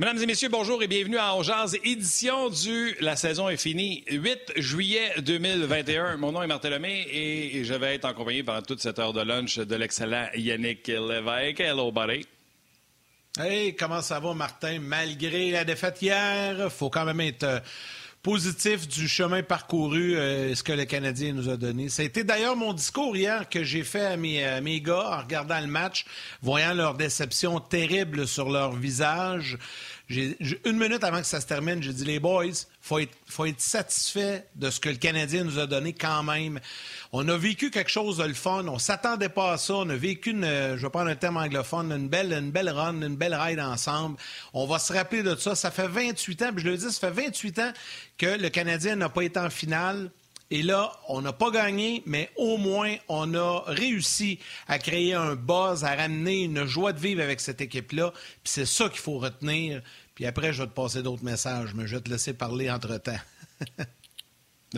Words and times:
Mesdames 0.00 0.22
et 0.22 0.24
messieurs, 0.24 0.48
bonjour 0.48 0.82
et 0.82 0.86
bienvenue 0.86 1.18
à 1.18 1.36
Ongeaz, 1.36 1.76
édition 1.84 2.48
du 2.48 2.96
La 3.02 3.16
saison 3.16 3.50
est 3.50 3.58
finie, 3.58 4.02
8 4.10 4.52
juillet 4.56 5.12
2021. 5.18 6.16
Mon 6.16 6.32
nom 6.32 6.40
est 6.40 6.46
Martin 6.46 6.70
Lemay 6.70 7.06
et 7.12 7.64
je 7.64 7.74
vais 7.74 7.96
être 7.96 8.06
en 8.06 8.14
compagnie 8.14 8.42
pendant 8.42 8.62
toute 8.62 8.80
cette 8.80 8.98
heure 8.98 9.12
de 9.12 9.20
lunch 9.20 9.58
de 9.58 9.76
l'excellent 9.76 10.28
Yannick 10.34 10.86
Lévesque. 10.86 11.60
Hello, 11.60 11.92
buddy. 11.92 12.24
Hey, 13.38 13.76
comment 13.76 14.00
ça 14.00 14.20
va, 14.20 14.32
Martin? 14.32 14.78
Malgré 14.80 15.50
la 15.50 15.66
défaite 15.66 16.00
hier, 16.00 16.72
faut 16.72 16.88
quand 16.88 17.04
même 17.04 17.20
être 17.20 17.44
euh, 17.44 17.60
positif 18.22 18.86
du 18.86 19.08
chemin 19.08 19.42
parcouru, 19.42 20.16
euh, 20.16 20.54
ce 20.54 20.62
que 20.62 20.72
le 20.72 20.84
Canadien 20.84 21.32
nous 21.32 21.48
a 21.48 21.56
donné. 21.56 21.88
Ça 21.88 22.02
a 22.02 22.04
été 22.04 22.22
d'ailleurs 22.22 22.56
mon 22.56 22.72
discours 22.74 23.16
hier 23.16 23.48
que 23.48 23.64
j'ai 23.64 23.82
fait 23.82 24.04
à 24.04 24.16
mes, 24.16 24.44
à 24.44 24.60
mes, 24.60 24.80
gars 24.80 25.18
en 25.18 25.18
regardant 25.22 25.60
le 25.60 25.66
match, 25.66 26.04
voyant 26.42 26.74
leur 26.74 26.94
déception 26.94 27.60
terrible 27.60 28.26
sur 28.26 28.50
leur 28.50 28.72
visage 28.72 29.58
une 30.10 30.76
minute 30.76 31.04
avant 31.04 31.20
que 31.20 31.26
ça 31.26 31.40
se 31.40 31.46
termine, 31.46 31.80
j'ai 31.82 31.92
dit 31.92 32.04
les 32.04 32.18
boys, 32.18 32.46
faut 32.80 32.98
être, 32.98 33.16
faut 33.26 33.44
être 33.44 33.60
satisfait 33.60 34.44
de 34.56 34.68
ce 34.68 34.80
que 34.80 34.88
le 34.88 34.96
Canadien 34.96 35.44
nous 35.44 35.58
a 35.60 35.66
donné 35.66 35.92
quand 35.92 36.24
même. 36.24 36.58
On 37.12 37.28
a 37.28 37.36
vécu 37.36 37.70
quelque 37.70 37.90
chose 37.90 38.16
de 38.16 38.24
le 38.24 38.34
fun, 38.34 38.66
on 38.66 38.78
s'attendait 38.78 39.28
pas 39.28 39.52
à 39.52 39.58
ça, 39.58 39.74
on 39.74 39.88
a 39.88 39.94
vécu 39.94 40.30
une, 40.30 40.44
je 40.44 40.82
vais 40.82 40.90
prendre 40.90 41.10
un 41.10 41.14
terme 41.14 41.36
anglophone, 41.36 41.92
une 41.92 42.08
belle, 42.08 42.32
une 42.32 42.50
belle 42.50 42.70
run, 42.70 43.02
une 43.02 43.16
belle 43.16 43.34
ride 43.34 43.60
ensemble. 43.60 44.16
On 44.52 44.66
va 44.66 44.80
se 44.80 44.92
rappeler 44.92 45.22
de 45.22 45.36
ça. 45.36 45.54
Ça 45.54 45.70
fait 45.70 45.88
28 45.88 46.42
ans, 46.42 46.52
puis 46.52 46.64
je 46.64 46.70
le 46.70 46.76
dis, 46.76 46.90
ça 46.90 47.08
fait 47.08 47.22
28 47.22 47.58
ans 47.60 47.72
que 48.18 48.26
le 48.26 48.48
Canadien 48.48 48.96
n'a 48.96 49.08
pas 49.08 49.22
été 49.22 49.38
en 49.38 49.50
finale. 49.50 50.10
Et 50.50 50.62
là, 50.62 50.92
on 51.08 51.22
n'a 51.22 51.32
pas 51.32 51.50
gagné, 51.50 52.02
mais 52.06 52.28
au 52.36 52.56
moins, 52.56 52.96
on 53.08 53.34
a 53.34 53.62
réussi 53.66 54.40
à 54.66 54.78
créer 54.78 55.14
un 55.14 55.36
buzz, 55.36 55.84
à 55.84 55.94
ramener 55.94 56.42
une 56.42 56.64
joie 56.64 56.92
de 56.92 56.98
vivre 56.98 57.22
avec 57.22 57.40
cette 57.40 57.60
équipe-là. 57.60 58.12
Puis 58.12 58.52
c'est 58.52 58.66
ça 58.66 58.88
qu'il 58.88 58.98
faut 58.98 59.18
retenir. 59.18 59.80
Puis 60.16 60.26
après, 60.26 60.52
je 60.52 60.62
vais 60.62 60.68
te 60.68 60.74
passer 60.74 61.02
d'autres 61.02 61.24
messages, 61.24 61.72
mais 61.74 61.86
je 61.86 61.96
vais 61.96 62.02
te 62.02 62.10
laisser 62.10 62.32
parler 62.34 62.68
entre-temps. 62.70 63.20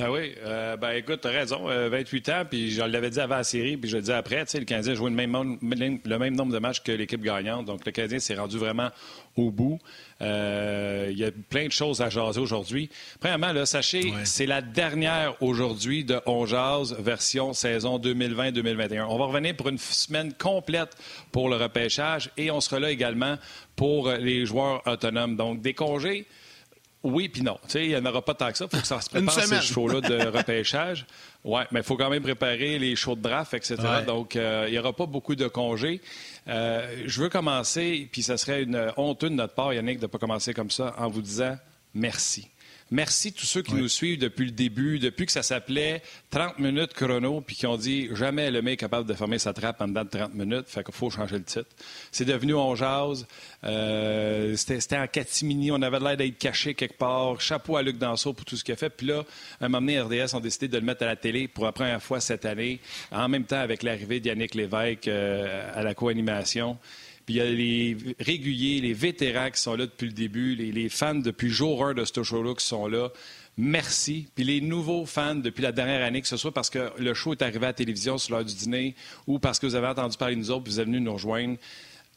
Ah 0.00 0.10
oui, 0.10 0.34
euh, 0.42 0.78
ben 0.78 0.92
écoute, 0.92 1.20
tu 1.20 1.28
as 1.28 1.32
raison, 1.32 1.66
28 1.66 2.28
euh, 2.28 2.32
ans, 2.32 2.44
puis 2.48 2.70
je 2.70 2.80
l'avais 2.80 3.10
dit 3.10 3.20
avant 3.20 3.36
la 3.36 3.44
série, 3.44 3.76
puis 3.76 3.90
je 3.90 3.98
le 3.98 4.02
dis 4.02 4.10
après, 4.10 4.42
tu 4.46 4.52
sais, 4.52 4.58
le 4.58 4.64
Canadien 4.64 4.92
a 4.92 4.94
joué 4.94 5.10
le 5.10 5.16
même, 5.16 5.58
le 5.60 6.18
même 6.18 6.34
nombre 6.34 6.50
de 6.50 6.58
matchs 6.58 6.82
que 6.82 6.92
l'équipe 6.92 7.20
gagnante, 7.20 7.66
donc 7.66 7.84
le 7.84 7.92
Canadien 7.92 8.18
s'est 8.18 8.34
rendu 8.34 8.56
vraiment 8.56 8.88
au 9.36 9.50
bout. 9.50 9.78
Euh, 10.22 11.08
il 11.10 11.18
y 11.18 11.24
a 11.26 11.30
plein 11.30 11.66
de 11.66 11.72
choses 11.72 12.00
à 12.00 12.08
jaser 12.08 12.40
aujourd'hui. 12.40 12.88
Premièrement, 13.20 13.52
là, 13.52 13.66
sachez, 13.66 14.14
c'est 14.24 14.46
la 14.46 14.62
dernière 14.62 15.36
aujourd'hui 15.42 16.04
de 16.04 16.20
On 16.24 16.46
Jase 16.46 16.96
version 16.98 17.52
saison 17.52 17.98
2020-2021. 17.98 19.04
On 19.10 19.18
va 19.18 19.26
revenir 19.26 19.54
pour 19.56 19.68
une 19.68 19.78
semaine 19.78 20.32
complète 20.32 20.96
pour 21.32 21.50
le 21.50 21.56
repêchage 21.56 22.30
et 22.38 22.50
on 22.50 22.62
sera 22.62 22.80
là 22.80 22.90
également 22.90 23.36
pour 23.76 24.10
les 24.10 24.46
joueurs 24.46 24.80
autonomes. 24.86 25.36
Donc, 25.36 25.60
des 25.60 25.74
congés 25.74 26.26
oui, 27.04 27.28
puis 27.28 27.42
non. 27.42 27.58
Il 27.74 27.88
n'y 27.88 27.96
en 27.96 28.04
aura 28.06 28.22
pas 28.22 28.34
tant 28.34 28.50
que 28.52 28.58
ça. 28.58 28.66
Il 28.66 28.76
faut 28.76 28.80
que 28.80 28.86
ça 28.86 29.00
se 29.00 29.10
prépare, 29.10 29.34
ces 29.34 29.60
shows-là 29.60 30.00
de 30.00 30.26
repêchage. 30.36 31.04
Oui, 31.44 31.62
mais 31.72 31.80
il 31.80 31.82
faut 31.82 31.96
quand 31.96 32.10
même 32.10 32.22
préparer 32.22 32.78
les 32.78 32.94
shows 32.94 33.16
de 33.16 33.22
draft, 33.22 33.54
etc. 33.54 33.76
Donc, 34.06 34.36
euh, 34.36 34.66
il 34.68 34.72
n'y 34.72 34.78
aura 34.78 34.92
pas 34.92 35.06
beaucoup 35.06 35.34
de 35.34 35.48
congés. 35.48 36.00
Euh, 36.48 37.02
je 37.06 37.22
veux 37.22 37.28
commencer, 37.28 38.08
puis 38.12 38.22
ça 38.22 38.36
serait 38.36 38.62
une 38.62 38.92
honte 38.96 39.22
de 39.24 39.30
notre 39.30 39.54
part, 39.54 39.74
Yannick, 39.74 39.98
de 39.98 40.04
ne 40.04 40.06
pas 40.06 40.18
commencer 40.18 40.54
comme 40.54 40.70
ça, 40.70 40.94
en 40.98 41.08
vous 41.08 41.22
disant 41.22 41.56
merci. 41.94 42.48
Merci 42.92 43.32
tous 43.32 43.46
ceux 43.46 43.62
qui 43.62 43.72
nous 43.72 43.88
suivent 43.88 44.18
depuis 44.18 44.44
le 44.44 44.50
début, 44.50 44.98
depuis 44.98 45.24
que 45.24 45.32
ça 45.32 45.42
s'appelait 45.42 46.02
30 46.28 46.58
minutes 46.58 46.92
chrono, 46.92 47.40
puis 47.40 47.56
qui 47.56 47.66
ont 47.66 47.78
dit 47.78 48.10
jamais 48.14 48.50
le 48.50 48.60
mec 48.60 48.74
est 48.74 48.76
capable 48.76 49.08
de 49.08 49.14
fermer 49.14 49.38
sa 49.38 49.54
trappe 49.54 49.80
en 49.80 49.88
dedans 49.88 50.04
de 50.04 50.10
30 50.10 50.34
minutes, 50.34 50.68
fait 50.68 50.84
qu'il 50.84 50.92
faut 50.92 51.08
changer 51.08 51.38
le 51.38 51.44
titre. 51.44 51.70
C'est 52.10 52.26
devenu 52.26 52.52
On 52.52 52.74
Jase. 52.74 53.26
Euh, 53.64 54.54
c'était 54.56 54.98
en 54.98 55.06
catimini, 55.06 55.72
on 55.72 55.80
avait 55.80 56.00
l'air 56.00 56.18
d'être 56.18 56.36
caché 56.36 56.74
quelque 56.74 56.98
part. 56.98 57.40
Chapeau 57.40 57.78
à 57.78 57.82
Luc 57.82 57.96
Danseau 57.96 58.34
pour 58.34 58.44
tout 58.44 58.58
ce 58.58 58.62
qu'il 58.62 58.74
a 58.74 58.76
fait. 58.76 58.90
Puis 58.90 59.06
là, 59.06 59.24
un 59.62 59.70
moment 59.70 59.80
donné, 59.80 59.98
RDS 59.98 60.34
ont 60.34 60.40
décidé 60.40 60.68
de 60.68 60.76
le 60.76 60.84
mettre 60.84 61.02
à 61.04 61.06
la 61.06 61.16
télé 61.16 61.48
pour 61.48 61.64
la 61.64 61.72
première 61.72 62.02
fois 62.02 62.20
cette 62.20 62.44
année, 62.44 62.78
en 63.10 63.26
même 63.26 63.44
temps 63.44 63.60
avec 63.60 63.82
l'arrivée 63.82 64.20
d'Yannick 64.20 64.54
Lévesque 64.54 65.08
euh, 65.08 65.72
à 65.74 65.82
la 65.82 65.94
co-animation. 65.94 66.76
Puis 67.26 67.34
il 67.34 67.38
y 67.38 67.40
a 67.40 67.44
les 67.44 67.96
réguliers, 68.18 68.80
les 68.80 68.92
vétérans 68.92 69.50
qui 69.50 69.60
sont 69.60 69.76
là 69.76 69.86
depuis 69.86 70.06
le 70.06 70.12
début, 70.12 70.54
les, 70.54 70.88
fans 70.88 71.14
depuis 71.14 71.50
jour 71.50 71.84
1 71.84 71.94
de 71.94 72.04
ce 72.04 72.22
show-là 72.22 72.54
qui 72.54 72.64
sont 72.64 72.86
là. 72.86 73.10
Merci. 73.56 74.28
Puis 74.34 74.44
les 74.44 74.60
nouveaux 74.60 75.06
fans 75.06 75.34
depuis 75.34 75.62
la 75.62 75.72
dernière 75.72 76.04
année, 76.04 76.22
que 76.22 76.28
ce 76.28 76.36
soit 76.36 76.52
parce 76.52 76.70
que 76.70 76.90
le 76.98 77.14
show 77.14 77.32
est 77.32 77.42
arrivé 77.42 77.64
à 77.64 77.68
la 77.68 77.72
télévision 77.74 78.18
sur 78.18 78.34
l'heure 78.34 78.44
du 78.44 78.54
dîner 78.54 78.94
ou 79.26 79.38
parce 79.38 79.58
que 79.58 79.66
vous 79.66 79.74
avez 79.74 79.88
entendu 79.88 80.16
parler 80.16 80.34
de 80.34 80.40
nous 80.40 80.50
autres, 80.50 80.64
puis 80.64 80.72
vous 80.72 80.80
êtes 80.80 80.86
venus 80.86 81.02
nous 81.02 81.12
rejoindre. 81.12 81.56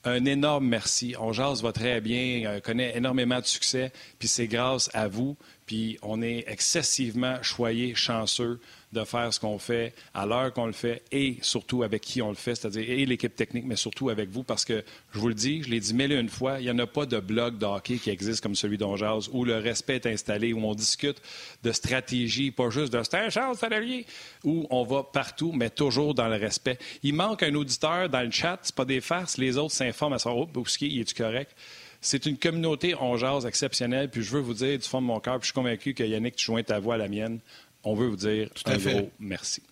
Un 0.08 0.24
énorme 0.26 0.68
merci. 0.68 1.16
On 1.20 1.34
jase 1.34 1.64
va 1.64 1.72
très 1.72 2.00
bien, 2.00 2.44
on 2.44 2.56
euh, 2.56 2.60
connaît 2.60 2.96
énormément 2.96 3.40
de 3.40 3.46
succès, 3.46 3.92
puis 4.20 4.28
c'est 4.28 4.48
grâce 4.48 4.90
à 4.94 5.08
vous. 5.08 5.36
Puis 5.66 5.98
on 6.04 6.22
est 6.22 6.46
excessivement 6.48 7.42
choyés, 7.42 7.96
chanceux 7.96 8.60
de 8.96 9.04
faire 9.04 9.32
ce 9.34 9.40
qu'on 9.40 9.60
fait 9.60 9.94
à 10.14 10.26
l'heure 10.26 10.52
qu'on 10.54 10.66
le 10.66 10.74
fait 10.74 11.04
et 11.12 11.38
surtout 11.42 11.84
avec 11.84 12.02
qui 12.02 12.22
on 12.22 12.30
le 12.30 12.36
fait, 12.36 12.56
c'est-à-dire 12.56 12.90
et 12.90 13.06
l'équipe 13.06 13.36
technique, 13.36 13.66
mais 13.66 13.76
surtout 13.76 14.10
avec 14.10 14.30
vous, 14.30 14.44
parce 14.44 14.66
que 14.66 14.84
je 15.14 15.20
vous 15.20 15.28
le 15.28 15.34
dis, 15.34 15.62
je 15.64 15.70
l'ai 15.70 15.80
dit 15.80 15.94
mille 15.94 16.12
et 16.12 16.20
une 16.20 16.30
fois, 16.30 16.60
il 16.60 16.64
n'y 16.64 16.72
en 16.72 16.80
a 16.80 16.88
pas 16.88 17.06
de 17.06 17.20
blog 17.20 17.58
de 17.58 17.66
hockey 17.66 17.98
qui 17.98 18.10
existe 18.10 18.42
comme 18.42 18.56
celui 18.56 18.78
d'Onjaz 18.78 19.30
où 19.32 19.46
le 19.46 19.58
respect 19.58 19.96
est 19.96 20.08
installé, 20.08 20.54
où 20.54 20.60
on 20.66 20.74
discute 20.74 21.22
de 21.64 21.72
stratégie, 21.72 22.52
pas 22.52 22.70
juste 22.70 22.92
de 22.92 23.04
c'est 23.04 23.18
un 23.18 23.30
chance, 23.30 23.60
salarié, 23.60 24.06
où 24.44 24.66
on 24.70 24.84
va 24.84 25.04
partout, 25.04 25.52
mais 25.54 25.70
toujours 25.70 26.16
dans 26.16 26.28
le 26.28 26.38
respect. 26.38 26.80
Il 27.04 27.14
manque 27.14 27.44
un 27.44 27.54
auditeur 27.54 28.10
dans 28.10 28.22
le 28.22 28.32
chat, 28.32 28.60
c'est 28.64 28.76
pas 28.76 28.86
des 28.86 29.02
farces, 29.02 29.38
les 29.38 29.58
autres 29.58 29.74
s'informent 29.74 30.14
à 30.14 30.20
savoir, 30.20 30.44
oh, 30.44 30.50
Bouski, 30.52 31.00
est-tu 31.00 31.14
correct? 31.14 31.56
C'est 32.02 32.28
une 32.28 32.38
communauté 32.38 32.94
on 33.00 33.18
exceptionnelle. 33.48 34.12
Puis 34.12 34.22
je 34.22 34.32
veux 34.32 34.40
vous 34.40 34.54
dire 34.54 34.78
du 34.78 34.88
fond 34.88 35.02
de 35.02 35.08
mon 35.08 35.20
cœur, 35.20 35.40
puis 35.40 35.48
je 35.48 35.54
suis 35.54 35.54
convaincu 35.54 35.96
que 35.96 36.04
Yannick, 36.04 36.36
tu 36.36 36.46
joins 36.46 36.62
ta 36.62 36.78
voix 36.78 36.94
à 36.94 36.98
la 36.98 37.08
mienne 37.08 37.40
on 37.86 37.96
veut 37.96 38.08
vous 38.08 38.16
dire 38.16 38.50
Tout 38.54 38.70
un 38.70 38.78
gros 38.78 39.12
merci. 39.20 39.64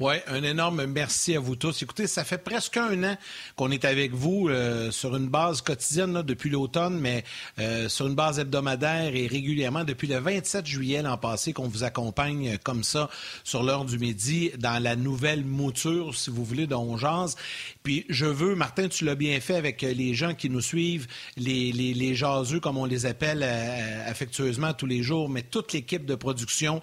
Oui, 0.00 0.14
un 0.26 0.42
énorme 0.42 0.86
merci 0.86 1.36
à 1.36 1.40
vous 1.40 1.54
tous. 1.54 1.82
Écoutez, 1.82 2.06
ça 2.06 2.24
fait 2.24 2.38
presque 2.38 2.78
un 2.78 3.04
an 3.04 3.16
qu'on 3.56 3.70
est 3.70 3.84
avec 3.84 4.12
vous 4.12 4.48
euh, 4.48 4.90
sur 4.90 5.14
une 5.14 5.28
base 5.28 5.60
quotidienne 5.60 6.22
depuis 6.22 6.48
l'automne, 6.48 6.98
mais 6.98 7.24
euh, 7.58 7.90
sur 7.90 8.06
une 8.06 8.14
base 8.14 8.38
hebdomadaire 8.38 9.14
et 9.14 9.26
régulièrement 9.26 9.84
depuis 9.84 10.08
le 10.08 10.18
27 10.18 10.66
juillet 10.66 11.02
l'an 11.02 11.18
passé 11.18 11.52
qu'on 11.52 11.68
vous 11.68 11.84
accompagne 11.84 12.56
comme 12.64 12.84
ça 12.84 13.10
sur 13.44 13.62
l'heure 13.62 13.84
du 13.84 13.98
midi 13.98 14.50
dans 14.58 14.82
la 14.82 14.96
nouvelle 14.96 15.44
mouture, 15.44 16.16
si 16.16 16.30
vous 16.30 16.42
voulez, 16.42 16.66
d'Ongeance. 16.66 17.36
Puis 17.82 18.06
je 18.08 18.26
veux, 18.26 18.54
Martin, 18.54 18.88
tu 18.88 19.04
l'as 19.04 19.14
bien 19.14 19.38
fait 19.40 19.56
avec 19.56 19.82
les 19.82 20.14
gens 20.14 20.34
qui 20.34 20.48
nous 20.48 20.62
suivent, 20.62 21.06
les, 21.36 21.70
les, 21.70 21.92
les 21.92 22.14
jaseux, 22.14 22.60
comme 22.60 22.78
on 22.78 22.86
les 22.86 23.04
appelle 23.04 23.42
euh, 23.44 24.10
affectueusement 24.10 24.72
tous 24.72 24.86
les 24.86 25.02
jours, 25.02 25.28
mais 25.28 25.42
toute 25.42 25.74
l'équipe 25.74 26.06
de 26.06 26.14
production 26.14 26.82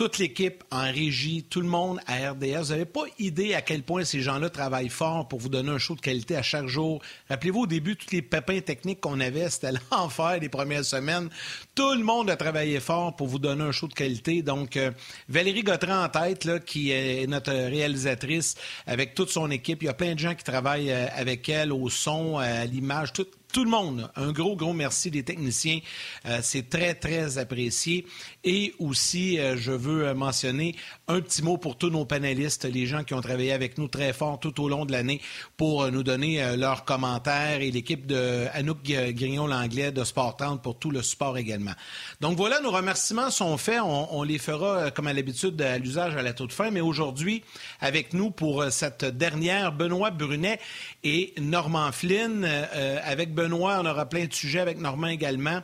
toute 0.00 0.16
l'équipe 0.16 0.64
en 0.70 0.90
régie, 0.90 1.44
tout 1.50 1.60
le 1.60 1.66
monde 1.66 2.00
à 2.06 2.30
RDS. 2.30 2.62
Vous 2.62 2.70
n'avez 2.70 2.86
pas 2.86 3.02
idée 3.18 3.52
à 3.52 3.60
quel 3.60 3.82
point 3.82 4.02
ces 4.02 4.22
gens-là 4.22 4.48
travaillent 4.48 4.88
fort 4.88 5.28
pour 5.28 5.38
vous 5.38 5.50
donner 5.50 5.68
un 5.68 5.76
show 5.76 5.94
de 5.94 6.00
qualité 6.00 6.36
à 6.36 6.42
chaque 6.42 6.68
jour. 6.68 7.02
Rappelez-vous, 7.28 7.64
au 7.64 7.66
début, 7.66 7.96
tous 7.96 8.10
les 8.10 8.22
pépins 8.22 8.60
techniques 8.60 9.02
qu'on 9.02 9.20
avait, 9.20 9.50
c'était 9.50 9.72
l'enfer 9.92 10.38
les 10.40 10.48
premières 10.48 10.86
semaines. 10.86 11.28
Tout 11.74 11.92
le 11.92 12.02
monde 12.02 12.30
a 12.30 12.36
travaillé 12.36 12.80
fort 12.80 13.14
pour 13.14 13.26
vous 13.26 13.38
donner 13.38 13.62
un 13.62 13.72
show 13.72 13.88
de 13.88 13.92
qualité. 13.92 14.40
Donc, 14.40 14.78
euh, 14.78 14.90
Valérie 15.28 15.64
Gautran 15.64 16.04
en 16.04 16.08
tête, 16.08 16.46
là, 16.46 16.60
qui 16.60 16.92
est 16.92 17.26
notre 17.26 17.52
réalisatrice 17.52 18.54
avec 18.86 19.14
toute 19.14 19.28
son 19.28 19.50
équipe. 19.50 19.82
Il 19.82 19.86
y 19.86 19.90
a 19.90 19.92
plein 19.92 20.14
de 20.14 20.18
gens 20.18 20.34
qui 20.34 20.44
travaillent 20.44 20.92
euh, 20.92 21.08
avec 21.14 21.46
elle 21.50 21.74
au 21.74 21.90
son, 21.90 22.38
à 22.38 22.64
l'image, 22.64 23.12
tout 23.50 23.64
le 23.64 23.70
monde. 23.70 24.10
Un 24.16 24.32
gros, 24.32 24.56
gros 24.56 24.72
merci 24.72 25.10
des 25.10 25.22
techniciens. 25.22 25.80
Euh, 26.26 26.38
c'est 26.42 26.68
très, 26.68 26.94
très 26.94 27.38
apprécié. 27.38 28.06
Et 28.44 28.74
aussi, 28.78 29.38
euh, 29.38 29.56
je 29.56 29.72
veux 29.72 30.08
euh, 30.08 30.14
mentionner 30.14 30.76
un 31.08 31.20
petit 31.20 31.42
mot 31.42 31.56
pour 31.56 31.76
tous 31.76 31.90
nos 31.90 32.04
panélistes, 32.04 32.64
les 32.64 32.86
gens 32.86 33.04
qui 33.04 33.14
ont 33.14 33.20
travaillé 33.20 33.52
avec 33.52 33.78
nous 33.78 33.88
très 33.88 34.12
fort 34.12 34.38
tout 34.38 34.62
au 34.62 34.68
long 34.68 34.84
de 34.84 34.92
l'année 34.92 35.20
pour 35.56 35.90
nous 35.90 36.02
donner 36.02 36.56
leurs 36.56 36.84
commentaires 36.84 37.60
et 37.60 37.70
l'équipe 37.70 38.06
de 38.06 38.46
Anouk 38.52 38.82
Grignon-Langlais 38.82 39.90
de 39.90 40.04
Sport 40.04 40.36
30 40.36 40.62
pour 40.62 40.78
tout 40.78 40.90
le 40.90 41.02
support 41.02 41.36
également. 41.36 41.72
Donc 42.20 42.36
voilà, 42.36 42.60
nos 42.60 42.70
remerciements 42.70 43.30
sont 43.30 43.56
faits. 43.58 43.80
On, 43.82 44.22
les 44.22 44.38
fera, 44.38 44.90
comme 44.92 45.08
à 45.08 45.12
l'habitude, 45.12 45.60
à 45.60 45.78
l'usage 45.78 46.14
à 46.16 46.22
la 46.22 46.32
toute 46.32 46.52
fin. 46.52 46.70
Mais 46.70 46.80
aujourd'hui, 46.80 47.42
avec 47.80 48.14
nous 48.14 48.30
pour 48.30 48.64
cette 48.70 49.04
dernière, 49.04 49.72
Benoît 49.72 50.10
Brunet 50.10 50.60
et 51.02 51.34
Normand 51.40 51.90
Flynn. 51.90 52.44
avec 52.44 53.34
on 53.48 53.86
aura 53.86 54.06
plein 54.08 54.26
de 54.26 54.32
sujets 54.32 54.60
avec 54.60 54.78
Normand 54.78 55.08
également. 55.08 55.60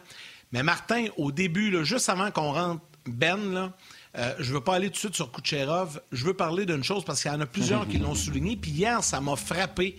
Mais 0.52 0.62
Martin, 0.62 1.06
au 1.16 1.32
début, 1.32 1.84
juste 1.84 2.08
avant 2.08 2.30
qu'on 2.30 2.52
rentre 2.52 2.82
Ben, 3.06 3.72
euh, 4.18 4.34
je 4.38 4.50
ne 4.50 4.54
veux 4.54 4.60
pas 4.62 4.76
aller 4.76 4.88
tout 4.88 4.94
de 4.94 4.98
suite 4.98 5.14
sur 5.14 5.30
Kucherov. 5.30 6.00
Je 6.12 6.24
veux 6.24 6.34
parler 6.34 6.64
d'une 6.64 6.84
chose 6.84 7.04
parce 7.04 7.22
qu'il 7.22 7.30
y 7.30 7.34
en 7.34 7.40
a 7.40 7.46
plusieurs 7.46 7.86
qui 7.86 7.98
l'ont 7.98 8.14
souligné. 8.14 8.56
Puis 8.56 8.70
hier, 8.70 9.02
ça 9.02 9.20
m'a 9.20 9.36
frappé. 9.36 9.96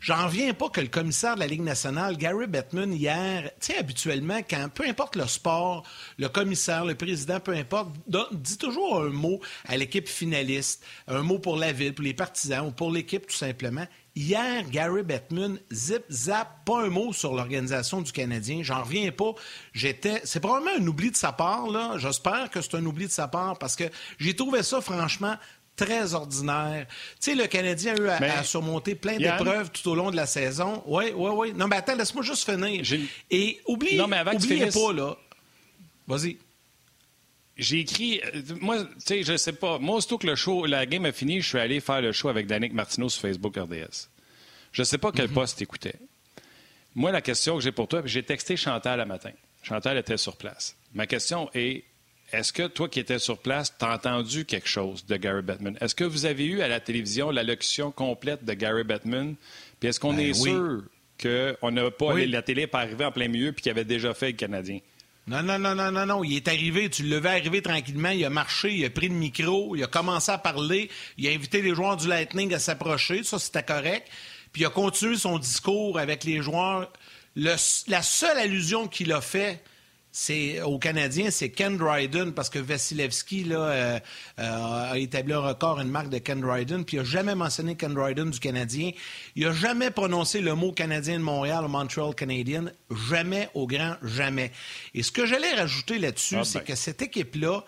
J'en 0.00 0.26
reviens 0.26 0.54
pas 0.54 0.68
que 0.68 0.80
le 0.80 0.86
commissaire 0.86 1.34
de 1.34 1.40
la 1.40 1.48
Ligue 1.48 1.62
nationale, 1.62 2.16
Gary 2.16 2.46
Bettman, 2.46 2.92
hier, 2.92 3.50
tu 3.60 3.72
sais, 3.72 3.78
habituellement, 3.78 4.38
quand 4.48 4.68
peu 4.72 4.84
importe 4.84 5.16
le 5.16 5.26
sport, 5.26 5.82
le 6.18 6.28
commissaire, 6.28 6.84
le 6.84 6.94
président, 6.94 7.40
peu 7.40 7.52
importe, 7.52 7.90
dit 8.32 8.58
toujours 8.58 9.02
un 9.02 9.10
mot 9.10 9.40
à 9.66 9.76
l'équipe 9.76 10.08
finaliste, 10.08 10.84
un 11.08 11.22
mot 11.22 11.40
pour 11.40 11.56
la 11.56 11.72
ville, 11.72 11.94
pour 11.94 12.04
les 12.04 12.14
partisans 12.14 12.68
ou 12.68 12.70
pour 12.70 12.92
l'équipe, 12.92 13.26
tout 13.26 13.36
simplement 13.36 13.86
Hier, 14.18 14.64
Gary 14.68 15.04
Bettman, 15.04 15.60
zip, 15.72 16.02
zap, 16.10 16.64
pas 16.64 16.82
un 16.82 16.88
mot 16.88 17.12
sur 17.12 17.34
l'organisation 17.34 18.00
du 18.00 18.10
Canadien. 18.10 18.64
J'en 18.64 18.82
reviens 18.82 19.12
pas. 19.12 19.32
J'étais. 19.72 20.20
C'est 20.24 20.40
probablement 20.40 20.72
un 20.76 20.84
oubli 20.88 21.12
de 21.12 21.16
sa 21.16 21.30
part, 21.30 21.68
là. 21.68 21.92
J'espère 21.98 22.50
que 22.50 22.60
c'est 22.60 22.74
un 22.74 22.84
oubli 22.84 23.06
de 23.06 23.12
sa 23.12 23.28
part 23.28 23.56
parce 23.58 23.76
que 23.76 23.84
j'ai 24.18 24.34
trouvé 24.34 24.64
ça, 24.64 24.80
franchement, 24.80 25.36
très 25.76 26.14
ordinaire. 26.14 26.88
Tu 26.88 27.30
sais, 27.30 27.34
le 27.36 27.46
Canadien 27.46 27.94
a 27.94 28.00
eu 28.00 28.08
à, 28.08 28.42
surmonter 28.42 28.96
plein 28.96 29.18
d'épreuves 29.18 29.70
tout 29.70 29.88
au 29.88 29.94
long 29.94 30.10
de 30.10 30.16
la 30.16 30.26
saison. 30.26 30.82
Oui, 30.86 31.12
oui, 31.14 31.30
oui. 31.34 31.52
Non, 31.54 31.68
mais 31.68 31.76
attends, 31.76 31.94
laisse-moi 31.94 32.24
juste 32.24 32.44
finir. 32.50 32.82
Et 33.30 33.60
oublie, 33.68 33.96
non, 33.96 34.08
mais 34.08 34.16
avant 34.16 34.34
oubliez 34.34 34.66
pas, 34.66 34.92
là. 34.92 35.16
Vas-y. 36.08 36.38
J'ai 37.58 37.80
écrit, 37.80 38.20
euh, 38.20 38.42
moi, 38.60 38.84
tu 38.84 38.90
sais, 38.98 39.22
je 39.24 39.36
sais 39.36 39.52
pas. 39.52 39.78
Moi, 39.78 39.96
aussitôt 39.96 40.16
que 40.16 40.26
le 40.26 40.36
show, 40.36 40.64
la 40.64 40.86
game 40.86 41.04
a 41.04 41.12
fini, 41.12 41.40
je 41.40 41.48
suis 41.48 41.58
allé 41.58 41.80
faire 41.80 42.00
le 42.00 42.12
show 42.12 42.28
avec 42.28 42.46
Danick 42.46 42.72
Martineau 42.72 43.08
sur 43.08 43.22
Facebook 43.22 43.56
RDS. 43.56 44.08
Je 44.72 44.84
sais 44.84 44.98
pas 44.98 45.10
quel 45.10 45.28
mhm. 45.28 45.34
poste 45.34 45.58
t'écoutais. 45.58 45.96
Moi, 46.94 47.10
la 47.10 47.20
question 47.20 47.56
que 47.56 47.62
j'ai 47.62 47.72
pour 47.72 47.88
toi, 47.88 48.02
j'ai 48.04 48.22
texté 48.22 48.56
Chantal 48.56 49.00
le 49.00 49.06
matin. 49.06 49.32
Chantal 49.62 49.98
était 49.98 50.16
sur 50.16 50.36
place. 50.36 50.76
Ma 50.94 51.06
question 51.06 51.50
est 51.52 51.84
est-ce 52.32 52.52
que 52.52 52.66
toi 52.66 52.88
qui 52.88 53.00
étais 53.00 53.18
sur 53.18 53.38
place, 53.38 53.74
t'as 53.78 53.94
entendu 53.94 54.44
quelque 54.44 54.68
chose 54.68 55.06
de 55.06 55.16
Gary 55.16 55.42
Bettman? 55.42 55.78
Est-ce 55.80 55.94
que 55.94 56.04
vous 56.04 56.26
avez 56.26 56.44
eu 56.44 56.60
à 56.60 56.68
la 56.68 56.78
télévision 56.78 57.30
l'allocution 57.30 57.90
complète 57.90 58.44
de 58.44 58.52
Gary 58.52 58.84
Bettman? 58.84 59.34
Puis 59.80 59.88
est-ce 59.88 59.98
qu'on 59.98 60.12
ben 60.12 60.26
est 60.26 60.34
sûr 60.34 60.82
qu'on 61.20 61.70
n'a 61.70 61.90
pas 61.90 62.14
la 62.18 62.42
télé 62.42 62.66
pas 62.66 62.80
arrivé 62.80 63.04
en 63.04 63.12
plein 63.12 63.28
milieu 63.28 63.52
puis 63.52 63.62
qu'il 63.62 63.70
avait 63.70 63.84
déjà 63.84 64.12
fait 64.12 64.28
le 64.28 64.36
Canadien? 64.36 64.80
Non, 65.28 65.42
non, 65.42 65.58
non, 65.58 65.74
non, 65.74 65.92
non, 65.92 66.06
non. 66.06 66.24
Il 66.24 66.36
est 66.36 66.48
arrivé, 66.48 66.88
tu 66.88 67.02
le 67.02 67.18
veux 67.18 67.28
arriver 67.28 67.60
tranquillement, 67.60 68.08
il 68.08 68.24
a 68.24 68.30
marché, 68.30 68.72
il 68.72 68.84
a 68.86 68.88
pris 68.88 69.08
le 69.08 69.14
micro, 69.14 69.76
il 69.76 69.84
a 69.84 69.86
commencé 69.86 70.32
à 70.32 70.38
parler, 70.38 70.90
il 71.18 71.28
a 71.28 71.30
invité 71.30 71.60
les 71.60 71.74
joueurs 71.74 71.98
du 71.98 72.08
Lightning 72.08 72.54
à 72.54 72.58
s'approcher, 72.58 73.22
ça 73.24 73.38
c'était 73.38 73.62
correct. 73.62 74.08
Puis 74.52 74.62
il 74.62 74.64
a 74.64 74.70
continué 74.70 75.16
son 75.16 75.38
discours 75.38 75.98
avec 75.98 76.24
les 76.24 76.40
joueurs. 76.40 76.90
la 77.36 77.58
seule 77.58 78.38
allusion 78.38 78.88
qu'il 78.88 79.12
a 79.12 79.20
fait, 79.20 79.62
c'est 80.10 80.60
au 80.62 80.78
Canadien, 80.78 81.30
c'est 81.30 81.50
Ken 81.50 81.76
Dryden, 81.76 82.32
parce 82.32 82.48
que 82.48 82.58
Vasilevski 82.58 83.44
là, 83.44 83.58
euh, 83.58 84.00
euh, 84.38 84.92
a 84.92 84.98
établi 84.98 85.32
un 85.32 85.40
record, 85.40 85.80
une 85.80 85.90
marque 85.90 86.08
de 86.08 86.18
Ken 86.18 86.40
Dryden, 86.40 86.84
puis 86.84 86.96
il 86.96 87.00
n'a 87.00 87.04
jamais 87.04 87.34
mentionné 87.34 87.76
Ken 87.76 87.94
Dryden 87.94 88.30
du 88.30 88.40
Canadien. 88.40 88.90
Il 89.36 89.46
n'a 89.46 89.52
jamais 89.52 89.90
prononcé 89.90 90.40
le 90.40 90.54
mot 90.54 90.72
Canadien 90.72 91.18
de 91.18 91.24
Montréal 91.24 91.64
ou 91.64 91.68
Montreal 91.68 92.14
Canadian. 92.14 92.64
Jamais 93.10 93.48
au 93.54 93.66
grand 93.66 93.96
jamais. 94.02 94.50
Et 94.94 95.02
ce 95.02 95.12
que 95.12 95.26
j'allais 95.26 95.54
rajouter 95.54 95.98
là-dessus, 95.98 96.36
ah, 96.38 96.44
c'est 96.44 96.60
ben. 96.60 96.64
que 96.64 96.74
cette 96.74 97.02
équipe-là 97.02 97.64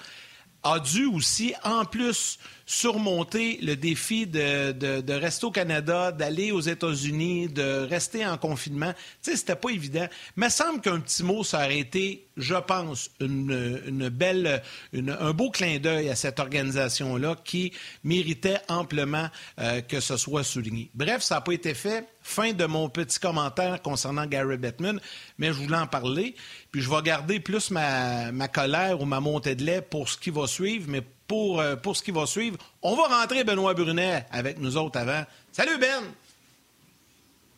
a 0.63 0.79
dû 0.79 1.07
aussi, 1.07 1.55
en 1.65 1.85
plus, 1.85 2.39
surmonter 2.71 3.59
le 3.63 3.75
défi 3.75 4.29
de, 4.29 4.71
de, 4.71 5.13
rester 5.13 5.45
au 5.45 5.51
Canada, 5.51 6.13
d'aller 6.13 6.53
aux 6.53 6.61
États-Unis, 6.61 7.49
de 7.49 7.85
rester 7.85 8.25
en 8.25 8.39
confinement. 8.39 8.93
Tu 9.25 9.33
sais, 9.33 9.37
c'était 9.37 9.57
pas 9.57 9.71
évident. 9.71 10.07
Mais 10.37 10.51
semble 10.51 10.81
qu'un 10.81 11.01
petit 11.01 11.25
mot, 11.25 11.43
ça 11.43 11.65
aurait 11.65 11.81
été, 11.81 12.29
je 12.37 12.55
pense, 12.55 13.11
une, 13.19 13.83
une 13.89 14.09
belle, 14.09 14.63
un 14.95 15.33
beau 15.33 15.51
clin 15.51 15.81
d'œil 15.81 16.11
à 16.11 16.15
cette 16.15 16.39
organisation-là 16.39 17.35
qui 17.45 17.73
méritait 18.05 18.61
amplement 18.69 19.27
euh, 19.59 19.81
que 19.81 19.99
ce 19.99 20.17
soit 20.17 20.45
souligné. 20.45 20.93
Bref, 20.95 21.23
ça 21.23 21.35
n'a 21.35 21.41
pas 21.41 21.55
été 21.55 21.75
fait. 21.75 22.07
Fin 22.23 22.53
de 22.53 22.67
mon 22.67 22.89
petit 22.89 23.19
commentaire 23.19 23.83
concernant 23.83 24.27
Gary 24.27 24.59
Bettman, 24.59 25.01
mais 25.39 25.49
je 25.49 25.55
voulais 25.55 25.77
en 25.77 25.89
parler. 25.89 26.37
Puis 26.71 26.83
je 26.83 26.89
vais 26.91 27.03
garder 27.03 27.41
plus 27.41 27.73
ma, 27.73 28.31
ma 28.31 28.47
colère 28.47 29.01
ou 29.01 29.07
ma 29.07 29.19
montée 29.19 29.57
de 29.57 29.65
lait 29.65 29.83
pour 29.83 30.09
ce 30.09 30.17
qui 30.17 30.31
va 30.31 30.47
suivre, 30.47 30.85
mais 30.87 31.03
pour, 31.31 31.61
euh, 31.61 31.77
pour 31.77 31.97
ce 31.97 32.03
qui 32.03 32.11
va 32.11 32.27
suivre. 32.27 32.59
On 32.83 32.97
va 32.97 33.05
rentrer 33.05 33.45
Benoît 33.45 33.73
Brunet 33.73 34.27
avec 34.33 34.59
nous 34.59 34.77
autres 34.77 34.99
avant. 34.99 35.23
Salut 35.53 35.79
Ben! 35.79 36.03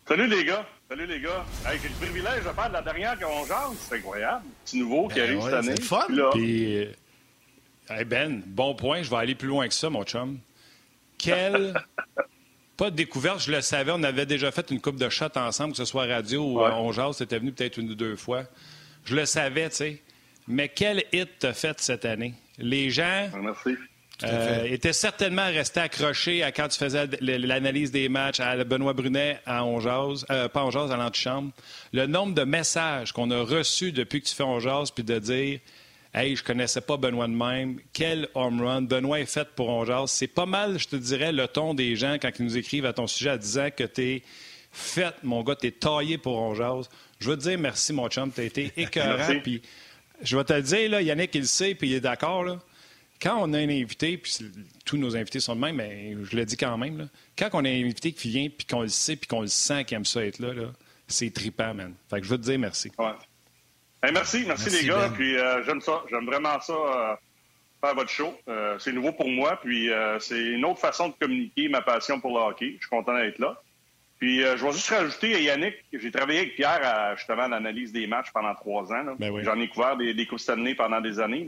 Salut 0.06 0.26
les 0.26 0.44
gars! 0.44 0.66
Salut 0.90 1.06
les 1.06 1.18
gars! 1.18 1.42
J'ai 1.80 1.88
le 1.88 1.94
privilège 1.94 2.44
de 2.44 2.50
faire 2.50 2.68
de 2.68 2.74
la 2.74 2.82
dernière 2.82 3.18
qu'on 3.18 3.46
C'est 3.80 3.96
incroyable. 3.96 4.44
Petit 4.66 4.78
nouveau 4.78 5.08
qui 5.08 5.14
ben 5.14 5.22
arrive 5.24 5.42
cette 5.42 5.54
année. 5.54 5.74
C'est 5.76 5.84
fun! 5.84 6.04
Puis, 6.32 6.84
euh, 6.84 8.04
Ben, 8.04 8.42
bon 8.44 8.74
point. 8.74 9.02
Je 9.02 9.08
vais 9.08 9.16
aller 9.16 9.34
plus 9.34 9.48
loin 9.48 9.66
que 9.66 9.74
ça, 9.74 9.88
mon 9.88 10.04
chum. 10.04 10.38
Quel... 11.16 11.72
Pas 12.76 12.90
de 12.90 12.96
découverte, 12.96 13.40
je 13.40 13.52
le 13.52 13.62
savais. 13.62 13.92
On 13.94 14.02
avait 14.02 14.26
déjà 14.26 14.52
fait 14.52 14.70
une 14.70 14.82
coupe 14.82 14.96
de 14.96 15.08
shots 15.08 15.36
ensemble, 15.36 15.72
que 15.72 15.78
ce 15.78 15.86
soit 15.86 16.04
radio 16.04 16.42
ou 16.42 16.60
on 16.60 16.92
jase. 16.92 17.16
C'était 17.16 17.38
venu 17.38 17.52
peut-être 17.52 17.78
une 17.78 17.90
ou 17.90 17.94
deux 17.94 18.16
fois. 18.16 18.44
Je 19.06 19.16
le 19.16 19.24
savais, 19.24 19.70
tu 19.70 19.76
sais. 19.76 20.02
Mais 20.46 20.68
quel 20.68 21.04
hit 21.10 21.30
t'as 21.38 21.54
fait 21.54 21.80
cette 21.80 22.04
année? 22.04 22.34
Les 22.58 22.90
gens 22.90 23.28
ah, 23.32 24.26
euh, 24.26 24.64
étaient 24.64 24.92
certainement 24.92 25.46
restés 25.46 25.80
accrochés 25.80 26.42
à 26.42 26.52
quand 26.52 26.68
tu 26.68 26.78
faisais 26.78 27.08
l'analyse 27.20 27.90
des 27.90 28.08
matchs 28.08 28.40
à 28.40 28.62
Benoît 28.64 28.92
Brunet 28.92 29.40
à 29.46 29.64
Onjaz, 29.64 30.24
euh, 30.30 30.48
pas 30.48 30.64
Onjaz, 30.64 30.92
à 30.92 30.96
l'antichambre. 30.96 31.50
Le 31.92 32.06
nombre 32.06 32.34
de 32.34 32.44
messages 32.44 33.12
qu'on 33.12 33.30
a 33.30 33.42
reçus 33.42 33.92
depuis 33.92 34.20
que 34.20 34.28
tu 34.28 34.34
fais 34.34 34.44
Onjaz, 34.44 34.90
puis 34.94 35.04
de 35.04 35.18
dire 35.18 35.60
Hey, 36.14 36.36
je 36.36 36.44
connaissais 36.44 36.82
pas 36.82 36.98
Benoît 36.98 37.26
de 37.26 37.32
même. 37.32 37.80
Quel 37.94 38.28
home 38.34 38.62
run. 38.62 38.82
Benoît 38.82 39.20
est 39.20 39.26
fait 39.26 39.48
pour 39.56 39.70
Onjaz. 39.70 40.10
C'est 40.10 40.26
pas 40.26 40.44
mal, 40.44 40.78
je 40.78 40.88
te 40.88 40.96
dirais, 40.96 41.32
le 41.32 41.48
ton 41.48 41.72
des 41.72 41.96
gens 41.96 42.16
quand 42.20 42.30
ils 42.38 42.44
nous 42.44 42.58
écrivent 42.58 42.84
à 42.84 42.92
ton 42.92 43.06
sujet 43.06 43.30
en 43.30 43.36
disant 43.38 43.68
que 43.74 43.84
tu 43.84 44.02
es 44.02 44.22
fait, 44.72 45.14
mon 45.22 45.42
gars, 45.42 45.56
tu 45.56 45.68
es 45.68 45.70
taillé 45.70 46.18
pour 46.18 46.36
Onjaz. 46.38 46.90
Je 47.18 47.30
veux 47.30 47.36
te 47.36 47.42
dire 47.42 47.58
merci, 47.58 47.94
mon 47.94 48.08
chum. 48.08 48.30
Tu 48.30 48.42
as 48.42 48.44
été 48.44 48.72
écœurant. 48.76 49.40
Puis 49.42 49.62
je 50.22 50.36
vais 50.36 50.44
te 50.44 50.52
le 50.52 50.62
dire, 50.62 50.90
là, 50.90 51.02
Yannick, 51.02 51.34
il 51.34 51.42
le 51.42 51.46
sait, 51.46 51.74
puis 51.74 51.88
il 51.88 51.94
est 51.94 52.00
d'accord. 52.00 52.44
Quand 53.20 53.38
on 53.40 53.52
a 53.52 53.58
un 53.58 53.68
invité, 53.68 54.18
puis 54.18 54.36
tous 54.84 54.96
nos 54.96 55.16
invités 55.16 55.38
sont 55.38 55.54
de 55.54 55.60
même, 55.60 55.76
mais 55.76 56.16
je 56.24 56.36
le 56.36 56.44
dis 56.44 56.56
quand 56.56 56.76
même, 56.76 57.08
quand 57.38 57.50
on 57.52 57.64
a 57.64 57.68
un 57.68 57.80
invité 57.80 58.12
qui 58.12 58.28
vient, 58.30 58.48
puis 58.48 58.66
qu'on 58.66 58.82
le 58.82 58.88
sait, 58.88 59.16
puis 59.16 59.28
qu'on 59.28 59.42
le 59.42 59.46
sent 59.46 59.84
qu'il 59.84 59.96
aime 59.96 60.04
ça 60.04 60.24
être 60.24 60.40
là, 60.40 60.52
c'est 61.06 61.32
trippant, 61.32 61.74
man. 61.74 61.94
Fait 62.10 62.20
que 62.20 62.26
je 62.26 62.30
veux 62.30 62.38
te 62.38 62.42
dire 62.42 62.58
merci. 62.58 62.90
merci, 64.02 64.44
merci, 64.46 64.70
les 64.70 64.88
gars. 64.88 65.08
Ben. 65.08 65.14
Puis 65.14 65.36
euh, 65.36 65.62
j'aime 65.64 65.80
ça, 65.80 66.02
j'aime 66.10 66.26
vraiment 66.26 66.58
ça, 66.60 66.72
euh, 66.72 67.14
faire 67.80 67.94
votre 67.94 68.10
show. 68.10 68.34
Euh, 68.48 68.76
c'est 68.78 68.92
nouveau 68.92 69.12
pour 69.12 69.28
moi, 69.28 69.60
puis 69.62 69.90
c'est 70.20 70.40
une 70.40 70.64
autre 70.64 70.80
façon 70.80 71.08
de 71.08 71.14
communiquer 71.20 71.68
ma 71.68 71.82
passion 71.82 72.20
pour 72.20 72.36
le 72.36 72.44
hockey. 72.44 72.72
Je 72.74 72.86
suis 72.86 72.90
content 72.90 73.14
d'être 73.14 73.38
là. 73.38 73.60
Puis 74.22 74.44
euh, 74.44 74.56
je 74.56 74.64
vais 74.64 74.70
juste 74.70 74.88
rajouter 74.88 75.34
à 75.34 75.40
Yannick, 75.40 75.74
j'ai 75.92 76.12
travaillé 76.12 76.38
avec 76.38 76.54
Pierre 76.54 76.80
à, 76.84 77.16
justement 77.16 77.48
l'analyse 77.48 77.90
des 77.90 78.06
matchs 78.06 78.30
pendant 78.32 78.54
trois 78.54 78.92
ans. 78.92 79.16
Ben 79.18 79.42
J'en 79.42 79.58
ai 79.58 79.66
couvert 79.66 79.96
des, 79.96 80.14
des 80.14 80.26
Coupes 80.26 80.38
Stanley 80.38 80.76
pendant 80.76 81.00
des 81.00 81.18
années. 81.18 81.44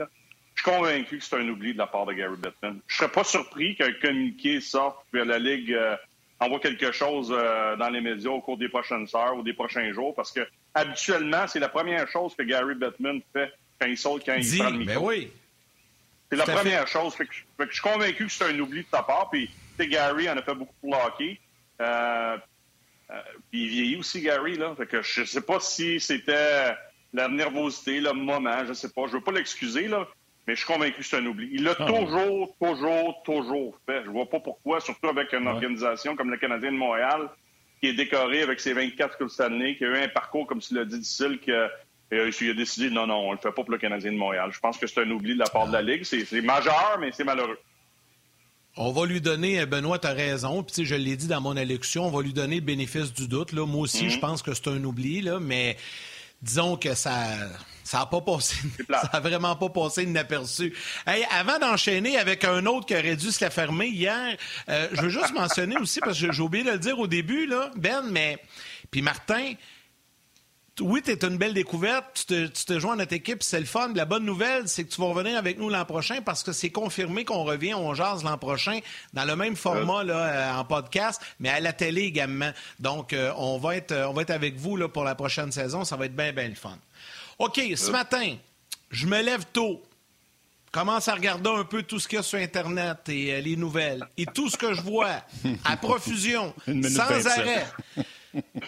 Je 0.56 0.60
suis 0.60 0.72
convaincu 0.72 1.18
que 1.18 1.24
c'est 1.24 1.36
un 1.36 1.48
oubli 1.48 1.72
de 1.72 1.78
la 1.78 1.86
part 1.86 2.04
de 2.04 2.14
Gary 2.14 2.36
Bettman. 2.36 2.80
Je 2.88 2.96
serais 2.96 3.12
pas 3.12 3.22
surpris 3.22 3.76
qu'un 3.76 3.92
communiqué 3.92 4.60
sorte 4.60 5.06
puis 5.12 5.24
la 5.24 5.38
Ligue 5.38 5.72
euh, 5.72 5.94
envoie 6.40 6.58
quelque 6.58 6.90
chose 6.90 7.32
euh, 7.32 7.76
dans 7.76 7.90
les 7.90 8.00
médias 8.00 8.30
au 8.30 8.40
cours 8.40 8.58
des 8.58 8.68
prochaines 8.68 9.06
heures 9.14 9.36
ou 9.36 9.44
des 9.44 9.52
prochains 9.52 9.92
jours 9.92 10.12
parce 10.12 10.32
que 10.32 10.40
habituellement, 10.74 11.46
c'est 11.46 11.60
la 11.60 11.68
première 11.68 12.08
chose 12.08 12.34
que 12.34 12.42
Gary 12.42 12.74
Bettman 12.74 13.20
fait 13.32 13.52
quand 13.80 13.86
il 13.86 13.96
saute, 13.96 14.24
quand 14.26 14.34
il 14.34 14.58
prend 14.58 14.70
le 14.70 14.78
micro. 14.78 15.00
Ben 15.00 15.06
oui. 15.06 15.30
C'est 16.28 16.38
la 16.38 16.44
première 16.44 16.88
chose. 16.88 17.14
je 17.16 17.70
suis 17.70 17.80
convaincu 17.80 18.26
que 18.26 18.32
c'est 18.32 18.46
un 18.46 18.58
oubli 18.58 18.80
de 18.80 18.88
ta 18.88 19.04
part. 19.04 19.30
Puis, 19.30 19.48
Gary 19.78 20.28
en 20.28 20.36
a 20.36 20.42
fait 20.42 20.56
beaucoup 20.56 20.74
pour 20.80 20.90
le 20.90 21.06
hockey. 21.06 21.38
Euh, 23.14 23.22
puis 23.50 23.62
il 23.62 23.68
vieillit 23.68 23.96
aussi, 23.96 24.20
Gary. 24.20 24.56
Là. 24.56 24.74
Fait 24.76 24.86
que 24.86 25.02
je 25.02 25.20
ne 25.20 25.26
sais 25.26 25.40
pas 25.40 25.60
si 25.60 26.00
c'était 26.00 26.74
la 27.12 27.28
nervosité, 27.28 28.00
le 28.00 28.12
moment, 28.12 28.64
je 28.64 28.70
ne 28.70 28.74
sais 28.74 28.90
pas. 28.90 29.02
Je 29.02 29.12
ne 29.12 29.18
veux 29.18 29.20
pas 29.20 29.32
l'excuser, 29.32 29.86
là, 29.86 30.06
mais 30.46 30.54
je 30.54 30.64
suis 30.64 30.72
convaincu 30.72 30.98
que 30.98 31.04
c'est 31.04 31.18
un 31.18 31.26
oubli. 31.26 31.48
Il 31.52 31.64
l'a 31.64 31.74
ah, 31.78 31.86
toujours, 31.86 32.56
toujours, 32.60 33.22
toujours 33.24 33.78
fait. 33.86 34.02
Je 34.02 34.08
ne 34.08 34.12
vois 34.12 34.28
pas 34.28 34.40
pourquoi, 34.40 34.80
surtout 34.80 35.08
avec 35.08 35.32
une 35.32 35.46
organisation 35.46 36.16
comme 36.16 36.30
le 36.30 36.38
Canadien 36.38 36.72
de 36.72 36.76
Montréal, 36.76 37.30
qui 37.80 37.88
est 37.88 37.94
décoré 37.94 38.42
avec 38.42 38.60
ses 38.60 38.72
24 38.72 39.16
Coupes 39.16 39.40
année, 39.40 39.76
qui 39.76 39.84
a 39.84 39.88
eu 39.88 39.96
un 39.96 40.08
parcours, 40.08 40.46
comme 40.46 40.60
tu 40.60 40.74
l'as 40.74 40.84
dit, 40.84 40.98
difficile, 40.98 41.38
qu'il 41.38 41.54
a, 41.54 41.70
a 42.12 42.54
décidé 42.54 42.90
non, 42.90 43.06
non, 43.06 43.16
on 43.16 43.30
ne 43.30 43.36
le 43.36 43.40
fait 43.40 43.52
pas 43.52 43.62
pour 43.62 43.70
le 43.70 43.78
Canadien 43.78 44.12
de 44.12 44.16
Montréal. 44.16 44.50
Je 44.52 44.58
pense 44.58 44.76
que 44.76 44.86
c'est 44.86 45.00
un 45.00 45.10
oubli 45.10 45.34
de 45.34 45.38
la 45.38 45.46
part 45.46 45.68
de 45.68 45.72
la 45.72 45.82
Ligue. 45.82 46.02
C'est 46.04 46.40
majeur, 46.40 46.96
mais 46.98 47.12
c'est 47.12 47.24
malheureux. 47.24 47.58
On 48.76 48.90
va 48.90 49.06
lui 49.06 49.20
donner, 49.20 49.60
euh, 49.60 49.66
Benoît, 49.66 50.00
tu 50.00 50.08
as 50.08 50.12
raison, 50.12 50.64
puis 50.64 50.84
je 50.84 50.96
l'ai 50.96 51.16
dit 51.16 51.28
dans 51.28 51.40
mon 51.40 51.56
élection, 51.56 52.06
on 52.06 52.10
va 52.10 52.22
lui 52.22 52.32
donner 52.32 52.56
le 52.56 52.60
bénéfice 52.60 53.12
du 53.12 53.28
doute. 53.28 53.52
Là. 53.52 53.66
Moi 53.66 53.82
aussi, 53.82 54.10
je 54.10 54.16
mhm. 54.16 54.20
pense 54.20 54.42
que 54.42 54.52
c'est 54.52 54.68
un 54.68 54.82
oubli, 54.82 55.20
là, 55.20 55.38
mais 55.38 55.76
disons 56.42 56.76
que 56.76 56.94
ça 56.94 57.16
ça 57.84 58.00
a 58.00 58.06
pas 58.06 58.22
passé, 58.22 58.56
ça 58.90 59.10
a 59.12 59.20
vraiment 59.20 59.54
pas 59.54 59.68
passé 59.68 60.02
inaperçu. 60.04 60.74
Hey, 61.06 61.24
avant 61.30 61.58
d'enchaîner 61.58 62.16
avec 62.16 62.42
un 62.44 62.66
autre 62.66 62.86
qui 62.86 62.94
aurait 62.94 63.14
dû 63.14 63.30
se 63.30 63.44
la 63.44 63.50
fermer 63.50 63.88
hier, 63.88 64.36
euh, 64.68 64.88
je 64.92 65.02
veux 65.02 65.08
juste 65.10 65.34
mentionner 65.34 65.76
aussi, 65.76 66.00
parce 66.00 66.18
que 66.20 66.32
j'ai 66.32 66.42
oublié 66.42 66.64
de 66.64 66.70
le 66.70 66.78
dire 66.78 66.98
au 66.98 67.06
début, 67.06 67.46
là, 67.46 67.70
Ben, 67.76 68.02
mais... 68.10 68.38
Puis 68.90 69.02
Martin, 69.02 69.54
oui, 70.80 71.02
tu 71.02 71.12
es 71.12 71.24
une 71.24 71.36
belle 71.36 71.54
découverte. 71.54 72.24
Tu 72.26 72.50
te, 72.50 72.78
joins 72.80 72.94
à 72.94 72.96
notre 72.96 73.12
équipe, 73.12 73.42
c'est 73.42 73.60
le 73.60 73.66
fun. 73.66 73.92
La 73.94 74.04
bonne 74.04 74.24
nouvelle, 74.24 74.66
c'est 74.66 74.84
que 74.84 74.92
tu 74.92 75.00
vas 75.00 75.06
revenir 75.06 75.38
avec 75.38 75.58
nous 75.58 75.68
l'an 75.68 75.84
prochain 75.84 76.20
parce 76.20 76.42
que 76.42 76.52
c'est 76.52 76.70
confirmé 76.70 77.24
qu'on 77.24 77.44
revient, 77.44 77.74
on 77.74 77.94
jase 77.94 78.24
l'an 78.24 78.38
prochain 78.38 78.80
dans 79.12 79.24
le 79.24 79.36
même 79.36 79.54
format 79.54 80.02
là, 80.02 80.16
euh, 80.16 80.60
en 80.60 80.64
podcast, 80.64 81.20
mais 81.38 81.48
à 81.48 81.60
la 81.60 81.72
télé 81.72 82.02
également. 82.02 82.50
Donc, 82.80 83.12
euh, 83.12 83.32
on, 83.36 83.58
va 83.58 83.76
être, 83.76 83.94
on 84.08 84.12
va 84.12 84.22
être 84.22 84.30
avec 84.30 84.56
vous 84.56 84.76
là, 84.76 84.88
pour 84.88 85.04
la 85.04 85.14
prochaine 85.14 85.52
saison. 85.52 85.84
Ça 85.84 85.96
va 85.96 86.06
être 86.06 86.16
bien, 86.16 86.32
bien 86.32 86.48
le 86.48 86.54
fun. 86.56 86.76
OK, 87.38 87.60
ce 87.76 87.90
matin, 87.90 88.36
je 88.90 89.06
me 89.06 89.22
lève 89.22 89.44
tôt. 89.52 89.80
commence 90.72 91.06
à 91.06 91.14
regarder 91.14 91.50
un 91.50 91.64
peu 91.64 91.84
tout 91.84 92.00
ce 92.00 92.08
qu'il 92.08 92.16
y 92.16 92.20
a 92.20 92.22
sur 92.24 92.38
Internet 92.38 93.08
et 93.08 93.34
euh, 93.34 93.40
les 93.40 93.56
nouvelles. 93.56 94.04
Et 94.16 94.26
tout 94.26 94.50
ce 94.50 94.56
que 94.56 94.74
je 94.74 94.80
vois 94.80 95.22
à 95.64 95.76
profusion, 95.80 96.52
sans 96.66 97.26
arrêt. 97.28 97.66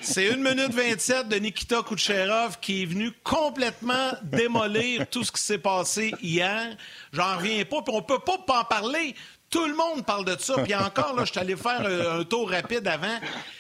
C'est 0.01 0.29
une 0.29 0.43
minute 0.43 0.73
27 0.73 1.29
de 1.29 1.37
Nikita 1.37 1.83
Kucherov 1.83 2.59
qui 2.61 2.83
est 2.83 2.87
venu 2.87 3.13
complètement 3.23 4.13
démolir 4.23 5.09
tout 5.09 5.25
ce 5.25 5.33
qui 5.33 5.41
s'est 5.41 5.59
passé 5.59 6.13
hier. 6.23 6.77
J'en 7.13 7.37
reviens 7.37 7.65
pas, 7.65 7.83
puis 7.83 7.95
on 7.95 8.03
peut 8.03 8.19
pas 8.19 8.61
en 8.61 8.65
parler. 8.65 9.15
Tout 9.51 9.67
le 9.67 9.75
monde 9.75 10.05
parle 10.05 10.25
de 10.25 10.37
ça. 10.39 10.55
Puis 10.63 10.75
encore, 10.75 11.15
là, 11.15 11.25
je 11.25 11.31
suis 11.31 11.41
allé 11.41 11.57
faire 11.57 11.81
un, 11.87 12.25
tour 12.25 12.51
rapide 12.51 12.87
avant. 12.89 13.19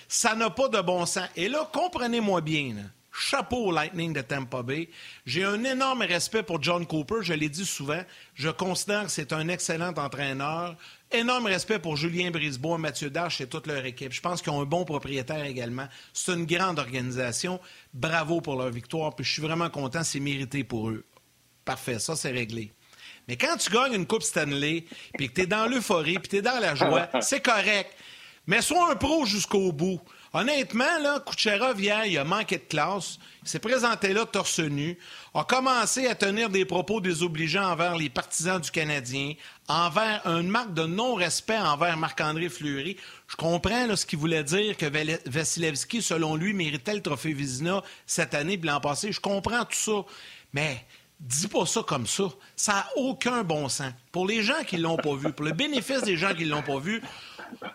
Ça 0.08 0.34
n'a 0.34 0.50
pas 0.50 0.68
de 0.68 0.80
bon 0.80 1.06
sens. 1.06 1.28
Et 1.36 1.48
là, 1.48 1.68
comprenez-moi 1.72 2.40
bien. 2.40 2.74
Chapeau 3.12 3.66
au 3.66 3.72
Lightning 3.72 4.12
de 4.12 4.20
Tampa 4.20 4.62
Bay. 4.62 4.90
J'ai 5.24 5.44
un 5.44 5.64
énorme 5.64 6.02
respect 6.02 6.42
pour 6.42 6.62
John 6.62 6.86
Cooper, 6.86 7.22
je 7.22 7.32
l'ai 7.32 7.48
dit 7.48 7.64
souvent. 7.64 8.02
Je 8.34 8.50
considère 8.50 9.04
que 9.04 9.10
c'est 9.10 9.32
un 9.32 9.48
excellent 9.48 9.94
entraîneur. 9.96 10.76
Énorme 11.12 11.46
respect 11.46 11.78
pour 11.78 11.96
Julien 11.96 12.30
Brisebois, 12.30 12.78
Mathieu 12.78 13.10
Dash 13.10 13.40
et 13.40 13.46
toute 13.46 13.68
leur 13.68 13.84
équipe. 13.84 14.12
Je 14.12 14.20
pense 14.20 14.42
qu'ils 14.42 14.52
ont 14.52 14.60
un 14.60 14.64
bon 14.64 14.84
propriétaire 14.84 15.44
également. 15.44 15.86
C'est 16.12 16.32
une 16.32 16.46
grande 16.46 16.80
organisation. 16.80 17.60
Bravo 17.94 18.40
pour 18.40 18.56
leur 18.56 18.70
victoire. 18.70 19.14
Puis 19.14 19.24
je 19.24 19.32
suis 19.32 19.42
vraiment 19.42 19.70
content. 19.70 20.02
C'est 20.02 20.18
mérité 20.18 20.64
pour 20.64 20.90
eux. 20.90 21.04
Parfait, 21.64 22.00
ça 22.00 22.16
c'est 22.16 22.32
réglé. 22.32 22.72
Mais 23.28 23.36
quand 23.36 23.56
tu 23.56 23.70
gagnes 23.70 23.94
une 23.94 24.06
Coupe 24.06 24.22
Stanley, 24.22 24.84
puis 25.16 25.28
que 25.28 25.34
tu 25.34 25.40
es 25.42 25.46
dans 25.46 25.66
l'euphorie, 25.66 26.18
puis 26.18 26.28
tu 26.28 26.36
es 26.36 26.42
dans 26.42 26.60
la 26.60 26.74
joie, 26.74 27.08
c'est 27.20 27.40
correct. 27.40 27.92
Mais 28.46 28.60
sois 28.60 28.92
un 28.92 28.96
pro 28.96 29.24
jusqu'au 29.26 29.72
bout. 29.72 30.00
Honnêtement, 30.38 30.98
là, 31.00 31.18
Kucherov, 31.20 31.80
hier, 31.80 32.04
il 32.04 32.18
a 32.18 32.24
manqué 32.24 32.58
de 32.58 32.64
classe. 32.64 33.18
Il 33.42 33.48
s'est 33.48 33.58
présenté 33.58 34.12
là 34.12 34.26
torse 34.26 34.58
nu, 34.58 34.98
a 35.32 35.44
commencé 35.44 36.08
à 36.08 36.14
tenir 36.14 36.50
des 36.50 36.66
propos 36.66 37.00
désobligeants 37.00 37.70
envers 37.70 37.96
les 37.96 38.10
partisans 38.10 38.60
du 38.60 38.70
Canadien, 38.70 39.32
envers 39.66 40.20
une 40.26 40.48
marque 40.48 40.74
de 40.74 40.84
non-respect 40.84 41.56
envers 41.56 41.96
Marc-André 41.96 42.50
Fleury. 42.50 42.98
Je 43.28 43.36
comprends 43.36 43.96
ce 43.96 44.04
qu'il 44.04 44.18
voulait 44.18 44.44
dire 44.44 44.76
que 44.76 44.84
Vasilevski, 45.26 46.02
selon 46.02 46.36
lui, 46.36 46.52
méritait 46.52 46.92
le 46.92 47.00
trophée 47.00 47.32
Vizina 47.32 47.82
cette 48.04 48.34
année 48.34 48.60
et 48.62 48.66
l'an 48.66 48.80
passé. 48.80 49.12
Je 49.12 49.20
comprends 49.20 49.64
tout 49.64 49.72
ça. 49.72 50.04
Mais 50.52 50.84
dis 51.18 51.48
pas 51.48 51.64
ça 51.64 51.82
comme 51.82 52.06
ça. 52.06 52.24
Ça 52.56 52.72
n'a 52.74 52.86
aucun 52.96 53.42
bon 53.42 53.70
sens. 53.70 53.92
Pour 54.12 54.26
les 54.26 54.42
gens 54.42 54.64
qui 54.66 54.76
l'ont 54.76 54.98
pas 54.98 55.14
vu, 55.14 55.32
pour 55.32 55.46
le 55.46 55.52
bénéfice 55.52 56.02
des 56.02 56.18
gens 56.18 56.34
qui 56.34 56.44
l'ont 56.44 56.62
pas 56.62 56.78
vu, 56.78 57.00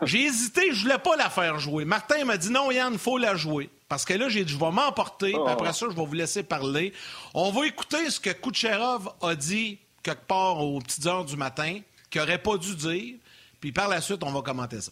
j'ai 0.03 0.25
hésité, 0.25 0.73
je 0.73 0.81
voulais 0.83 0.97
pas 0.97 1.15
la 1.15 1.29
faire 1.29 1.59
jouer. 1.59 1.85
Martin 1.85 2.25
m'a 2.25 2.37
dit 2.37 2.49
non, 2.49 2.71
Yann, 2.71 2.93
il 2.93 2.99
faut 2.99 3.17
la 3.17 3.35
jouer. 3.35 3.69
Parce 3.87 4.05
que 4.05 4.13
là, 4.13 4.29
j'ai 4.29 4.45
dit, 4.45 4.53
je 4.53 4.57
vais 4.57 4.71
m'emporter, 4.71 5.31
puis 5.31 5.41
après 5.49 5.73
ça, 5.73 5.87
je 5.89 5.95
vais 5.95 6.05
vous 6.05 6.13
laisser 6.13 6.43
parler. 6.43 6.93
On 7.33 7.51
va 7.51 7.67
écouter 7.67 8.09
ce 8.09 8.21
que 8.21 8.29
Kucherov 8.29 9.09
a 9.21 9.35
dit 9.35 9.79
quelque 10.01 10.25
part 10.25 10.63
aux 10.63 10.79
petites 10.79 11.05
heures 11.05 11.25
du 11.25 11.35
matin, 11.35 11.79
qu'il 12.09 12.21
n'aurait 12.21 12.41
pas 12.41 12.57
dû 12.57 12.73
dire, 12.75 13.15
puis 13.59 13.73
par 13.73 13.89
la 13.89 13.99
suite, 13.99 14.23
on 14.23 14.31
va 14.31 14.41
commenter 14.41 14.79
ça. 14.79 14.91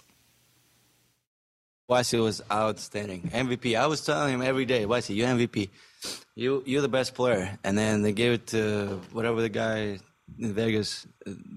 Wesley 1.88 2.20
was 2.20 2.42
outstanding. 2.52 3.22
MVP. 3.34 3.76
I 3.76 3.88
was 3.88 4.02
telling 4.02 4.36
him 4.36 4.42
every 4.42 4.66
day, 4.66 4.86
Wesley, 4.86 5.16
you're 5.16 5.28
MVP. 5.28 5.70
You, 6.36 6.62
you're 6.66 6.82
the 6.82 6.92
best 6.92 7.16
player. 7.16 7.58
And 7.64 7.78
then 7.78 8.04
they 8.04 8.12
gave 8.12 8.34
it 8.34 8.48
to 8.48 9.00
whatever 9.12 9.42
the 9.42 9.50
guy 9.50 10.00
in 10.38 10.54
Vegas 10.54 11.08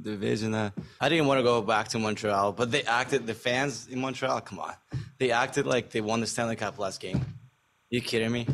division. 0.02 0.54
Uh, 0.54 0.70
I 1.00 1.08
didn't 1.08 1.26
want 1.26 1.38
to 1.38 1.42
go 1.42 1.60
back 1.62 1.88
to 1.88 1.98
Montreal, 1.98 2.52
but 2.52 2.70
they 2.70 2.82
acted. 2.84 3.26
The 3.26 3.34
fans 3.34 3.88
in 3.88 4.00
Montreal, 4.00 4.40
come 4.40 4.58
on, 4.60 4.74
they 5.18 5.30
acted 5.30 5.66
like 5.66 5.90
they 5.90 6.00
won 6.00 6.20
the 6.20 6.26
Stanley 6.26 6.56
Cup 6.56 6.78
last 6.78 7.00
game. 7.00 7.16
Are 7.16 7.24
you 7.90 8.00
kidding 8.00 8.32
me? 8.32 8.46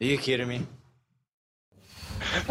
Are 0.00 0.06
you 0.06 0.18
kidding 0.18 0.48
me? 0.48 0.66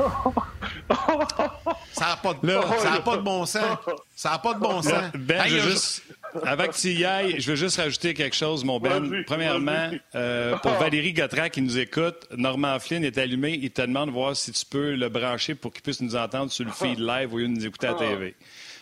Ça 1.93 2.05
n'a 2.09 2.15
pas, 2.17 2.33
de, 2.33 3.01
pas 3.01 3.17
de 3.17 3.21
bon 3.21 3.45
sens. 3.45 3.77
Ça 4.15 4.31
n'a 4.31 4.37
pas 4.39 4.53
de 4.53 4.59
bon 4.59 4.81
sens. 4.81 5.11
Ben, 5.13 5.47
je 5.47 5.59
juste, 5.59 6.03
avant 6.45 6.67
que 6.67 6.75
tu 6.75 6.89
y 6.89 7.05
ailles, 7.05 7.35
je 7.39 7.51
veux 7.51 7.55
juste 7.55 7.77
rajouter 7.77 8.13
quelque 8.13 8.35
chose, 8.35 8.63
mon 8.63 8.79
Ben. 8.79 9.23
Premièrement, 9.25 9.91
euh, 10.15 10.57
pour 10.57 10.71
Valérie 10.73 11.13
Gautran 11.13 11.49
qui 11.49 11.61
nous 11.61 11.77
écoute, 11.77 12.27
Normand 12.35 12.79
Flynn 12.79 13.03
est 13.03 13.17
allumé. 13.17 13.59
Il 13.61 13.71
te 13.71 13.81
demande 13.81 14.09
de 14.09 14.13
voir 14.13 14.35
si 14.35 14.51
tu 14.51 14.65
peux 14.65 14.95
le 14.95 15.09
brancher 15.09 15.55
pour 15.55 15.71
qu'il 15.71 15.81
puisse 15.81 16.01
nous 16.01 16.15
entendre 16.15 16.51
sur 16.51 16.65
le 16.65 16.71
feed 16.71 16.99
live 16.99 17.33
au 17.33 17.37
lieu 17.37 17.47
de 17.47 17.53
nous 17.53 17.65
écouter 17.65 17.87
à 17.87 17.91
la 17.91 17.97
TV. 17.97 18.35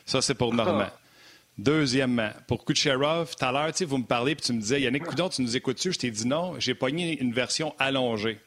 Ça, 0.06 0.22
c'est 0.22 0.36
pour 0.36 0.54
Normand. 0.54 0.90
Deuxièmement, 1.58 2.32
pour 2.48 2.66
Kucherov, 2.66 3.36
tout 3.36 3.46
à 3.46 3.52
l'heure, 3.52 3.72
vous 3.86 3.98
me 3.98 4.06
parlez 4.06 4.36
puis 4.36 4.46
tu 4.46 4.54
me 4.54 4.62
disais, 4.62 4.82
Yannick 4.82 5.04
Coudon, 5.04 5.30
tu 5.30 5.42
nous 5.42 5.56
écoutes-tu? 5.56 5.92
Je 5.92 6.00
t'ai 6.00 6.10
dit 6.10 6.26
non, 6.26 6.56
j'ai 6.58 6.74
pogné 6.74 7.20
une 7.20 7.34
version 7.34 7.76
allongée 7.78 8.40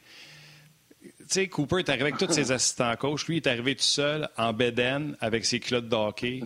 sais, 1.29 1.49
Cooper 1.49 1.79
est 1.79 1.89
arrivé 1.89 2.05
avec 2.05 2.19
tous 2.19 2.33
ses 2.33 2.53
assistants 2.53 2.95
coach. 2.97 3.27
Lui, 3.27 3.37
il 3.37 3.39
est 3.39 3.47
arrivé 3.47 3.75
tout 3.75 3.83
seul, 3.83 4.29
en 4.37 4.53
bédaine, 4.53 5.17
avec 5.21 5.45
ses 5.45 5.61
culottes 5.61 5.89
de 5.89 5.97
hockey. 5.97 6.43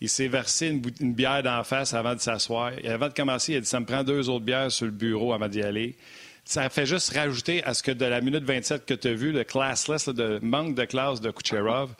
Il 0.00 0.08
s'est 0.08 0.28
versé 0.28 0.68
une, 0.68 1.12
bière 1.12 1.42
d'en 1.42 1.64
face 1.64 1.92
avant 1.92 2.14
de 2.14 2.20
s'asseoir. 2.20 2.72
Et 2.78 2.88
avant 2.88 3.08
de 3.08 3.14
commencer, 3.14 3.52
il 3.52 3.56
a 3.56 3.60
dit 3.60 3.66
Ça 3.66 3.80
me 3.80 3.86
prend 3.86 4.04
deux 4.04 4.28
autres 4.28 4.44
bières 4.44 4.70
sur 4.70 4.86
le 4.86 4.92
bureau 4.92 5.32
avant 5.32 5.48
d'y 5.48 5.62
aller. 5.62 5.96
Ça 6.44 6.68
fait 6.70 6.86
juste 6.86 7.12
rajouter 7.12 7.62
à 7.64 7.74
ce 7.74 7.82
que 7.82 7.90
de 7.90 8.04
la 8.04 8.20
minute 8.20 8.44
27 8.44 8.86
que 8.86 8.94
tu 8.94 9.08
as 9.08 9.12
vu, 9.12 9.32
le 9.32 9.44
classless, 9.44 10.08
le 10.08 10.38
manque 10.40 10.74
de 10.74 10.84
classe 10.84 11.20
de 11.20 11.30
Kucherov. 11.30 11.90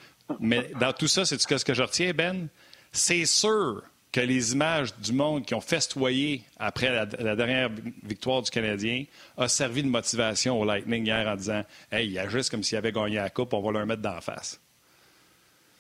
Mais 0.41 0.71
dans 0.81 0.93
tout 0.93 1.09
ça, 1.09 1.25
c'est 1.25 1.41
ce 1.41 1.65
que 1.65 1.75
je 1.75 1.83
retiens, 1.83 2.13
Ben? 2.13 2.49
C'est 2.93 3.27
sûr 3.27 3.83
que 4.11 4.21
les 4.21 4.53
images 4.53 4.95
du 4.97 5.13
monde 5.13 5.45
qui 5.45 5.55
ont 5.55 5.61
festoyé 5.61 6.43
après 6.59 6.91
la, 6.91 7.37
dernière 7.37 7.71
victoire 8.03 8.43
du 8.43 8.51
Canadien 8.51 9.05
a 9.37 9.49
servi 9.49 9.83
de 9.83 9.89
motivation 9.89 10.59
au 10.59 10.65
Lightning 10.65 11.05
hier 11.05 11.27
en 11.29 11.37
disant 11.37 11.65
Hey, 11.93 12.09
il 12.09 12.19
agissent 12.19 12.49
comme 12.49 12.63
s'il 12.63 12.79
avait 12.79 12.93
gagné 12.93 13.17
la 13.17 13.31
Coupe, 13.31 13.53
on 13.53 13.61
va 13.61 13.73
leur 13.73 13.87
mettre 13.87 14.03
d'en 14.03 14.21
face. 14.21 14.59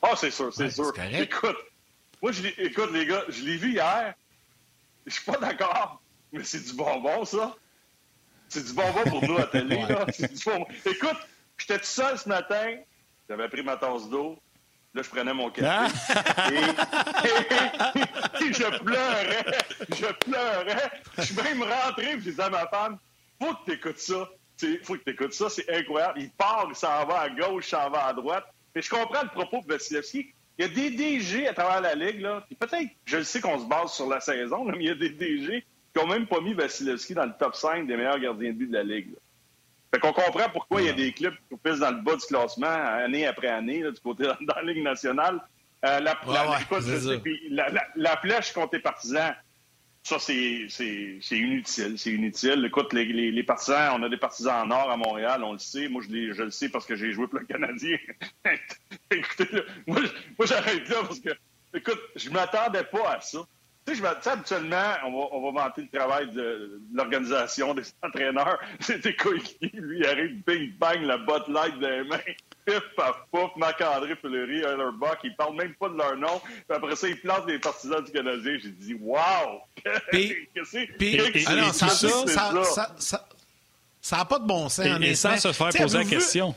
Ah, 0.03 0.15
c'est 0.17 0.31
sûr, 0.31 0.53
c'est 0.55 0.71
sûr. 0.71 0.93
Écoute, 1.19 1.57
moi, 2.23 2.33
je 2.33 2.47
écoute, 2.59 2.91
les 2.93 3.07
gars, 3.07 3.25
je 3.29 3.43
l'ai 3.43 3.57
vu 3.57 3.73
hier. 3.73 4.15
Je 5.07 5.13
suis 5.13 5.25
pas 5.25 5.39
d'accord, 5.39 6.03
mais 6.33 6.45
c'est 6.45 6.65
du 6.65 6.73
bonbon, 6.75 7.25
ça. 7.25 7.55
C'est 8.49 8.65
du 8.65 8.73
bonbon 8.73 9.03
pour 9.09 9.25
nous 9.25 9.39
à 9.39 9.47
télé, 9.53 9.77
là. 9.87 10.05
Du 10.05 10.91
Écoute, 10.91 11.17
j'étais 11.57 11.79
tout 11.79 11.85
seul 11.85 12.19
ce 12.19 12.29
matin. 12.29 12.77
J'avais 13.29 13.49
pris 13.49 13.63
ma 13.63 13.77
tasse 13.77 14.09
d'eau. 14.09 14.39
Là, 14.95 15.03
je 15.03 15.11
prenais 15.11 15.35
mon 15.35 15.51
café. 15.51 15.69
Ah! 15.69 15.89
Et, 18.41 18.53
je 18.53 18.79
pleurais. 18.79 19.45
Je 19.91 20.13
pleurais. 20.25 20.91
Je 21.19 21.23
suis 21.23 21.35
même 21.37 21.63
rentré 21.63 22.07
et 22.07 22.13
je 22.13 22.31
disais 22.31 22.43
à 22.43 22.51
ma 22.51 22.67
femme 22.69 22.99
Faut 23.41 23.53
que 23.55 23.65
tu 23.67 23.73
écoutes 23.73 23.99
ça. 23.99 24.29
faut 24.83 24.95
que 24.97 25.05
tu 25.05 25.11
écoutes 25.11 25.35
ça. 25.35 25.51
C'est 25.51 25.69
incroyable. 25.71 26.21
Il 26.21 26.31
part, 26.31 26.67
il 26.71 26.75
s'en 26.75 27.05
va 27.05 27.21
à 27.21 27.29
gauche, 27.29 27.67
il 27.67 27.71
s'en 27.71 27.91
va 27.91 28.07
à 28.07 28.13
droite. 28.15 28.47
Mais 28.75 28.81
je 28.81 28.89
comprends 28.89 29.23
le 29.23 29.29
propos 29.29 29.61
de 29.61 29.73
Vasilevski. 29.73 30.33
Il 30.59 30.67
y 30.67 30.69
a 30.69 30.75
des 30.75 30.91
DG 30.91 31.47
à 31.47 31.55
travers 31.55 31.81
la 31.81 31.95
Ligue, 31.95 32.21
là. 32.21 32.45
peut-être, 32.59 32.91
je 33.05 33.19
le 33.19 33.25
sais 33.25 33.41
qu'on 33.41 33.61
se 33.61 33.67
base 33.67 33.93
sur 33.93 34.09
la 34.09 34.19
saison, 34.19 34.65
mais 34.65 34.77
il 34.81 34.87
y 34.87 34.91
a 34.91 34.95
des 34.97 35.11
DG 35.11 35.65
qui 35.95 36.01
n'ont 36.01 36.09
même 36.09 36.27
pas 36.27 36.41
mis 36.41 36.53
Vasilevski 36.53 37.15
dans 37.15 37.27
le 37.27 37.33
top 37.39 37.55
5 37.55 37.87
des 37.87 37.97
meilleurs 37.97 38.19
gardiens 38.19 38.53
de 38.53 38.59
but 38.59 38.67
de 38.67 38.75
la 38.75 38.83
Ligue. 38.83 39.15
Fait 39.95 40.01
qu'on 40.01 40.13
comprend 40.13 40.49
pourquoi 40.53 40.83
il 40.83 40.89
y 40.89 40.91
a 40.91 40.95
des 40.95 41.13
clubs 41.13 41.35
qui 41.49 41.57
pissent 41.57 41.79
dans 41.79 41.93
le 41.93 42.03
bas 42.03 42.17
du 42.17 42.27
classement 42.27 42.67
année 42.67 43.27
après 43.27 43.49
année, 43.49 43.83
du 43.83 44.01
côté 44.03 44.25
dans 44.25 44.55
la 44.57 44.63
Ligue 44.63 44.83
nationale. 44.83 45.41
Euh, 45.85 46.01
la, 46.01 46.19
la, 47.95 48.17
flèche 48.17 48.53
contre 48.53 48.75
les 48.75 48.81
partisans, 48.81 49.33
ça, 50.09 50.19
c'est 50.19 51.37
inutile. 51.37 51.99
C'est 51.99 52.11
inutile. 52.11 52.65
Écoute, 52.65 52.93
les, 52.95 53.05
les, 53.05 53.43
partisans, 53.43 54.01
on 54.01 54.03
a 54.03 54.09
des 54.09 54.17
partisans 54.17 54.67
en 54.67 54.71
or 54.71 54.91
à 54.91 54.97
Montréal, 54.97 55.45
on 55.45 55.53
le 55.53 55.59
sait. 55.59 55.89
Moi, 55.89 56.03
je, 56.03 56.33
je 56.33 56.43
le 56.43 56.51
sais 56.51 56.71
parce 56.71 56.87
que 56.87 56.97
j'ai 56.97 57.13
joué 57.13 57.27
pour 57.27 57.39
le 57.39 57.45
Canadien. 57.45 57.99
Écoutez, 59.11 59.49
moi, 59.87 60.01
moi 60.39 60.47
j'arrête 60.47 60.89
là 60.89 60.97
parce 61.03 61.21
que, 61.21 61.31
écoute, 61.75 62.01
je 62.17 62.31
m'attendais 62.31 62.85
pas 62.85 63.17
à 63.17 63.21
ça. 63.21 63.41
Tu 63.87 63.97
sais, 63.97 64.07
habituellement, 64.31 64.95
on 65.07 65.11
va, 65.13 65.29
on 65.33 65.53
va 65.53 65.63
vanter 65.63 65.83
le 65.83 65.99
travail 65.99 66.31
de, 66.31 66.81
l'organisation 66.93 67.75
des 67.75 67.83
entraîneurs. 68.03 68.61
C'était 68.81 69.15
coéquipiers, 69.15 69.81
lui, 69.81 69.99
il 69.99 70.07
arrive, 70.07 70.43
bing, 70.47 70.73
bang, 70.79 71.03
la 71.03 71.19
botte 71.19 71.49
light 71.49 71.79
des 71.79 72.05
mains. 72.05 72.19
Pif, 72.69 72.83
paf, 72.97 73.17
pouf, 73.33 73.51
Marc-André 73.57 74.15
Fleury, 74.17 74.61
Buck, 74.99 75.19
ils 75.25 75.35
parlent 75.37 75.57
même 75.57 75.75
pas 75.75 75.89
de 75.89 75.97
leur 75.97 76.17
nom. 76.17 76.39
Puis 76.45 76.77
après 76.77 76.97
ça, 76.97 77.09
ils 77.09 77.19
placent 77.19 77.47
les 77.47 77.59
partisans 77.59 78.05
du 78.05 78.13
Canadien. 78.13 78.59
J'ai 78.63 78.71
dit, 78.71 78.95
wow! 79.01 79.63
Qu'est-ce 80.13 80.55
que 80.55 80.65
c'est? 80.65 80.89
Ça 84.01 84.17
n'a 84.19 84.25
pas 84.27 84.39
de 84.39 84.47
bon 84.47 84.69
sens. 84.69 84.85
Et, 84.85 85.07
et 85.07 85.15
sans 85.15 85.39
se 85.39 85.53
faire 85.53 85.71
poser 85.71 85.99
la 85.99 86.05
question. 86.05 86.55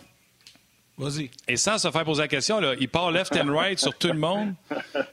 Vas-y. 0.98 1.32
Et 1.48 1.56
sans 1.56 1.78
se 1.78 1.90
faire 1.90 2.04
poser 2.04 2.24
la 2.24 2.28
question, 2.28 2.60
là, 2.60 2.74
il 2.80 2.90
part 2.90 3.12
left 3.12 3.36
and 3.36 3.52
right 3.52 3.80
sur 3.80 3.98
tout 3.98 4.08
le 4.10 4.20
monde. 4.20 4.54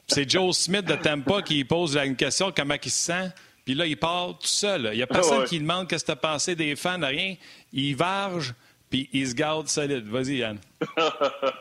C'est 0.07 0.29
Joe 0.29 0.55
Smith 0.55 0.85
de 0.85 0.95
Tampa 0.95 1.41
qui 1.41 1.63
pose 1.63 1.95
une 1.97 2.15
question 2.15 2.51
comment 2.55 2.75
il 2.83 2.91
se 2.91 3.05
sent. 3.05 3.31
Puis 3.63 3.73
là, 3.73 3.85
il 3.85 3.97
part 3.97 4.37
tout 4.37 4.47
seul. 4.47 4.89
Il 4.91 4.97
n'y 4.97 5.03
a 5.03 5.07
personne 5.07 5.45
qui 5.45 5.59
demande 5.59 5.87
qu'est-ce 5.87 6.03
que 6.03 6.11
tu 6.11 6.11
as 6.11 6.15
pensé 6.17 6.55
des 6.55 6.75
fans, 6.75 6.99
rien. 6.99 7.35
Il 7.71 7.95
varge, 7.95 8.53
puis 8.89 9.09
il 9.13 9.27
se 9.27 9.33
garde 9.33 9.67
solide. 9.67 10.07
Vas-y, 10.07 10.37
Yann. 10.37 10.57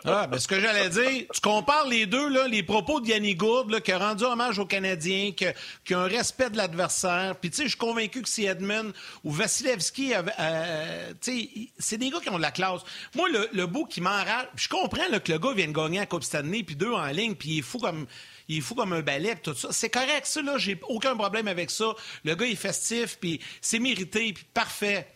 ah, 0.04 0.26
ben, 0.26 0.38
ce 0.38 0.48
que 0.48 0.58
j'allais 0.58 0.88
dire, 0.88 1.26
tu 1.32 1.40
compares 1.40 1.86
les 1.86 2.06
deux, 2.06 2.28
là, 2.28 2.46
les 2.48 2.62
propos 2.62 3.00
de 3.00 3.08
Yannick 3.08 3.38
Gourde, 3.38 3.80
qui 3.80 3.92
a 3.92 3.98
rendu 3.98 4.24
hommage 4.24 4.58
aux 4.58 4.66
Canadiens, 4.66 5.32
qui, 5.32 5.44
a 5.44 5.98
un 5.98 6.06
respect 6.06 6.50
de 6.50 6.56
l'adversaire. 6.56 7.36
Puis, 7.36 7.50
tu 7.50 7.56
sais, 7.56 7.62
je 7.64 7.68
suis 7.70 7.78
convaincu 7.78 8.22
que 8.22 8.28
si 8.28 8.46
Edmund 8.46 8.92
ou 9.24 9.30
Vasilevski, 9.30 10.14
euh, 10.14 11.12
tu 11.20 11.32
sais, 11.32 11.48
c'est 11.78 11.98
des 11.98 12.10
gars 12.10 12.20
qui 12.20 12.30
ont 12.30 12.38
de 12.38 12.42
la 12.42 12.50
classe. 12.50 12.80
Moi, 13.14 13.28
le, 13.28 13.48
le 13.52 13.66
beau 13.66 13.84
qui 13.84 14.00
m'enrage, 14.00 14.46
je 14.56 14.68
comprends 14.68 15.02
que 15.22 15.32
le 15.32 15.38
gars 15.38 15.52
vienne 15.52 15.72
gagner 15.72 16.00
à 16.00 16.06
Coupe 16.06 16.24
Stanley, 16.24 16.62
puis 16.62 16.76
deux 16.76 16.92
en 16.92 17.06
ligne, 17.06 17.34
puis 17.34 17.50
il 17.50 17.58
est 17.58 17.62
fou 17.62 17.78
comme 17.78 18.06
il 18.48 18.58
est 18.58 18.60
fou 18.62 18.74
comme 18.74 18.94
un 18.94 19.02
balai, 19.02 19.36
tout 19.36 19.54
ça. 19.54 19.68
C'est 19.72 19.90
correct, 19.90 20.24
ça, 20.24 20.40
là, 20.40 20.56
j'ai 20.56 20.80
aucun 20.88 21.14
problème 21.14 21.48
avec 21.48 21.70
ça. 21.70 21.92
Le 22.24 22.34
gars 22.34 22.46
est 22.46 22.54
festif, 22.54 23.18
puis 23.20 23.40
c'est 23.60 23.78
mérité, 23.78 24.32
puis 24.32 24.44
parfait. 24.54 25.06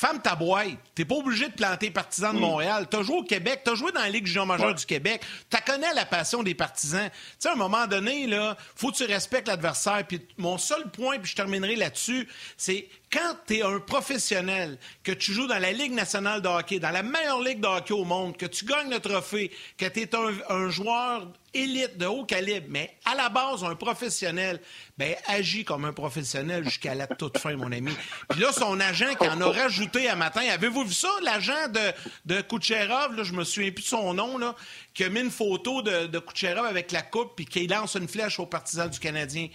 Femme 0.00 0.22
ta 0.22 0.34
boîte. 0.34 0.78
T'es 0.94 1.04
pas 1.04 1.16
obligé 1.16 1.50
de 1.50 1.52
planter 1.52 1.90
partisan 1.90 2.32
de 2.32 2.38
Montréal. 2.38 2.86
T'as 2.88 3.02
joué 3.02 3.18
au 3.18 3.22
Québec, 3.22 3.60
t'as 3.62 3.74
joué 3.74 3.92
dans 3.92 4.00
la 4.00 4.08
Ligue 4.08 4.24
junior 4.24 4.46
majeure 4.46 4.74
du 4.74 4.86
Québec. 4.86 5.20
T'as 5.50 5.60
connais 5.60 5.92
la 5.92 6.06
passion 6.06 6.42
des 6.42 6.54
partisans. 6.54 7.10
Tu 7.10 7.16
sais, 7.38 7.50
à 7.50 7.52
un 7.52 7.56
moment 7.56 7.86
donné, 7.86 8.26
là, 8.26 8.56
faut 8.76 8.92
que 8.92 8.96
tu 8.96 9.04
respectes 9.04 9.46
l'adversaire. 9.46 10.02
Puis 10.08 10.26
mon 10.38 10.56
seul 10.56 10.90
point, 10.90 11.18
puis 11.18 11.32
je 11.32 11.36
terminerai 11.36 11.76
là-dessus, 11.76 12.26
c'est 12.56 12.88
quand 13.12 13.34
tu 13.46 13.56
es 13.56 13.62
un 13.62 13.78
professionnel, 13.80 14.78
que 15.02 15.12
tu 15.12 15.32
joues 15.32 15.48
dans 15.48 15.58
la 15.58 15.72
Ligue 15.72 15.92
nationale 15.92 16.40
de 16.40 16.48
hockey, 16.48 16.78
dans 16.78 16.90
la 16.90 17.02
meilleure 17.02 17.42
ligue 17.42 17.60
de 17.60 17.66
hockey 17.66 17.92
au 17.92 18.04
monde, 18.04 18.36
que 18.36 18.46
tu 18.46 18.64
gagnes 18.64 18.90
le 18.90 19.00
trophée, 19.00 19.50
que 19.76 19.86
tu 19.86 20.00
es 20.00 20.10
un, 20.14 20.70
joueur 20.70 21.26
élite 21.52 21.98
de 21.98 22.06
haut 22.06 22.24
calibre, 22.24 22.66
mais 22.68 22.96
à 23.04 23.14
la 23.14 23.28
base, 23.28 23.64
un 23.64 23.74
professionnel, 23.74 24.60
ben 24.96 25.14
agis 25.26 25.64
comme 25.64 25.84
un 25.84 25.92
professionnel 25.92 26.64
jusqu'à 26.64 26.94
la 26.94 27.06
toute 27.06 27.38
fin, 27.38 27.56
mon 27.56 27.72
ami. 27.72 27.92
Puis 28.28 28.40
là, 28.40 28.52
son 28.52 28.78
agent 28.80 29.14
qui 29.14 29.28
en 29.28 29.40
a 29.40 29.50
rajouté 29.50 30.08
un 30.08 30.16
matin, 30.16 30.42
avez-vous 30.52 30.84
vu 30.84 30.94
ça, 30.94 31.08
l'agent 31.22 31.68
de, 31.68 32.34
de 32.34 32.40
Kucherov, 32.42 33.16
là, 33.16 33.22
je 33.22 33.32
me 33.32 33.44
souviens 33.44 33.70
plus 33.70 33.82
de 33.82 33.88
son 33.88 34.14
nom, 34.14 34.38
là, 34.38 34.54
qui 34.94 35.04
a 35.04 35.08
mis 35.08 35.20
une 35.20 35.30
photo 35.30 35.82
de, 35.82 36.06
de 36.06 36.18
Kucherov 36.18 36.66
avec 36.66 36.92
la 36.92 37.02
coupe, 37.02 37.34
puis 37.36 37.46
qui 37.46 37.66
lance 37.66 37.94
une 37.94 38.08
flèche 38.08 38.38
aux 38.38 38.46
partisans 38.46 38.88
du 38.88 38.98
Canadien 38.98 39.48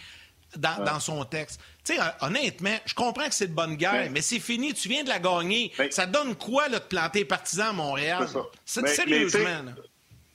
dans, 0.57 0.99
son 0.99 1.23
texte. 1.25 1.59
Tu 1.83 1.95
sais, 1.95 2.01
honnêtement, 2.21 2.75
je 2.85 2.93
comprends 2.93 3.27
que 3.27 3.35
c'est 3.35 3.47
de 3.47 3.53
bonne 3.53 3.75
guerre, 3.75 4.09
mais 4.11 4.21
c'est 4.21 4.39
fini, 4.39 4.73
tu 4.73 4.89
viens 4.89 5.03
de 5.03 5.09
la 5.09 5.19
gagner. 5.19 5.71
ça 5.91 6.05
donne 6.05 6.35
quoi, 6.35 6.67
là, 6.67 6.79
de 6.79 6.85
planter 6.85 7.25
partisan 7.25 7.69
à 7.69 7.73
Montréal? 7.73 8.27
C'est 8.65 8.87
sérieusement. 8.87 9.73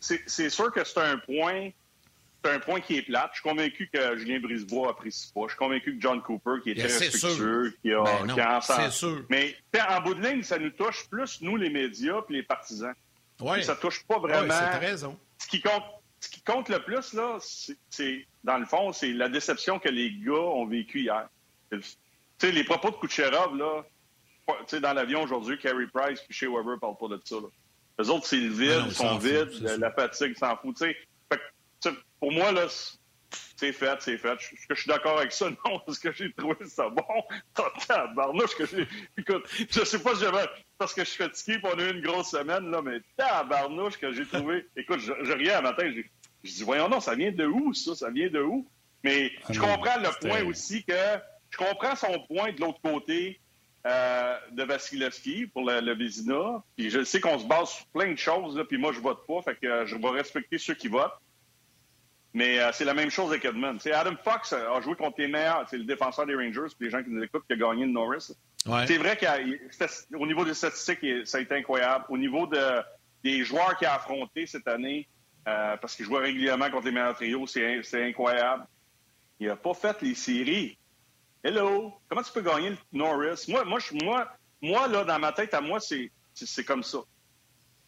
C'est 0.01 0.51
sûr 0.51 0.73
que 0.73 0.83
c'est 0.85 1.01
un 1.01 1.19
point 1.19 1.71
c'est 2.43 2.51
un 2.53 2.59
point 2.59 2.81
qui 2.81 2.97
est 2.97 3.03
plate. 3.03 3.31
Je 3.35 3.41
suis 3.41 3.49
convaincu 3.49 3.91
que 3.93 4.17
Julien 4.17 4.41
Brisebois 4.41 4.91
apprécie 4.91 5.31
pas. 5.33 5.43
Je 5.43 5.49
suis 5.49 5.59
convaincu 5.59 5.97
que 5.97 6.01
John 6.01 6.23
Cooper, 6.23 6.63
qui 6.63 6.71
est 6.71 6.75
très 6.75 6.85
respectueux, 6.85 7.75
qui 7.83 7.93
a, 7.93 8.03
ben 8.03 8.61
C'est 8.61 8.91
sûr. 8.91 9.25
Mais 9.29 9.57
en 9.89 10.01
bout 10.01 10.15
de 10.15 10.27
ligne, 10.27 10.43
ça 10.43 10.59
nous 10.59 10.71
touche 10.71 11.07
plus, 11.09 11.41
nous, 11.43 11.57
les 11.57 11.71
médias 11.71 12.21
et 12.29 12.33
les 12.33 12.43
partisans. 12.43 12.95
Ouais. 13.41 13.63
Ça 13.63 13.77
touche 13.77 14.05
pas 14.05 14.19
vraiment. 14.19 14.55
Ouais, 14.55 14.79
raison. 14.79 15.19
Ce 15.39 15.47
qui 15.49 15.61
compte, 15.61 15.85
ce 16.21 16.29
qui 16.29 16.43
compte 16.43 16.69
le 16.69 16.83
plus, 16.83 17.15
là, 17.15 17.39
c'est, 17.89 18.27
dans 18.45 18.59
le 18.59 18.67
fond, 18.67 18.93
c'est 18.93 19.13
la 19.13 19.29
déception 19.29 19.79
que 19.79 19.89
les 19.89 20.13
gars 20.25 20.33
ont 20.33 20.67
vécue 20.67 21.01
hier. 21.01 21.29
Tu 21.71 21.81
sais, 22.39 22.53
les 22.53 22.65
propos 22.65 22.91
de 22.91 22.97
Kucherov, 22.97 23.57
là, 23.57 23.85
tu 24.47 24.55
sais, 24.67 24.81
dans 24.81 24.93
l'avion 24.93 25.23
aujourd'hui, 25.23 25.59
Carey 25.59 25.87
Price 25.93 26.21
puis 26.23 26.35
Shea 26.35 26.49
Weber 26.49 26.79
parlent 26.79 26.97
pas 26.99 27.09
de 27.09 27.21
ça, 27.25 27.37
là. 27.37 27.49
Eux 28.01 28.11
autres, 28.11 28.27
c'est 28.27 28.37
le 28.37 28.49
vide, 28.49 28.85
ils 28.87 28.95
sont 28.95 29.19
vides, 29.19 29.51
la, 29.79 29.91
fatigue 29.91 30.37
s'en 30.37 30.57
fout, 30.57 30.77
tu 30.77 30.85
sais. 31.81 31.91
Pour 32.19 32.33
moi, 32.33 32.53
là, 32.53 32.67
c'est 33.57 33.73
fait, 33.73 33.97
c'est 34.01 34.17
fait. 34.17 34.33
Est-ce 34.33 34.67
que 34.67 34.75
je 34.75 34.81
suis 34.81 34.89
d'accord 34.89 35.19
avec 35.19 35.33
ça? 35.33 35.51
Non. 35.67 35.83
Est-ce 35.87 36.01
que 36.01 36.13
j'ai 36.13 36.33
trouvé 36.33 36.67
ça 36.67 36.89
bon? 36.89 37.05
Tabarnouche 37.87 38.57
que 38.57 38.67
j'ai... 38.67 38.87
Écoute, 39.19 39.45
je 39.71 39.85
sais 39.85 39.99
pas 39.99 40.15
si 40.15 40.23
j'avais... 40.23 40.47
Parce 40.79 40.95
que 40.95 41.05
je 41.05 41.11
suis 41.11 41.23
fatigué 41.23 41.59
et 41.63 41.67
on 41.67 41.79
a 41.79 41.83
eu 41.83 41.95
une 41.95 42.01
grosse 42.01 42.31
semaine, 42.31 42.71
là, 42.71 42.81
mais 42.83 43.01
tabarnouche 43.17 43.99
que 43.99 44.13
j'ai 44.13 44.27
trouvé... 44.27 44.67
Écoute, 44.77 45.01
je, 45.01 45.13
je 45.23 45.33
riais 45.33 45.55
un 45.55 45.61
matin, 45.61 45.91
j'ai... 45.95 46.11
Je 46.43 46.53
dis, 46.53 46.63
voyons 46.63 46.89
non, 46.89 47.01
ça 47.01 47.15
vient 47.15 47.33
de 47.33 47.45
où, 47.45 47.75
ça? 47.75 47.95
Ça 47.95 48.11
vient 48.11 48.31
de 48.31 48.41
où? 48.41 48.67
Mais 49.05 49.31
ah 49.45 49.53
je 49.53 49.61
comprends 49.61 49.99
le 49.99 50.27
point 50.27 50.43
aussi 50.45 50.85
que... 50.85 50.95
Je 51.51 51.59
comprends 51.59 51.97
son 51.97 52.19
point 52.29 52.53
de 52.53 52.61
l'autre 52.61 52.81
côté 52.83 53.41
euh, 53.87 54.37
de 54.53 54.63
Vasilevski 54.63 55.47
pour 55.47 55.65
le, 55.65 55.81
le 55.81 55.95
Vézina. 55.95 56.63
Puis 56.77 56.91
je 56.91 57.03
sais 57.05 57.21
qu'on 57.21 57.39
se 57.39 57.47
base 57.47 57.71
sur 57.71 57.87
plein 57.87 58.13
de 58.13 58.19
choses, 58.19 58.57
là, 58.57 58.65
puis 58.65 58.79
moi, 58.79 58.93
je 58.93 59.01
vote 59.01 59.27
pas, 59.27 59.43
fait 59.43 59.57
que 59.57 59.87
je 59.87 59.97
vais 59.97 60.11
respecter 60.11 60.59
ceux 60.59 60.75
qui 60.75 60.89
votent. 60.89 61.19
Mais 62.33 62.61
euh, 62.61 62.71
c'est 62.73 62.85
la 62.85 62.95
même 62.95 63.11
chose 63.11 63.31
avec 63.31 63.45
Edmund. 63.45 63.81
Adam 63.93 64.17
Fox 64.23 64.53
a 64.53 64.81
joué 64.81 64.95
contre 64.95 65.17
les 65.19 65.27
meilleurs. 65.27 65.67
C'est 65.69 65.79
le 65.79 65.85
défenseur 65.85 66.27
des 66.27 66.35
Rangers, 66.35 66.73
puis 66.79 66.87
les 66.87 66.91
gens 66.91 67.03
qui 67.03 67.11
nous 67.11 67.23
écoutent, 67.23 67.45
qui 67.47 67.55
a 67.55 67.57
gagné 67.57 67.87
le 67.87 67.93
Norris. 67.93 68.33
C'est 68.87 68.99
vrai 68.99 69.19
qu'au 69.19 70.27
niveau 70.27 70.45
des 70.45 70.55
statistiques, 70.55 71.27
ça 71.27 71.39
a 71.39 71.41
été 71.41 71.57
incroyable. 71.57 72.05
Au 72.09 72.19
niveau 72.19 72.47
de, 72.47 72.83
des 73.25 73.43
joueurs 73.43 73.77
qu'il 73.77 73.87
a 73.89 73.95
affrontés 73.95 74.47
cette 74.47 74.69
année, 74.69 75.09
euh, 75.49 75.77
parce 75.79 75.97
qu'il 75.97 76.05
jouait 76.05 76.21
régulièrement 76.21 76.71
contre 76.71 76.87
les 76.87 76.93
meilleurs 76.93 77.15
trios, 77.15 77.47
c'est 77.47 78.07
incroyable. 78.07 78.65
Il 79.41 79.49
n'a 79.49 79.57
pas 79.57 79.75
fait 79.75 80.01
les 80.03 80.15
séries. 80.15 80.77
Hello! 81.43 81.95
Comment 82.07 82.23
tu 82.23 82.33
peux 82.33 82.43
gagner 82.43 82.71
le 82.71 82.77
Norris? 82.93 83.47
Moi, 83.49 83.65
moi, 83.65 83.79
moi, 84.03 84.29
moi 84.61 84.89
là, 84.89 85.05
dans 85.05 85.19
ma 85.19 85.33
tête, 85.33 85.55
à 85.55 85.63
moi, 85.63 85.79
c'est 85.81 86.65
comme 86.67 86.83
ça. 86.83 86.99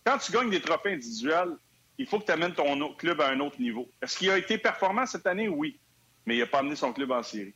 Quand 0.07 0.17
tu 0.17 0.33
gagnes 0.33 0.49
des 0.49 0.61
trophées 0.63 0.95
individuels, 0.95 1.55
il 1.99 2.07
faut 2.07 2.19
que 2.19 2.25
tu 2.25 2.33
amènes 2.33 2.55
ton 2.55 2.95
club 2.95 3.21
à 3.21 3.29
un 3.29 3.41
autre 3.41 3.61
niveau. 3.61 3.87
Est-ce 4.01 4.17
qu'il 4.17 4.31
a 4.31 4.39
été 4.39 4.57
performant 4.57 5.05
cette 5.05 5.27
année? 5.27 5.49
Oui. 5.49 5.79
Mais 6.25 6.37
il 6.37 6.41
n'a 6.41 6.47
pas 6.47 6.61
amené 6.61 6.77
son 6.77 6.95
club 6.95 7.11
en 7.11 7.23
série. 7.23 7.55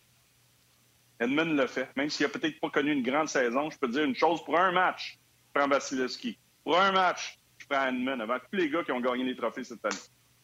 Edmund 1.19 1.57
le 1.57 1.67
fait. 1.67 1.89
Même 1.97 2.11
s'il 2.11 2.27
n'a 2.27 2.33
peut-être 2.33 2.61
pas 2.61 2.69
connu 2.69 2.93
une 2.93 3.03
grande 3.03 3.29
saison, 3.29 3.71
je 3.71 3.79
peux 3.79 3.87
te 3.87 3.93
dire 3.93 4.05
une 4.05 4.15
chose. 4.15 4.45
Pour 4.45 4.59
un 4.59 4.73
match, 4.73 5.19
je 5.47 5.59
prends 5.59 5.67
Vasilevski. 5.67 6.39
Pour 6.63 6.79
un 6.79 6.93
match, 6.93 7.39
je 7.57 7.67
prends 7.67 7.87
Edmund 7.87 8.21
avant 8.21 8.39
tous 8.39 8.59
les 8.59 8.69
gars 8.69 8.85
qui 8.85 8.93
ont 8.93 9.01
gagné 9.01 9.25
les 9.25 9.35
trophées 9.35 9.65
cette 9.65 9.83
année. 9.83 9.97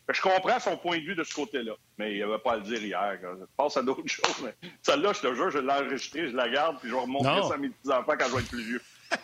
Je 0.09 0.21
comprends 0.21 0.59
son 0.59 0.77
point 0.77 0.99
de 0.99 1.05
vue 1.05 1.15
de 1.15 1.25
ce 1.25 1.33
côté-là, 1.35 1.73
mais 1.97 2.15
il 2.15 2.21
n'avait 2.21 2.39
pas 2.39 2.53
à 2.53 2.57
le 2.57 2.63
dire 2.63 2.83
hier. 2.83 3.19
Je 3.23 3.45
passe 3.57 3.77
à 3.77 3.83
d'autres 3.83 4.03
choses. 4.07 4.51
Celle-là, 4.83 5.13
je 5.13 5.21
te 5.21 5.35
jure, 5.35 5.51
je 5.51 5.59
l'ai 5.59 5.73
enregistrée, 5.73 6.29
je 6.29 6.37
la 6.37 6.49
garde, 6.49 6.79
puis 6.81 6.89
je 6.89 6.95
vais 6.95 7.01
remontrer 7.01 7.43
ça 7.43 7.55
à 7.55 7.57
mes 7.57 7.69
petits-enfants 7.69 8.15
quand 8.19 8.27
je 8.29 8.35
vais 8.35 8.41
être 8.41 8.49
plus 8.49 8.65
vieux. 8.65 8.83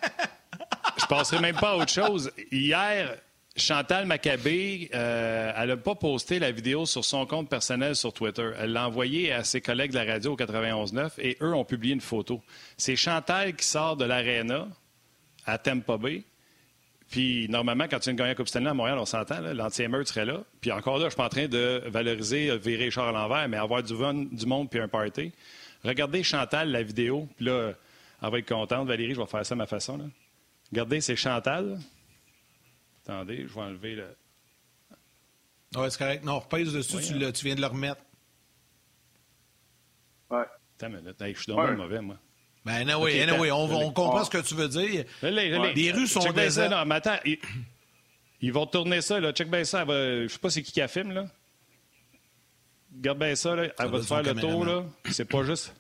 je 0.98 1.06
passerai 1.06 1.40
même 1.40 1.56
pas 1.56 1.70
à 1.70 1.76
autre 1.76 1.92
chose. 1.92 2.30
Hier, 2.52 3.18
Chantal 3.58 4.06
Maccabé, 4.06 4.88
euh, 4.94 5.52
elle 5.56 5.68
n'a 5.68 5.76
pas 5.76 5.94
posté 5.96 6.38
la 6.38 6.52
vidéo 6.52 6.86
sur 6.86 7.04
son 7.04 7.26
compte 7.26 7.48
personnel 7.48 7.96
sur 7.96 8.12
Twitter. 8.12 8.50
Elle 8.58 8.72
l'a 8.72 8.86
envoyée 8.86 9.32
à 9.32 9.42
ses 9.44 9.60
collègues 9.60 9.90
de 9.90 9.98
la 9.98 10.04
radio 10.04 10.34
au 10.34 10.36
91.9 10.36 11.10
et 11.18 11.36
eux 11.42 11.54
ont 11.54 11.64
publié 11.64 11.94
une 11.94 12.00
photo. 12.00 12.40
C'est 12.76 12.96
Chantal 12.96 13.56
qui 13.56 13.66
sort 13.66 13.96
de 13.96 14.04
l'aréna 14.04 14.68
à 15.44 15.58
Tampa 15.58 15.96
Bay. 15.96 16.22
Puis, 17.10 17.48
normalement, 17.48 17.84
quand 17.84 17.98
tu 17.98 18.04
viens 18.04 18.14
de 18.14 18.18
gagner 18.18 18.30
la 18.30 18.34
Coupe 18.34 18.48
Stanley 18.48 18.68
à 18.68 18.74
Montréal, 18.74 18.98
on 18.98 19.06
s'entend, 19.06 19.40
l'anti-émeute 19.40 20.08
serait 20.08 20.26
là. 20.26 20.42
Puis 20.60 20.70
encore 20.72 20.98
là, 20.98 21.04
je 21.04 21.10
suis 21.10 21.16
pas 21.16 21.24
en 21.24 21.30
train 21.30 21.48
de 21.48 21.82
valoriser, 21.86 22.50
euh, 22.50 22.56
virer 22.56 22.90
Charles 22.90 23.16
à 23.16 23.20
l'envers, 23.20 23.48
mais 23.48 23.56
avoir 23.56 23.82
du, 23.82 23.94
du 23.94 24.46
monde 24.46 24.68
puis 24.68 24.78
un 24.78 24.88
party. 24.88 25.32
Regardez 25.84 26.22
Chantal, 26.22 26.70
la 26.70 26.82
vidéo. 26.82 27.26
Puis 27.36 27.46
là, 27.46 27.72
elle 28.22 28.30
va 28.30 28.38
être 28.38 28.48
contente. 28.48 28.86
Valérie, 28.86 29.14
je 29.14 29.20
vais 29.20 29.26
faire 29.26 29.46
ça 29.46 29.54
à 29.54 29.56
ma 29.56 29.66
façon. 29.66 29.96
Là. 29.96 30.04
Regardez, 30.70 31.00
c'est 31.00 31.16
Chantal. 31.16 31.78
Attendez, 33.04 33.46
je 33.48 33.54
vais 33.54 33.60
enlever 33.60 33.94
le. 33.94 34.06
Oui, 35.76 35.86
c'est 35.90 35.98
correct. 35.98 36.24
Non, 36.24 36.34
on 36.34 36.40
repèse 36.40 36.72
dessus, 36.72 36.96
tu, 36.98 37.32
tu, 37.32 37.44
viens 37.44 37.54
de 37.54 37.60
le 37.60 37.66
remettre. 37.66 38.02
Ouais. 40.30 40.44
Attends 40.76 40.88
une 40.88 41.00
minute. 41.00 41.16
je 41.18 41.32
suis 41.32 41.46
dommage 41.46 41.76
mauvais, 41.76 42.00
moi. 42.00 42.18
Ben, 42.64 42.84
non, 42.84 43.02
oui, 43.02 43.22
okay, 43.22 43.50
on, 43.50 43.64
on, 43.64 43.92
comprend 43.92 44.24
ce 44.24 44.30
que 44.30 44.38
tu 44.38 44.54
veux 44.54 44.68
dire. 44.68 45.04
Les 45.22 45.92
rues 45.92 46.06
sont 46.06 46.32
désertes. 46.32 46.70
Non, 46.70 46.84
mais 46.84 46.96
attends, 46.96 47.18
ils, 48.40 48.52
vont 48.52 48.66
tourner 48.66 49.00
ça, 49.00 49.18
là. 49.20 49.32
Check 49.32 49.50
bien 49.50 49.64
ça. 49.64 49.84
Va... 49.84 50.22
Je 50.22 50.28
sais 50.28 50.38
pas 50.38 50.50
c'est 50.50 50.62
qui 50.62 50.72
qui 50.72 50.80
a 50.80 50.86
là. 51.04 51.26
Regarde 52.94 53.18
bien 53.18 53.34
ça, 53.34 53.54
là. 53.54 53.68
Elle 53.78 53.88
va 53.88 53.98
te 54.00 54.04
faire 54.04 54.22
le 54.22 54.34
tour, 54.34 54.64
là. 54.64 54.84
C'est 55.10 55.24
pas 55.24 55.44
juste. 55.44 55.74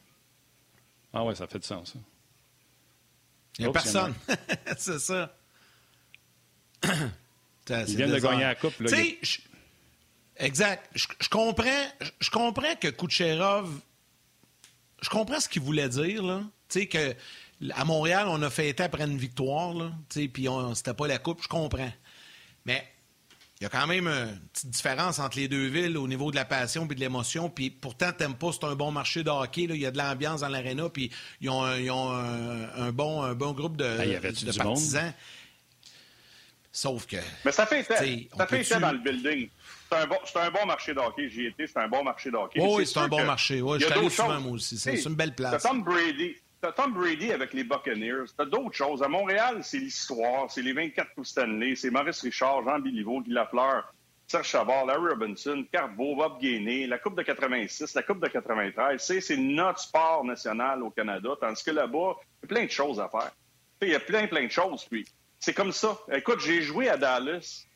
Ah 1.12 1.24
ouais, 1.24 1.34
ça 1.34 1.46
fait 1.46 1.58
du 1.58 1.66
sens, 1.66 1.92
ça. 1.92 1.98
Il 3.58 3.64
n'y 3.64 3.70
a 3.70 3.72
personne. 3.72 4.14
c'est 4.76 4.98
ça. 4.98 5.34
Ils 7.70 7.96
viennent 7.96 8.12
de 8.12 8.18
gagner 8.18 8.44
la 8.44 8.54
coupe. 8.54 8.78
Là, 8.80 8.90
Exact. 10.36 10.88
Je, 10.94 11.28
comprends, 11.28 11.86
je, 12.20 12.30
comprends 12.30 12.74
que 12.76 12.88
Kucherov. 12.88 13.68
Je 15.02 15.08
comprends 15.10 15.40
ce 15.40 15.48
qu'il 15.48 15.62
voulait 15.62 15.88
dire, 15.88 16.22
là. 16.22 16.42
Tu 16.68 16.80
sais, 16.80 16.86
que 16.86 17.14
à 17.74 17.84
Montréal, 17.84 18.26
on 18.28 18.40
a 18.42 18.50
fêté 18.50 18.82
après 18.82 19.04
une 19.04 19.18
victoire, 19.18 19.74
là. 19.74 19.90
Tu 20.08 20.22
sais, 20.22 20.28
puis 20.28 20.46
c'était 20.74 20.94
pas 20.94 21.06
la 21.06 21.18
coupe, 21.18 21.42
je 21.42 21.48
comprends. 21.48 21.92
Mais 22.64 22.86
il 23.60 23.64
y 23.64 23.66
a 23.66 23.70
quand 23.70 23.86
même 23.88 24.06
une 24.06 24.40
petite 24.52 24.70
différence 24.70 25.18
entre 25.18 25.36
les 25.36 25.48
deux 25.48 25.66
villes 25.66 25.96
au 25.96 26.06
niveau 26.06 26.30
de 26.30 26.36
la 26.36 26.44
passion 26.44 26.86
et 26.88 26.94
de 26.94 27.00
l'émotion. 27.00 27.50
Puis 27.50 27.70
pourtant, 27.70 28.12
t'aimes 28.12 28.36
pas, 28.36 28.52
c'est 28.52 28.64
un 28.64 28.76
bon 28.76 28.92
marché 28.92 29.24
de 29.24 29.30
hockey. 29.30 29.62
Il 29.62 29.76
y 29.76 29.86
a 29.86 29.90
de 29.90 29.98
l'ambiance 29.98 30.42
dans 30.42 30.48
l'aréna. 30.48 30.88
Puis 30.88 31.10
ils 31.40 31.50
ont, 31.50 31.64
un, 31.64 32.92
bon, 32.92 33.22
un 33.22 33.34
bon 33.34 33.52
groupe 33.52 33.76
de, 33.76 33.84
de 33.84 34.56
partisans. 34.56 35.12
Sauf 36.70 37.06
que. 37.06 37.16
Mais 37.44 37.50
ça 37.50 37.66
fait 37.66 37.80
effet. 37.80 38.28
Ça 38.36 38.46
fait 38.46 38.60
effet 38.60 38.78
dans 38.78 38.92
le 38.92 38.98
building. 38.98 39.48
C'est 39.90 39.98
un, 39.98 40.06
bon, 40.06 40.16
un 40.36 40.50
bon 40.50 40.66
marché 40.66 40.94
d'hockey. 40.94 41.28
J'y 41.28 41.46
étais, 41.46 41.66
c'est 41.66 41.78
un 41.78 41.88
bon 41.88 42.04
marché 42.04 42.30
d'hockey. 42.30 42.60
oui, 42.60 42.86
c'est 42.86 42.98
un 42.98 43.08
bon 43.08 43.24
marché. 43.24 43.60
Oui, 43.60 43.80
je 43.80 43.86
suis 43.86 43.94
allé 43.94 44.10
souvent, 44.10 44.40
moi 44.40 44.52
aussi. 44.52 44.78
C'est 44.78 45.02
une 45.02 45.16
belle 45.16 45.34
place. 45.34 45.60
C'est 45.60 45.68
Tom 45.68 45.82
Brady. 45.82 46.36
T'as 46.60 46.72
Tom 46.72 46.92
Brady 46.92 47.30
avec 47.30 47.52
les 47.52 47.62
Buccaneers. 47.62 48.24
T'as 48.36 48.44
d'autres 48.44 48.74
choses. 48.74 49.00
À 49.02 49.08
Montréal, 49.08 49.60
c'est 49.62 49.78
l'histoire. 49.78 50.50
C'est 50.50 50.62
les 50.62 50.72
24 50.72 51.14
coups. 51.14 51.28
C'est 51.28 51.90
Maurice 51.90 52.20
Richard, 52.22 52.64
Jean 52.64 52.80
Biliveau, 52.80 53.20
Guy 53.20 53.30
Lafleur, 53.30 53.92
Serge 54.26 54.48
Chavard, 54.48 54.86
Larry 54.86 55.10
Robinson, 55.10 55.64
Carbo, 55.72 56.16
Bob 56.16 56.40
Gainé, 56.40 56.88
la 56.88 56.98
Coupe 56.98 57.16
de 57.16 57.22
86, 57.22 57.94
la 57.94 58.02
Coupe 58.02 58.20
de 58.20 58.26
93. 58.26 59.00
C'est 59.20 59.36
notre 59.36 59.78
sport 59.78 60.24
national 60.24 60.82
au 60.82 60.90
Canada. 60.90 61.30
Tandis 61.40 61.62
que 61.62 61.70
là-bas, 61.70 62.16
il 62.42 62.42
y 62.42 62.44
a 62.46 62.48
plein 62.48 62.64
de 62.64 62.70
choses 62.70 62.98
à 62.98 63.08
faire. 63.08 63.30
Il 63.80 63.90
y 63.90 63.94
a 63.94 64.00
plein, 64.00 64.26
plein 64.26 64.46
de 64.46 64.50
choses. 64.50 64.84
Puis 64.84 65.06
c'est 65.38 65.54
comme 65.54 65.70
ça. 65.70 65.96
Écoute, 66.10 66.40
j'ai 66.40 66.60
joué 66.62 66.88
à 66.88 66.96
Dallas. 66.96 67.66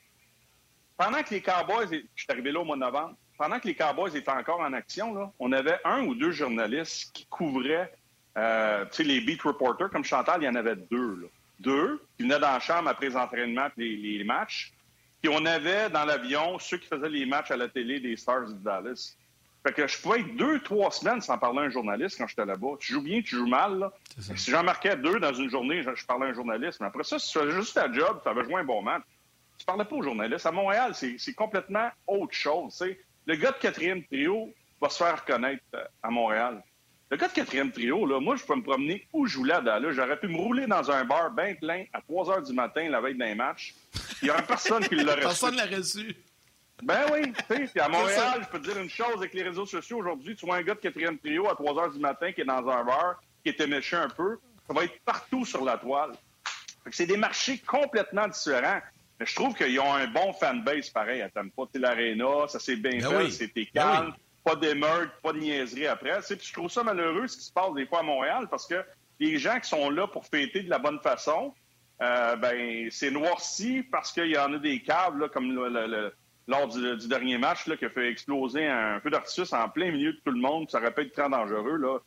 Pendant 0.97 1.23
que 1.23 1.31
les 1.31 1.41
Cowboys, 1.41 1.87
je 1.89 2.23
suis 2.23 2.31
arrivé 2.31 2.51
là 2.51 2.61
au 2.61 2.65
mois 2.65 2.77
de 2.77 2.81
novembre, 2.81 3.15
pendant 3.39 3.61
que 3.61 3.69
les 3.69 3.77
Cowboys 3.77 4.17
étaient 4.17 4.29
encore 4.29 4.61
en 4.61 4.73
action, 4.73 5.15
là, 5.15 5.33
on 5.39 5.53
avait 5.53 5.79
un 5.85 6.05
ou 6.05 6.17
deux 6.17 6.33
journalistes 6.33 7.13
qui 7.13 7.27
couvraient 7.27 7.93
euh, 8.37 8.85
les 8.99 9.21
beat 9.21 9.43
reporters, 9.43 9.91
comme 9.91 10.05
Chantal, 10.05 10.43
il 10.43 10.47
y 10.47 10.49
en 10.49 10.55
avait 10.55 10.77
deux. 10.77 11.21
Là. 11.23 11.29
Deux 11.61 12.03
qui 12.17 12.25
venaient 12.25 12.41
dans 12.41 12.53
la 12.53 12.61
chambre 12.61 12.89
après 12.89 13.09
les 13.09 13.17
entraînements 13.17 13.69
les, 13.77 13.97
les 13.97 14.25
matchs. 14.25 14.73
Puis 15.21 15.33
on 15.33 15.45
avait 15.47 15.89
dans 15.91 16.05
l'avion 16.05 16.59
ceux 16.59 16.79
qui 16.79 16.89
faisaient 16.89 17.09
les 17.09 17.27
matchs 17.27 17.53
à 17.53 17.57
la 17.57 17.69
télé 17.69 18.01
des 18.01 18.17
Stars 18.17 18.49
de 18.49 18.55
Dallas. 18.55 19.17
Fait 19.65 19.73
que 19.73 19.87
je 19.87 20.01
pouvais 20.01 20.21
être 20.21 20.37
deux, 20.37 20.59
trois 20.61 20.91
semaines 20.91 21.21
sans 21.21 21.39
parler 21.39 21.61
à 21.61 21.63
un 21.63 21.71
journaliste 21.71 22.19
quand 22.19 22.27
j'étais 22.27 22.45
là-bas. 22.45 22.77
Tu 22.81 22.95
joues 22.95 23.03
bien, 23.03 23.23
tu 23.23 23.37
joues 23.37 23.47
mal. 23.47 23.79
Là. 23.79 23.93
Si 24.19 24.51
j'en 24.51 24.65
marquais 24.65 24.97
deux 24.97 25.21
dans 25.21 25.33
une 25.33 25.49
journée, 25.49 25.83
je, 25.83 26.05
parlais 26.05 26.27
à 26.27 26.29
un 26.31 26.35
journaliste. 26.35 26.81
Mais 26.81 26.89
après 26.89 27.05
ça, 27.05 27.19
si 27.21 27.31
tu 27.31 27.39
faisais 27.39 27.53
juste 27.53 27.75
ta 27.75 27.93
job, 27.93 28.21
tu 28.23 28.29
avais 28.29 28.43
joué 28.43 28.57
un 28.57 28.65
bon 28.65 28.83
match, 28.83 29.03
tu 29.57 29.65
parlais 29.65 29.85
pas 29.85 29.95
aux 29.95 30.03
journalistes. 30.03 30.47
À 30.47 30.51
Montréal, 30.51 30.95
c'est 30.95 31.35
complètement 31.35 31.89
autre 32.09 32.35
chose. 32.35 32.85
Le 33.25 33.37
gars 33.37 33.53
de 33.53 33.59
quatrième 33.59 34.03
trio 34.03 34.53
va 34.81 34.89
se 34.89 35.05
faire 35.05 35.21
reconnaître 35.21 35.63
euh, 35.77 35.85
à 36.03 36.11
Montréal. 36.11 36.61
Le 37.13 37.19
gars 37.19 37.29
de 37.29 37.35
quatrième 37.35 37.71
trio, 37.71 38.07
là, 38.07 38.21
moi, 38.21 38.37
je 38.37 38.43
peux 38.43 38.55
me 38.55 38.63
promener 38.63 39.07
où 39.13 39.27
je 39.27 39.37
voulais 39.37 39.53
à 39.53 39.61
Dallas. 39.61 39.93
J'aurais 39.93 40.19
pu 40.19 40.29
me 40.29 40.39
rouler 40.39 40.67
dans 40.67 40.91
un 40.91 41.05
bar 41.05 41.31
bien 41.31 41.53
plein 41.53 41.85
à 41.93 42.01
3 42.01 42.31
heures 42.31 42.43
du 42.43 42.55
matin 42.55 42.89
la 42.89 43.03
veille 43.03 43.19
d'un 43.19 43.35
match. 43.35 43.75
Il 44.23 44.25
n'y 44.25 44.31
aurait 44.31 44.47
personne 44.47 44.83
qui 44.89 44.95
l'aurait 44.95 45.17
reçu. 45.17 45.23
Personne 45.23 45.57
ne 45.57 45.59
l'a 45.59 45.77
reçu. 45.77 46.17
Ben 46.83 47.01
oui, 47.13 47.31
tu 47.51 47.67
sais, 47.67 47.81
à 47.81 47.91
Montréal, 47.91 48.41
je 48.41 48.49
peux 48.49 48.59
te 48.59 48.67
dire 48.67 48.81
une 48.81 48.89
chose 48.89 49.17
avec 49.19 49.35
les 49.35 49.43
réseaux 49.43 49.67
sociaux 49.67 49.99
aujourd'hui, 49.99 50.35
tu 50.35 50.47
vois 50.47 50.57
un 50.57 50.63
gars 50.63 50.75
de 50.75 50.81
quatrième 50.81 51.19
trio 51.19 51.51
à 51.51 51.55
3 51.55 51.83
heures 51.83 51.93
du 51.93 51.99
matin 51.99 52.33
qui 52.33 52.41
est 52.41 52.47
dans 52.47 52.67
un 52.67 52.83
bar, 52.83 53.21
qui 53.43 53.51
était 53.51 53.67
méchant 53.67 54.01
un 54.01 54.09
peu, 54.09 54.39
ça 54.67 54.73
va 54.73 54.85
être 54.85 54.99
partout 55.05 55.45
sur 55.45 55.63
la 55.67 55.77
toile. 55.77 56.13
C'est 56.91 57.05
des 57.05 57.19
marchés 57.19 57.59
complètement 57.59 58.27
différents. 58.27 58.81
Mais 59.21 59.27
je 59.27 59.35
trouve 59.35 59.55
qu'ils 59.55 59.79
ont 59.79 59.93
un 59.93 60.07
bon 60.07 60.33
fanbase 60.33 60.89
pareil 60.89 61.21
à 61.21 61.29
Tampa. 61.29 61.65
l'Arena, 61.75 62.49
ça 62.49 62.59
s'est 62.59 62.77
bien 62.77 63.01
ben 63.01 63.25
fait, 63.25 63.31
c'était 63.31 63.69
ben 63.75 63.83
calme, 63.83 64.15
pas 64.45 64.57
d'émeute, 64.57 65.11
pas 65.23 65.33
de 65.33 65.39
niaiserie 65.39 65.87
après. 65.87 66.19
Puis 66.21 66.39
je 66.43 66.53
trouve 66.53 66.71
ça 66.71 66.83
malheureux 66.83 67.27
ce 67.29 67.37
qui 67.37 67.45
se 67.45 67.53
passe 67.53 67.73
des 67.75 67.87
fois 67.87 68.01
à 68.01 68.03
Montréal 68.03 68.49
parce 68.51 68.67
que 68.67 68.85
les 69.21 69.39
gens 69.39 69.59
qui 69.61 69.69
sont 69.69 69.91
là 69.91 70.07
pour 70.07 70.27
fêter 70.27 70.63
de 70.63 70.71
la 70.71 70.79
bonne 70.79 71.01
façon, 71.01 71.55
euh, 72.01 72.37
ben 72.37 72.89
c'est 72.91 73.11
noirci 73.11 73.85
parce 73.91 74.13
qu'il 74.13 74.27
y 74.27 74.39
en 74.39 74.53
a 74.53 74.59
des 74.59 74.83
là, 74.87 75.29
comme 75.33 75.53
le 75.53 76.13
lors 76.49 76.69
du, 76.69 77.09
dernier 77.09 77.39
match 77.39 77.67
là, 77.67 77.77
qui 77.77 77.85
a 77.85 77.91
fait 77.91 78.11
exploser 78.11 78.67
un 78.67 79.01
feu 79.01 79.11
d'artifice 79.11 79.53
en 79.53 79.69
plein 79.69 79.93
milieu 79.93 80.13
de 80.13 80.19
tout 80.25 80.33
le 80.33 80.41
monde. 80.41 80.69
Ça 80.71 80.79
aurait 80.79 80.93
pu 80.93 81.03
être 81.03 81.13
très 81.13 81.29
dangereux. 81.29 81.77
Là. 81.77 81.99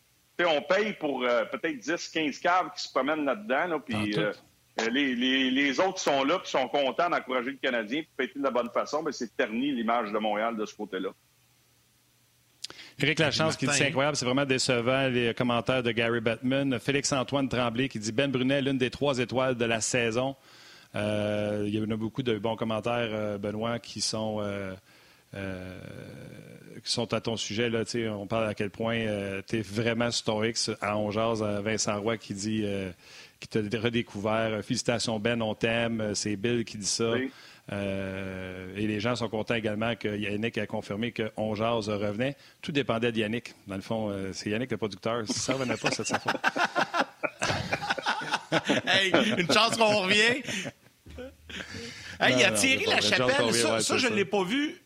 on 0.45 0.61
paye 0.61 0.93
pour 0.93 1.23
euh, 1.23 1.45
peut-être 1.45 1.77
10-15 1.77 2.41
caves 2.41 2.71
qui 2.75 2.83
se 2.83 2.91
promènent 2.91 3.25
là-dedans. 3.25 3.67
Là, 3.67 3.79
puis, 3.79 4.17
euh, 4.17 4.33
les, 4.91 5.15
les, 5.15 5.51
les, 5.51 5.79
autres 5.79 5.99
sont 5.99 6.25
là 6.25 6.39
qui 6.39 6.51
sont 6.51 6.67
contents 6.67 7.09
d'encourager 7.09 7.51
le 7.51 7.57
Canadien 7.57 8.03
pour 8.03 8.25
fêter 8.25 8.37
de 8.37 8.43
la 8.43 8.51
bonne 8.51 8.69
façon. 8.71 9.01
Mais 9.03 9.13
c'est 9.13 9.35
terni 9.37 9.71
l'image 9.71 10.11
de 10.11 10.17
Montréal 10.17 10.57
de 10.57 10.65
ce 10.65 10.75
côté-là. 10.75 11.11
Éric 12.99 13.19
Lachance 13.19 13.57
qui 13.57 13.67
dit 13.67 13.73
c'est 13.73 13.87
incroyable, 13.87 14.15
c'est 14.15 14.25
vraiment 14.25 14.45
décevant 14.45 15.07
les 15.07 15.33
commentaires 15.33 15.83
de 15.83 15.91
Gary 15.91 16.21
Bettman. 16.21 16.79
Félix-Antoine 16.79 17.49
Tremblay 17.49 17.89
qui 17.89 17.99
dit 17.99 18.11
Ben 18.11 18.31
Brunet, 18.31 18.61
l'une 18.61 18.77
des 18.77 18.89
trois 18.89 19.19
étoiles 19.19 19.55
de 19.55 19.65
la 19.65 19.81
saison. 19.81 20.35
Euh, 20.95 21.65
il 21.67 21.75
y 21.75 21.81
en 21.81 21.91
a 21.91 21.97
beaucoup 21.97 22.23
de 22.23 22.37
bons 22.37 22.55
commentaires, 22.55 23.09
euh, 23.11 23.37
Benoît, 23.37 23.79
qui 23.79 23.99
sont, 23.99 24.37
euh, 24.39 24.73
qui 26.83 26.91
sont 26.91 27.13
à 27.13 27.19
ton 27.19 27.35
sujet. 27.35 27.69
Là, 27.69 27.83
on 28.17 28.27
parle 28.27 28.47
à 28.47 28.53
quel 28.53 28.69
point 28.69 28.99
tu 29.47 29.57
es 29.57 29.61
vraiment 29.61 30.09
sur 30.11 30.25
ton 30.25 30.43
X 30.43 30.71
à 30.79 30.97
Ongeaz, 30.97 31.41
Vincent 31.63 31.99
Roy 31.99 32.17
qui 32.17 32.33
dit 32.33 32.65
qui 33.41 33.47
t'a 33.49 33.59
redécouvert. 33.77 34.63
Félicitations 34.63 35.19
Ben, 35.19 35.41
on 35.41 35.53
t'aime. 35.53 36.15
C'est 36.15 36.37
Bill 36.37 36.63
qui 36.63 36.77
dit 36.77 36.85
ça. 36.85 37.11
Et 37.71 38.87
les 38.87 38.99
gens 38.99 39.15
sont 39.15 39.29
contents 39.29 39.55
également 39.55 39.95
que 39.95 40.07
Yannick 40.07 40.57
a 40.57 40.67
confirmé 40.67 41.11
que 41.11 41.31
revenait. 41.35 42.35
Tout 42.61 42.71
dépendait 42.71 43.11
de 43.11 43.19
Yannick. 43.19 43.53
Dans 43.67 43.75
le 43.75 43.81
fond, 43.81 44.13
c'est 44.33 44.49
Yannick 44.49 44.71
le 44.71 44.77
producteur. 44.77 45.23
Si 45.27 45.39
ça 45.39 45.53
ne 45.53 45.59
revenait 45.59 45.77
pas, 45.77 45.91
c'est 45.91 46.05
sa 46.05 46.19
faute. 46.19 46.35
hey, 48.85 49.11
une 49.37 49.51
chance 49.51 49.75
qu'on 49.77 50.01
revient 50.01 50.43
il 52.29 52.39
y 52.39 52.43
a 52.43 52.51
Thierry 52.51 52.85
Lachapelle, 52.85 53.53
ça, 53.53 53.79
ça 53.81 53.97
je 53.97 54.07
ne 54.07 54.15
l'ai 54.15 54.25
pas 54.25 54.43
vu. 54.43 54.81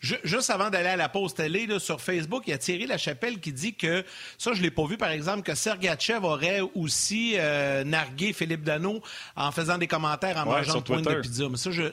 juste 0.00 0.50
avant 0.50 0.70
d'aller 0.70 0.90
à 0.90 0.96
la 0.96 1.08
pause 1.08 1.34
télé 1.34 1.66
là, 1.66 1.78
sur 1.78 2.00
Facebook, 2.00 2.44
il 2.46 2.50
y 2.50 2.52
a 2.52 2.58
Thierry 2.58 2.86
Lachapelle 2.86 3.40
qui 3.40 3.52
dit 3.52 3.74
que, 3.74 4.04
ça 4.36 4.52
je 4.52 4.58
ne 4.58 4.64
l'ai 4.64 4.70
pas 4.70 4.86
vu 4.86 4.96
par 4.96 5.10
exemple, 5.10 5.42
que 5.42 5.54
Sergachev 5.54 6.24
aurait 6.24 6.60
aussi 6.74 7.34
euh, 7.36 7.84
nargué 7.84 8.32
Philippe 8.32 8.62
Dano 8.62 9.02
en 9.36 9.52
faisant 9.52 9.78
des 9.78 9.86
commentaires 9.86 10.36
en 10.38 10.46
mangeant 10.46 10.78
de 10.78 10.80
pointe 10.80 11.04
de 11.04 11.20
pizza. 11.20 11.48
Mais 11.48 11.56
ça, 11.56 11.70
je... 11.70 11.84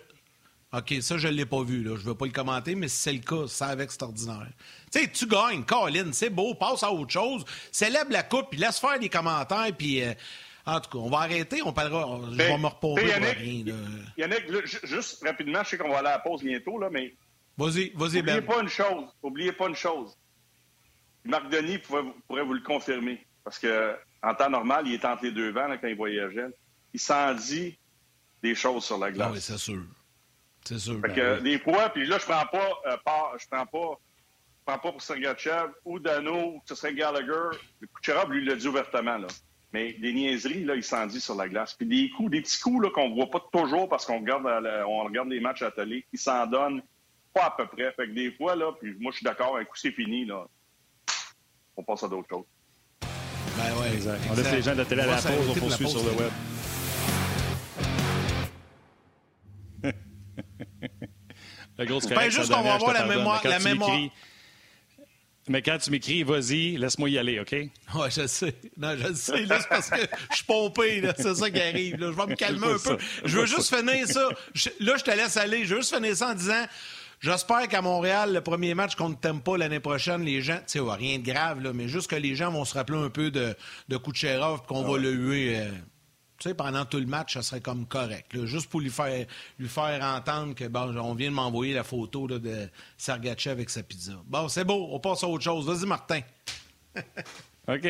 OK, 0.77 0.95
ça, 1.01 1.17
je 1.17 1.27
ne 1.27 1.33
l'ai 1.33 1.45
pas 1.45 1.63
vu. 1.63 1.83
Là. 1.83 1.95
Je 1.95 2.01
ne 2.03 2.09
veux 2.09 2.15
pas 2.15 2.25
le 2.25 2.31
commenter, 2.31 2.75
mais 2.75 2.87
si 2.87 2.97
c'est 2.97 3.13
le 3.13 3.19
cas, 3.19 3.47
ça 3.47 3.67
avec 3.67 3.91
c'est 3.91 4.03
ordinaire. 4.03 4.47
Tu 4.91 4.99
sais, 4.99 5.11
tu 5.11 5.27
gagnes, 5.27 5.63
Colin, 5.63 6.11
c'est 6.11 6.29
beau, 6.29 6.53
passe 6.55 6.83
à 6.83 6.91
autre 6.91 7.11
chose, 7.11 7.45
célèbre 7.71 8.11
la 8.11 8.23
coupe, 8.23 8.47
puis 8.51 8.59
laisse 8.59 8.79
faire 8.79 8.99
des 8.99 9.09
commentaires, 9.09 9.71
puis... 9.77 10.03
Euh, 10.03 10.13
en 10.67 10.79
tout 10.79 10.89
cas, 10.89 10.97
on 10.97 11.09
va 11.09 11.19
arrêter, 11.19 11.61
on 11.63 11.71
parlera. 11.71 12.19
Je 12.31 12.37
vais 12.37 12.57
me 12.57 12.65
reposer 12.65 13.07
Yannick, 13.07 13.37
rien. 13.37 13.75
Yannick, 14.17 14.65
juste 14.83 15.23
rapidement, 15.23 15.63
je 15.63 15.69
sais 15.69 15.77
qu'on 15.77 15.89
va 15.89 15.99
aller 15.99 16.07
à 16.07 16.13
la 16.13 16.19
pause 16.19 16.41
bientôt, 16.41 16.79
là, 16.79 16.89
mais. 16.91 17.13
Vas-y, 17.57 17.91
vas-y, 17.95 18.21
Ben. 18.21 18.37
Oubliez 18.37 18.41
pas 18.41 18.61
une 18.61 18.69
chose. 18.69 19.05
Oubliez 19.21 19.51
pas 19.51 19.67
une 19.69 19.75
chose. 19.75 20.17
Marc 21.23 21.49
Denis 21.49 21.77
pourrait, 21.77 22.43
vous 22.43 22.53
le 22.53 22.61
confirmer. 22.61 23.25
Parce 23.43 23.59
que 23.59 23.95
en 24.23 24.33
temps 24.33 24.49
normal, 24.49 24.87
il 24.87 24.95
est 24.95 25.05
entre 25.05 25.25
les 25.25 25.31
deux 25.31 25.51
vents 25.51 25.67
quand 25.79 25.87
il 25.87 25.95
voyageait. 25.95 26.47
Il 26.93 26.99
s'en 26.99 27.33
dit 27.35 27.77
des 28.41 28.55
choses 28.55 28.85
sur 28.85 28.97
la 28.97 29.11
glace. 29.11 29.27
Ah 29.29 29.33
oui, 29.33 29.41
c'est 29.41 29.57
sûr. 29.57 29.83
C'est 30.67 30.79
sûr. 30.79 30.95
Fait 30.95 31.07
ben 31.07 31.13
que, 31.13 31.41
Des 31.41 31.59
fois, 31.59 31.89
puis 31.89 32.05
là, 32.07 32.17
je 32.19 32.25
prends 32.25 32.45
pas 32.45 32.69
euh, 32.87 32.97
je 33.37 33.47
prends 33.49 33.65
pas 33.65 33.99
je 34.67 34.73
prends 34.73 34.79
pas 34.79 34.91
pour 34.91 35.01
Sergachev 35.01 35.69
ou 35.85 35.99
Dano, 35.99 36.55
ou 36.55 36.61
ce 36.65 36.73
serait 36.73 36.93
Gallagher. 36.93 37.57
Kucherov, 37.95 38.31
lui, 38.31 38.43
l'a 38.43 38.55
dit 38.55 38.67
ouvertement. 38.67 39.17
Là. 39.17 39.27
Mais 39.71 39.93
des 39.93 40.11
niaiseries, 40.11 40.63
là, 40.63 40.75
il 40.75 40.83
s'en 40.83 41.05
dit 41.05 41.21
sur 41.21 41.35
la 41.35 41.47
glace. 41.47 41.73
Puis 41.73 41.85
des 41.85 42.09
coups, 42.09 42.31
des 42.31 42.41
petits 42.41 42.59
coups 42.59 42.91
qu'on 42.93 43.09
ne 43.09 43.13
voit 43.13 43.29
pas 43.29 43.43
toujours 43.51 43.87
parce 43.87 44.05
qu'on 44.05 44.19
regarde, 44.19 44.45
on 44.87 45.03
regarde 45.03 45.29
les 45.29 45.39
matchs 45.39 45.61
à 45.61 45.69
télé, 45.69 46.05
il 46.11 46.17
s'en 46.17 46.47
donne 46.47 46.81
pas 47.33 47.45
à 47.45 47.51
peu 47.51 47.67
près. 47.67 47.91
Fait 47.91 48.07
que 48.07 48.13
des 48.13 48.31
fois, 48.31 48.55
là, 48.55 48.71
puis 48.79 48.95
moi, 48.99 49.11
je 49.11 49.17
suis 49.17 49.23
d'accord, 49.23 49.57
un 49.57 49.65
coup, 49.65 49.75
c'est 49.75 49.91
fini, 49.91 50.25
là. 50.25 50.47
On 51.77 51.83
passe 51.83 52.03
à 52.03 52.07
d'autres 52.07 52.29
choses. 52.29 52.45
Ben 53.01 53.81
ouais, 53.81 53.93
exact. 53.93 54.21
On 54.31 54.35
laisse 54.35 54.51
les 54.51 54.61
gens 54.61 54.71
de 54.71 54.77
la 54.77 54.85
télé 54.85 55.01
à 55.01 55.07
la 55.07 55.17
pause, 55.17 55.49
on 55.49 55.59
poursuit 55.59 55.89
sur 55.89 56.03
le 56.03 56.11
web. 56.11 56.31
la 61.77 61.85
grosse 61.85 62.07
ben, 62.07 62.29
juste 62.29 62.51
qu'on 62.51 62.61
va 62.61 62.75
avoir 62.75 62.93
la 62.93 63.05
mémoire. 63.05 63.41
La 63.43 63.59
mémoire. 63.59 63.99
Mais 65.47 65.61
quand 65.61 65.77
tu 65.77 65.91
m'écris, 65.91 66.23
vas-y, 66.23 66.75
laisse-moi 66.77 67.09
y 67.11 67.17
aller, 67.19 67.39
OK? 67.39 67.53
Oui, 67.53 68.07
je 68.09 68.25
sais. 68.25 68.55
Non, 68.77 68.95
je 68.97 69.13
sais. 69.13 69.45
Là, 69.45 69.59
c'est 69.61 69.69
parce 69.69 69.89
que 69.91 70.01
je 70.31 70.35
suis 70.35 70.45
pompé. 70.45 71.03
C'est 71.17 71.35
ça 71.35 71.51
qui 71.51 71.61
arrive. 71.61 71.99
Là. 71.99 72.11
Je 72.11 72.17
vais 72.17 72.25
me 72.25 72.35
calmer 72.35 72.67
un 72.67 72.79
peu. 72.79 72.97
Je 73.23 73.37
veux 73.37 73.45
juste 73.45 73.73
finir 73.73 74.07
ça. 74.07 74.27
là, 74.79 74.97
je 74.97 75.03
te 75.03 75.11
laisse 75.11 75.37
aller. 75.37 75.65
Je 75.65 75.75
veux 75.75 75.81
juste 75.81 75.95
finir 75.95 76.15
ça 76.15 76.31
en 76.31 76.33
disant 76.33 76.65
J'espère 77.19 77.67
qu'à 77.67 77.81
Montréal, 77.81 78.33
le 78.33 78.41
premier 78.41 78.73
match 78.73 78.95
contre 78.95 79.19
Tempa 79.19 79.57
l'année 79.57 79.79
prochaine, 79.79 80.23
les 80.23 80.41
gens, 80.41 80.57
tu 80.57 80.79
sais, 80.79 80.79
rien 80.79 81.17
de 81.17 81.25
grave, 81.25 81.61
là, 81.61 81.73
mais 81.73 81.87
juste 81.87 82.09
que 82.09 82.15
les 82.15 82.35
gens 82.35 82.51
vont 82.51 82.65
se 82.65 82.73
rappeler 82.73 82.99
un 82.99 83.09
peu 83.09 83.31
de, 83.31 83.55
de 83.87 83.97
Kucherov 83.97 84.63
qu'on 84.67 84.83
va 84.83 84.97
le 84.97 85.11
huer. 85.11 85.59
Euh, 85.59 85.71
tu 86.37 86.49
sais, 86.49 86.55
pendant 86.55 86.85
tout 86.85 86.97
le 86.97 87.05
match, 87.05 87.33
ça 87.33 87.41
serait 87.41 87.61
comme 87.61 87.85
correct. 87.85 88.45
juste 88.45 88.69
pour 88.69 88.81
lui 88.81 88.89
faire, 88.89 89.25
lui 89.57 89.69
faire 89.69 90.03
entendre 90.03 90.53
que, 90.53 90.65
bon, 90.65 90.95
on 90.97 91.15
vient 91.15 91.29
de 91.29 91.35
m'envoyer 91.35 91.73
la 91.73 91.83
photo 91.83 92.27
de 92.27 92.69
Sergachev 92.97 93.53
avec 93.53 93.69
sa 93.69 93.83
pizza. 93.83 94.13
Bon, 94.25 94.47
c'est 94.49 94.65
beau, 94.65 94.89
on 94.91 94.99
passe 94.99 95.23
à 95.23 95.27
autre 95.27 95.43
chose. 95.43 95.65
Vas-y, 95.65 95.87
Martin. 95.87 96.21
OK. 97.67 97.87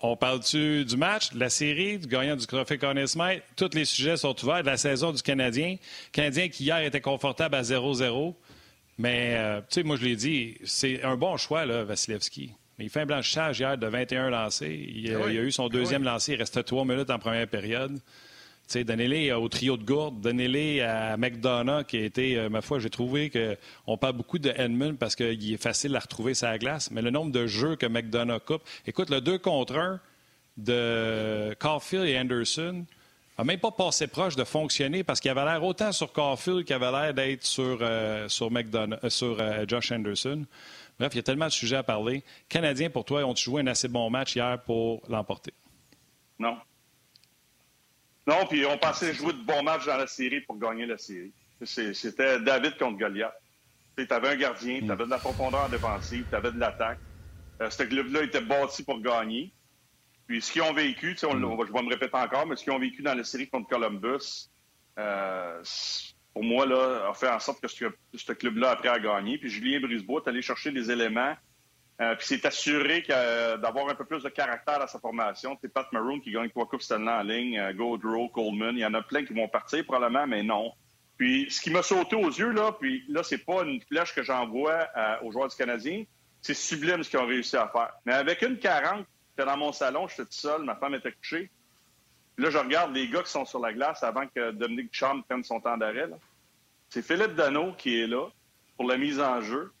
On 0.00 0.14
parle-tu 0.14 0.84
du 0.84 0.96
match, 0.98 1.32
de 1.32 1.40
la 1.40 1.48
série, 1.48 1.98
du 1.98 2.06
gagnant 2.06 2.36
du 2.36 2.46
trophée 2.46 2.76
Conn 2.76 3.06
Smith? 3.06 3.42
Tous 3.56 3.70
les 3.72 3.86
sujets 3.86 4.18
sont 4.18 4.36
ouverts. 4.44 4.60
De 4.60 4.66
la 4.66 4.76
saison 4.76 5.10
du 5.10 5.22
Canadien. 5.22 5.76
Canadien 6.12 6.48
qui 6.48 6.64
hier 6.64 6.80
était 6.80 7.00
confortable 7.00 7.54
à 7.54 7.62
0-0. 7.62 8.34
Mais, 8.98 9.34
euh, 9.36 9.60
tu 9.60 9.66
sais, 9.70 9.82
moi, 9.82 9.96
je 9.96 10.04
l'ai 10.04 10.16
dit, 10.16 10.58
c'est 10.64 11.02
un 11.02 11.16
bon 11.16 11.36
choix, 11.38 11.64
là, 11.64 11.84
Vasilevski. 11.84 12.52
Il 12.78 12.90
fait 12.90 13.00
un 13.00 13.06
blanchissage 13.06 13.60
hier 13.60 13.78
de 13.78 13.86
21 13.86 14.30
lancés. 14.30 14.92
Il, 14.94 15.14
a, 15.14 15.28
eu 15.30 15.50
son 15.50 15.68
deuxième 15.68 16.02
lancé. 16.02 16.32
Il 16.32 16.38
restait 16.38 16.62
trois 16.62 16.84
minutes 16.84 17.10
en 17.10 17.18
première 17.18 17.48
période. 17.48 17.98
Donnez-les 18.74 19.32
au 19.32 19.48
trio 19.48 19.76
de 19.76 19.84
gourde, 19.84 20.20
donnez-les 20.20 20.80
à 20.80 21.16
McDonough, 21.16 21.84
qui 21.84 21.98
a 21.98 22.04
été, 22.04 22.36
euh, 22.36 22.48
ma 22.48 22.62
foi, 22.62 22.80
j'ai 22.80 22.90
trouvé 22.90 23.30
qu'on 23.30 23.96
parle 23.96 24.14
beaucoup 24.14 24.40
de 24.40 24.50
Edmund 24.50 24.98
parce 24.98 25.14
qu'il 25.14 25.54
est 25.54 25.62
facile 25.62 25.94
à 25.94 26.00
retrouver 26.00 26.34
sa 26.34 26.58
glace, 26.58 26.90
mais 26.90 27.00
le 27.00 27.10
nombre 27.10 27.30
de 27.30 27.46
jeux 27.46 27.76
que 27.76 27.86
McDonough 27.86 28.40
coupe. 28.44 28.62
Écoute, 28.84 29.08
le 29.08 29.20
2 29.20 29.38
contre 29.38 29.76
1, 29.76 30.00
de 30.56 31.54
Caulfield 31.58 32.06
et 32.06 32.18
Anderson 32.18 32.84
n'a 33.38 33.44
même 33.44 33.58
pas 33.58 33.70
passé 33.70 34.06
proche 34.06 34.36
de 34.36 34.44
fonctionner 34.44 35.04
parce 35.04 35.20
qu'il 35.20 35.30
avait 35.30 35.44
l'air 35.44 35.62
autant 35.62 35.92
sur 35.92 36.12
Caulfield 36.12 36.64
qu'il 36.64 36.74
avait 36.74 36.90
l'air 36.90 37.14
d'être 37.14 37.44
sur, 37.44 37.78
euh, 37.80 38.28
sur, 38.28 38.50
euh, 38.50 39.08
sur 39.08 39.36
euh, 39.38 39.64
Josh 39.68 39.92
Anderson. 39.92 40.44
Bref, 40.98 41.12
il 41.14 41.16
y 41.16 41.20
a 41.20 41.22
tellement 41.22 41.46
de 41.46 41.52
sujets 41.52 41.76
à 41.76 41.82
parler. 41.82 42.24
Canadiens, 42.48 42.90
pour 42.90 43.04
toi, 43.04 43.24
ont-ils 43.24 43.44
joué 43.44 43.62
un 43.62 43.66
assez 43.66 43.88
bon 43.88 44.08
match 44.10 44.34
hier 44.34 44.62
pour 44.62 45.02
l'emporter? 45.08 45.52
Non. 46.38 46.58
Non, 48.26 48.46
puis 48.48 48.64
on 48.66 48.76
pensait 48.78 49.14
jouer 49.14 49.32
de 49.32 49.42
bons 49.44 49.62
matchs 49.62 49.86
dans 49.86 49.96
la 49.96 50.06
série 50.06 50.40
pour 50.40 50.58
gagner 50.58 50.86
la 50.86 50.98
série. 50.98 51.32
C'était 51.64 52.40
David 52.40 52.76
contre 52.76 52.98
Goliath. 52.98 53.34
Tu 53.96 54.06
avais 54.10 54.28
un 54.28 54.36
gardien, 54.36 54.80
tu 54.80 54.90
avais 54.90 55.04
de 55.04 55.10
la 55.10 55.18
profondeur 55.18 55.64
en 55.64 55.68
défensive, 55.68 56.26
tu 56.28 56.36
avais 56.36 56.52
de 56.52 56.58
l'attaque. 56.58 56.98
ce 57.60 57.82
club-là 57.82 58.22
était 58.22 58.40
bâti 58.40 58.82
pour 58.82 59.00
gagner. 59.00 59.52
Puis 60.26 60.42
ce 60.42 60.52
qu'ils 60.52 60.62
ont 60.62 60.72
vécu, 60.72 61.16
on, 61.22 61.30
je 61.64 61.72
vais 61.72 61.82
me 61.82 61.88
répéter 61.88 62.16
encore, 62.16 62.46
mais 62.46 62.56
ce 62.56 62.64
qu'ils 62.64 62.72
ont 62.72 62.78
vécu 62.78 63.02
dans 63.02 63.14
la 63.14 63.24
série 63.24 63.48
contre 63.48 63.68
Columbus, 63.68 64.50
euh, 64.98 65.62
pour 66.36 66.44
moi, 66.44 66.66
là, 66.66 67.08
a 67.08 67.14
fait 67.14 67.30
en 67.30 67.40
sorte 67.40 67.62
que 67.62 67.66
ce, 67.66 68.32
club-là 68.34 68.72
a 68.72 68.76
pris 68.76 68.88
à 68.88 68.98
gagner. 68.98 69.38
Puis 69.38 69.48
Julien 69.48 69.80
Brisebois 69.80 70.20
est 70.22 70.28
allé 70.28 70.42
chercher 70.42 70.70
des 70.70 70.90
éléments. 70.90 71.34
Euh, 72.02 72.14
puis 72.14 72.26
c'est 72.26 72.44
assuré 72.44 73.02
d'avoir 73.08 73.88
un 73.88 73.94
peu 73.94 74.04
plus 74.04 74.22
de 74.22 74.28
caractère 74.28 74.82
à 74.82 74.86
sa 74.86 74.98
formation. 74.98 75.56
C'est 75.62 75.72
Pat 75.72 75.90
Maroon 75.92 76.20
qui 76.20 76.32
gagne 76.32 76.50
trois 76.50 76.68
Coupes 76.68 76.82
Stanley 76.82 77.10
en 77.10 77.22
ligne, 77.22 77.58
euh, 77.58 77.72
Gaudreau, 77.72 78.28
Coleman. 78.28 78.76
Il 78.76 78.80
y 78.80 78.84
en 78.84 78.92
a 78.92 79.00
plein 79.00 79.24
qui 79.24 79.32
vont 79.32 79.48
partir 79.48 79.82
probablement, 79.86 80.26
mais 80.26 80.42
non. 80.42 80.72
Puis 81.16 81.46
ce 81.48 81.58
qui 81.58 81.70
m'a 81.70 81.82
sauté 81.82 82.16
aux 82.16 82.28
yeux, 82.28 82.50
là, 82.50 82.72
puis 82.78 83.02
là, 83.08 83.22
c'est 83.22 83.42
pas 83.46 83.62
une 83.62 83.80
flèche 83.80 84.14
que 84.14 84.22
j'envoie 84.22 84.88
aux 85.22 85.32
joueurs 85.32 85.48
du 85.48 85.56
Canadien. 85.56 86.04
C'est 86.42 86.52
sublime 86.52 87.02
ce 87.02 87.08
qu'ils 87.08 87.18
ont 87.18 87.26
réussi 87.26 87.56
à 87.56 87.66
faire. 87.68 87.92
Mais 88.04 88.12
avec 88.12 88.42
une 88.42 88.58
40 88.58 89.06
J'étais 89.36 89.50
dans 89.50 89.58
mon 89.58 89.72
salon, 89.72 90.08
j'étais 90.08 90.24
tout 90.24 90.32
seul, 90.32 90.62
ma 90.62 90.76
femme 90.76 90.94
était 90.94 91.12
couchée. 91.12 91.50
Là, 92.38 92.50
je 92.50 92.58
regarde 92.58 92.94
les 92.94 93.08
gars 93.08 93.22
qui 93.22 93.30
sont 93.30 93.44
sur 93.44 93.60
la 93.60 93.72
glace 93.72 94.02
avant 94.02 94.26
que 94.26 94.50
Dominique 94.52 94.90
Charme 94.92 95.22
prenne 95.24 95.42
son 95.42 95.60
temps 95.60 95.76
d'arrêt. 95.76 96.08
C'est 96.90 97.02
Philippe 97.02 97.34
Dano 97.34 97.72
qui 97.72 98.00
est 98.00 98.06
là 98.06 98.28
pour 98.76 98.86
la 98.86 98.96
mise 98.96 99.20
en 99.20 99.40
jeu. 99.40 99.72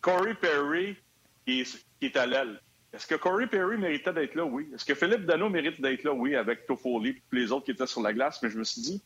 Corey 0.00 0.34
Perry 0.34 0.96
qui 1.44 1.64
est, 2.00 2.16
à 2.16 2.26
l'aile. 2.26 2.60
Est-ce 2.92 3.06
que 3.06 3.14
Corey 3.14 3.46
Perry 3.46 3.76
méritait 3.76 4.12
d'être 4.12 4.34
là? 4.34 4.44
Oui. 4.44 4.70
Est-ce 4.74 4.84
que 4.84 4.94
Philippe 4.94 5.26
Dano 5.26 5.50
mérite 5.50 5.80
d'être 5.80 6.04
là? 6.04 6.12
Oui, 6.12 6.34
avec 6.34 6.66
Toffoli 6.66 7.10
et 7.10 7.22
les 7.32 7.52
autres 7.52 7.66
qui 7.66 7.72
étaient 7.72 7.86
sur 7.86 8.00
la 8.00 8.12
glace. 8.12 8.42
Mais 8.42 8.48
je 8.48 8.58
me 8.58 8.64
suis 8.64 8.80
dit, 8.80 9.02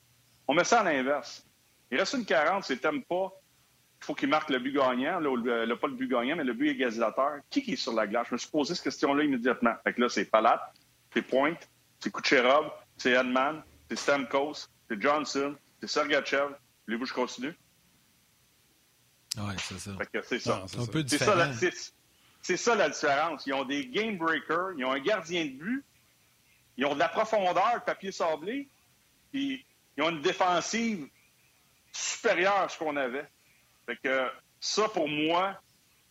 on 0.47 0.55
met 0.55 0.65
ça 0.65 0.81
à 0.81 0.85
l'inverse. 0.85 1.45
Il 1.91 1.99
reste 1.99 2.15
une 2.15 2.25
40, 2.25 2.65
c'est 2.65 2.79
t'aimes 2.79 3.03
pas 3.03 3.33
il 4.03 4.05
faut 4.05 4.15
qu'il 4.15 4.29
marque 4.29 4.51
le 4.51 4.59
but 4.59 4.73
gagnant, 4.73 5.21
là, 5.21 5.77
pas 5.77 5.87
le 5.87 5.95
but 5.95 6.09
gagnant, 6.09 6.35
mais 6.35 6.43
le 6.43 6.55
but 6.55 6.71
égalisateur. 6.71 7.39
Qui, 7.49 7.63
qui 7.63 7.75
est 7.75 7.77
sur 7.77 7.93
la 7.93 8.09
glace? 8.09 8.27
Je 8.31 8.35
me 8.35 8.39
suis 8.39 8.51
posé 8.51 8.75
cette 8.75 8.83
question-là 8.83 9.23
immédiatement. 9.23 9.75
Fait 9.85 9.93
que 9.93 10.01
là, 10.01 10.09
c'est 10.09 10.25
Palat, 10.25 10.73
c'est 11.15 11.23
Point, 11.23 11.55
c'est 12.01 12.13
Kucherov, 12.13 12.73
c'est 13.03 13.11
Edman, 13.11 13.63
c'est 13.89 13.97
Stamkos, 13.97 14.69
c'est 14.89 15.03
Johnson, 15.03 15.57
c'est 15.81 15.89
Sergachev. 15.89 16.55
Voulez-vous 16.87 17.03
que 17.03 17.09
je 17.09 17.15
continue? 17.15 17.55
Oui, 19.39 19.55
c'est 19.59 19.79
ça. 19.79 19.91
c'est 20.23 20.39
ça. 20.39 20.65
c'est 22.43 22.57
ça, 22.57 22.77
la 22.77 22.89
différence. 22.89 23.45
Ils 23.47 23.55
ont 23.55 23.65
des 23.65 23.87
game 23.89 24.19
breakers, 24.19 24.75
ils 24.79 24.85
ont 24.85 24.93
un 24.93 25.01
gardien 25.01 25.45
de 25.47 25.51
but, 25.51 25.85
ils 26.77 26.87
ont 26.87 26.95
de 26.95 27.01
la 27.01 27.09
profondeur, 27.09 27.83
papier 27.85 28.13
sablé, 28.13 28.69
puis 29.33 29.67
ils 29.97 30.03
ont 30.05 30.11
une 30.11 30.23
défensive 30.23 31.09
supérieure 31.93 32.61
à 32.61 32.69
ce 32.69 32.79
qu'on 32.79 32.97
avait. 32.97 33.29
Fait 33.85 33.97
que 33.97 34.31
ça, 34.61 34.89
pour 34.89 35.09
moi, 35.09 35.61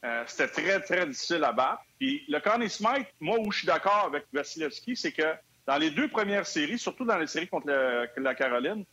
euh, 0.03 0.25
c'était 0.27 0.49
très, 0.49 0.81
très 0.81 1.07
difficile 1.07 1.43
à 1.45 1.53
battre. 1.53 1.83
Puis 1.99 2.25
le 2.27 2.39
Connie 2.41 2.69
Smith, 2.69 3.07
moi, 3.21 3.37
où 3.39 3.49
je 3.49 3.59
suis 3.59 3.67
d'accord 3.67 4.05
avec 4.07 4.25
Vasilevski, 4.33 4.97
c'est 4.97 5.13
que 5.13 5.35
dans 5.67 5.77
les 5.77 5.91
deux 5.91 6.07
premières 6.07 6.47
séries, 6.47 6.79
surtout 6.79 7.05
dans 7.05 7.17
les 7.17 7.27
séries 7.27 7.47
contre 7.47 7.67
la 8.17 8.35
Caroline, 8.35 8.83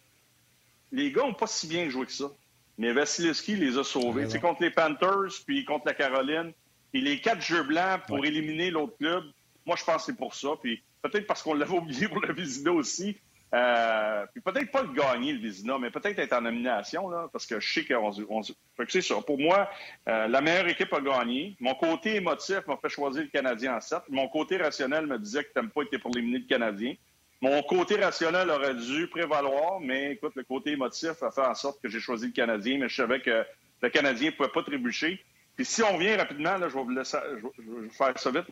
les 0.92 1.12
gars 1.12 1.22
n'ont 1.22 1.34
pas 1.34 1.46
si 1.46 1.66
bien 1.66 1.88
joué 1.88 2.06
que 2.06 2.12
ça. 2.12 2.30
Mais 2.78 2.92
Vasilevski 2.92 3.56
les 3.56 3.76
a 3.76 3.84
sauvés. 3.84 4.28
C'est 4.30 4.40
contre 4.40 4.62
les 4.62 4.70
Panthers, 4.70 5.42
puis 5.44 5.64
contre 5.64 5.86
la 5.86 5.94
Caroline. 5.94 6.52
Puis 6.92 7.02
les 7.02 7.20
quatre 7.20 7.42
jeux 7.42 7.64
blancs 7.64 8.00
pour 8.06 8.24
éliminer 8.24 8.70
l'autre 8.70 8.96
club, 8.98 9.24
moi, 9.66 9.76
je 9.76 9.84
pense 9.84 9.96
que 9.96 10.12
c'est 10.12 10.16
pour 10.16 10.34
ça. 10.34 10.50
Puis 10.62 10.82
peut-être 11.02 11.26
parce 11.26 11.42
qu'on 11.42 11.54
l'avait 11.54 11.76
oublié 11.76 12.08
pour 12.08 12.20
le 12.20 12.32
Vizina 12.32 12.72
aussi. 12.72 13.16
Euh, 13.54 14.26
puis 14.32 14.42
peut-être 14.42 14.70
pas 14.70 14.82
le 14.82 14.92
gagner, 14.92 15.32
le 15.32 15.38
Vizina, 15.38 15.78
mais 15.78 15.90
peut-être 15.90 16.18
être 16.18 16.34
en 16.34 16.42
nomination, 16.42 17.08
là, 17.08 17.28
parce 17.32 17.46
que 17.46 17.58
je 17.60 17.72
sais 17.72 17.84
qu'on 17.84 18.12
on, 18.28 18.42
c'est 18.42 19.00
ça. 19.00 19.14
Pour 19.26 19.38
moi, 19.38 19.70
euh, 20.06 20.28
la 20.28 20.40
meilleure 20.42 20.68
équipe 20.68 20.92
a 20.92 21.00
gagné. 21.00 21.56
Mon 21.58 21.74
côté 21.74 22.16
émotif 22.16 22.66
m'a 22.66 22.76
fait 22.76 22.90
choisir 22.90 23.22
le 23.22 23.28
Canadien 23.28 23.76
en 23.76 23.80
7. 23.80 24.00
Mon 24.10 24.28
côté 24.28 24.58
rationnel 24.58 25.06
me 25.06 25.18
disait 25.18 25.44
que 25.44 25.52
t'aimes 25.54 25.70
pas 25.70 25.82
été 25.82 25.98
pour 25.98 26.14
éliminer 26.14 26.40
le 26.40 26.46
Canadien. 26.46 26.94
Mon 27.40 27.62
côté 27.62 27.96
rationnel 27.96 28.50
aurait 28.50 28.74
dû 28.74 29.06
prévaloir, 29.06 29.80
mais 29.80 30.12
écoute, 30.12 30.32
le 30.34 30.42
côté 30.42 30.72
émotif 30.72 31.22
a 31.22 31.30
fait 31.30 31.46
en 31.46 31.54
sorte 31.54 31.80
que 31.80 31.88
j'ai 31.88 32.00
choisi 32.00 32.26
le 32.26 32.32
Canadien, 32.32 32.78
mais 32.78 32.88
je 32.88 32.96
savais 32.96 33.20
que 33.20 33.46
le 33.80 33.88
Canadien 33.88 34.30
pouvait 34.32 34.48
pas 34.50 34.62
trébucher. 34.62 35.24
Puis 35.56 35.64
si 35.64 35.82
on 35.82 35.96
vient 35.96 36.16
rapidement, 36.16 36.58
là, 36.58 36.68
je 36.68 36.74
vais 36.74 36.82
vous 36.82 36.90
laisser, 36.90 37.16
je 37.56 37.62
vais 37.62 37.88
faire 37.90 38.18
ça 38.18 38.30
vite. 38.30 38.46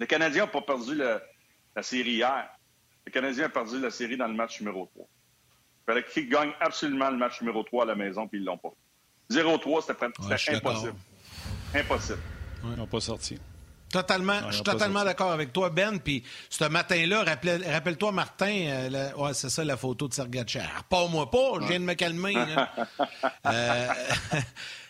Le 0.00 0.06
Canadien 0.06 0.44
n'a 0.44 0.50
pas 0.50 0.62
perdu 0.62 0.96
la 0.96 1.82
série 1.82 2.14
hier. 2.14 2.55
Le 3.06 3.12
Canadien 3.12 3.46
a 3.46 3.48
perdu 3.48 3.80
la 3.80 3.90
série 3.90 4.16
dans 4.16 4.26
le 4.26 4.34
match 4.34 4.60
numéro 4.60 4.86
3. 4.94 5.06
Il 5.06 5.92
fallait 5.92 6.04
qu'ils 6.04 6.28
gagnent 6.28 6.54
absolument 6.60 7.10
le 7.10 7.16
match 7.16 7.40
numéro 7.40 7.62
3 7.62 7.84
à 7.84 7.86
la 7.86 7.94
maison, 7.94 8.26
puis 8.26 8.38
ils 8.38 8.42
ne 8.42 8.46
l'ont 8.46 8.58
pas. 8.58 8.72
0-3, 9.30 9.82
c'était 9.86 10.56
impossible. 10.56 10.94
Impossible. 11.74 12.18
Ils 12.64 12.76
n'ont 12.76 12.86
pas 12.86 13.00
sorti. 13.00 13.38
Totalement, 13.92 14.40
je 14.48 14.56
suis 14.56 14.64
totalement 14.64 15.04
d'accord 15.04 15.30
avec 15.30 15.52
toi, 15.52 15.70
Ben. 15.70 16.00
Puis 16.00 16.24
ce 16.50 16.64
matin-là, 16.64 17.22
rappelle-toi, 17.22 18.12
Martin, 18.12 18.66
euh, 18.66 19.12
ouais, 19.14 19.32
c'est 19.34 19.48
ça 19.48 19.64
la 19.64 19.76
photo 19.76 20.08
de 20.08 20.14
Sergachev. 20.14 20.66
Pas 20.88 21.06
moi 21.06 21.30
pas, 21.30 21.60
je 21.60 21.66
viens 21.68 21.78
de 21.78 21.84
me 21.84 21.94
calmer. 21.94 22.34
euh, 23.46 23.88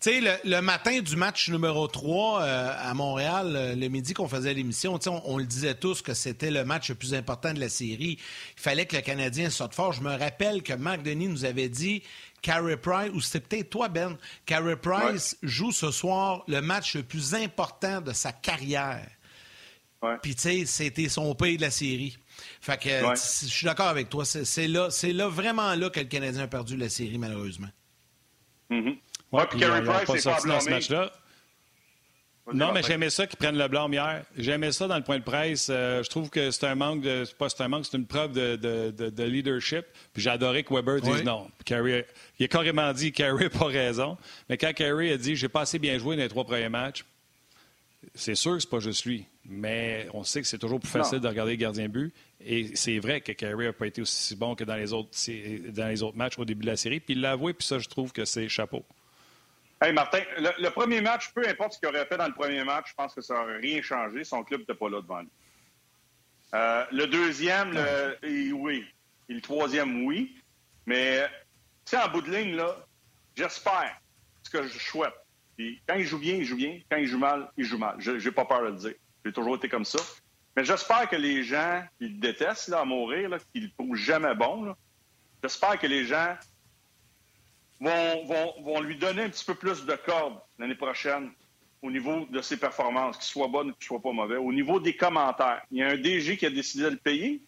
Tu 0.00 0.10
sais, 0.10 0.40
le, 0.44 0.60
matin 0.60 1.00
du 1.00 1.16
match 1.16 1.48
numéro 1.48 1.88
3 1.88 2.42
euh, 2.42 2.72
à 2.78 2.94
Montréal, 2.94 3.56
euh, 3.56 3.74
le 3.74 3.88
midi 3.88 4.14
qu'on 4.14 4.28
faisait 4.28 4.54
l'émission, 4.54 4.96
on, 5.04 5.22
on 5.24 5.38
le 5.38 5.44
disait 5.44 5.74
tous 5.74 6.02
que 6.02 6.14
c'était 6.14 6.52
le 6.52 6.64
match 6.64 6.90
le 6.90 6.94
plus 6.94 7.14
important 7.14 7.52
de 7.52 7.58
la 7.58 7.68
série. 7.68 8.16
Il 8.56 8.60
fallait 8.60 8.86
que 8.86 8.94
le 8.94 9.02
Canadien 9.02 9.50
sorte 9.50 9.74
fort. 9.74 9.92
Je 9.92 10.02
me 10.02 10.16
rappelle 10.16 10.62
que 10.62 10.72
Marc 10.72 11.02
Denis 11.02 11.26
nous 11.26 11.44
avait 11.44 11.68
dit 11.68 12.04
Carey 12.42 12.76
Price, 12.76 13.10
ou 13.12 13.20
c'était 13.20 13.40
peut-être 13.40 13.70
toi, 13.70 13.88
Ben, 13.88 14.16
Carey 14.46 14.76
Price 14.76 15.36
joue 15.42 15.72
ce 15.72 15.90
soir 15.90 16.44
le 16.46 16.60
match 16.60 16.94
le 16.94 17.02
plus 17.02 17.34
important 17.34 18.00
de 18.00 18.12
sa 18.12 18.30
carrière. 18.30 19.04
Puis, 20.22 20.36
tu 20.36 20.42
sais, 20.42 20.64
c'était 20.64 21.08
son 21.08 21.34
pays 21.34 21.56
de 21.56 21.62
la 21.62 21.72
série. 21.72 22.16
Fait 22.60 22.80
que 22.80 22.88
je 22.88 23.48
suis 23.48 23.66
d'accord 23.66 23.88
avec 23.88 24.08
toi. 24.08 24.24
C'est 24.24 24.68
là, 24.68 24.90
là, 25.02 25.28
vraiment 25.28 25.74
là 25.74 25.90
que 25.90 25.98
le 25.98 26.06
Canadien 26.06 26.44
a 26.44 26.46
perdu 26.46 26.76
la 26.76 26.88
série, 26.88 27.18
malheureusement. 27.18 27.70
Mm-hmm. 28.70 28.96
Oui, 29.32 29.42
puis 29.50 29.60
Carey 29.60 29.82
Price 29.82 30.26
n'est 30.26 30.32
pas 30.32 30.40
dans 30.40 30.60
ce 30.60 30.70
match-là. 30.70 31.12
Non, 32.54 32.72
mais 32.72 32.82
j'aimais 32.82 33.10
ça 33.10 33.26
qu'ils 33.26 33.36
prennent 33.36 33.58
le 33.58 33.68
blâme 33.68 33.92
hier. 33.92 34.24
J'aimais 34.36 34.72
ça 34.72 34.86
dans 34.86 34.96
le 34.96 35.02
point 35.02 35.18
de 35.18 35.24
presse. 35.24 35.68
Euh, 35.70 36.02
je 36.02 36.08
trouve 36.08 36.30
que 36.30 36.50
c'est 36.50 36.66
un 36.66 36.74
manque 36.74 37.02
de. 37.02 37.24
C'est 37.26 37.36
pas 37.36 37.48
c'est 37.48 37.62
un 37.62 37.68
manque, 37.68 37.84
c'est 37.84 37.96
une 37.96 38.06
preuve 38.06 38.32
de, 38.32 38.56
de, 38.56 39.10
de, 39.10 39.24
leadership. 39.24 39.84
Puis 40.12 40.22
j'ai 40.22 40.30
adoré 40.30 40.64
que 40.64 40.72
Weber 40.72 41.00
dise 41.00 41.24
non. 41.24 41.50
Carey, 41.64 42.06
il 42.38 42.44
a 42.44 42.48
carrément 42.48 42.92
dit 42.92 43.12
Carey 43.12 43.44
n'a 43.44 43.50
pas 43.50 43.66
raison. 43.66 44.16
Mais 44.48 44.56
quand 44.56 44.72
Carey 44.72 45.12
a 45.12 45.16
dit 45.16 45.36
j'ai 45.36 45.48
pas 45.48 45.62
assez 45.62 45.78
bien 45.78 45.98
joué 45.98 46.16
dans 46.16 46.22
les 46.22 46.28
trois 46.28 46.44
premiers 46.44 46.68
matchs, 46.68 47.04
c'est 48.14 48.34
sûr 48.34 48.54
que 48.54 48.60
c'est 48.60 48.70
pas 48.70 48.80
juste 48.80 49.04
lui. 49.04 49.26
Mais 49.44 50.08
on 50.12 50.24
sait 50.24 50.40
que 50.40 50.46
c'est 50.46 50.58
toujours 50.58 50.80
plus 50.80 50.90
facile 50.90 51.20
de 51.20 51.28
regarder 51.28 51.52
les 51.52 51.58
gardiens 51.58 51.88
but. 51.88 52.12
Et 52.44 52.70
c'est 52.74 52.98
vrai 52.98 53.20
que 53.20 53.32
Carey 53.32 53.66
n'a 53.66 53.72
pas 53.72 53.86
été 53.86 54.02
aussi 54.02 54.36
bon 54.36 54.54
que 54.54 54.64
dans 54.64 54.76
les, 54.76 54.92
autres, 54.92 55.10
dans 55.70 55.88
les 55.88 56.02
autres 56.02 56.16
matchs 56.16 56.38
au 56.38 56.44
début 56.44 56.62
de 56.62 56.70
la 56.70 56.76
série. 56.76 57.00
Puis 57.00 57.14
il 57.14 57.20
l'a 57.20 57.32
avoué, 57.32 57.52
puis 57.52 57.66
ça, 57.66 57.78
je 57.78 57.88
trouve 57.88 58.12
que 58.12 58.24
c'est 58.24 58.48
chapeau. 58.48 58.84
Hey 59.80 59.92
Martin, 59.92 60.22
le, 60.38 60.68
premier 60.70 61.00
match, 61.00 61.32
peu 61.32 61.46
importe 61.46 61.74
ce 61.74 61.78
qu'il 61.78 61.88
aurait 61.88 62.04
fait 62.06 62.16
dans 62.16 62.26
le 62.26 62.34
premier 62.34 62.64
match, 62.64 62.86
je 62.90 62.94
pense 62.94 63.14
que 63.14 63.20
ça 63.20 63.34
n'aurait 63.34 63.58
rien 63.58 63.80
changé. 63.80 64.24
Son 64.24 64.42
club 64.42 64.60
n'était 64.60 64.74
pas 64.74 64.88
là 64.88 65.00
devant 65.00 65.20
lui. 65.20 65.28
Euh, 66.54 66.84
le 66.90 67.06
deuxième, 67.06 67.72
le, 67.72 68.52
oui. 68.52 68.84
Et 69.28 69.34
le 69.34 69.40
troisième, 69.40 70.04
oui. 70.04 70.36
Mais, 70.86 71.28
tu 71.84 71.96
sais, 71.96 71.98
en 71.98 72.08
bout 72.08 72.22
de 72.22 72.30
ligne, 72.30 72.56
là, 72.56 72.74
j'espère 73.36 74.00
ce 74.42 74.50
que 74.50 74.66
je 74.66 74.78
souhaite. 74.78 75.14
Puis, 75.56 75.80
quand 75.86 75.94
il 75.94 76.06
joue 76.06 76.18
bien, 76.18 76.34
il 76.34 76.44
joue 76.44 76.56
bien. 76.56 76.80
Quand 76.90 76.96
il 76.96 77.06
joue 77.06 77.18
mal, 77.18 77.48
il 77.56 77.64
joue 77.64 77.78
mal. 77.78 77.94
Je 77.98 78.12
n'ai 78.12 78.32
pas 78.32 78.46
peur 78.46 78.62
de 78.62 78.66
le 78.66 78.76
dire. 78.76 78.94
J'ai 79.24 79.32
toujours 79.32 79.56
été 79.56 79.68
comme 79.68 79.84
ça. 79.84 80.00
Mais 80.56 80.64
j'espère 80.64 81.08
que 81.08 81.14
les 81.14 81.44
gens 81.44 81.84
qui 81.98 82.08
le 82.08 82.18
détestent 82.18 82.68
là, 82.68 82.80
à 82.80 82.84
mourir, 82.84 83.30
qui 83.52 83.60
ne 83.60 83.66
le 83.66 83.72
trouvent 83.78 83.94
jamais 83.94 84.34
bon, 84.34 84.74
j'espère 85.40 85.78
que 85.78 85.86
les 85.86 86.04
gens 86.04 86.36
vont, 87.80 88.54
vont, 88.62 88.80
lui 88.80 88.96
donner 88.96 89.22
un 89.22 89.28
petit 89.28 89.44
peu 89.44 89.54
plus 89.54 89.84
de 89.84 89.94
cordes 89.94 90.38
l'année 90.58 90.74
prochaine 90.74 91.30
au 91.82 91.90
niveau 91.90 92.26
de 92.30 92.40
ses 92.40 92.56
performances, 92.56 93.16
qu'il 93.16 93.26
soit 93.26 93.48
bonnes 93.48 93.70
ou 93.70 93.72
qu'il 93.74 93.86
soit 93.86 94.02
pas 94.02 94.12
mauvais. 94.12 94.36
Au 94.36 94.52
niveau 94.52 94.80
des 94.80 94.96
commentaires, 94.96 95.62
il 95.70 95.78
y 95.78 95.82
a 95.82 95.88
un 95.88 95.96
DG 95.96 96.36
qui 96.36 96.46
a 96.46 96.50
décidé 96.50 96.84
de 96.84 96.90
le 96.90 96.96
payer. 96.96 97.40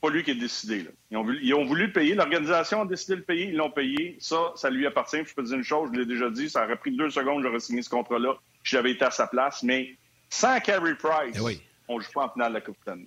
Pas 0.00 0.10
lui 0.10 0.24
qui 0.24 0.32
a 0.32 0.34
décidé. 0.34 0.86
Ils, 1.10 1.16
ont 1.16 1.22
voulu, 1.22 1.38
ils, 1.42 1.54
ont 1.54 1.64
voulu, 1.64 1.86
le 1.86 1.92
payer. 1.92 2.14
L'organisation 2.14 2.82
a 2.82 2.86
décidé 2.86 3.14
de 3.14 3.20
le 3.20 3.24
payer. 3.24 3.44
Ils 3.46 3.56
l'ont 3.56 3.70
payé. 3.70 4.16
Ça, 4.20 4.52
ça 4.56 4.68
lui 4.68 4.86
appartient. 4.86 5.24
Je 5.24 5.34
peux 5.34 5.42
te 5.42 5.48
dire 5.48 5.56
une 5.56 5.64
chose, 5.64 5.90
je 5.92 6.00
l'ai 6.00 6.06
déjà 6.06 6.28
dit, 6.28 6.50
ça 6.50 6.64
aurait 6.64 6.76
pris 6.76 6.94
deux 6.94 7.10
secondes, 7.10 7.42
j'aurais 7.42 7.60
signé 7.60 7.82
ce 7.82 7.88
contrat-là 7.88 8.34
si 8.64 8.72
j'avais 8.72 8.90
été 8.90 9.04
à 9.04 9.10
sa 9.10 9.26
place. 9.26 9.62
Mais 9.62 9.96
sans 10.28 10.60
Carey 10.60 10.96
Price, 10.96 11.36
eh 11.36 11.60
on 11.88 11.98
ne 11.98 12.02
joue 12.02 12.12
pas 12.12 12.26
en 12.26 12.30
finale 12.30 12.48
de 12.48 12.54
la 12.54 12.60
Coupe 12.60 12.76
Stanley. 12.82 13.06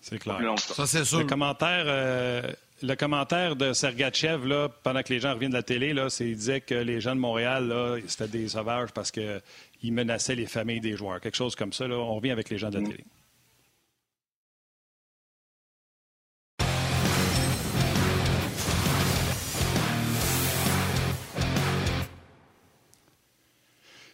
C'est 0.00 0.18
clair. 0.18 0.40
Ça, 0.58 0.86
c'est 0.86 1.04
sûr. 1.04 1.20
Le 1.20 1.26
commentaire, 1.26 1.84
euh, 1.86 2.42
le 2.82 2.94
commentaire 2.94 3.56
de 3.56 3.72
Sergachev, 3.72 4.46
là, 4.46 4.68
pendant 4.82 5.02
que 5.02 5.12
les 5.12 5.20
gens 5.20 5.34
reviennent 5.34 5.50
de 5.50 5.56
la 5.56 5.62
télé, 5.62 5.92
là, 5.92 6.10
c'est, 6.10 6.28
il 6.28 6.36
disait 6.36 6.60
que 6.60 6.74
les 6.74 7.00
gens 7.00 7.14
de 7.14 7.20
Montréal, 7.20 7.68
là, 7.68 7.96
c'était 8.06 8.28
des 8.28 8.48
sauvages 8.48 8.90
parce 8.92 9.10
qu'ils 9.10 9.92
menaçaient 9.92 10.34
les 10.34 10.46
familles 10.46 10.80
des 10.80 10.96
joueurs. 10.96 11.20
Quelque 11.20 11.36
chose 11.36 11.56
comme 11.56 11.72
ça. 11.72 11.86
Là, 11.86 11.96
on 11.96 12.14
revient 12.14 12.30
avec 12.30 12.50
les 12.50 12.58
gens 12.58 12.70
de 12.70 12.76
la 12.76 12.80
mm. 12.80 12.88
télé. 12.88 13.04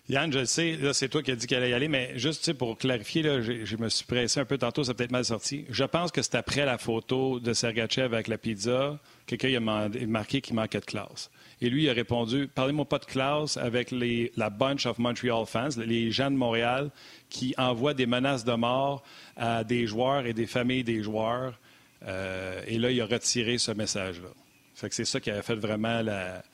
Yann, 0.08 0.32
je 0.32 0.44
sais, 0.44 0.78
c'est 0.92 1.08
toi 1.08 1.20
qui 1.20 1.32
as 1.32 1.36
dit 1.36 1.48
qu'elle 1.48 1.64
allait 1.64 1.70
y 1.70 1.74
aller, 1.74 1.88
mais 1.88 2.16
juste 2.16 2.52
pour 2.52 2.78
clarifier, 2.78 3.22
là, 3.22 3.40
je, 3.40 3.76
me 3.76 3.88
suis 3.88 4.04
pressé 4.04 4.38
un 4.38 4.44
peu 4.44 4.56
tantôt, 4.56 4.84
ça 4.84 4.94
peut-être 4.94 5.10
mal 5.10 5.24
sorti. 5.24 5.64
Je 5.68 5.82
pense 5.82 6.12
que 6.12 6.22
c'est 6.22 6.36
après 6.36 6.64
la 6.64 6.78
photo 6.78 7.40
de 7.40 7.52
Sergachev 7.52 8.14
avec 8.14 8.28
la 8.28 8.38
pizza, 8.38 9.00
quelqu'un 9.26 9.66
a 9.66 9.88
marqué 10.06 10.40
qu'il 10.40 10.54
manquait 10.54 10.78
de 10.78 10.84
classe. 10.84 11.28
Et 11.60 11.68
lui, 11.68 11.84
il 11.84 11.90
a 11.90 11.92
répondu 11.92 12.48
Parlez-moi 12.54 12.84
pas 12.84 13.00
de 13.00 13.04
classe 13.04 13.56
avec 13.56 13.90
la 13.90 14.50
bunch 14.50 14.86
of 14.86 14.98
Montreal 14.98 15.44
fans, 15.44 15.70
les 15.84 16.12
gens 16.12 16.30
de 16.30 16.36
Montréal 16.36 16.90
qui 17.28 17.54
envoient 17.58 17.94
des 17.94 18.06
menaces 18.06 18.44
de 18.44 18.52
mort 18.52 19.02
à 19.36 19.64
des 19.64 19.88
joueurs 19.88 20.26
et 20.26 20.34
des 20.34 20.46
familles 20.46 20.84
des 20.84 21.02
joueurs. 21.02 21.58
Euh, 22.06 22.62
et 22.68 22.78
là, 22.78 22.92
il 22.92 23.00
a 23.00 23.06
retiré 23.06 23.58
ce 23.58 23.72
message-là. 23.72 24.28
c'est 24.74 25.04
ça 25.04 25.18
qui 25.18 25.32
a 25.32 25.42
fait 25.42 25.56
vraiment 25.56 26.00
la, 26.02 26.44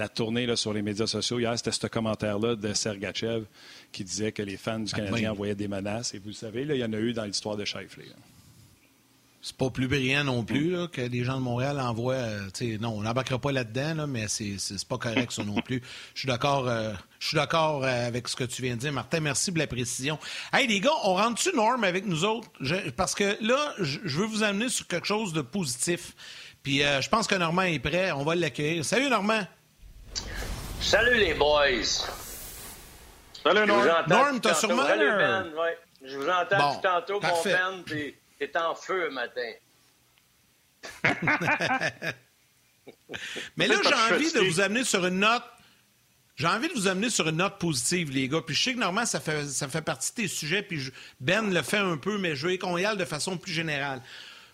la 0.00 0.08
tournée 0.08 0.46
là, 0.46 0.56
sur 0.56 0.72
les 0.72 0.82
médias 0.82 1.06
sociaux 1.06 1.38
hier, 1.38 1.56
c'était 1.56 1.72
ce 1.72 1.86
commentaire-là 1.86 2.56
de 2.56 2.72
Sergachev 2.72 3.44
qui 3.92 4.02
disait 4.02 4.32
que 4.32 4.42
les 4.42 4.56
fans 4.56 4.80
du 4.80 4.90
ah, 4.94 4.96
Canadien 4.96 5.32
envoyaient 5.32 5.54
des 5.54 5.68
menaces. 5.68 6.14
Et 6.14 6.18
vous 6.18 6.28
le 6.28 6.34
savez, 6.34 6.64
là, 6.64 6.74
il 6.74 6.80
y 6.80 6.84
en 6.84 6.92
a 6.92 6.98
eu 6.98 7.12
dans 7.12 7.24
l'histoire 7.24 7.56
de 7.56 7.64
Shifley. 7.64 8.06
C'est 9.42 9.56
pas 9.56 9.70
plus 9.70 9.88
brillant 9.88 10.24
non 10.24 10.44
plus 10.44 10.76
que 10.88 11.00
les 11.00 11.24
gens 11.24 11.36
de 11.36 11.42
Montréal 11.42 11.80
envoient. 11.80 12.14
Euh, 12.14 12.78
non, 12.78 12.90
on 12.90 13.02
n'embarquera 13.02 13.38
pas 13.38 13.52
là-dedans, 13.52 14.06
mais 14.06 14.26
c'est, 14.28 14.56
pas 14.86 14.98
correct 14.98 15.32
ça 15.32 15.44
non 15.44 15.62
plus. 15.62 15.82
Je 16.14 16.20
suis 16.20 16.28
d'accord. 16.28 16.68
Euh, 16.68 16.92
je 17.18 17.28
suis 17.28 17.36
d'accord 17.36 17.84
euh, 17.84 18.06
avec 18.06 18.28
ce 18.28 18.36
que 18.36 18.44
tu 18.44 18.60
viens 18.60 18.74
de 18.74 18.80
dire, 18.80 18.92
Martin. 18.92 19.20
Merci 19.20 19.50
pour 19.50 19.58
la 19.58 19.66
précision. 19.66 20.18
Hey 20.52 20.66
les 20.66 20.80
gars, 20.80 20.90
on 21.04 21.14
rentre-tu 21.14 21.54
Norm 21.56 21.84
avec 21.84 22.06
nous 22.06 22.24
autres? 22.24 22.50
Parce 22.96 23.14
que 23.14 23.36
là, 23.40 23.74
je 23.78 24.18
veux 24.18 24.26
vous 24.26 24.42
amener 24.42 24.68
sur 24.68 24.86
quelque 24.86 25.06
chose 25.06 25.32
de 25.32 25.40
positif. 25.40 26.14
Puis 26.62 26.80
je 26.80 27.08
pense 27.08 27.26
que 27.26 27.34
Normand 27.34 27.62
est 27.62 27.78
prêt. 27.78 28.12
On 28.12 28.24
va 28.24 28.34
l'accueillir. 28.34 28.84
Salut 28.84 29.08
Normand. 29.08 29.46
Salut 30.80 31.16
les 31.16 31.34
boys. 31.34 32.06
Salut 33.42 33.66
Norm. 33.66 33.88
Norm, 34.08 34.40
t'as 34.40 34.54
sûrement... 34.54 34.86
Salut 34.86 35.10
Ben, 35.10 35.52
ouais. 35.54 35.78
Je 36.02 36.16
vous 36.16 36.28
entends 36.28 36.74
tout 36.74 36.80
tantôt, 36.82 37.20
mon 37.20 37.42
Ben, 37.42 37.82
puis 37.84 38.14
t'es 38.38 38.56
en 38.56 38.74
feu 38.74 39.04
le 39.04 39.10
matin. 39.10 39.52
Mais 43.56 43.66
là, 43.66 43.76
j'ai 43.82 44.14
envie 44.14 44.32
de 44.32 44.40
vous 44.40 44.60
amener 44.60 44.84
sur 44.84 45.04
une 45.06 45.18
note. 45.18 45.42
J'ai 46.36 46.46
envie 46.46 46.68
de 46.68 46.72
vous 46.72 46.88
amener 46.88 47.10
sur 47.10 47.28
une 47.28 47.36
note 47.36 47.58
positive, 47.58 48.10
les 48.12 48.26
gars. 48.28 48.40
Puis 48.40 48.54
je 48.54 48.62
sais 48.62 48.72
que 48.72 48.78
normalement, 48.78 49.04
ça 49.06 49.20
fait, 49.20 49.46
ça 49.46 49.68
fait 49.68 49.82
partie 49.82 50.10
de 50.12 50.22
tes 50.22 50.28
sujets, 50.28 50.62
puis 50.62 50.90
Ben 51.20 51.52
le 51.52 51.62
fait 51.62 51.76
un 51.76 51.98
peu, 51.98 52.16
mais 52.16 52.34
je 52.34 52.46
veux 52.46 52.56
qu'on 52.56 52.78
y 52.78 52.86
aille 52.86 52.96
de 52.96 53.04
façon 53.04 53.36
plus 53.36 53.52
générale. 53.52 54.00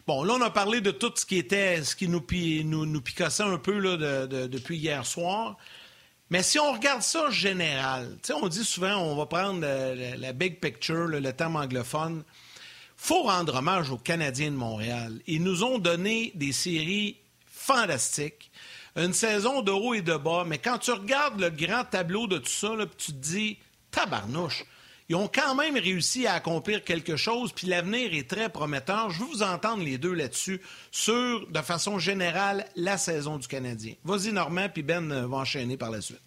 Bon, 0.06 0.22
là, 0.22 0.34
on 0.34 0.40
a 0.40 0.50
parlé 0.50 0.80
de 0.80 0.92
tout 0.92 1.12
ce 1.16 1.26
qui 1.26 1.36
était, 1.36 1.82
ce 1.82 1.96
qui 1.96 2.08
nous, 2.08 2.22
nous, 2.86 3.00
picassait 3.00 3.42
un 3.42 3.58
peu 3.58 3.76
là, 3.76 4.26
depuis 4.28 4.76
hier 4.76 5.04
soir. 5.04 5.56
Mais 6.30 6.44
si 6.44 6.60
on 6.60 6.72
regarde 6.72 7.02
ça 7.02 7.28
général, 7.30 8.16
on 8.40 8.46
dit 8.46 8.64
souvent, 8.64 8.98
on 8.98 9.16
va 9.16 9.26
prendre 9.26 9.60
la, 9.60 10.32
big 10.32 10.60
picture, 10.60 11.08
le 11.08 11.32
terme 11.32 11.56
anglophone. 11.56 12.22
faut 12.96 13.24
rendre 13.24 13.56
hommage 13.56 13.90
aux 13.90 13.98
Canadiens 13.98 14.52
de 14.52 14.56
Montréal. 14.56 15.20
Ils 15.26 15.42
nous 15.42 15.64
ont 15.64 15.78
donné 15.78 16.30
des 16.36 16.52
séries 16.52 17.16
fantastiques, 17.46 18.52
une 18.94 19.12
saison 19.12 19.60
de 19.60 19.72
haut 19.72 19.94
et 19.94 20.02
de 20.02 20.16
bas. 20.16 20.44
Mais 20.46 20.58
quand 20.58 20.78
tu 20.78 20.92
regardes 20.92 21.40
le 21.40 21.50
grand 21.50 21.82
tableau 21.82 22.28
de 22.28 22.38
tout 22.38 22.48
ça, 22.48 22.70
tu 22.96 23.12
te 23.12 23.18
dis, 23.18 23.58
tabarnouche, 23.90 24.64
ils 25.08 25.16
ont 25.16 25.28
quand 25.28 25.54
même 25.54 25.76
réussi 25.76 26.26
à 26.26 26.34
accomplir 26.34 26.82
quelque 26.82 27.16
chose, 27.16 27.52
puis 27.52 27.66
l'avenir 27.66 28.12
est 28.12 28.28
très 28.28 28.48
prometteur. 28.48 29.10
Je 29.10 29.20
veux 29.20 29.26
vous 29.26 29.42
entendre 29.42 29.84
les 29.84 29.98
deux 29.98 30.12
là-dessus, 30.12 30.60
sur, 30.90 31.46
de 31.46 31.60
façon 31.60 31.98
générale, 31.98 32.66
la 32.74 32.98
saison 32.98 33.38
du 33.38 33.46
Canadien. 33.46 33.94
Vas-y, 34.04 34.32
Normand, 34.32 34.68
puis 34.68 34.82
Ben 34.82 35.26
va 35.26 35.36
enchaîner 35.36 35.76
par 35.76 35.90
la 35.90 36.00
suite. 36.00 36.20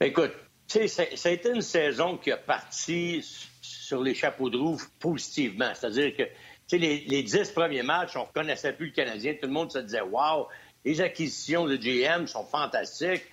Écoute, 0.00 0.32
ça 0.66 1.02
a 1.24 1.30
été 1.30 1.50
une 1.50 1.62
saison 1.62 2.16
qui 2.16 2.30
a 2.30 2.36
parti 2.36 3.24
sur 3.60 4.02
les 4.02 4.14
chapeaux 4.14 4.48
de 4.48 4.56
roue 4.56 4.80
positivement. 4.98 5.72
C'est-à-dire 5.74 6.16
que 6.16 6.76
les, 6.76 7.04
les 7.06 7.22
dix 7.22 7.50
premiers 7.50 7.82
matchs, 7.82 8.16
on 8.16 8.20
ne 8.20 8.24
reconnaissait 8.26 8.72
plus 8.72 8.86
le 8.86 8.92
Canadien. 8.92 9.34
Tout 9.34 9.46
le 9.46 9.52
monde 9.52 9.72
se 9.72 9.78
disait 9.78 10.02
Wow, 10.02 10.48
les 10.84 11.00
acquisitions 11.00 11.66
de 11.66 11.76
GM 11.76 12.26
sont 12.26 12.44
fantastiques. 12.44 13.24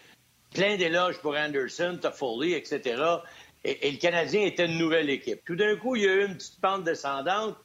Plein 0.53 0.77
d'éloges 0.77 1.19
pour 1.19 1.35
Anderson, 1.35 1.99
Toffoli, 2.01 2.53
etc. 2.53 3.01
Et, 3.67 3.91
le 3.91 3.97
Canadien 3.97 4.41
était 4.41 4.67
une 4.67 4.77
nouvelle 4.77 5.09
équipe. 5.09 5.43
Tout 5.43 5.55
d'un 5.55 5.75
coup, 5.75 5.95
il 5.95 6.03
y 6.03 6.07
a 6.07 6.13
eu 6.13 6.25
une 6.27 6.35
petite 6.35 6.61
pente 6.61 6.83
descendante. 6.83 7.57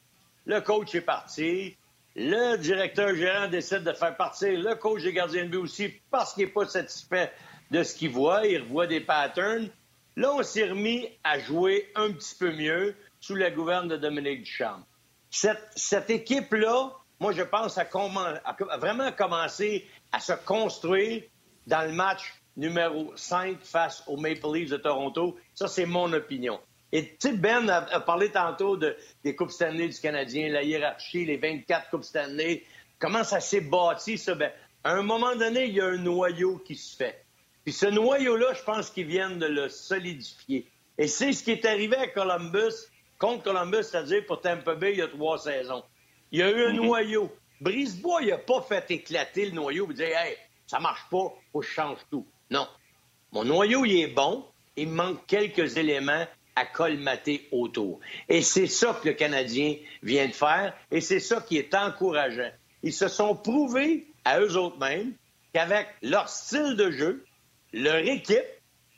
Le 0.45 0.59
coach 0.59 0.95
est 0.95 1.01
parti. 1.01 1.77
Le 2.15 2.57
directeur 2.57 3.15
gérant 3.15 3.47
décide 3.47 3.83
de 3.83 3.93
faire 3.93 4.17
partir 4.17 4.59
le 4.59 4.75
coach 4.75 5.03
des 5.03 5.13
gardiens 5.13 5.45
de 5.45 5.49
but 5.49 5.57
aussi 5.57 5.93
parce 6.09 6.33
qu'il 6.33 6.45
n'est 6.45 6.51
pas 6.51 6.65
satisfait 6.65 7.31
de 7.69 7.83
ce 7.83 7.95
qu'il 7.95 8.09
voit. 8.09 8.47
Il 8.47 8.63
revoit 8.63 8.87
des 8.87 8.99
patterns. 8.99 9.69
Là, 10.15 10.33
on 10.33 10.41
s'est 10.41 10.67
remis 10.69 11.07
à 11.23 11.37
jouer 11.37 11.91
un 11.95 12.11
petit 12.11 12.35
peu 12.35 12.51
mieux 12.51 12.95
sous 13.19 13.35
la 13.35 13.51
gouverne 13.51 13.87
de 13.87 13.95
Dominique 13.95 14.43
Duchamp. 14.43 14.83
Cette, 15.29 15.69
cette 15.75 16.09
équipe-là, 16.09 16.91
moi, 17.19 17.31
je 17.31 17.43
pense, 17.43 17.77
a, 17.77 17.87
a 17.87 18.77
vraiment 18.77 19.11
commencé 19.11 19.87
à 20.11 20.19
se 20.19 20.33
construire 20.33 21.21
dans 21.67 21.83
le 21.83 21.93
match 21.93 22.40
numéro 22.57 23.11
5 23.15 23.59
face 23.61 24.03
aux 24.07 24.17
Maple 24.17 24.53
Leafs 24.53 24.69
de 24.69 24.77
Toronto. 24.77 25.37
Ça, 25.53 25.67
c'est 25.67 25.85
mon 25.85 26.11
opinion. 26.13 26.59
Et 26.91 27.07
tu 27.07 27.29
sais, 27.29 27.33
Ben 27.33 27.69
a, 27.69 27.99
parlé 28.01 28.29
tantôt 28.29 28.75
de, 28.75 28.95
des 29.23 29.35
Coupes 29.35 29.51
Stanley 29.51 29.87
du 29.87 29.99
Canadien, 29.99 30.49
la 30.49 30.63
hiérarchie, 30.63 31.25
les 31.25 31.37
24 31.37 31.89
Coupes 31.89 32.03
Stanley. 32.03 32.63
Comment 32.99 33.23
ça 33.23 33.39
s'est 33.39 33.61
bâti, 33.61 34.17
ça? 34.17 34.35
Ben, 34.35 34.51
à 34.83 34.93
un 34.93 35.03
moment 35.03 35.35
donné, 35.35 35.65
il 35.65 35.75
y 35.75 35.81
a 35.81 35.85
un 35.85 35.97
noyau 35.97 36.57
qui 36.57 36.75
se 36.75 36.95
fait. 36.95 37.23
Puis 37.63 37.73
ce 37.73 37.85
noyau-là, 37.85 38.53
je 38.53 38.63
pense 38.63 38.89
qu'ils 38.89 39.05
viennent 39.05 39.39
de 39.39 39.45
le 39.45 39.69
solidifier. 39.69 40.67
Et 40.97 41.07
c'est 41.07 41.31
ce 41.31 41.43
qui 41.43 41.51
est 41.51 41.65
arrivé 41.65 41.95
à 41.95 42.07
Columbus, 42.07 42.89
contre 43.17 43.43
Columbus, 43.43 43.83
c'est-à-dire 43.83 44.25
pour 44.25 44.41
Tampa 44.41 44.75
Bay, 44.75 44.93
il 44.93 44.99
y 44.99 45.01
a 45.01 45.07
trois 45.07 45.37
saisons. 45.37 45.83
Il 46.31 46.39
y 46.39 46.43
a 46.43 46.49
eu 46.49 46.65
un 46.65 46.73
mhm. 46.73 46.85
noyau. 46.85 47.31
Brisebois, 47.61 48.23
il 48.23 48.29
n'a 48.29 48.39
pas 48.39 48.61
fait 48.61 48.89
éclater 48.89 49.45
le 49.45 49.51
noyau 49.51 49.89
et 49.91 49.93
dire 49.93 50.17
Hey, 50.17 50.35
ça 50.65 50.79
marche 50.79 51.07
pas, 51.11 51.31
faut 51.51 51.59
que 51.59 51.65
je 51.65 51.71
change 51.71 51.99
tout. 52.09 52.25
Non. 52.51 52.67
Mon 53.31 53.45
noyau, 53.45 53.85
il 53.85 54.01
est 54.01 54.07
bon. 54.07 54.45
Il 54.75 54.89
manque 54.89 55.25
quelques 55.25 55.77
éléments 55.77 56.27
à 56.55 56.65
colmater 56.65 57.47
autour. 57.51 57.99
Et 58.27 58.41
c'est 58.41 58.67
ça 58.67 58.99
que 59.01 59.09
le 59.09 59.15
Canadien 59.15 59.75
vient 60.03 60.27
de 60.27 60.33
faire 60.33 60.75
et 60.91 61.01
c'est 61.01 61.19
ça 61.19 61.41
qui 61.41 61.57
est 61.57 61.73
encourageant. 61.73 62.51
Ils 62.83 62.93
se 62.93 63.07
sont 63.07 63.35
prouvés 63.35 64.07
à 64.25 64.39
eux 64.39 64.57
autres 64.57 64.79
mêmes 64.79 65.13
qu'avec 65.53 65.87
leur 66.01 66.29
style 66.29 66.75
de 66.75 66.91
jeu, 66.91 67.25
leur 67.73 67.97
équipe, 67.97 68.45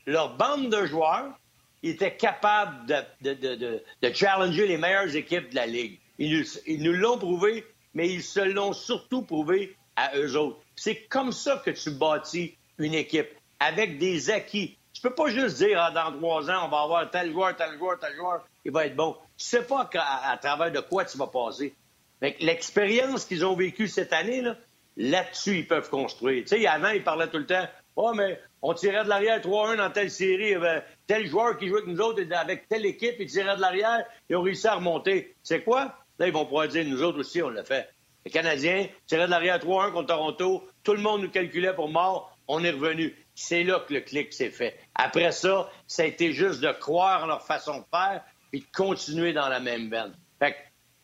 leur 0.06 0.36
bande 0.36 0.70
de 0.70 0.86
joueurs, 0.86 1.38
ils 1.84 1.92
étaient 1.92 2.16
capables 2.16 2.88
de, 3.22 4.14
challenger 4.14 4.68
les 4.68 4.78
meilleures 4.78 5.16
équipes 5.16 5.50
de 5.50 5.56
la 5.56 5.68
Ligue. 5.68 6.00
Ils 6.18 6.82
nous 6.82 6.94
l'ont 6.94 7.18
prouvé, 7.18 7.66
mais 7.94 8.10
ils 8.10 8.24
se 8.24 8.40
l'ont 8.40 8.74
surtout 8.74 9.24
prouvé 9.24 9.76
à 9.96 10.18
eux 10.18 10.38
autres. 10.38 10.60
C'est 10.76 11.04
comme 11.08 11.32
ça 11.32 11.62
que 11.64 11.72
tu 11.72 11.92
bâtis 11.92 12.56
une 12.78 12.94
équipe 12.94 13.30
avec 13.60 13.98
des 13.98 14.30
acquis. 14.30 14.78
Tu 14.94 15.02
peux 15.02 15.14
pas 15.14 15.30
juste 15.30 15.58
dire, 15.58 15.82
ah, 15.82 15.92
dans 15.92 16.18
trois 16.18 16.50
ans, 16.50 16.66
on 16.66 16.70
va 16.70 16.82
avoir 16.82 17.10
tel 17.10 17.32
joueur, 17.32 17.56
tel 17.56 17.78
joueur, 17.78 18.00
tel 18.00 18.16
joueur, 18.16 18.46
il 18.64 18.72
va 18.72 18.86
être 18.86 18.96
bon. 18.96 19.16
Tu 19.38 19.46
sais 19.46 19.64
pas 19.64 19.90
à, 19.96 20.38
travers 20.38 20.72
de 20.72 20.80
quoi 20.80 21.06
tu 21.06 21.18
vas 21.18 21.28
passer. 21.28 21.74
L'expérience 22.22 23.26
qu'ils 23.26 23.46
ont 23.46 23.56
vécue 23.56 23.88
cette 23.88 24.14
année, 24.14 24.42
là, 24.42 24.56
là-dessus, 24.96 25.58
ils 25.60 25.68
peuvent 25.68 25.90
construire. 25.90 26.44
Tu 26.44 26.50
sais, 26.50 26.68
avant, 26.68 26.90
ils 26.90 27.04
parlaient 27.04 27.28
tout 27.28 27.40
le 27.40 27.46
temps, 27.46 27.68
oh, 27.96 28.14
mais 28.14 28.40
on 28.62 28.74
tirait 28.74 29.04
de 29.04 29.10
l'arrière 29.10 29.42
3-1 29.42 29.78
dans 29.78 29.90
telle 29.90 30.12
série, 30.12 30.54
avait 30.54 30.84
tel 31.08 31.28
joueur 31.28 31.58
qui 31.58 31.68
jouait 31.68 31.82
avec 31.82 31.94
nous 31.94 32.02
autres, 32.02 32.22
avec 32.34 32.70
telle 32.70 32.86
équipe, 32.86 33.16
ils 33.20 33.30
tiraient 33.30 33.58
de 33.58 33.62
l'arrière, 33.62 34.06
ils 34.30 34.38
ont 34.38 34.42
réussi 34.42 34.68
à 34.68 34.76
remonter. 34.76 35.36
C'est 35.44 35.64
quoi? 35.64 35.96
Là, 36.20 36.28
ils 36.28 36.34
vont 36.34 36.46
pouvoir 36.46 36.68
dire, 36.68 36.86
nous 36.86 37.04
autres 37.04 37.20
aussi, 37.20 37.42
on 37.42 37.50
l'a 37.50 37.64
fait. 37.64 37.90
Les 38.26 38.32
Canadiens 38.32 38.88
tiraient 39.06 39.26
de 39.26 39.32
l'arrière 39.32 39.60
3-1 39.60 39.92
contre 39.92 40.08
Toronto, 40.08 40.64
tout 40.84 40.94
le 40.94 41.02
monde 41.02 41.24
nous 41.24 41.30
calculait 41.30 41.74
pour 41.74 41.90
mort, 41.90 42.38
on 42.48 42.64
est 42.64 42.72
revenu. 42.72 43.16
C'est 43.36 43.64
là 43.64 43.80
que 43.80 43.94
le 43.94 44.02
clic 44.02 44.32
s'est 44.32 44.52
fait. 44.52 44.80
Après 44.96 45.32
ça, 45.32 45.70
ça 45.88 46.04
a 46.04 46.06
été 46.06 46.34
juste 46.34 46.62
de 46.62 46.72
croire 46.72 47.24
en 47.24 47.28
leur 47.28 47.46
façon 47.46 47.80
de 47.80 47.86
faire 47.92 48.24
et 48.52 48.60
de 48.60 48.66
continuer 48.74 49.34
dans 49.34 49.50
la 49.50 49.60
même 49.60 49.90
veine. 49.90 50.14
Fait 50.40 50.56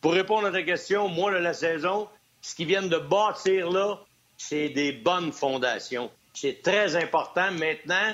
pour 0.02 0.14
répondre 0.14 0.48
à 0.48 0.52
ta 0.52 0.64
question, 0.64 1.10
moi, 1.10 1.32
de 1.32 1.38
la 1.38 1.54
saison, 1.54 2.08
ce 2.42 2.56
qu'ils 2.56 2.68
viennent 2.68 2.90
de 2.90 2.98
bâtir 2.98 3.70
là, 3.70 4.00
c'est 4.38 4.70
des 4.70 4.94
bonnes 4.94 5.34
fondations. 5.34 6.10
C'est 6.34 6.62
très 6.62 6.96
important. 6.96 7.52
Maintenant, 7.52 8.14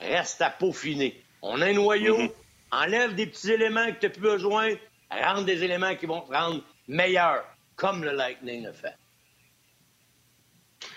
reste 0.00 0.40
à 0.40 0.50
peaufiner. 0.50 1.22
On 1.42 1.60
a 1.60 1.66
un 1.66 1.74
noyau, 1.74 2.18
mm-hmm. 2.18 2.32
enlève 2.72 3.14
des 3.14 3.26
petits 3.26 3.52
éléments 3.52 3.86
que 3.92 3.98
tu 3.98 4.06
n'as 4.06 4.12
plus 4.12 4.22
besoin, 4.22 4.74
rendre 5.10 5.44
des 5.44 5.62
éléments 5.62 5.94
qui 5.96 6.06
vont 6.06 6.22
te 6.22 6.32
rendre 6.32 6.62
meilleur, 6.86 7.44
comme 7.76 8.02
le 8.02 8.12
Lightning 8.12 8.66
a 8.66 8.72
fait. 8.72 8.94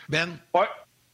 Ben? 0.07 0.37
Oui, 0.53 0.65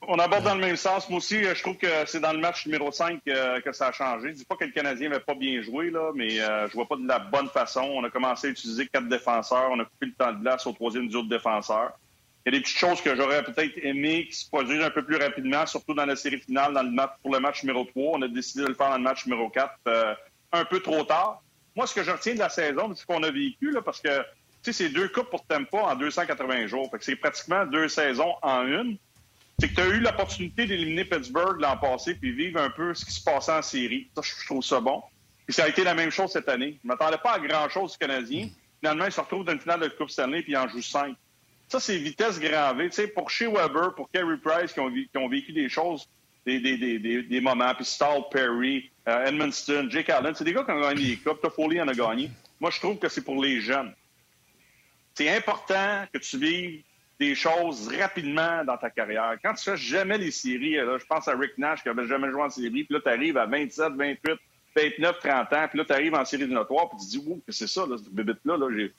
on 0.02 0.20
aborde 0.20 0.44
dans 0.44 0.56
le 0.56 0.62
même 0.62 0.76
sens. 0.76 1.10
Moi 1.10 1.18
aussi, 1.18 1.44
je 1.44 1.62
trouve 1.62 1.78
que 1.78 1.88
c'est 2.06 2.20
dans 2.20 2.34
le 2.34 2.40
match 2.40 2.66
numéro 2.66 2.92
5 2.92 3.20
euh, 3.28 3.60
que 3.62 3.72
ça 3.72 3.88
a 3.88 3.92
changé. 3.92 4.30
Je 4.30 4.36
dis 4.36 4.46
pas 4.46 4.56
que 4.56 4.66
le 4.66 4.72
Canadien 4.72 5.10
n'avait 5.10 5.24
pas 5.24 5.34
bien 5.34 5.62
joué, 5.62 5.90
là, 5.90 6.12
mais 6.14 6.40
euh, 6.40 6.68
je 6.68 6.74
vois 6.74 6.88
pas 6.88 6.98
de 6.98 7.08
la 7.08 7.20
bonne 7.20 7.48
façon. 7.50 7.82
On 7.82 8.04
a 8.04 8.10
commencé 8.10 8.48
à 8.48 8.50
utiliser 8.52 8.88
quatre 8.88 9.08
défenseurs. 9.08 9.70
On 9.72 9.80
a 9.80 9.86
coupé 9.86 10.08
le 10.08 10.14
temps 10.14 10.32
de 10.32 10.40
glace 10.40 10.68
au 10.68 10.74
troisième 10.74 11.08
duo 11.08 11.24
de 11.24 11.30
défenseurs. 11.30 11.98
Il 12.46 12.54
y 12.54 12.56
a 12.56 12.60
des 12.60 12.64
petites 12.64 12.78
choses 12.78 13.02
que 13.02 13.16
j'aurais 13.16 13.44
peut-être 13.44 13.78
aimé 13.84 14.28
qui 14.28 14.38
se 14.38 14.48
produisent 14.48 14.84
un 14.84 14.90
peu 14.90 15.04
plus 15.04 15.18
rapidement, 15.18 15.66
surtout 15.66 15.94
dans 15.94 16.06
la 16.06 16.16
série 16.16 16.40
finale, 16.40 16.74
dans 16.74 16.84
le 16.84 16.92
match, 16.92 17.12
pour 17.22 17.34
le 17.34 17.40
match 17.40 17.64
numéro 17.64 17.84
3. 17.84 18.18
On 18.20 18.22
a 18.22 18.28
décidé 18.28 18.64
de 18.64 18.70
le 18.70 18.74
faire 18.74 18.90
dans 18.90 18.98
le 18.98 19.04
match 19.04 19.26
numéro 19.26 19.50
4 19.50 19.74
euh, 19.88 20.14
un 20.54 20.64
peu 20.64 20.80
trop 20.80 21.04
tard. 21.04 21.42
Moi, 21.76 21.88
ce 21.88 21.96
que 21.96 22.04
je 22.04 22.12
retiens 22.12 22.36
de 22.36 22.40
la 22.40 22.50
saison, 22.50 22.94
c'est 22.96 23.06
qu'on 23.06 23.24
a 23.24 23.32
vécu, 23.32 23.72
là, 23.72 23.82
parce 23.82 24.00
que 24.00 24.10
c'est 24.72 24.90
deux 24.90 25.08
coupes 25.10 25.30
pour 25.30 25.46
Tempa 25.46 25.78
en 25.78 25.96
280 25.96 26.68
jours. 26.68 26.90
c'est 27.00 27.16
pratiquement 27.16 27.66
deux 27.66 27.88
saisons 27.88 28.36
en 28.42 28.66
une 28.66 28.98
c'est 29.60 29.70
que 29.70 29.74
tu 29.74 29.82
as 29.82 29.88
eu 29.88 30.00
l'opportunité 30.00 30.68
d'éliminer 30.68 31.06
Pittsburgh 31.06 31.60
l'an 31.60 31.78
passé 31.78 32.14
puis 32.14 32.32
vivre 32.32 32.62
un 32.62 32.70
peu 32.70 32.94
ce 32.94 33.04
qui 33.04 33.12
se 33.12 33.24
passait 33.24 33.52
en 33.52 33.64
série. 33.64 34.08
Ça, 34.16 34.22
je 34.22 34.46
trouve 34.46 34.64
ça 34.64 34.80
bon. 34.80 35.02
Puis 35.46 35.56
ça 35.56 35.64
a 35.64 35.68
été 35.68 35.84
la 35.84 35.96
même 35.96 36.12
chose 36.12 36.32
cette 36.32 36.48
année. 36.48 36.78
Je 36.84 36.88
ne 36.88 36.94
m'attendais 36.94 37.18
pas 37.18 37.34
à 37.34 37.40
grand-chose 37.40 37.94
du 37.94 37.98
Canadien. 37.98 38.50
Finalement, 38.80 39.06
ils 39.06 39.12
se 39.12 39.20
retrouvent 39.20 39.46
dans 39.46 39.54
une 39.54 39.60
finale 39.60 39.80
de 39.80 39.88
Coupe 39.88 40.12
Stanley 40.12 40.44
puis 40.44 40.52
ils 40.52 40.58
en 40.58 40.68
jouent 40.68 40.82
cinq. 40.84 41.16
Ça, 41.70 41.80
c'est 41.80 41.98
vitesse 41.98 42.40
grand 42.40 42.76
V. 42.76 42.90
Tu 42.90 42.96
sais, 42.96 43.08
pour 43.08 43.32
Shea 43.32 43.50
Weber, 43.50 43.96
pour 43.96 44.10
Carey 44.12 44.38
Price 44.44 44.74
qui 44.74 44.80
ont, 44.80 45.28
vécu 45.30 45.52
des 45.52 45.70
choses, 45.70 46.08
des, 46.46 46.60
des, 46.60 46.78
des, 46.78 47.24
des, 47.24 47.42
moments, 47.42 47.74
puis 47.74 47.84
Stahl 47.84 48.24
Perry, 48.32 48.90
euh, 49.08 49.52
Jake 49.90 50.10
Allen, 50.10 50.34
c'est 50.36 50.44
des 50.44 50.54
gars 50.54 50.64
qui 50.64 50.72
ont 50.72 50.80
gagné 50.80 51.08
des 51.08 51.18
Coupes. 51.18 51.42
Toffoli 51.42 51.82
en 51.82 51.88
a 51.88 51.94
gagné. 51.94 52.30
Moi, 52.60 52.70
je 52.70 52.80
trouve 52.80 53.00
que 53.00 53.10
c'est 53.10 53.24
pour 53.24 53.42
les 53.42 53.60
jeunes. 53.60 53.94
C'est 55.16 55.36
important 55.36 56.06
que 56.14 56.20
tu 56.20 56.38
vives 56.38 56.84
des 57.20 57.36
choses 57.36 57.88
rapidement 57.88 58.64
dans 58.64 58.78
ta 58.78 58.90
carrière. 58.90 59.36
Quand 59.44 59.54
tu 59.54 59.64
fais 59.64 59.78
jamais 59.78 60.18
les 60.18 60.32
séries, 60.32 60.76
là, 60.76 60.98
je 60.98 61.06
pense 61.06 61.28
à 61.28 61.36
Rick 61.36 61.58
Nash 61.58 61.82
qui 61.82 61.90
avait 61.90 62.08
jamais 62.08 62.30
joué 62.30 62.44
en 62.44 62.50
série, 62.50 62.84
puis 62.84 62.88
là, 62.90 63.00
tu 63.02 63.10
arrives 63.10 63.38
à 63.38 63.46
27, 63.46 63.94
28, 63.94 64.34
29, 64.76 65.20
30 65.20 65.54
ans, 65.54 65.68
puis 65.68 65.80
là, 65.80 65.86
tu 65.86 65.94
arrives 65.94 66.14
en 66.14 66.26
série 66.26 66.48
notoire, 66.48 66.90
puis 66.90 67.00
tu 67.00 67.06
te 67.06 67.12
dis, 67.12 67.24
ouh, 67.28 67.42
c'est 67.50 67.68
ça, 67.68 67.86
là, 67.88 67.98
cette 67.98 68.14
bébête-là, 68.14 68.58
là, 68.58 68.68
j'ai... 68.76 68.94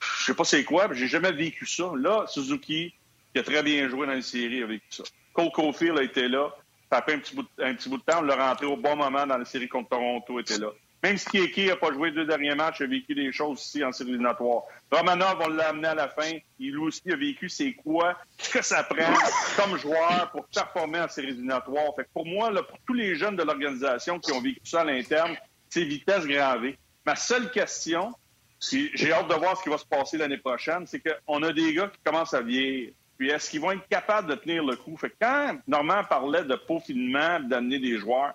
je 0.00 0.24
sais 0.24 0.34
pas 0.34 0.44
c'est 0.44 0.64
quoi, 0.64 0.88
mais 0.88 0.94
j'ai 0.94 1.08
jamais 1.08 1.32
vécu 1.32 1.66
ça. 1.66 1.92
Là, 1.96 2.24
Suzuki, 2.26 2.94
qui 3.34 3.38
a 3.38 3.42
très 3.42 3.62
bien 3.62 3.88
joué 3.88 4.06
dans 4.06 4.14
les 4.14 4.22
séries, 4.22 4.62
a 4.62 4.66
vécu 4.66 4.86
ça. 4.88 5.04
Cole 5.34 5.50
Caulfield 5.52 5.98
a 5.98 6.02
été 6.02 6.28
là, 6.28 6.50
ça 6.90 6.98
a 6.98 7.02
fait 7.02 7.14
un 7.14 7.18
petit 7.18 7.36
bout 7.36 7.42
de, 7.42 7.62
un 7.62 7.74
petit 7.74 7.88
bout 7.88 7.98
de 7.98 8.02
temps, 8.02 8.20
on 8.20 8.22
l'a 8.22 8.36
rentré 8.36 8.66
au 8.66 8.76
bon 8.76 8.96
moment 8.96 9.26
dans 9.26 9.38
la 9.38 9.44
série 9.44 9.68
contre 9.68 9.90
Toronto, 9.90 10.40
était 10.40 10.58
là. 10.58 10.70
Même 11.02 11.16
si 11.16 11.26
Kieki 11.26 11.66
n'a 11.66 11.76
pas 11.76 11.92
joué 11.92 12.10
deux 12.10 12.26
derniers 12.26 12.54
matchs, 12.54 12.82
a 12.82 12.86
vécu 12.86 13.14
des 13.14 13.32
choses 13.32 13.64
ici 13.64 13.82
en 13.82 13.90
série 13.90 14.10
éliminatoire. 14.10 14.64
Romanov, 14.90 15.38
on 15.40 15.48
l'a 15.48 15.68
amené 15.68 15.88
à 15.88 15.94
la 15.94 16.08
fin. 16.08 16.30
Il 16.58 16.78
aussi 16.78 17.10
a 17.10 17.16
vécu 17.16 17.48
c'est 17.48 17.72
quoi, 17.72 18.18
ce 18.38 18.50
que 18.50 18.62
ça 18.62 18.82
prend 18.84 19.14
comme 19.56 19.78
joueur 19.78 20.30
pour 20.32 20.46
performer 20.48 21.00
en 21.00 21.08
série 21.08 21.28
éliminatoire. 21.28 21.94
Fait 21.96 22.04
que 22.04 22.10
pour 22.12 22.26
moi, 22.26 22.50
là, 22.50 22.62
pour 22.62 22.78
tous 22.86 22.92
les 22.92 23.14
jeunes 23.14 23.36
de 23.36 23.42
l'organisation 23.42 24.18
qui 24.18 24.32
ont 24.32 24.42
vécu 24.42 24.60
ça 24.64 24.82
à 24.82 24.84
l'interne, 24.84 25.36
c'est 25.70 25.84
vitesse 25.84 26.26
gravée. 26.26 26.78
Ma 27.06 27.16
seule 27.16 27.50
question, 27.50 28.12
j'ai 28.60 29.12
hâte 29.12 29.28
de 29.28 29.34
voir 29.34 29.56
ce 29.56 29.62
qui 29.62 29.70
va 29.70 29.78
se 29.78 29.86
passer 29.86 30.18
l'année 30.18 30.36
prochaine, 30.36 30.86
c'est 30.86 31.00
qu'on 31.00 31.42
a 31.42 31.52
des 31.52 31.72
gars 31.72 31.88
qui 31.88 32.00
commencent 32.04 32.34
à 32.34 32.42
vieillir. 32.42 32.92
Puis 33.16 33.30
est-ce 33.30 33.50
qu'ils 33.50 33.60
vont 33.60 33.72
être 33.72 33.86
capables 33.88 34.28
de 34.30 34.34
tenir 34.34 34.64
le 34.64 34.76
coup? 34.76 34.96
Fait 34.96 35.10
que 35.10 35.16
quand 35.20 35.58
Normand 35.66 36.04
parlait 36.04 36.44
de 36.44 36.54
peaufinement, 36.56 37.40
d'amener 37.40 37.78
des 37.78 37.98
joueurs, 37.98 38.34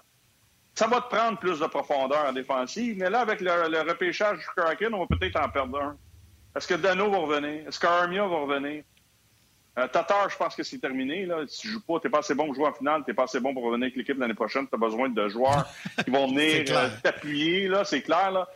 ça 0.76 0.88
va 0.88 1.02
te 1.02 1.08
prendre 1.08 1.40
plus 1.40 1.60
de 1.60 1.66
profondeur 1.68 2.26
en 2.26 2.34
défensive, 2.34 2.98
mais 2.98 3.10
là, 3.10 3.22
avec 3.22 3.40
le, 3.40 3.90
repêchage 3.90 4.40
du 4.40 4.46
Kraken, 4.56 4.94
on 4.94 5.00
va 5.00 5.06
peut-être 5.08 5.40
en 5.42 5.50
perdre 5.50 5.82
un. 5.82 5.98
Est-ce 6.56 6.68
que 6.68 6.74
Dano 6.74 7.10
va 7.10 7.18
revenir? 7.18 7.68
Est-ce 7.68 7.80
qu'Armia 7.80 8.28
va 8.28 8.38
revenir? 8.38 8.84
Euh, 9.78 9.88
Tatar, 9.88 10.30
je 10.30 10.38
pense 10.38 10.56
que 10.56 10.64
c'est 10.64 10.78
terminé. 10.78 11.26
Là. 11.26 11.44
Si 11.48 11.62
tu 11.62 11.68
joues 11.70 11.82
pas, 11.82 12.00
tu 12.00 12.08
n'es 12.08 12.12
pas 12.12 12.20
assez 12.20 12.34
bon 12.34 12.46
pour 12.46 12.56
jouer 12.56 12.68
en 12.68 12.74
finale, 12.74 13.04
tu 13.04 13.12
n'es 13.12 13.14
pas 13.14 13.24
assez 13.24 13.40
bon 13.40 13.54
pour 13.54 13.64
revenir 13.64 13.86
avec 13.86 13.96
l'équipe 13.96 14.18
l'année 14.18 14.34
prochaine. 14.34 14.68
Tu 14.68 14.76
as 14.76 14.78
besoin 14.78 15.10
de 15.10 15.28
joueurs 15.30 15.68
qui 16.04 16.12
vont 16.12 16.28
venir 16.28 16.66
euh, 16.70 16.90
t'appuyer, 17.02 17.68
là, 17.68 17.84
c'est 17.84 18.02
clair. 18.02 18.32
Là. 18.32 18.48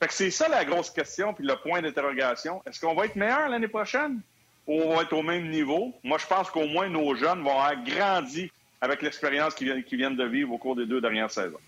Fait 0.00 0.08
que 0.08 0.14
c'est 0.14 0.30
ça 0.30 0.48
la 0.48 0.64
grosse 0.64 0.90
question, 0.90 1.34
puis 1.34 1.46
le 1.46 1.56
point 1.56 1.82
d'interrogation. 1.82 2.62
Est-ce 2.66 2.80
qu'on 2.80 2.94
va 2.94 3.06
être 3.06 3.16
meilleur 3.16 3.48
l'année 3.48 3.68
prochaine? 3.68 4.20
Ou 4.66 4.80
on 4.80 4.96
va 4.96 5.02
être 5.02 5.12
au 5.12 5.22
même 5.22 5.48
niveau? 5.48 5.94
Moi, 6.04 6.18
je 6.18 6.26
pense 6.26 6.50
qu'au 6.50 6.66
moins 6.66 6.88
nos 6.88 7.14
jeunes 7.14 7.42
vont 7.42 7.50
avoir 7.50 7.82
grandi 7.84 8.50
avec 8.82 9.00
l'expérience 9.00 9.54
qu'ils 9.54 9.82
viennent 9.92 10.16
de 10.16 10.24
vivre 10.24 10.52
au 10.52 10.58
cours 10.58 10.76
des 10.76 10.84
deux 10.84 11.00
dernières 11.00 11.30
saisons. 11.30 11.58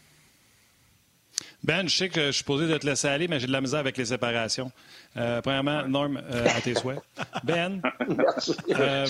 Ben, 1.63 1.89
je 1.89 1.97
sais 1.97 2.09
que 2.09 2.27
je 2.27 2.33
suis 2.33 2.45
posé 2.45 2.67
de 2.67 2.77
te 2.77 2.85
laisser 2.85 3.09
aller, 3.09 3.29
mais 3.29 3.41
j'ai 3.41 3.47
de 3.47 3.53
la 3.53 3.61
misère 3.61 3.81
avec 3.81 3.97
les 3.97 4.05
séparations. 4.05 4.71
Euh, 5.17 5.41
premièrement, 5.41 5.87
Norm, 5.89 6.17
euh, 6.17 6.47
à 6.55 6.61
tes 6.61 6.75
souhaits. 6.75 7.01
Ben, 7.45 7.81
euh, 8.71 9.07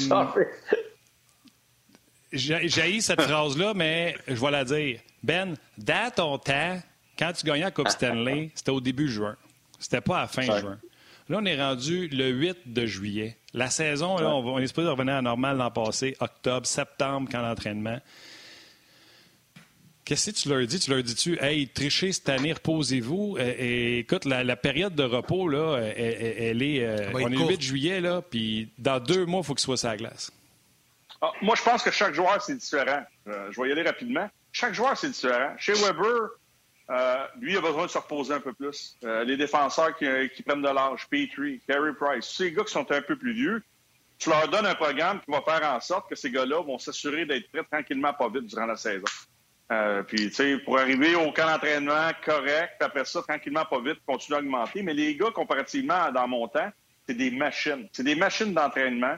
j'ai 2.33 3.01
cette 3.01 3.23
phrase-là, 3.23 3.73
mais 3.75 4.17
je 4.29 4.35
vais 4.35 4.51
la 4.51 4.65
dire. 4.65 5.01
Ben, 5.23 5.55
dans 5.79 6.13
ton 6.15 6.39
temps, 6.39 6.81
quand 7.19 7.33
tu 7.33 7.47
gagnais 7.47 7.65
la 7.65 7.71
Coupe 7.71 7.89
Stanley, 7.89 8.51
c'était 8.55 8.71
au 8.71 8.81
début 8.81 9.09
juin. 9.09 9.37
C'était 9.79 10.01
pas 10.01 10.23
à 10.23 10.27
fin 10.27 10.43
juin. 10.43 10.79
Là, 11.29 11.39
on 11.41 11.45
est 11.47 11.61
rendu 11.61 12.09
le 12.09 12.29
8 12.29 12.73
de 12.73 12.87
juillet. 12.87 13.39
La 13.55 13.71
saison, 13.71 14.19
là, 14.19 14.35
on, 14.35 14.59
est 14.59 14.67
supposé 14.67 14.89
revenir 14.89 15.15
à 15.15 15.23
normal 15.23 15.57
l'an 15.57 15.71
passé, 15.71 16.17
octobre, 16.21 16.67
septembre, 16.67 17.29
quand 17.31 17.41
l'entraînement. 17.41 17.99
Qu'est-ce 20.05 20.33
que 20.33 20.37
tu 20.37 20.49
leur 20.51 20.67
dis? 20.67 20.79
Tu 20.79 20.91
leur 20.91 21.03
dis-tu, 21.03 21.43
hey, 21.43 21.67
trichez 21.69 22.13
cette 22.13 22.29
année, 22.29 22.53
reposez-vous. 22.53 23.39
Et, 23.39 24.01
écoute, 24.01 24.27
la, 24.27 24.57
période 24.57 24.95
de 24.95 25.05
repos, 25.05 25.49
là, 25.49 25.79
elle, 25.79 26.63
est. 26.63 26.85
Euh, 26.85 27.11
on 27.15 27.31
est 27.31 27.37
le 27.37 27.49
8 27.49 27.63
juillet, 27.63 28.01
là, 28.03 28.21
puis 28.21 28.69
dans 28.77 29.01
deux 29.01 29.25
mois, 29.25 29.41
il 29.41 29.47
faut 29.47 29.55
qu'il 29.55 29.63
soit 29.63 29.79
sur 29.79 29.89
la 29.89 29.97
glace. 29.97 30.31
Ah, 31.23 31.33
moi, 31.41 31.55
je 31.57 31.63
pense 31.63 31.83
que 31.83 31.91
chaque 31.91 32.13
joueur, 32.13 32.43
c'est 32.43 32.57
différent. 32.57 33.03
Euh, 33.29 33.51
je 33.51 33.63
vais 33.63 33.71
y 33.71 33.73
aller 33.73 33.83
rapidement. 33.83 34.29
Chaque 34.53 34.75
joueur, 34.75 34.95
c'est 34.99 35.09
différent. 35.09 35.55
Chez 35.57 35.73
Weber, 35.73 36.29
euh, 36.91 37.27
lui, 37.41 37.53
il 37.53 37.57
a 37.57 37.61
besoin 37.61 37.87
de 37.87 37.91
se 37.91 37.99
reposer 37.99 38.35
un 38.35 38.41
peu 38.41 38.53
plus. 38.53 38.97
Euh, 39.05 39.25
les 39.25 39.37
défenseurs 39.37 39.97
qui, 39.97 40.07
qui, 40.35 40.43
prennent 40.43 40.63
de 40.63 40.69
l'âge, 40.69 41.09
Petrie, 41.09 41.61
Carey 41.67 41.93
Price, 41.99 42.27
ces 42.27 42.53
gars 42.53 42.65
qui 42.65 42.73
sont 42.73 42.91
un 42.93 43.01
peu 43.01 43.17
plus 43.17 43.33
vieux, 43.33 43.63
tu 44.19 44.31
leur 44.31 44.49
donnes 44.49 44.67
un 44.67 44.75
programme 44.75 45.21
qui 45.21 45.31
va 45.31 45.41
faire 45.43 45.69
en 45.71 45.81
sorte 45.81 46.09
que 46.09 46.15
ces 46.15 46.31
gars-là 46.31 46.63
vont 46.63 46.79
s'assurer 46.79 47.25
d'être 47.25 47.51
prêts 47.51 47.65
tranquillement, 47.71 48.13
pas 48.13 48.29
vite, 48.29 48.47
durant 48.47 48.67
la 48.67 48.77
saison. 48.77 49.05
Euh, 49.73 50.03
puis, 50.03 50.29
tu 50.29 50.35
sais, 50.35 50.59
pour 50.59 50.79
arriver 50.79 51.15
au 51.15 51.33
camp 51.33 51.47
d'entraînement 51.47 52.11
correct, 52.25 52.75
après 52.81 53.05
ça, 53.07 53.23
tranquillement, 53.23 53.65
pas 53.65 53.81
vite, 53.81 53.99
continuer 54.07 54.39
à 54.39 54.41
augmenter. 54.41 54.83
Mais 54.83 54.95
les 54.95 55.17
gars, 55.17 55.31
comparativement 55.31 56.13
dans 56.13 56.29
mon 56.29 56.47
temps, 56.49 56.71
c'est 57.07 57.15
des 57.15 57.31
machines. 57.31 57.89
C'est 57.93 58.05
des 58.05 58.15
machines 58.15 58.53
d'entraînement. 58.53 59.17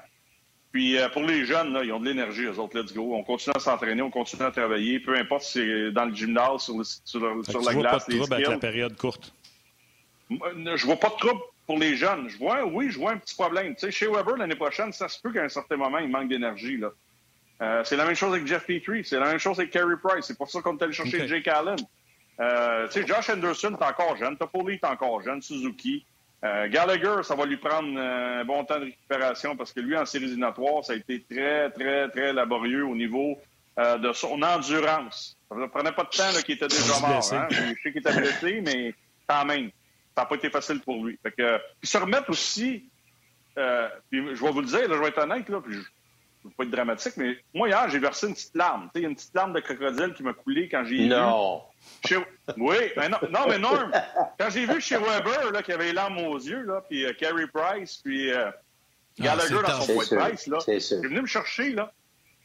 Puis 0.76 0.98
euh, 0.98 1.08
pour 1.08 1.22
les 1.22 1.46
jeunes, 1.46 1.72
là, 1.72 1.82
ils 1.82 1.90
ont 1.90 2.00
de 2.00 2.04
l'énergie, 2.04 2.42
eux 2.42 2.58
autres, 2.58 2.78
let's 2.78 2.92
go. 2.92 3.14
On 3.14 3.24
continue 3.24 3.54
à 3.56 3.60
s'entraîner, 3.60 4.02
on 4.02 4.10
continue 4.10 4.42
à 4.42 4.50
travailler, 4.50 5.00
peu 5.00 5.16
importe 5.16 5.44
si 5.44 5.52
c'est 5.52 5.90
dans 5.90 6.04
le 6.04 6.14
gymnase, 6.14 6.64
sur, 6.64 6.84
sur, 6.84 7.18
la 7.18 7.72
glace. 7.72 8.04
Pas 8.04 8.12
de 8.12 8.18
trouble 8.18 8.34
avec 8.34 8.46
la 8.46 8.58
période 8.58 8.94
courte. 8.94 9.32
Je 10.28 10.84
vois 10.84 10.96
pas 10.96 11.08
de 11.08 11.14
trouble 11.14 11.40
pour 11.66 11.78
les 11.78 11.96
jeunes. 11.96 12.28
Je 12.28 12.36
vois, 12.36 12.66
oui, 12.66 12.90
je 12.90 12.98
vois 12.98 13.12
un 13.12 13.16
petit 13.16 13.34
problème. 13.34 13.74
Tu 13.74 13.86
sais, 13.86 13.90
chez 13.90 14.06
Weber, 14.06 14.36
l'année 14.36 14.54
prochaine, 14.54 14.92
ça 14.92 15.08
se 15.08 15.18
peut 15.18 15.32
qu'à 15.32 15.44
un 15.44 15.48
certain 15.48 15.78
moment, 15.78 15.96
il 15.96 16.10
manque 16.10 16.28
d'énergie. 16.28 16.76
là. 16.76 16.90
Euh, 17.62 17.82
c'est 17.82 17.96
la 17.96 18.04
même 18.04 18.14
chose 18.14 18.34
avec 18.34 18.46
Jeff 18.46 18.66
Petrie, 18.66 19.02
c'est 19.02 19.18
la 19.18 19.28
même 19.28 19.38
chose 19.38 19.58
avec 19.58 19.70
Carey 19.70 19.96
Price. 20.04 20.26
C'est 20.26 20.36
pour 20.36 20.50
ça 20.50 20.60
qu'on 20.60 20.76
est 20.76 20.82
allé 20.82 20.92
chercher 20.92 21.26
Jake 21.26 21.48
Allen. 21.48 21.76
Euh, 22.38 22.86
tu 22.88 23.00
sais, 23.00 23.06
Josh 23.06 23.30
Anderson 23.30 23.78
est 23.80 23.82
encore 23.82 24.14
jeune, 24.18 24.36
Toffoli 24.36 24.74
est 24.74 24.84
encore 24.84 25.22
jeune, 25.22 25.40
Suzuki. 25.40 26.04
Euh, 26.46 26.68
Gallagher, 26.68 27.22
ça 27.22 27.34
va 27.34 27.44
lui 27.44 27.56
prendre 27.56 27.98
un 27.98 28.44
bon 28.44 28.64
temps 28.64 28.78
de 28.78 28.84
récupération 28.86 29.56
parce 29.56 29.72
que 29.72 29.80
lui, 29.80 29.96
en 29.96 30.06
séries 30.06 30.26
éliminatoires, 30.26 30.84
ça 30.84 30.92
a 30.92 30.96
été 30.96 31.22
très, 31.22 31.70
très, 31.70 32.08
très 32.08 32.32
laborieux 32.32 32.84
au 32.84 32.94
niveau 32.94 33.38
de 33.78 34.10
son 34.14 34.40
endurance. 34.40 35.36
Ça 35.50 35.54
ne 35.54 35.66
prenait 35.66 35.92
pas 35.92 36.04
de 36.04 36.08
temps 36.08 36.42
qu'il 36.42 36.54
était 36.54 36.66
déjà 36.66 36.98
mort. 36.98 37.22
Hein? 37.34 37.46
Je 37.50 37.56
sais 37.82 37.92
qu'il 37.92 37.98
était 37.98 38.16
blessé, 38.16 38.62
mais 38.64 38.94
quand 39.28 39.44
même, 39.44 39.70
ça 40.16 40.22
n'a 40.22 40.24
pas 40.24 40.36
été 40.36 40.48
facile 40.48 40.80
pour 40.80 41.04
lui. 41.04 41.18
Fait 41.22 41.32
que, 41.32 41.58
puis 41.78 41.86
se 41.86 41.98
remettre 41.98 42.30
aussi, 42.30 42.88
puis 43.54 44.34
je 44.34 44.42
vais 44.42 44.50
vous 44.50 44.62
le 44.62 44.66
dire, 44.66 44.88
là, 44.88 44.96
je 44.96 45.00
vais 45.02 45.08
être 45.08 45.22
honnête, 45.22 45.46
là, 45.50 45.60
puis 45.60 45.74
je, 45.74 45.80
ne 46.46 46.50
pas 46.52 46.64
être 46.64 46.70
dramatique, 46.70 47.14
mais 47.16 47.38
moi, 47.54 47.68
hier, 47.68 47.88
j'ai 47.88 47.98
versé 47.98 48.26
une 48.26 48.34
petite 48.34 48.54
larme. 48.54 48.90
Y 48.94 49.04
a 49.04 49.08
une 49.08 49.14
petite 49.14 49.34
larme 49.34 49.52
de 49.52 49.60
crocodile 49.60 50.14
qui 50.14 50.22
m'a 50.22 50.32
coulé 50.32 50.68
quand 50.68 50.84
j'ai 50.84 50.96
vu. 50.96 51.06
Non. 51.06 51.62
Oui, 52.56 52.76
mais 52.96 53.08
non, 53.08 53.18
non, 53.30 53.40
mais 53.48 53.58
Norm, 53.58 53.90
quand 54.38 54.50
j'ai 54.50 54.66
vu 54.66 54.80
chez 54.80 54.96
Weber, 54.96 55.52
là, 55.52 55.62
qui 55.62 55.72
avait 55.72 55.86
les 55.86 55.92
larmes 55.92 56.18
aux 56.18 56.38
yeux, 56.38 56.62
là, 56.62 56.82
puis 56.88 57.04
euh, 57.04 57.12
Carey 57.12 57.46
Price, 57.52 58.00
puis 58.02 58.32
euh, 58.32 58.50
Gallagher 59.18 59.58
dans 59.66 59.80
son 59.80 59.94
point 59.94 60.04
de 60.04 60.16
presse, 60.16 60.46
là, 60.46 60.58
c'est 60.60 61.02
venu 61.02 61.22
me 61.22 61.26
chercher, 61.26 61.70
là. 61.72 61.92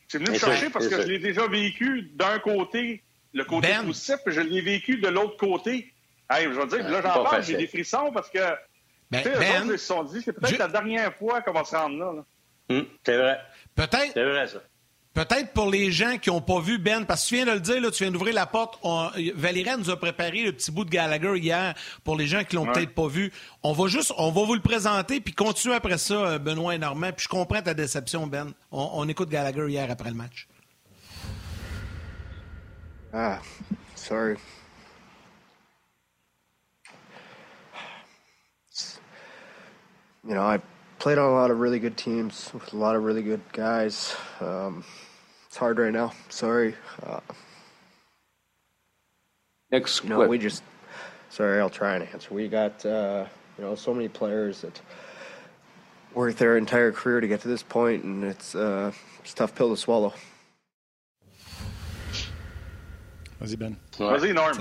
C'est 0.08 0.18
venu 0.18 0.32
me 0.32 0.38
chercher 0.38 0.70
parce 0.70 0.88
que 0.88 1.02
je 1.02 1.08
l'ai 1.08 1.20
déjà 1.20 1.48
vécu 1.48 2.10
d'un 2.16 2.40
côté, 2.40 3.04
le 3.34 3.46
côté 3.46 3.70
ben. 3.70 3.86
positif, 3.86 4.18
puis 4.26 4.34
je 4.34 4.42
l'ai 4.42 4.62
vécu 4.62 4.98
de 4.98 5.08
l'autre 5.08 5.38
côté. 5.38 5.94
Hey, 6.30 6.46
je 6.46 6.50
veux 6.50 6.68
dire, 6.68 6.90
là, 6.90 7.02
j'en 7.02 7.24
parle, 7.24 7.44
j'ai 7.44 7.58
des 7.58 7.68
frissons 7.68 8.12
parce 8.14 8.30
que, 8.30 8.40
ben, 9.10 9.22
tu 9.22 9.30
sais, 9.30 9.38
ben, 9.38 9.64
ils 9.66 9.72
se 9.72 9.86
sont 9.86 10.04
dit, 10.04 10.22
c'est 10.22 10.34
peut-être 10.34 10.58
la 10.58 10.68
dernière 10.68 11.14
fois 11.16 11.42
qu'on 11.42 11.54
va 11.54 11.64
se 11.64 11.76
rendre 11.76 11.98
là. 11.98 12.14
là. 12.14 12.26
Hum, 12.70 12.86
c'est 13.06 13.18
vrai. 13.18 13.40
Peut-être. 13.82 14.12
C'est 14.14 14.24
vrai, 14.24 14.48
ça. 14.48 14.60
Peut-être 15.14 15.54
pour 15.54 15.70
les 15.70 15.92
gens 15.92 16.18
qui 16.18 16.30
n'ont 16.30 16.40
pas 16.40 16.62
vu 16.62 16.78
Ben, 16.78 17.04
parce 17.04 17.24
que 17.24 17.30
tu 17.30 17.36
viens 17.36 17.46
de 17.46 17.52
le 17.52 17.60
dire, 17.60 17.82
là, 17.82 17.92
tu 17.92 18.04
viens 18.04 18.12
d'ouvrir 18.12 18.34
la 18.34 18.46
porte. 18.46 18.80
Valérie 19.36 19.72
nous 19.78 19.90
a 19.90 20.00
préparé 20.00 20.44
le 20.44 20.54
petit 20.54 20.72
bout 20.72 20.86
de 20.86 20.90
Gallagher 20.90 21.38
hier 21.38 21.74
pour 22.04 22.16
les 22.16 22.28
gens 22.28 22.44
qui 22.44 22.56
l'ont 22.56 22.66
peut-être 22.66 22.94
pas 22.94 23.08
vu. 23.08 23.34
On 23.64 23.74
va 23.74 23.88
juste, 23.88 24.14
on 24.18 24.32
va 24.32 24.44
vous 24.44 24.54
le 24.54 24.62
présenter 24.62 25.20
puis 25.20 25.34
continuer 25.34 25.76
après 25.76 25.98
ça, 25.98 26.14
euh, 26.14 26.40
Benoît 26.40 26.76
et 26.76 26.78
Normand. 26.78 27.12
Puis 27.12 27.24
je 27.24 27.28
comprends 27.28 27.62
ta 27.62 27.74
déception, 27.74 28.28
Ben. 28.28 28.54
On, 28.72 29.08
écoute 29.10 29.30
Gallagher 29.30 29.68
hier 29.68 29.90
après 29.90 30.10
le 30.10 30.16
match. 30.16 30.48
Ah, 33.12 33.40
sorry. 33.96 34.38
You 40.24 40.36
know, 40.36 40.44
I 40.44 40.60
played 41.02 41.18
on 41.18 41.32
a 41.32 41.34
lot 41.34 41.50
of 41.50 41.60
really 41.60 41.80
good 41.80 41.98
teams 41.98 42.52
with 42.54 42.74
a 42.74 42.78
lot 42.78 42.96
of 42.96 43.04
really 43.04 43.24
good 43.24 43.42
guys. 43.54 44.16
Um, 44.40 44.86
it's 45.48 45.58
hard 45.58 45.80
right 45.80 45.92
now. 45.92 46.14
Sorry. 46.30 46.76
Uh, 47.02 47.20
Next, 49.72 50.04
you 50.04 50.10
know, 50.10 50.28
we 50.28 50.38
just. 50.38 50.62
Sorry, 51.30 51.60
I'll 51.60 51.72
try 51.72 51.96
and 51.96 52.08
answer. 52.10 52.32
We 52.32 52.48
got 52.48 52.86
uh, 52.86 53.26
you 53.58 53.64
know 53.64 53.74
so 53.74 53.96
many 53.96 54.10
players 54.10 54.62
that 54.62 54.80
work 56.14 56.36
their 56.36 56.56
entire 56.56 56.92
career 56.92 57.20
to 57.20 57.28
get 57.28 57.42
to 57.42 57.48
this 57.48 57.64
point, 57.64 58.04
and 58.04 58.24
it's, 58.24 58.54
uh, 58.54 58.92
it's 59.22 59.32
a 59.32 59.36
tough 59.36 59.56
pill 59.56 59.70
to 59.70 59.78
swallow. 59.78 60.14
Vas-y, 63.40 63.56
Ben. 63.56 63.76
Vas-y, 63.98 64.34
Norm. 64.34 64.58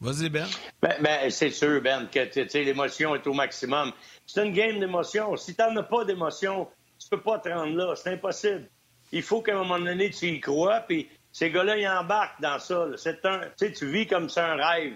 Vas-y, 0.00 0.28
Ben. 0.28 0.48
Ben, 0.80 1.02
ben 1.02 1.30
c'est 1.30 1.50
sûr, 1.50 1.80
Ben, 1.80 2.06
que 2.06 2.58
l'émotion 2.58 3.14
est 3.14 3.26
au 3.26 3.34
maximum. 3.34 3.92
C'est 4.32 4.46
une 4.46 4.52
game 4.52 4.78
d'émotion. 4.78 5.36
Si 5.36 5.54
tu 5.54 5.62
n'en 5.62 5.76
as 5.76 5.82
pas 5.82 6.04
d'émotion, 6.04 6.68
tu 6.98 7.08
peux 7.08 7.20
pas 7.20 7.38
te 7.38 7.48
rendre 7.48 7.76
là. 7.76 7.94
C'est 7.96 8.12
impossible 8.12 8.68
il 9.12 9.22
faut 9.22 9.42
qu'à 9.42 9.54
un 9.54 9.64
moment 9.64 9.78
donné, 9.78 10.10
tu 10.10 10.26
y 10.26 10.40
crois. 10.40 10.80
Puis 10.80 11.08
ces 11.32 11.50
gars-là, 11.50 11.76
ils 11.76 11.88
embarquent 11.88 12.40
dans 12.40 12.58
ça. 12.58 12.86
C'est 12.96 13.24
un, 13.24 13.40
tu 13.56 13.90
vis 13.90 14.06
comme 14.06 14.28
c'est 14.28 14.40
un 14.40 14.56
rêve. 14.56 14.94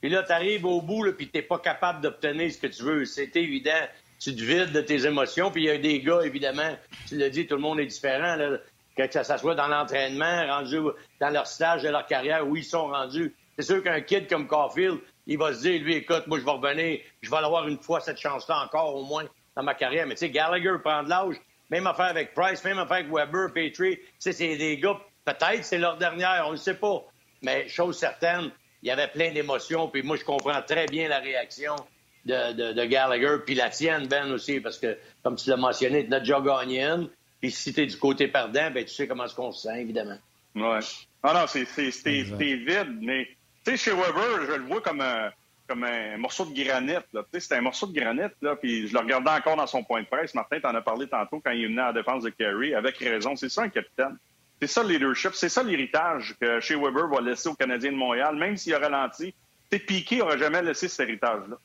Puis 0.00 0.10
là, 0.10 0.22
tu 0.22 0.32
arrives 0.32 0.64
au 0.64 0.82
bout, 0.82 1.04
là, 1.04 1.12
puis 1.12 1.28
tu 1.28 1.38
n'es 1.38 1.42
pas 1.42 1.58
capable 1.58 2.00
d'obtenir 2.00 2.50
ce 2.52 2.58
que 2.58 2.66
tu 2.66 2.82
veux. 2.82 3.04
C'est 3.04 3.36
évident. 3.36 3.70
Tu 4.18 4.34
te 4.34 4.42
vides 4.42 4.72
de 4.72 4.80
tes 4.80 5.06
émotions. 5.06 5.50
Puis 5.50 5.62
il 5.62 5.66
y 5.66 5.70
a 5.70 5.78
des 5.78 6.00
gars, 6.00 6.22
évidemment, 6.24 6.76
tu 7.08 7.16
l'as 7.16 7.30
dit, 7.30 7.46
tout 7.46 7.54
le 7.54 7.60
monde 7.60 7.80
est 7.80 7.86
différent. 7.86 8.36
Là, 8.36 8.58
que 8.96 9.10
ça 9.10 9.38
soit 9.38 9.54
dans 9.54 9.68
l'entraînement, 9.68 10.46
rendu 10.46 10.78
dans 11.20 11.30
leur 11.30 11.46
stage 11.46 11.82
de 11.82 11.88
leur 11.88 12.06
carrière, 12.06 12.46
où 12.46 12.56
ils 12.56 12.64
sont 12.64 12.88
rendus. 12.88 13.34
C'est 13.56 13.64
sûr 13.64 13.82
qu'un 13.82 14.00
kid 14.00 14.28
comme 14.28 14.46
Caulfield, 14.46 14.98
il 15.26 15.38
va 15.38 15.54
se 15.54 15.62
dire, 15.62 15.82
lui, 15.82 15.96
écoute, 15.96 16.26
moi, 16.26 16.38
je 16.38 16.44
vais 16.44 16.50
revenir, 16.50 17.00
je 17.20 17.30
vais 17.30 17.36
avoir 17.36 17.68
une 17.68 17.78
fois 17.78 18.00
cette 18.00 18.18
chance-là 18.18 18.64
encore, 18.64 18.96
au 18.96 19.04
moins, 19.04 19.24
dans 19.56 19.62
ma 19.62 19.74
carrière. 19.74 20.06
Mais 20.06 20.14
tu 20.14 20.20
sais, 20.20 20.30
Gallagher 20.30 20.74
prend 20.82 21.02
de 21.02 21.08
l'âge, 21.08 21.36
même 21.70 21.86
affaire 21.86 22.06
avec 22.06 22.34
Price, 22.34 22.64
même 22.64 22.78
affaire 22.78 22.98
avec 22.98 23.12
Weber, 23.12 23.52
Petrie. 23.52 23.98
C'est 24.18 24.32
des 24.32 24.78
gars, 24.78 25.00
peut-être 25.24 25.64
c'est 25.64 25.78
leur 25.78 25.96
dernière, 25.96 26.44
on 26.48 26.52
ne 26.52 26.56
sait 26.56 26.74
pas. 26.74 27.04
Mais 27.42 27.68
chose 27.68 27.98
certaine, 27.98 28.50
il 28.82 28.88
y 28.88 28.90
avait 28.90 29.08
plein 29.08 29.32
d'émotions. 29.32 29.88
Puis 29.88 30.02
moi, 30.02 30.16
je 30.16 30.24
comprends 30.24 30.60
très 30.62 30.86
bien 30.86 31.08
la 31.08 31.18
réaction 31.18 31.76
de, 32.24 32.72
de, 32.72 32.84
Gallagher, 32.84 33.38
puis 33.44 33.54
la 33.54 33.70
tienne, 33.70 34.06
Ben, 34.06 34.30
aussi, 34.30 34.60
parce 34.60 34.78
que, 34.78 34.96
comme 35.22 35.36
tu 35.36 35.50
l'as 35.50 35.56
mentionné, 35.56 36.06
tu 36.06 36.14
as 36.14 36.20
déjà 36.20 36.40
gagné 36.40 36.84
une. 36.84 37.08
Puis 37.40 37.50
si 37.50 37.72
tu 37.72 37.82
es 37.82 37.86
du 37.86 37.96
côté 37.96 38.28
perdant, 38.28 38.70
ben, 38.70 38.84
tu 38.84 38.92
sais 38.92 39.08
comment 39.08 39.24
est-ce 39.24 39.34
qu'on 39.34 39.50
se 39.50 39.62
sent, 39.62 39.80
évidemment. 39.80 40.18
Ouais. 40.54 40.78
Ah 41.22 41.34
non, 41.34 41.46
c'est 41.46 41.64
vide, 41.64 42.98
mais 43.00 43.28
tu 43.64 43.70
sais, 43.70 43.76
chez 43.76 43.90
Weber, 43.92 44.46
je 44.46 44.52
le 44.52 44.64
vois 44.64 44.80
comme 44.80 45.00
un 45.00 45.30
comme 45.68 45.84
un 45.84 46.18
morceau 46.18 46.44
de 46.44 46.52
granit. 46.52 46.96
C'était 47.32 47.56
un 47.56 47.60
morceau 47.62 47.86
de 47.86 47.98
granit, 47.98 48.32
là, 48.42 48.56
puis 48.56 48.88
je 48.88 48.92
le 48.92 48.98
regardais 48.98 49.30
encore 49.30 49.56
dans 49.56 49.66
son 49.66 49.82
point 49.82 50.02
de 50.02 50.06
presse. 50.06 50.34
Martin, 50.34 50.60
t'en 50.60 50.74
as 50.74 50.82
parlé 50.82 51.08
tantôt 51.08 51.40
quand 51.42 51.52
il 51.52 51.68
venait 51.68 51.80
à 51.80 51.86
la 51.86 51.92
défense 51.92 52.24
de 52.24 52.30
Kerry, 52.30 52.74
avec 52.74 52.98
raison. 52.98 53.36
C'est 53.36 53.48
ça 53.48 53.62
un 53.62 53.68
capitaine. 53.68 54.18
C'est 54.60 54.68
ça 54.68 54.82
le 54.82 54.90
leadership, 54.90 55.34
c'est 55.34 55.48
ça 55.48 55.62
l'héritage 55.62 56.36
que 56.40 56.60
chez 56.60 56.76
Weber 56.76 57.08
va 57.08 57.20
laisser 57.20 57.48
aux 57.48 57.54
Canadiens 57.54 57.90
de 57.90 57.96
Montréal, 57.96 58.36
même 58.36 58.56
s'il 58.56 58.74
a 58.74 58.78
ralenti. 58.78 59.34
Piqué 59.70 60.18
n'aurait 60.18 60.38
jamais 60.38 60.62
laissé 60.62 60.86
cet 60.86 61.08
héritage-là. 61.08 61.56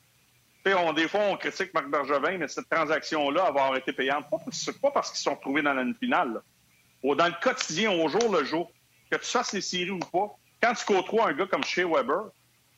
On, 0.66 0.92
des 0.92 1.08
fois, 1.08 1.20
on 1.30 1.36
critique 1.36 1.72
Marc 1.72 1.88
Bergevin, 1.88 2.38
mais 2.38 2.48
cette 2.48 2.68
transaction-là 2.68 3.44
avoir 3.44 3.76
été 3.76 3.92
payante, 3.92 4.28
pas, 4.30 4.38
pas 4.82 4.90
parce 4.90 5.10
qu'ils 5.10 5.20
sont 5.20 5.34
retrouvés 5.34 5.62
dans 5.62 5.72
la 5.74 5.84
finale. 5.94 6.42
Dans 7.02 7.26
le 7.26 7.40
quotidien, 7.40 7.92
au 7.92 8.08
jour 8.08 8.32
le 8.32 8.44
jour, 8.44 8.70
que 9.10 9.16
tu 9.16 9.26
fasses 9.26 9.52
les 9.52 9.60
séries 9.60 9.90
ou 9.90 9.98
pas, 9.98 10.36
quand 10.62 10.74
tu 10.74 10.84
côtoies 10.84 11.28
un 11.28 11.32
gars 11.32 11.46
comme 11.46 11.64
Shea 11.64 11.86
Weber, 11.86 12.24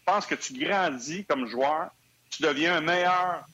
je 0.00 0.04
pense 0.04 0.26
que 0.26 0.34
tu 0.34 0.54
grandis 0.54 1.24
comme 1.24 1.46
joueur, 1.46 1.90
tu 2.30 2.42
deviens 2.42 2.76
un 2.76 2.80
meilleur, 2.80 3.44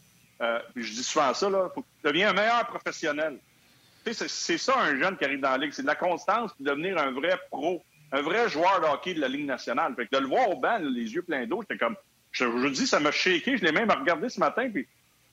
euh, 0.40 0.60
je 0.74 0.92
dis 0.92 1.04
souvent 1.04 1.32
ça, 1.34 1.48
là, 1.48 1.70
tu 1.74 1.82
deviens 2.04 2.30
un 2.30 2.32
meilleur 2.32 2.66
professionnel. 2.66 3.38
C'est 4.04 4.58
ça 4.58 4.78
un 4.78 4.98
jeune 4.98 5.16
qui 5.16 5.24
arrive 5.24 5.40
dans 5.40 5.50
la 5.50 5.58
Ligue, 5.58 5.72
c'est 5.72 5.82
de 5.82 5.88
la 5.88 5.96
constance 5.96 6.52
de 6.60 6.64
devenir 6.64 6.96
un 6.96 7.10
vrai 7.10 7.36
pro, 7.50 7.82
un 8.12 8.22
vrai 8.22 8.48
joueur 8.48 8.80
de 8.80 8.86
hockey 8.86 9.14
de 9.14 9.20
la 9.20 9.28
Ligue 9.28 9.46
nationale. 9.46 9.94
Fait 9.96 10.06
que 10.06 10.14
de 10.14 10.20
le 10.20 10.28
voir 10.28 10.48
au 10.48 10.60
banc, 10.60 10.78
les 10.78 11.12
yeux 11.12 11.22
pleins 11.22 11.44
d'eau, 11.46 11.62
j'étais 11.62 11.78
comme, 11.78 11.96
je 12.30 12.44
vous 12.44 12.70
dis, 12.70 12.86
ça 12.86 13.00
m'a 13.00 13.10
shaké, 13.10 13.56
je 13.56 13.64
l'ai 13.64 13.72
même 13.72 13.90
regardé 13.90 14.28
ce 14.28 14.38
matin, 14.38 14.70
puis 14.70 14.86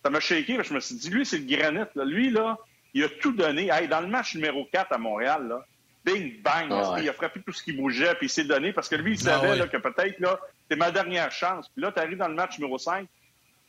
ça 0.04 0.10
m'a 0.10 0.20
shaké, 0.20 0.58
je 0.64 0.74
me 0.74 0.80
suis 0.80 0.96
dit, 0.96 1.10
lui, 1.12 1.26
c'est 1.26 1.38
le 1.38 1.46
granit. 1.46 1.86
Lui, 1.96 2.32
là, 2.32 2.58
il 2.94 3.04
a 3.04 3.10
tout 3.10 3.32
donné. 3.32 3.70
dans 3.90 4.02
le 4.02 4.08
match 4.08 4.36
numéro 4.36 4.66
4 4.72 4.92
à 4.92 4.98
Montréal, 4.98 5.48
là, 5.48 5.66
bing, 6.04 6.42
bang, 6.42 6.68
ah 6.72 6.98
il 7.00 7.10
a 7.10 7.14
frappé 7.14 7.42
tout 7.42 7.54
ce 7.54 7.64
qui 7.64 7.74
bougeait, 7.74 8.16
puis 8.16 8.28
il 8.28 8.30
s'est 8.30 8.44
donné, 8.44 8.74
parce 8.74 8.90
que 8.90 8.96
lui, 8.96 9.16
il 9.16 9.30
ah 9.30 9.40
savait 9.40 9.68
que 9.70 9.78
peut-être, 9.78 10.20
là, 10.20 10.40
c'est 10.70 10.76
ma 10.76 10.92
dernière 10.92 11.32
chance. 11.32 11.70
Puis 11.70 11.82
là, 11.82 11.92
tu 11.92 12.00
arrives 12.00 12.18
dans 12.18 12.28
le 12.28 12.36
match 12.36 12.58
numéro 12.58 12.78
5. 12.78 13.04
Tu 13.04 13.08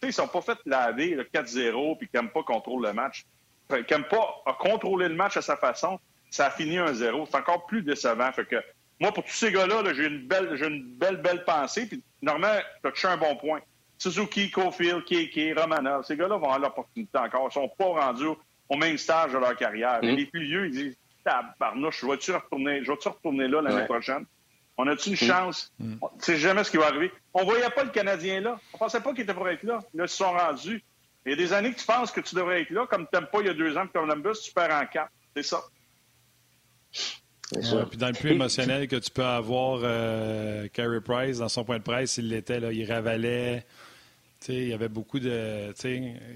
sais, 0.01 0.09
ils 0.09 0.13
sont 0.13 0.29
pas 0.29 0.41
fait 0.41 0.59
laver 0.67 1.17
4-0 1.33 1.99
puis 1.99 2.09
pas 2.09 2.43
contrôler 2.43 2.89
le 2.89 2.95
match. 2.95 3.25
N'aiment 3.71 4.05
pas 4.05 4.45
contrôler 4.59 5.09
le 5.09 5.15
match 5.15 5.37
à 5.37 5.43
sa 5.43 5.57
façon. 5.57 5.99
Ça 6.31 6.47
a 6.47 6.51
fini 6.51 6.77
1-0. 6.77 7.27
C'est 7.31 7.37
encore 7.37 7.67
plus 7.67 7.83
décevant. 7.83 8.31
Fait 8.33 8.45
que 8.45 8.57
moi, 9.01 9.13
pour 9.13 9.25
tous 9.25 9.33
ces 9.33 9.53
gars-là, 9.53 9.83
j'ai 9.95 10.07
une 10.07 10.27
belle, 10.27 10.57
j'ai 10.57 10.67
une 10.67 10.97
belle, 10.97 11.17
belle 11.17 11.45
pensée. 11.45 11.87
Puis 11.87 12.03
normalement, 12.23 12.61
tu 12.83 12.89
as 12.89 12.91
touché 12.91 13.09
un 13.09 13.17
bon 13.17 13.37
point. 13.37 13.61
Suzuki, 13.99 14.51
Cofield, 14.51 15.05
Keke, 15.05 15.59
Romanov, 15.59 16.05
ces 16.05 16.17
gars-là 16.17 16.37
vont 16.37 16.45
avoir 16.45 16.59
l'opportunité 16.59 17.17
encore. 17.19 17.49
Ils 17.51 17.55
sont 17.55 17.69
pas 17.69 18.07
rendus 18.07 18.27
au 18.69 18.77
même 18.77 18.99
stage 18.99 19.33
de 19.33 19.39
leur 19.39 19.57
carrière. 19.57 20.01
Mm. 20.03 20.07
Les 20.07 20.27
plus 20.27 20.45
vieux, 20.45 20.67
ils 20.67 20.73
disent 20.73 20.97
Tabarnouche, 21.25 22.01
je 22.03 22.07
vais-tu 22.07 22.33
retourner, 22.33 22.85
je 22.85 22.91
vais 22.91 22.99
retourner 23.05 23.49
là 23.49 23.63
l'année 23.63 23.87
prochaine? 23.87 24.25
On 24.77 24.87
a-tu 24.89 25.11
une 25.11 25.17
chance? 25.17 25.73
Mm. 25.79 25.97
C'est 26.19 26.37
jamais 26.37 26.65
ce 26.65 26.71
qui 26.71 26.77
va 26.77 26.87
arriver. 26.87 27.13
On 27.33 27.45
voyait 27.45 27.71
pas 27.71 27.85
le 27.85 27.91
Canadien 27.91 28.41
là. 28.41 28.59
On 28.73 28.79
pensait 28.79 29.01
pas 29.01 29.13
qu'il 29.13 29.23
était 29.23 29.35
pour 29.35 29.49
être 29.49 29.63
là. 29.63 29.79
Là, 29.95 30.05
ils 30.05 30.09
se 30.09 30.17
sont 30.17 30.33
rendus. 30.33 30.83
Il 31.25 31.31
y 31.31 31.33
a 31.33 31.37
des 31.37 31.53
années 31.53 31.73
que 31.73 31.79
tu 31.79 31.87
penses 31.87 32.11
que 32.11 32.21
tu 32.21 32.35
devrais 32.35 32.63
être 32.63 32.71
là, 32.71 32.87
comme 32.87 33.07
tu 33.11 33.17
n'aimes 33.19 33.29
pas 33.33 33.41
il 33.41 33.47
y 33.47 33.51
a 33.51 33.55
deux 33.55 33.77
ans 33.77 33.87
que 33.87 33.93
Columbus, 33.93 34.39
tu 34.45 34.53
perds 34.53 34.75
en 34.75 34.87
quatre. 34.87 35.13
C'est 35.35 35.43
ça. 35.45 35.63
Ouais, 37.55 37.85
puis 37.89 37.99
dans 37.99 38.09
le 38.09 38.15
plus 38.15 38.33
émotionnel 38.33 38.89
que 38.89 38.97
tu 38.97 39.11
peux 39.11 39.25
avoir, 39.25 39.81
euh, 39.83 40.67
Carey 40.73 41.01
Price, 41.01 41.39
dans 41.39 41.49
son 41.49 41.65
point 41.65 41.79
de 41.79 41.83
presse, 41.83 42.17
il 42.17 42.29
l'était, 42.29 42.59
là, 42.59 42.73
il 42.73 42.91
ravalait 42.91 43.65
il 44.49 44.69
y 44.69 44.73
avait 44.73 44.89
beaucoup 44.89 45.19
de. 45.19 45.73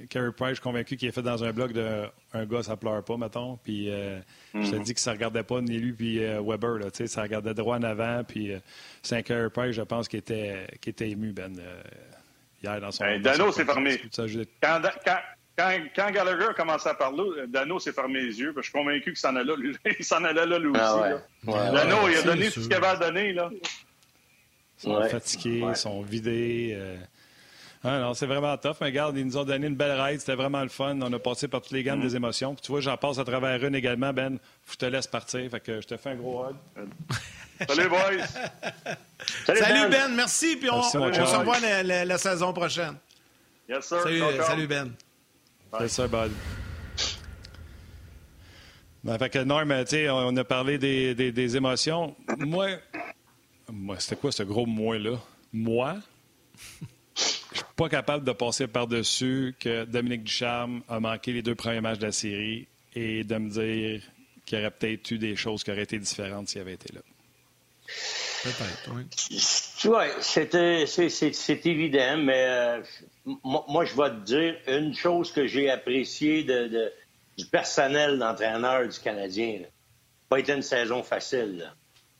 Carey 0.08 0.32
Price, 0.36 0.48
je 0.48 0.54
suis 0.54 0.62
convaincu 0.62 0.96
qu'il 0.96 1.08
est 1.08 1.12
fait 1.12 1.22
dans 1.22 1.44
un 1.44 1.52
blog 1.52 1.72
de 1.72 2.04
un 2.32 2.46
gars, 2.46 2.62
ça 2.62 2.76
pleure 2.76 3.02
pas, 3.04 3.16
mettons. 3.16 3.58
Puis 3.62 3.90
euh, 3.90 4.18
je 4.54 4.70
te 4.70 4.76
mhm. 4.76 4.82
dis 4.82 4.94
que 4.94 5.00
ça 5.00 5.12
regardait 5.12 5.42
pas 5.42 5.60
ni 5.60 5.78
lui 5.78 5.92
puis 5.92 6.24
euh, 6.24 6.40
Weber. 6.40 6.78
Là, 6.78 6.86
ça 6.92 7.22
regardait 7.22 7.54
droit 7.54 7.76
en 7.76 7.82
avant. 7.82 8.24
Puis 8.24 8.52
euh, 8.52 8.58
c'est 9.02 9.16
un 9.16 9.22
Carey 9.22 9.50
Price, 9.50 9.74
je 9.74 9.82
pense, 9.82 10.08
qui 10.08 10.16
était, 10.16 10.66
qui 10.80 10.90
était 10.90 11.10
ému, 11.10 11.32
Ben, 11.32 11.60
hier 12.62 12.80
dans 12.80 12.90
son. 12.90 13.04
Hey, 13.04 13.20
Dano 13.20 13.52
s'est 13.52 13.64
fermé. 13.64 14.00
Quand, 14.62 14.80
quand, 15.04 15.18
quand, 15.56 15.70
quand, 15.94 16.10
Gallagher 16.10 16.48
a 16.50 16.54
commencé 16.54 16.88
à 16.88 16.94
parler, 16.94 17.46
Dano 17.48 17.78
s'est 17.78 17.92
fermé 17.92 18.20
les 18.20 18.40
yeux. 18.40 18.54
je 18.56 18.62
suis 18.62 18.72
convaincu 18.72 19.10
qu'il 19.10 19.16
s'en 19.16 19.36
allait 19.36 19.44
là, 19.44 19.56
lui, 19.56 19.76
il 19.98 20.04
s'en 20.04 20.24
allait 20.24 20.46
là, 20.46 20.58
lui 20.58 20.72
ah 20.74 20.94
aussi. 20.94 21.74
Dano, 21.74 22.08
il 22.08 22.16
a 22.16 22.22
donné 22.22 22.50
tout 22.50 22.60
ce 22.60 22.68
qu'il 22.68 22.76
avait 22.76 22.86
à 22.86 22.96
donner. 22.96 23.32
Là. 23.32 23.50
Ils 23.52 24.82
sont 24.82 25.02
fatigués, 25.08 25.64
ils 25.68 25.76
sont 25.76 26.02
vidés. 26.02 26.78
Ah 27.84 28.10
c'est 28.14 28.26
vraiment 28.26 28.56
tough. 28.56 28.76
Mais 28.80 28.88
regarde, 28.88 29.16
ils 29.16 29.24
nous 29.24 29.36
ont 29.36 29.44
donné 29.44 29.66
une 29.66 29.76
belle 29.76 30.00
ride. 30.00 30.20
C'était 30.20 30.34
vraiment 30.34 30.62
le 30.62 30.68
fun. 30.68 30.98
On 31.00 31.12
a 31.12 31.18
passé 31.18 31.48
par 31.48 31.62
toutes 31.62 31.72
les 31.72 31.82
gammes 31.82 32.00
des 32.00 32.16
émotions. 32.16 32.54
Puis 32.54 32.62
tu 32.62 32.72
vois, 32.72 32.80
j'en 32.80 32.96
passe 32.96 33.18
à 33.18 33.24
travers 33.24 33.64
une 33.64 33.74
également, 33.74 34.12
Ben. 34.12 34.38
Je 34.70 34.76
te 34.76 34.86
laisse 34.86 35.06
partir. 35.06 35.48
Fait 35.50 35.60
que 35.60 35.80
je 35.80 35.86
te 35.86 35.96
fais 35.96 36.10
un 36.10 36.16
gros 36.16 36.44
hug. 36.44 36.56
Salut, 37.66 37.88
boys! 37.88 38.26
Salut, 39.46 39.90
ben. 39.90 40.08
Merci. 40.14 40.56
Puis 40.56 40.70
on, 40.70 40.82
se 40.82 40.98
revoit 40.98 41.60
la, 41.60 42.18
saison 42.18 42.52
prochaine. 42.52 42.96
Yes, 43.68 43.86
sir. 43.86 44.02
Salut, 44.42 44.66
Ben. 44.66 44.92
C'est 45.78 45.88
ça, 45.88 46.08
Bud. 46.08 46.32
Ben, 49.04 49.18
fait 49.18 49.30
que 49.30 49.38
Norm, 49.38 49.72
on 49.72 50.36
a 50.36 50.44
parlé 50.44 50.78
des, 50.78 51.14
des, 51.14 51.30
des 51.30 51.56
émotions. 51.56 52.16
Moi, 52.38 52.68
moi 53.70 53.96
c'était 53.98 54.16
quoi 54.16 54.32
ce 54.32 54.42
gros 54.42 54.66
moi-là? 54.66 55.18
Moi, 55.52 55.96
je 57.52 57.58
suis 57.58 57.66
pas 57.76 57.88
capable 57.88 58.24
de 58.24 58.32
passer 58.32 58.66
par-dessus 58.66 59.54
que 59.58 59.84
Dominique 59.84 60.24
Ducharme 60.24 60.82
a 60.88 61.00
manqué 61.00 61.32
les 61.32 61.42
deux 61.42 61.54
premiers 61.54 61.80
matchs 61.80 61.98
de 61.98 62.06
la 62.06 62.12
série 62.12 62.68
et 62.94 63.24
de 63.24 63.36
me 63.36 63.50
dire 63.50 64.02
qu'il 64.44 64.58
y 64.58 64.60
aurait 64.60 64.70
peut-être 64.70 65.10
eu 65.10 65.18
des 65.18 65.36
choses 65.36 65.64
qui 65.64 65.70
auraient 65.70 65.82
été 65.82 65.98
différentes 65.98 66.48
s'il 66.48 66.60
avait 66.60 66.74
été 66.74 66.92
là. 66.94 67.00
Peut-être, 68.42 68.90
oui. 68.94 69.04
Oui, 69.84 70.06
c'est 70.20 71.66
évident, 71.66 72.16
mais 72.18 72.44
euh, 72.46 72.82
moi, 73.42 73.84
je 73.84 73.96
vais 73.96 74.10
te 74.10 74.24
dire 74.24 74.54
une 74.66 74.94
chose 74.94 75.32
que 75.32 75.46
j'ai 75.46 75.70
appréciée 75.70 76.44
de, 76.44 76.92
du 77.36 77.46
personnel 77.46 78.18
d'entraîneur 78.18 78.86
du 78.86 78.98
Canadien. 78.98 79.60
pas 80.28 80.38
été 80.38 80.52
une 80.52 80.62
saison 80.62 81.02
facile. 81.02 81.72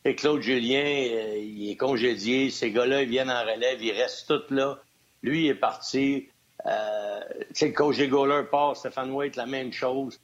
Et 0.05 0.15
Claude 0.15 0.41
Julien, 0.41 0.83
euh, 0.83 1.37
il 1.37 1.71
est 1.71 1.75
congédié. 1.75 2.49
Ces 2.49 2.71
gars-là, 2.71 3.03
ils 3.03 3.09
viennent 3.09 3.29
en 3.29 3.41
relève. 3.41 3.81
Ils 3.81 3.91
restent 3.91 4.27
tous 4.27 4.53
là. 4.53 4.81
Lui, 5.21 5.47
est 5.47 5.55
parti. 5.55 6.29
Euh, 6.65 7.19
le 7.61 7.71
coach 7.71 7.97
des 7.97 8.09
part. 8.49 8.75
Stéphane 8.75 9.11
White, 9.11 9.35
la 9.35 9.45
même 9.45 9.71
chose. 9.71 10.19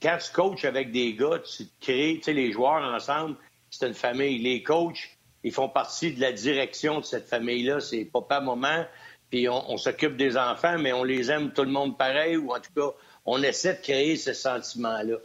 Quand 0.00 0.18
tu 0.18 0.32
coaches 0.32 0.64
avec 0.64 0.92
des 0.92 1.14
gars, 1.14 1.40
tu 1.40 1.64
crées 1.80 2.20
les 2.26 2.52
joueurs 2.52 2.82
ensemble. 2.82 3.36
C'est 3.70 3.86
une 3.86 3.94
famille. 3.94 4.38
Les 4.38 4.62
coachs, 4.62 5.18
ils 5.44 5.52
font 5.52 5.68
partie 5.68 6.12
de 6.12 6.20
la 6.20 6.32
direction 6.32 7.00
de 7.00 7.04
cette 7.04 7.28
famille-là. 7.28 7.80
C'est 7.80 8.04
papa, 8.04 8.40
maman. 8.40 8.86
Puis 9.30 9.48
on, 9.48 9.70
on 9.70 9.76
s'occupe 9.76 10.16
des 10.16 10.36
enfants, 10.36 10.78
mais 10.78 10.92
on 10.92 11.04
les 11.04 11.30
aime 11.30 11.52
tout 11.52 11.64
le 11.64 11.70
monde 11.70 11.98
pareil. 11.98 12.36
Ou 12.36 12.52
en 12.52 12.60
tout 12.60 12.72
cas, 12.74 12.96
on 13.26 13.42
essaie 13.42 13.74
de 13.74 13.80
créer 13.80 14.16
ce 14.16 14.32
sentiment-là. 14.32 15.16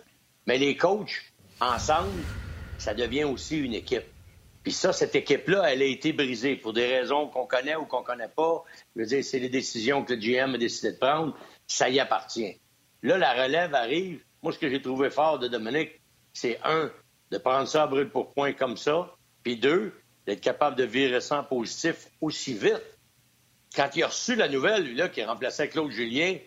Mais 0.46 0.58
les 0.58 0.76
coachs, 0.76 1.22
ensemble, 1.62 2.22
ça 2.78 2.94
devient 2.94 3.24
aussi 3.24 3.60
une 3.60 3.74
équipe. 3.74 4.13
Puis 4.64 4.72
ça, 4.72 4.94
cette 4.94 5.14
équipe-là, 5.14 5.72
elle 5.72 5.82
a 5.82 5.86
été 5.86 6.14
brisée 6.14 6.56
pour 6.56 6.72
des 6.72 6.88
raisons 6.88 7.28
qu'on 7.28 7.46
connaît 7.46 7.76
ou 7.76 7.86
qu'on 7.86 8.02
connaît 8.02 8.30
pas. 8.30 8.64
Je 8.96 9.02
veux 9.02 9.08
dire, 9.08 9.24
c'est 9.24 9.40
les 9.40 9.50
décisions 9.50 10.06
que 10.06 10.14
le 10.14 10.20
GM 10.20 10.56
a 10.56 10.58
décidé 10.58 10.94
de 10.94 10.98
prendre. 10.98 11.38
Ça 11.68 11.90
y 11.90 12.00
appartient. 12.00 12.60
Là, 13.02 13.18
la 13.18 13.34
relève 13.34 13.76
arrive. 13.76 14.24
Moi, 14.42 14.54
ce 14.54 14.60
que 14.60 14.70
j'ai 14.70 14.82
trouvé 14.82 15.10
fort 15.10 15.38
de 15.38 15.50
Dominique, 15.50 16.02
c'est 16.32 16.60
un, 16.64 16.92
de 17.32 17.38
prendre 17.38 17.68
ça 17.68 17.84
à 17.84 17.88
brûle 17.88 18.10
pour 18.10 18.34
point 18.34 18.54
comme 18.54 18.78
ça. 18.78 19.14
Puis 19.44 19.58
deux, 19.58 19.94
d'être 20.26 20.42
capable 20.42 20.78
de 20.78 20.86
virer 20.86 21.20
ça 21.20 21.40
en 21.40 21.44
positif 21.44 22.08
aussi 22.22 22.54
vite. 22.54 22.82
Quand 23.76 23.90
il 23.96 24.04
a 24.04 24.08
reçu 24.08 24.36
la 24.36 24.48
nouvelle, 24.48 24.84
lui, 24.84 24.96
là, 24.96 25.10
qui 25.10 25.24
remplaçait 25.24 25.68
Claude 25.68 25.92
Julien, 25.92 26.38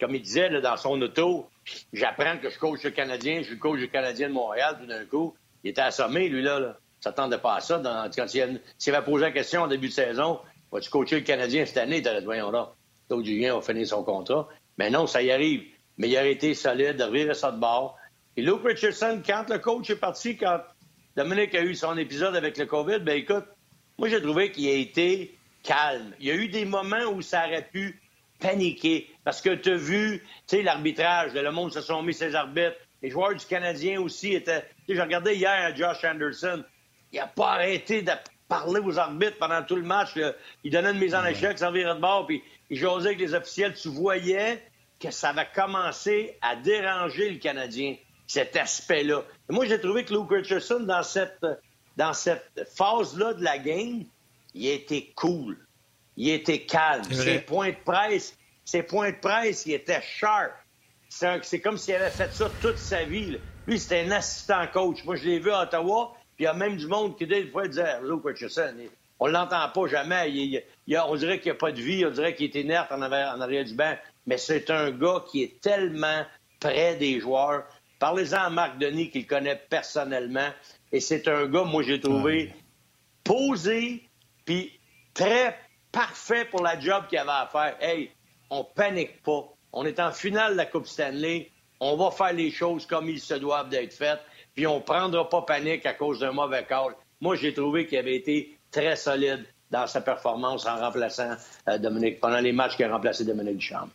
comme 0.00 0.14
il 0.16 0.22
disait 0.22 0.48
dans 0.60 0.76
son 0.76 1.00
auto, 1.00 1.48
j'apprends 1.92 2.38
que 2.38 2.50
je 2.50 2.58
coach 2.58 2.82
le 2.82 2.90
Canadien, 2.90 3.42
je 3.42 3.48
suis 3.48 3.58
coach 3.58 3.78
du 3.78 3.88
Canadien 3.88 4.28
de 4.28 4.34
Montréal, 4.34 4.78
tout 4.80 4.86
d'un 4.86 5.04
coup. 5.04 5.36
Il 5.62 5.70
était 5.70 5.82
assommé, 5.82 6.28
lui, 6.28 6.42
là. 6.42 6.76
S'attendait 7.02 7.38
pas 7.38 7.56
à 7.56 7.60
ça. 7.60 7.78
Dans, 7.78 8.10
quand 8.14 8.26
il, 8.34 8.60
avait 8.94 9.04
posé 9.04 9.24
la 9.24 9.32
question 9.32 9.62
en 9.62 9.66
début 9.66 9.88
de 9.88 9.92
saison, 9.92 10.40
vas-tu 10.70 10.90
coacher 10.90 11.16
le 11.16 11.22
Canadien 11.22 11.66
cette 11.66 11.78
année? 11.78 12.00
Dit, 12.00 12.08
voyons 12.24 12.50
là. 12.50 12.72
Claude 13.08 13.24
Julien 13.24 13.54
va 13.54 13.60
finir 13.60 13.86
son 13.86 14.04
contrat. 14.04 14.48
Mais 14.78 14.90
non, 14.90 15.06
ça 15.06 15.22
y 15.22 15.30
arrive. 15.30 15.64
Mais 15.98 16.08
il 16.08 16.16
a 16.16 16.26
été 16.26 16.54
solide, 16.54 16.96
de 16.96 17.04
revirer 17.04 17.34
ça 17.34 17.52
de 17.52 17.58
bord. 17.58 17.96
Et 18.36 18.42
Luke 18.42 18.62
Richardson, 18.64 19.22
quand 19.24 19.50
le 19.50 19.58
coach 19.58 19.90
est 19.90 19.96
parti, 19.96 20.36
quand 20.36 20.60
Dominique 21.16 21.54
a 21.54 21.62
eu 21.62 21.74
son 21.74 21.98
épisode 21.98 22.34
avec 22.34 22.56
le 22.56 22.64
COVID, 22.64 23.00
ben 23.00 23.18
écoute, 23.18 23.44
moi 23.98 24.08
j'ai 24.08 24.22
trouvé 24.22 24.50
qu'il 24.50 24.68
a 24.68 24.72
été 24.72 25.36
calme. 25.62 26.14
Il 26.18 26.26
y 26.26 26.30
a 26.30 26.34
eu 26.34 26.48
des 26.48 26.64
moments 26.64 27.04
où 27.12 27.20
ça 27.20 27.46
aurait 27.46 27.68
pu 27.70 28.00
paniquer 28.40 29.10
parce 29.24 29.42
que 29.42 29.54
tu 29.54 29.72
as 29.72 29.76
vu, 29.76 30.20
tu 30.48 30.56
sais, 30.56 30.62
l'arbitrage, 30.62 31.34
le 31.34 31.52
monde 31.52 31.72
se 31.72 31.82
sont 31.82 32.02
mis 32.02 32.14
ses 32.14 32.34
arbitres. 32.34 32.76
Les 33.02 33.10
joueurs 33.10 33.34
du 33.34 33.44
Canadien 33.44 34.00
aussi 34.00 34.32
étaient. 34.32 34.64
J'ai 34.88 35.00
regardé 35.00 35.34
hier 35.34 35.50
à 35.50 35.74
Josh 35.74 36.02
Anderson. 36.04 36.64
Il 37.12 37.18
n'a 37.18 37.26
pas 37.26 37.52
arrêté 37.52 38.02
de 38.02 38.12
parler 38.48 38.80
aux 38.80 38.98
arbitres 38.98 39.38
pendant 39.38 39.62
tout 39.62 39.76
le 39.76 39.82
match. 39.82 40.18
Il 40.64 40.70
donnait 40.70 40.90
une 40.90 40.98
mise 40.98 41.14
en 41.14 41.24
échec, 41.24 41.58
ça 41.58 41.70
virait 41.70 41.94
de 41.94 42.00
bord, 42.00 42.26
puis 42.26 42.42
il 42.70 42.78
jasait 42.78 43.08
avec 43.08 43.20
les 43.20 43.34
officiels. 43.34 43.74
Tu 43.74 43.88
voyais 43.88 44.62
que 44.98 45.10
ça 45.10 45.32
va 45.32 45.44
commencer 45.44 46.36
à 46.40 46.56
déranger 46.56 47.30
le 47.30 47.38
Canadien, 47.38 47.96
cet 48.26 48.56
aspect-là. 48.56 49.22
Moi, 49.48 49.66
j'ai 49.66 49.80
trouvé 49.80 50.04
que 50.04 50.14
Luke 50.14 50.30
Richardson, 50.30 50.80
dans 50.80 51.02
cette, 51.02 51.44
dans 51.96 52.12
cette 52.12 52.68
phase-là 52.76 53.34
de 53.34 53.42
la 53.42 53.58
game, 53.58 54.04
il 54.54 54.68
était 54.68 55.12
cool. 55.14 55.58
Il 56.16 56.30
était 56.30 56.60
calme. 56.60 57.04
Ses 57.10 57.40
points 57.40 57.70
de 57.70 57.76
presse, 57.84 58.36
ses 58.64 58.82
points 58.82 59.10
de 59.10 59.16
presse, 59.16 59.66
il 59.66 59.72
était 59.72 60.02
sharp. 60.02 60.52
C'est 61.08 61.60
comme 61.60 61.76
s'il 61.76 61.94
avait 61.94 62.10
fait 62.10 62.32
ça 62.32 62.50
toute 62.60 62.78
sa 62.78 63.04
vie. 63.04 63.38
Lui, 63.66 63.78
c'était 63.78 64.00
un 64.00 64.10
assistant 64.12 64.66
coach. 64.72 65.04
Moi, 65.04 65.16
je 65.16 65.24
l'ai 65.24 65.38
vu 65.38 65.50
à 65.50 65.62
Ottawa, 65.62 66.14
il 66.42 66.46
y 66.46 66.48
a 66.48 66.54
même 66.54 66.76
du 66.76 66.88
monde 66.88 67.16
qui, 67.16 67.24
des 67.24 67.46
fois, 67.46 67.68
disait 67.68 68.00
Luke 68.02 68.24
Richardson, 68.24 68.74
on 69.20 69.28
l'entend 69.28 69.68
pas 69.68 69.86
jamais. 69.86 70.28
Il, 70.32 70.60
on 70.98 71.14
dirait 71.14 71.38
qu'il 71.38 71.52
n'y 71.52 71.56
a 71.56 71.60
pas 71.60 71.70
de 71.70 71.80
vie, 71.80 72.04
on 72.04 72.10
dirait 72.10 72.34
qu'il 72.34 72.46
est 72.46 72.60
inerte 72.60 72.90
en 72.90 73.00
arrière, 73.00 73.32
en 73.36 73.40
arrière 73.40 73.64
du 73.64 73.74
banc. 73.74 73.94
Mais 74.26 74.38
c'est 74.38 74.68
un 74.68 74.90
gars 74.90 75.22
qui 75.30 75.44
est 75.44 75.60
tellement 75.60 76.26
près 76.58 76.96
des 76.96 77.20
joueurs. 77.20 77.62
Parlez-en 78.00 78.42
à 78.42 78.50
Marc 78.50 78.76
Denis, 78.78 79.08
qu'il 79.10 79.24
connaît 79.24 79.54
personnellement. 79.54 80.48
Et 80.90 80.98
c'est 80.98 81.28
un 81.28 81.46
gars, 81.46 81.62
moi, 81.62 81.84
j'ai 81.84 82.00
trouvé 82.00 82.52
posé, 83.22 84.02
puis 84.44 84.72
très 85.14 85.56
parfait 85.92 86.44
pour 86.46 86.64
la 86.64 86.80
job 86.80 87.04
qu'il 87.08 87.18
avait 87.18 87.30
à 87.30 87.48
faire. 87.52 87.76
Hey, 87.80 88.10
on 88.50 88.64
panique 88.64 89.22
pas. 89.22 89.44
On 89.72 89.86
est 89.86 90.00
en 90.00 90.10
finale 90.10 90.54
de 90.54 90.56
la 90.56 90.66
Coupe 90.66 90.88
Stanley. 90.88 91.52
On 91.78 91.96
va 91.96 92.10
faire 92.10 92.32
les 92.32 92.50
choses 92.50 92.84
comme 92.84 93.08
ils 93.08 93.20
se 93.20 93.34
doivent 93.34 93.68
d'être 93.68 93.94
faites. 93.94 94.22
Puis 94.54 94.66
on 94.66 94.76
ne 94.76 94.82
prendra 94.82 95.28
pas 95.28 95.42
panique 95.42 95.86
à 95.86 95.94
cause 95.94 96.20
d'un 96.20 96.32
mauvais 96.32 96.64
call. 96.68 96.94
Moi, 97.20 97.36
j'ai 97.36 97.54
trouvé 97.54 97.86
qu'il 97.86 97.98
avait 97.98 98.16
été 98.16 98.58
très 98.70 98.96
solide 98.96 99.44
dans 99.70 99.86
sa 99.86 100.00
performance 100.00 100.66
en 100.66 100.76
remplaçant 100.76 101.34
euh, 101.68 101.78
Dominique, 101.78 102.20
pendant 102.20 102.40
les 102.40 102.52
matchs 102.52 102.76
qu'il 102.76 102.84
a 102.84 102.92
remplacé 102.92 103.24
Dominique 103.24 103.58
Duchamp. 103.58 103.88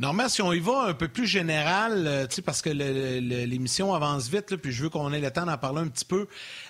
Normand, 0.00 0.30
si 0.30 0.40
on 0.40 0.54
y 0.54 0.60
va 0.60 0.84
un 0.84 0.94
peu 0.94 1.08
plus 1.08 1.26
général, 1.26 2.06
euh, 2.06 2.26
parce 2.46 2.62
que 2.62 2.70
l'émission 2.70 3.94
avance 3.94 4.28
vite, 4.28 4.56
puis 4.56 4.72
je 4.72 4.84
veux 4.84 4.88
qu'on 4.88 5.12
ait 5.12 5.20
le 5.20 5.30
temps 5.30 5.44
d'en 5.44 5.58
parler 5.58 5.82
un 5.82 5.88
petit 5.88 6.06
peu. 6.06 6.26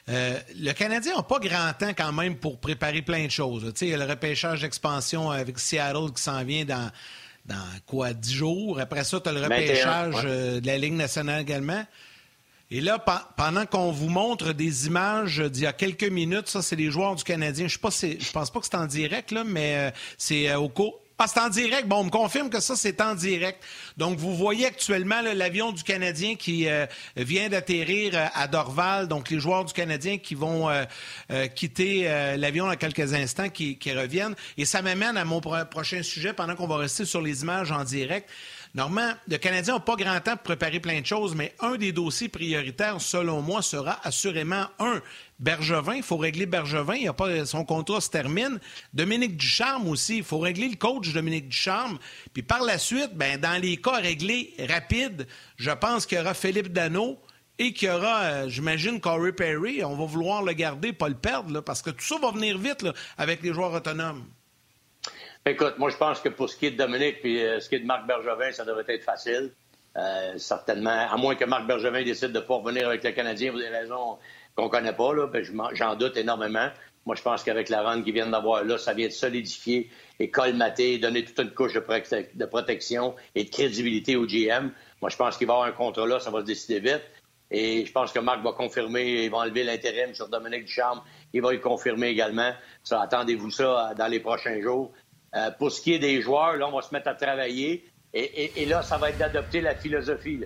Euh, 0.09 0.37
le 0.59 0.73
Canadien 0.73 1.15
n'a 1.15 1.23
pas 1.23 1.39
grand 1.39 1.73
temps 1.79 1.95
quand 1.97 2.13
même 2.13 2.35
pour 2.35 2.59
préparer 2.59 3.03
plein 3.03 3.25
de 3.25 3.31
choses. 3.31 3.73
Il 3.83 3.89
y 3.89 3.95
a 3.95 3.99
le 3.99 4.05
repêchage 4.05 4.63
d'expansion 4.63 5.31
avec 5.31 5.61
Seattle 5.61 6.13
qui 6.13 6.21
s'en 6.21 6.43
vient 6.43 6.65
dans, 6.65 6.91
dans 7.47 7.55
quoi, 7.87 8.13
dix 8.13 8.35
jours? 8.35 8.81
Après 8.81 9.05
ça, 9.05 9.21
tu 9.21 9.29
as 9.29 9.33
le 9.33 9.43
repêchage 9.43 10.23
euh, 10.25 10.61
de 10.61 10.67
la 10.67 10.77
Ligue 10.77 10.95
nationale 10.95 11.43
également. 11.43 11.85
Et 12.71 12.81
là, 12.81 12.99
pendant 13.37 13.67
qu'on 13.67 13.91
vous 13.91 14.09
montre 14.09 14.53
des 14.53 14.87
images 14.87 15.39
d'il 15.39 15.65
y 15.65 15.67
a 15.67 15.73
quelques 15.73 16.05
minutes, 16.05 16.49
ça, 16.49 16.63
c'est 16.63 16.77
les 16.77 16.91
joueurs 16.91 17.17
du 17.17 17.25
Canadien. 17.25 17.67
Je 17.67 17.77
ne 17.77 18.33
pense 18.33 18.51
pas 18.51 18.61
que 18.61 18.67
c'est 18.67 18.77
en 18.77 18.87
direct, 18.87 19.33
là, 19.33 19.43
mais 19.45 19.93
c'est 20.17 20.55
au 20.55 20.69
cours 20.69 21.01
ah, 21.23 21.27
c'est 21.27 21.39
en 21.39 21.51
direct. 21.51 21.87
Bon, 21.87 21.97
on 21.97 22.05
me 22.05 22.11
confirme 22.11 22.49
que 22.49 22.61
ça, 22.61 22.77
c'est 22.77 22.99
en 23.03 23.15
direct. 23.15 23.63
Donc, 23.99 24.17
vous 24.17 24.35
voyez 24.35 24.65
actuellement 24.65 25.21
l'avion 25.21 25.71
du 25.71 25.83
Canadien 25.83 26.35
qui 26.35 26.67
euh, 26.67 26.87
vient 27.15 27.51
d'atterrir 27.51 28.13
euh, 28.15 28.27
à 28.33 28.49
Dorval. 28.49 29.07
Donc, 29.07 29.29
les 29.29 29.39
joueurs 29.39 29.67
du 29.67 29.75
Canadien 29.75 30.17
qui 30.17 30.35
vont 30.35 30.71
euh, 30.71 31.47
quitter 31.49 32.05
l'avion 32.39 32.69
dans 32.69 32.77
quelques 32.77 33.13
instants, 33.13 33.51
qui, 33.51 33.77
qui, 33.77 33.93
reviennent. 33.93 34.35
Et 34.57 34.65
ça 34.65 34.81
m'amène 34.81 35.19
à 35.19 35.27
mon 35.27 35.43
prochain 35.43 36.03
sujet 36.03 36.33
pendant 36.33 36.57
qu'on 36.57 36.67
va 36.67 36.79
rester 36.79 37.05
sur 37.05 37.21
les 37.21 37.43
images 37.43 37.71
en 37.71 37.85
direct. 37.85 38.27
Normalement, 38.75 39.15
le 39.27 39.37
Canadien 39.37 39.75
n'a 39.75 39.81
pas 39.81 39.97
grand 39.97 40.21
temps 40.21 40.37
pour 40.37 40.45
préparer 40.45 40.79
plein 40.79 41.01
de 41.01 41.07
choses, 41.07 41.35
mais 41.35 41.55
un 41.61 41.77
des 41.77 41.91
dossiers 41.91 42.29
prioritaires, 42.29 43.01
selon 43.01 43.43
moi, 43.43 43.63
sera 43.63 43.99
assurément 44.05 44.67
un. 44.79 45.01
Bergevin, 45.41 45.95
il 45.97 46.03
faut 46.03 46.19
régler 46.19 46.47
Bergevin, 46.47 46.95
il 46.95 47.09
a 47.09 47.47
son 47.47 47.65
contrat 47.65 48.01
se 48.01 48.11
termine. 48.11 48.61
Dominique 48.93 49.37
Ducharme 49.37 49.89
aussi, 49.89 50.19
il 50.19 50.25
faut 50.25 50.39
régler 50.39 50.69
le 50.69 50.77
coach 50.77 51.13
Dominique 51.13 51.49
Ducharme. 51.49 51.99
Puis 52.33 52.43
par 52.43 52.63
la 52.63 52.79
suite, 52.79 53.15
ben, 53.15 53.41
dans 53.41 53.61
les 53.61 53.77
cas 53.77 53.97
réglés 53.97 54.55
rapides, 54.69 55.27
je 55.57 55.71
pense 55.71 56.07
qu'il 56.07 56.19
y 56.19 56.21
aura 56.21 56.35
Philippe 56.35 56.73
Dano 56.73 57.19
et 57.59 57.73
qu'il 57.73 57.89
y 57.89 57.91
aura, 57.91 58.23
euh, 58.23 58.49
j'imagine, 58.49 59.01
Corey 59.01 59.33
Perry. 59.33 59.85
On 59.85 59.97
va 59.97 60.05
vouloir 60.05 60.43
le 60.43 60.53
garder, 60.53 60.93
pas 60.93 61.09
le 61.09 61.15
perdre, 61.15 61.61
parce 61.61 61.83
que 61.83 61.91
tout 61.91 62.05
ça 62.05 62.19
va 62.19 62.31
venir 62.31 62.57
vite 62.57 62.87
avec 63.19 63.43
les 63.43 63.53
joueurs 63.53 63.73
autonomes. 63.73 64.25
Écoute, 65.47 65.79
moi, 65.79 65.89
je 65.89 65.97
pense 65.97 66.21
que 66.21 66.29
pour 66.29 66.51
ce 66.51 66.57
qui 66.57 66.67
est 66.67 66.73
de 66.73 66.77
Dominique 66.77 67.17
et 67.25 67.43
euh, 67.43 67.61
ce 67.61 67.69
qui 67.69 67.77
est 67.77 67.81
de 67.81 67.87
Marc 67.87 68.07
Bergevin, 68.07 68.53
ça 68.53 68.65
devrait 68.65 68.85
être 68.89 69.05
facile. 69.05 69.51
Euh, 69.97 70.37
certainement, 70.37 70.91
à 71.11 71.17
moins 71.17 71.35
que 71.35 71.47
Marc 71.47 71.67
Bergevin 71.67 72.05
décide 72.05 72.29
de 72.33 72.41
ne 72.41 72.45
pas 72.45 72.57
revenir 72.57 72.87
avec 72.89 73.03
le 73.03 73.11
Canadien 73.13 73.51
pour 73.51 73.59
des 73.59 73.69
raisons 73.69 74.19
qu'on 74.55 74.65
ne 74.65 74.69
connaît 74.69 74.93
pas, 74.93 75.15
là, 75.15 75.27
ben, 75.29 75.43
j'en 75.73 75.97
doute 75.97 76.17
énormément. 76.19 76.69
Moi, 77.07 77.17
je 77.17 77.23
pense 77.23 77.43
qu'avec 77.43 77.71
la 77.71 77.83
rente 77.83 78.05
qu'ils 78.05 78.13
viennent 78.13 78.31
d'avoir 78.31 78.63
là, 78.65 78.77
ça 78.77 78.93
vient 78.93 79.09
de 79.09 79.13
solidifier 79.13 79.91
et 80.19 80.31
colmater, 80.31 80.99
donner 80.99 81.25
toute 81.25 81.39
une 81.39 81.53
couche 81.53 81.73
de, 81.73 82.45
protection 82.45 83.17
et 83.35 83.45
de 83.45 83.51
crédibilité 83.51 84.17
au 84.17 84.27
GM. 84.27 84.71
Moi, 85.01 85.09
je 85.09 85.17
pense 85.17 85.39
qu'il 85.39 85.47
va 85.47 85.55
y 85.55 85.57
avoir 85.57 85.69
un 85.69 85.73
contrat 85.73 86.07
là, 86.07 86.21
ça 86.21 86.31
va 86.31 86.41
se 86.41 86.45
décider 86.45 86.81
vite. 86.81 87.03
Et 87.51 87.85
je 87.87 87.91
pense 87.91 88.13
que 88.13 88.21
Marc 88.21 88.43
va 88.43 88.53
confirmer, 88.53 89.25
il 89.25 89.31
va 89.31 89.39
enlever 89.39 89.65
l'intérim 89.65 90.15
sur 90.15 90.29
Dominique 90.29 90.67
Ducharme. 90.67 91.01
Il 91.33 91.41
va 91.41 91.51
le 91.51 91.59
confirmer 91.59 92.09
également. 92.09 92.53
Ça, 92.85 93.01
attendez-vous 93.01 93.51
ça 93.51 93.95
dans 93.97 94.07
les 94.07 94.21
prochains 94.21 94.61
jours. 94.61 94.93
Euh, 95.35 95.51
pour 95.53 95.71
ce 95.71 95.81
qui 95.81 95.95
est 95.95 95.99
des 95.99 96.21
joueurs, 96.23 96.57
là, 96.57 96.69
on 96.69 96.73
va 96.73 96.83
se 96.83 96.93
mettre 96.93 97.09
à 97.09 97.15
travailler. 97.15 97.85
Et, 98.13 98.67
là, 98.67 98.83
ça 98.83 98.99
va 98.99 99.11
être 99.11 99.19
d'adopter 99.19 99.61
la 99.61 99.77
philosophie. 99.77 100.41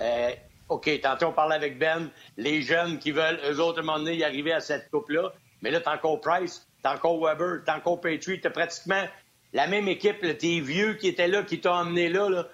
Euh, 0.00 0.30
OK, 0.70 0.88
tantôt 1.02 1.26
on 1.26 1.32
parlait 1.32 1.56
avec 1.56 1.78
Ben, 1.78 2.10
les 2.38 2.62
jeunes 2.62 2.98
qui 2.98 3.10
veulent, 3.10 3.38
eux 3.50 3.60
autres, 3.60 3.80
à 3.80 3.82
un 3.82 3.84
moment 3.84 3.98
donné, 3.98 4.16
y 4.16 4.24
arriver 4.24 4.52
à 4.52 4.60
cette 4.60 4.90
coupe-là. 4.90 5.32
Mais 5.60 5.70
là, 5.70 5.80
t'as 5.80 5.96
encore 5.96 6.20
Price, 6.20 6.66
t'as 6.82 6.94
encore 6.94 7.22
Weber, 7.22 7.62
t'as 7.66 7.76
encore 7.76 8.00
Patriot, 8.00 8.38
t'as 8.42 8.50
pratiquement 8.50 9.04
la 9.52 9.66
même 9.66 9.88
équipe, 9.88 10.20
tes 10.38 10.60
vieux 10.60 10.94
qui 10.94 11.08
étaient 11.08 11.28
là, 11.28 11.42
qui 11.42 11.60
t'ont 11.60 11.72
emmené 11.72 12.08
là. 12.08 12.30
là. 12.30 12.48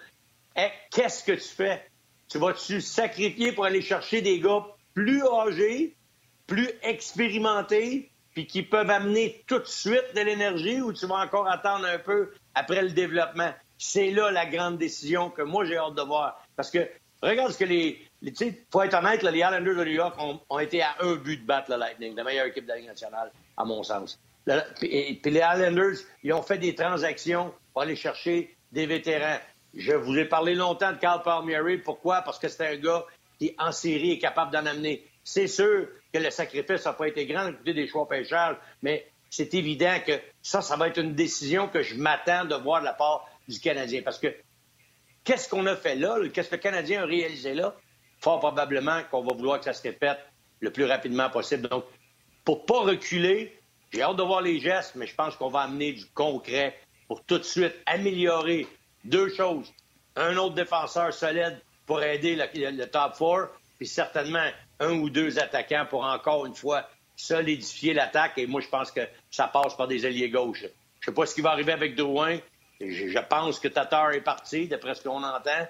Eh, 0.57 0.69
qu'est-ce 0.91 1.23
que 1.23 1.33
tu 1.33 1.49
fais? 1.49 1.87
Tu 2.29 2.39
vas-tu 2.39 2.81
sacrifier 2.81 3.53
pour 3.53 3.67
aller 3.67 3.83
chercher 3.83 4.23
des 4.23 4.41
gars 4.41 4.67
plus 4.95 5.23
âgés, 5.25 5.95
plus 6.47 6.71
expérimentés, 6.83 8.11
puis 8.37 8.47
qui 8.47 8.63
peuvent 8.63 8.91
amener 8.91 9.43
tout 9.47 9.59
de 9.59 9.65
suite 9.65 10.15
de 10.15 10.21
l'énergie 10.21 10.83
ou 10.83 10.93
tu 10.93 11.07
vas 11.07 11.17
encore 11.17 11.49
attendre 11.49 11.87
un 11.87 11.99
peu 11.99 12.35
après 12.55 12.83
le 12.83 12.91
développement? 12.91 13.51
C'est 13.79 14.11
là 14.11 14.31
la 14.31 14.45
grande 14.45 14.77
décision 14.77 15.31
que 15.31 15.41
moi 15.41 15.65
j'ai 15.65 15.79
hâte 15.79 15.95
de 15.95 16.03
voir. 16.03 16.39
Parce 16.55 16.71
que 16.71 16.87
Regarde 17.23 17.53
ce 17.53 17.59
que 17.59 17.65
les. 17.65 17.99
sais, 18.35 18.63
faut 18.71 18.83
être 18.83 18.95
honnête, 18.95 19.23
les 19.23 19.39
Islanders 19.39 19.77
de 19.77 19.85
New 19.85 19.93
York 19.93 20.17
ont, 20.49 20.59
été 20.59 20.83
à 20.83 20.97
un 21.01 21.17
but 21.17 21.39
de 21.39 21.47
battre 21.47 21.71
le 21.71 21.79
Lightning, 21.79 22.15
la 22.15 22.25
meilleure 22.25 22.47
équipe 22.47 22.65
de 22.65 22.69
la 22.69 22.77
Ligue 22.77 22.87
nationale, 22.87 23.33
à 23.57 23.65
mon 23.65 23.83
sens. 23.83 24.21
puis, 24.79 25.21
les 25.25 25.41
Islanders, 25.41 25.97
ils 26.23 26.33
ont 26.33 26.43
fait 26.43 26.59
des 26.59 26.75
transactions 26.75 27.55
pour 27.73 27.83
aller 27.83 27.97
chercher 27.97 28.55
des 28.73 28.87
vétérans. 28.87 29.39
Je 29.75 29.93
vous 29.93 30.17
ai 30.17 30.25
parlé 30.25 30.55
longtemps 30.55 30.93
de 30.93 30.99
Carl 30.99 31.23
Palmieri. 31.23 31.79
Pourquoi? 31.79 32.23
Parce 32.23 32.39
que 32.39 32.49
c'est 32.49 32.67
un 32.67 32.77
gars 32.77 33.05
qui, 33.39 33.55
en 33.59 33.73
série, 33.73 34.13
est 34.13 34.19
capable 34.19 34.53
d'en 34.53 34.67
amener. 34.67 35.07
C'est 35.25 35.49
sûr 35.49 35.89
que 36.19 36.25
le 36.25 36.31
sacrifice 36.31 36.85
n'a 36.85 36.93
pas 36.93 37.09
été 37.09 37.27
grand, 37.27 37.53
côté 37.53 37.75
des 37.75 37.87
choix 37.89 38.09
pêcheurs, 38.09 38.59
mais 38.83 39.07
c'est 39.31 39.53
évident 39.55 39.97
que 40.07 40.13
ça, 40.43 40.63
ça 40.63 40.77
va 40.77 40.89
être 40.89 40.99
une 40.99 41.15
décision 41.15 41.69
que 41.69 41.83
je 41.83 41.95
m'attends 41.95 42.45
de 42.45 42.55
voir 42.55 42.81
de 42.81 42.87
la 42.87 42.95
part 42.95 43.29
du 43.49 43.61
Canadien. 43.61 44.03
Parce 44.03 44.19
que 44.19 44.35
qu'est-ce 45.25 45.49
qu'on 45.49 45.67
a 45.67 45.77
fait 45.77 45.95
là? 45.97 46.17
Qu'est-ce 46.33 46.49
que 46.49 46.57
le 46.57 46.61
Canadien 46.61 47.03
a 47.03 47.07
réalisé 47.07 47.55
là? 47.55 47.75
Fort 48.21 48.41
probablement 48.41 49.03
qu'on 49.11 49.23
va 49.23 49.35
vouloir 49.35 49.59
que 49.59 49.67
ça 49.67 49.75
se 49.75 49.83
répète 49.83 50.19
le 50.61 50.71
plus 50.71 50.85
rapidement 50.85 51.29
possible. 51.29 51.69
Donc, 51.69 51.85
pour 52.45 52.65
pas 52.65 52.81
reculer, 52.81 53.61
j'ai 53.93 54.03
hâte 54.03 54.17
de 54.17 54.23
voir 54.23 54.41
les 54.41 54.59
gestes, 54.59 54.95
mais 54.95 55.07
je 55.07 55.15
pense 55.15 55.37
qu'on 55.37 55.49
va 55.49 55.61
amener 55.63 55.93
du 55.93 56.07
concret 56.07 56.79
pour 57.09 57.23
tout 57.25 57.39
de 57.39 57.45
suite 57.45 57.75
améliorer 57.85 58.67
deux 59.05 59.29
choses. 59.35 59.73
Un 60.17 60.37
autre 60.39 60.55
défenseur 60.55 61.13
solide 61.13 61.61
pour 61.85 62.03
aider 62.03 62.37
le, 62.37 62.87
top 62.87 63.15
four, 63.17 63.49
puis 63.77 63.87
certainement 63.87 64.49
un 64.81 64.93
ou 64.95 65.11
deux 65.11 65.39
attaquants 65.39 65.87
pour 65.89 66.05
encore 66.05 66.47
une 66.47 66.55
fois 66.55 66.89
solidifier 67.17 67.95
l'attaque. 67.95 68.39
Et 68.39 68.47
moi, 68.47 68.61
je 68.61 68.69
pense 68.69 68.91
que 68.91 69.01
ça 69.31 69.49
passe 69.49 69.77
par 69.77 69.89
des 69.89 70.05
alliés 70.05 70.31
gauches. 70.31 70.63
Je 71.01 71.11
ne 71.11 71.15
sais 71.15 71.15
pas 71.15 71.27
ce 71.27 71.35
qui 71.35 71.41
va 71.41 71.51
arriver 71.51 71.73
avec 71.73 71.95
Drouin. 71.95 72.39
Je, 72.81 73.19
pense 73.29 73.59
que 73.59 73.69
Tatar 73.69 74.13
est 74.13 74.21
parti, 74.21 74.69
d'après 74.69 74.95
ce 74.95 75.03
qu'on 75.03 75.23
entend. 75.23 75.67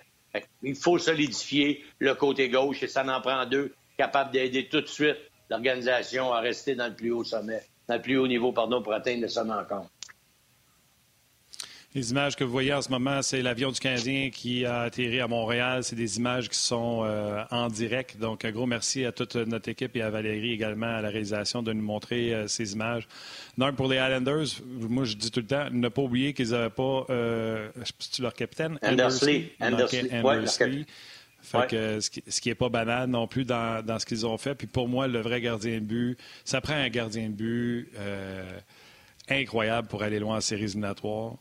Il 0.62 0.74
faut 0.74 0.98
solidifier 0.98 1.84
le 1.98 2.14
côté 2.14 2.48
gauche 2.48 2.82
et 2.82 2.88
ça 2.88 3.04
en 3.06 3.20
prend 3.20 3.46
deux 3.46 3.74
capables 3.96 4.32
d'aider 4.32 4.68
tout 4.68 4.80
de 4.80 4.86
suite 4.86 5.16
l'organisation 5.48 6.32
à 6.32 6.40
rester 6.40 6.74
dans 6.74 6.88
le 6.88 6.94
plus 6.94 7.12
haut 7.12 7.24
sommet, 7.24 7.62
dans 7.88 7.94
le 7.94 8.02
plus 8.02 8.18
haut 8.18 8.26
niveau, 8.26 8.52
pardon, 8.52 8.82
pour 8.82 8.92
atteindre 8.92 9.22
le 9.22 9.28
sommet 9.28 9.54
encore. 9.54 9.86
Les 11.96 12.10
images 12.10 12.36
que 12.36 12.44
vous 12.44 12.52
voyez 12.52 12.74
en 12.74 12.82
ce 12.82 12.90
moment, 12.90 13.22
c'est 13.22 13.40
l'avion 13.40 13.70
du 13.72 13.80
Canadien 13.80 14.28
qui 14.28 14.66
a 14.66 14.80
atterri 14.80 15.18
à 15.18 15.28
Montréal. 15.28 15.82
C'est 15.82 15.96
des 15.96 16.18
images 16.18 16.50
qui 16.50 16.58
sont 16.58 17.04
euh, 17.06 17.42
en 17.50 17.68
direct. 17.68 18.18
Donc, 18.18 18.44
un 18.44 18.50
gros 18.50 18.66
merci 18.66 19.06
à 19.06 19.12
toute 19.12 19.34
notre 19.34 19.70
équipe 19.70 19.96
et 19.96 20.02
à 20.02 20.10
Valérie 20.10 20.52
également 20.52 20.94
à 20.94 21.00
la 21.00 21.08
réalisation 21.08 21.62
de 21.62 21.72
nous 21.72 21.82
montrer 21.82 22.34
euh, 22.34 22.48
ces 22.48 22.74
images. 22.74 23.08
Non, 23.56 23.72
pour 23.72 23.88
les 23.88 23.96
Islanders, 23.96 24.44
moi, 24.66 25.04
je 25.04 25.14
dis 25.14 25.30
tout 25.30 25.40
le 25.40 25.46
temps, 25.46 25.68
ne 25.72 25.88
pas 25.88 26.02
oublier 26.02 26.34
qu'ils 26.34 26.50
n'avaient 26.50 26.68
pas, 26.68 27.06
euh, 27.08 27.70
tu 28.12 28.20
leur 28.20 28.34
capitaine? 28.34 28.78
Andersley. 28.82 29.52
Andersley. 29.58 30.84
Fait 31.40 31.66
que, 31.66 32.00
ce 32.00 32.40
qui 32.42 32.48
n'est 32.50 32.54
pas 32.54 32.68
banal 32.68 33.08
non 33.08 33.26
plus 33.26 33.46
dans, 33.46 33.82
dans 33.82 33.98
ce 33.98 34.04
qu'ils 34.04 34.26
ont 34.26 34.36
fait. 34.36 34.54
Puis 34.54 34.66
pour 34.66 34.86
moi, 34.86 35.08
le 35.08 35.22
vrai 35.22 35.40
gardien 35.40 35.76
de 35.76 35.86
but, 35.86 36.18
ça 36.44 36.60
prend 36.60 36.74
un 36.74 36.90
gardien 36.90 37.30
de 37.30 37.34
but 37.34 37.90
incroyable 39.30 39.88
pour 39.88 40.02
aller 40.02 40.18
loin 40.18 40.36
en 40.36 40.40
séries 40.42 40.64
éliminatoires. 40.64 41.36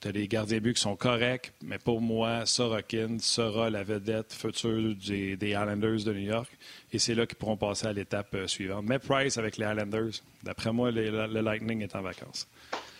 Tu 0.00 0.06
as 0.06 0.12
des 0.12 0.28
gardiens 0.28 0.60
buts 0.60 0.74
qui 0.74 0.80
sont 0.80 0.94
corrects, 0.94 1.52
mais 1.60 1.78
pour 1.78 2.00
moi, 2.00 2.46
Sorokin 2.46 3.18
sera 3.18 3.68
la 3.68 3.82
vedette 3.82 4.32
future 4.32 4.94
des, 4.94 5.36
Islanders 5.42 6.04
de 6.04 6.12
New 6.12 6.30
York. 6.30 6.48
Et 6.92 7.00
c'est 7.00 7.16
là 7.16 7.26
qu'ils 7.26 7.36
pourront 7.36 7.56
passer 7.56 7.88
à 7.88 7.92
l'étape 7.92 8.32
euh, 8.34 8.46
suivante. 8.46 8.84
Mais 8.86 9.00
Price 9.00 9.38
avec 9.38 9.56
les 9.56 9.66
Islanders, 9.66 10.12
d'après 10.44 10.72
moi, 10.72 10.92
le 10.92 11.40
Lightning 11.40 11.82
est 11.82 11.96
en 11.96 12.02
vacances. 12.02 12.46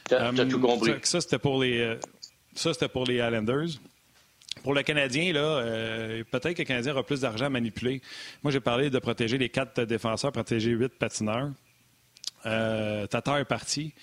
Tu 0.09 0.15
as, 0.17 0.33
tout 0.33 0.41
euh, 0.41 0.61
compris. 0.61 0.93
Ça, 1.05 1.21
c'était 1.21 1.39
pour 1.39 1.63
les. 1.63 1.79
Euh, 1.79 2.01
ça, 2.55 2.73
c'était 2.73 2.89
pour 2.89 3.05
les 3.05 3.17
Islanders. 3.17 3.79
Pour 4.65 4.75
le 4.75 4.83
Canadien, 4.83 5.33
là, 5.33 5.63
peut-être 6.33 6.55
que 6.55 6.63
le 6.63 6.67
Canadien 6.67 6.93
aura 6.93 7.07
plus 7.07 7.21
d'argent 7.21 7.45
à 7.45 7.49
manipuler. 7.49 8.03
Moi, 8.43 8.51
j'ai 8.51 8.59
parlé 8.59 8.91
de 8.91 8.99
protéger 8.99 9.39
les 9.39 9.51
quatre 9.51 9.85
défenseurs, 9.85 10.33
protéger 10.33 10.73
huit 10.73 10.93
patineurs. 10.99 11.53
Tatar 12.43 13.39
est 13.39 13.45
parti. 13.45 13.95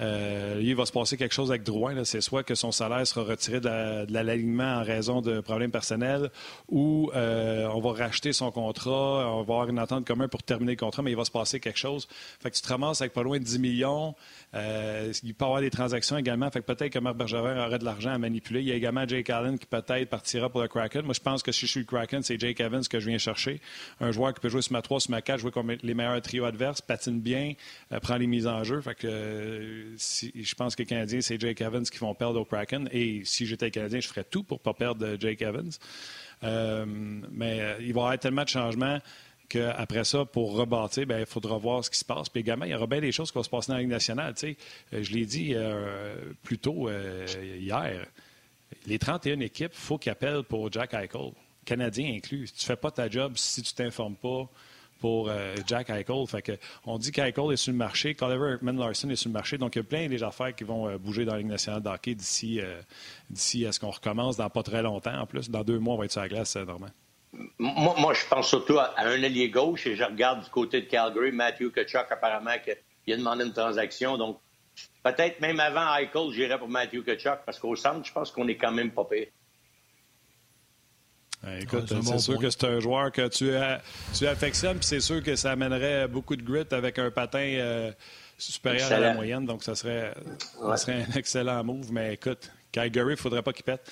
Euh, 0.00 0.60
il 0.62 0.76
va 0.76 0.84
se 0.84 0.92
passer 0.92 1.16
quelque 1.16 1.34
chose 1.34 1.50
avec 1.50 1.62
Drouin. 1.62 2.04
C'est 2.04 2.20
soit 2.20 2.42
que 2.42 2.54
son 2.54 2.72
salaire 2.72 3.06
sera 3.06 3.24
retiré 3.24 3.60
de 3.60 4.12
l'alignement 4.12 4.76
en 4.76 4.82
raison 4.82 5.20
de 5.20 5.40
problèmes 5.40 5.70
personnels 5.70 6.30
ou 6.68 7.10
euh, 7.14 7.66
on 7.72 7.80
va 7.80 7.92
racheter 7.92 8.32
son 8.32 8.50
contrat, 8.50 9.30
on 9.32 9.36
va 9.36 9.40
avoir 9.40 9.68
une 9.68 9.80
entente 9.80 10.06
commune 10.06 10.28
pour 10.28 10.42
terminer 10.42 10.72
le 10.72 10.76
contrat, 10.76 11.02
mais 11.02 11.12
il 11.12 11.16
va 11.16 11.24
se 11.24 11.30
passer 11.30 11.60
quelque 11.60 11.78
chose. 11.78 12.06
Fait 12.40 12.50
que 12.50 12.56
tu 12.56 12.62
te 12.62 12.68
ramasses 12.68 13.00
avec 13.00 13.12
pas 13.12 13.22
loin 13.22 13.38
de 13.38 13.44
10 13.44 13.58
millions. 13.58 14.14
Euh, 14.54 15.12
il 15.22 15.34
peut 15.34 15.44
y 15.44 15.46
avoir 15.46 15.60
des 15.60 15.70
transactions 15.70 16.18
également. 16.18 16.50
Fait 16.50 16.60
que 16.60 16.66
peut-être 16.66 16.92
que 16.92 16.98
Marc 16.98 17.16
Bergevin 17.16 17.66
aurait 17.66 17.78
de 17.78 17.84
l'argent 17.84 18.10
à 18.10 18.18
manipuler. 18.18 18.60
Il 18.60 18.68
y 18.68 18.72
a 18.72 18.74
également 18.74 19.06
Jake 19.06 19.30
Allen 19.30 19.58
qui 19.58 19.66
peut-être 19.66 20.08
partira 20.08 20.48
pour 20.48 20.60
le 20.60 20.68
Kraken. 20.68 21.02
Moi, 21.02 21.14
je 21.14 21.20
pense 21.20 21.42
que 21.42 21.52
si 21.52 21.66
je 21.66 21.70
suis 21.70 21.80
le 21.80 21.86
Kraken, 21.86 22.22
c'est 22.22 22.38
Jake 22.38 22.60
Evans 22.60 22.86
que 22.86 23.00
je 23.00 23.08
viens 23.08 23.18
chercher. 23.18 23.60
Un 24.00 24.12
joueur 24.12 24.34
qui 24.34 24.40
peut 24.40 24.48
jouer 24.48 24.62
sur 24.62 24.72
ma 24.72 24.82
3, 24.82 25.00
sur 25.00 25.10
ma 25.10 25.22
4, 25.22 25.40
jouer 25.40 25.50
comme 25.50 25.70
les 25.70 25.94
meilleurs 25.94 26.20
trios 26.22 26.44
adverses, 26.44 26.80
patine 26.80 27.20
bien, 27.20 27.54
prend 28.02 28.16
les 28.16 28.26
mises 28.26 28.46
en 28.46 28.62
jeu. 28.64 28.82
Que 28.98 29.85
je 29.96 30.54
pense 30.54 30.74
que 30.74 30.82
les 30.82 30.86
Canadiens, 30.86 31.20
c'est 31.20 31.40
Jake 31.40 31.60
Evans 31.60 31.84
qui 31.84 31.98
vont 31.98 32.14
perdre 32.14 32.40
au 32.40 32.44
Kraken. 32.44 32.88
Et 32.92 33.22
si 33.24 33.46
j'étais 33.46 33.70
Canadien, 33.70 34.00
je 34.00 34.08
ferais 34.08 34.24
tout 34.24 34.42
pour 34.42 34.58
ne 34.58 34.62
pas 34.62 34.74
perdre 34.74 35.16
Jake 35.18 35.42
Evans. 35.42 35.70
Euh, 36.44 36.84
mais 36.86 37.60
euh, 37.60 37.76
il 37.80 37.92
va 37.92 38.00
y 38.00 38.04
avoir 38.04 38.18
tellement 38.18 38.44
de 38.44 38.48
changements 38.48 38.98
qu'après 39.48 40.04
ça, 40.04 40.24
pour 40.24 40.56
rebâtir, 40.56 41.06
ben, 41.06 41.20
il 41.20 41.26
faudra 41.26 41.56
voir 41.56 41.84
ce 41.84 41.90
qui 41.90 41.98
se 41.98 42.04
passe. 42.04 42.28
Puis 42.28 42.40
également, 42.40 42.64
il 42.64 42.72
y 42.72 42.74
aura 42.74 42.86
bien 42.86 43.00
des 43.00 43.12
choses 43.12 43.30
qui 43.30 43.38
vont 43.38 43.44
se 43.44 43.50
passer 43.50 43.68
dans 43.68 43.74
la 43.74 43.80
Ligue 43.80 43.90
nationale. 43.90 44.34
Euh, 44.42 44.54
je 45.02 45.12
l'ai 45.12 45.24
dit 45.26 45.54
plus 46.42 46.58
tôt 46.58 46.88
hier. 46.88 48.06
Les 48.86 48.98
31 48.98 49.40
équipes, 49.40 49.72
il 49.72 49.78
faut 49.78 49.98
qu'ils 49.98 50.12
appellent 50.12 50.42
pour 50.42 50.70
Jack 50.72 50.94
Eichel, 50.94 51.32
Canadien 51.64 52.14
inclus. 52.14 52.48
Tu 52.52 52.62
ne 52.62 52.66
fais 52.66 52.76
pas 52.76 52.90
ta 52.90 53.08
job, 53.08 53.32
si 53.36 53.62
tu 53.62 53.72
ne 53.72 53.84
t'informes 53.84 54.16
pas, 54.16 54.48
pour 55.06 55.28
euh, 55.28 55.54
Jack 55.68 55.88
Eichel. 55.88 56.58
On 56.84 56.98
dit 56.98 57.12
qu'Eichel 57.12 57.52
est 57.52 57.56
sur 57.56 57.70
le 57.70 57.78
marché, 57.78 58.16
qu'Oliver 58.16 58.54
Ekman 58.54 58.76
Larson 58.76 59.08
est 59.08 59.14
sur 59.14 59.28
le 59.28 59.34
marché. 59.34 59.56
Donc, 59.56 59.76
il 59.76 59.78
y 59.78 59.80
a 59.82 59.84
plein 59.84 60.08
d'affaires 60.08 60.52
qui 60.52 60.64
vont 60.64 60.88
euh, 60.88 60.98
bouger 60.98 61.24
dans 61.24 61.34
la 61.34 61.38
Ligue 61.38 61.46
nationale 61.46 61.80
d'hockey 61.80 62.16
d'ici, 62.16 62.60
euh, 62.60 62.80
d'ici 63.30 63.64
à 63.66 63.70
ce 63.70 63.78
qu'on 63.78 63.90
recommence 63.90 64.36
dans 64.36 64.50
pas 64.50 64.64
très 64.64 64.82
longtemps. 64.82 65.16
En 65.16 65.24
plus, 65.24 65.48
dans 65.48 65.62
deux 65.62 65.78
mois, 65.78 65.94
on 65.94 65.98
va 65.98 66.06
être 66.06 66.10
sur 66.10 66.22
la 66.22 66.28
glace, 66.28 66.56
Normand. 66.56 66.88
Moi, 67.56 67.94
moi, 67.98 68.14
je 68.14 68.26
pense 68.28 68.48
surtout 68.48 68.80
à, 68.80 68.94
un 68.98 69.22
allié 69.22 69.48
gauche 69.48 69.86
et 69.86 69.94
je 69.94 70.02
regarde 70.02 70.42
du 70.42 70.50
côté 70.50 70.80
de 70.80 70.86
Calgary, 70.86 71.30
Matthew 71.30 71.70
Kachuk, 71.72 72.06
apparemment, 72.10 72.56
qu'il 72.64 73.14
a 73.14 73.16
demandé 73.16 73.44
une 73.44 73.52
transaction. 73.52 74.18
Donc, 74.18 74.40
peut-être 75.04 75.40
même 75.40 75.60
avant 75.60 75.94
Eichel, 75.94 76.32
j'irais 76.32 76.58
pour 76.58 76.68
Matthew 76.68 77.04
Kachuk 77.04 77.38
parce 77.46 77.60
qu'au 77.60 77.76
centre, 77.76 78.04
je 78.04 78.12
pense 78.12 78.32
qu'on 78.32 78.48
est 78.48 78.56
quand 78.56 78.72
même 78.72 78.90
pas 78.90 79.04
pire. 79.04 79.28
Ben, 81.46 81.62
écoute, 81.62 81.84
c'est 81.86 82.18
sûr 82.18 82.38
que 82.38 82.50
c'est 82.50 82.64
un 82.64 82.80
joueur 82.80 83.12
que 83.12 83.28
tu, 83.28 83.52
tu 84.14 84.26
affectionnes, 84.26 84.78
puis 84.78 84.86
c'est 84.86 85.00
sûr 85.00 85.22
que 85.22 85.36
ça 85.36 85.52
amènerait 85.52 86.08
beaucoup 86.08 86.34
de 86.34 86.42
grit 86.42 86.66
avec 86.72 86.98
un 86.98 87.12
patin 87.12 87.38
euh, 87.38 87.92
supérieur 88.36 88.90
à 88.90 88.98
la 88.98 89.14
moyenne, 89.14 89.46
donc 89.46 89.62
ça 89.62 89.76
serait, 89.76 90.12
ça 90.60 90.76
serait 90.76 91.04
un 91.08 91.16
excellent 91.16 91.62
move. 91.62 91.92
Mais 91.92 92.14
écoute, 92.14 92.50
Calgary, 92.72 93.10
il 93.10 93.12
ne 93.12 93.16
faudrait 93.16 93.42
pas 93.42 93.52
qu'il 93.52 93.64
pète. 93.64 93.88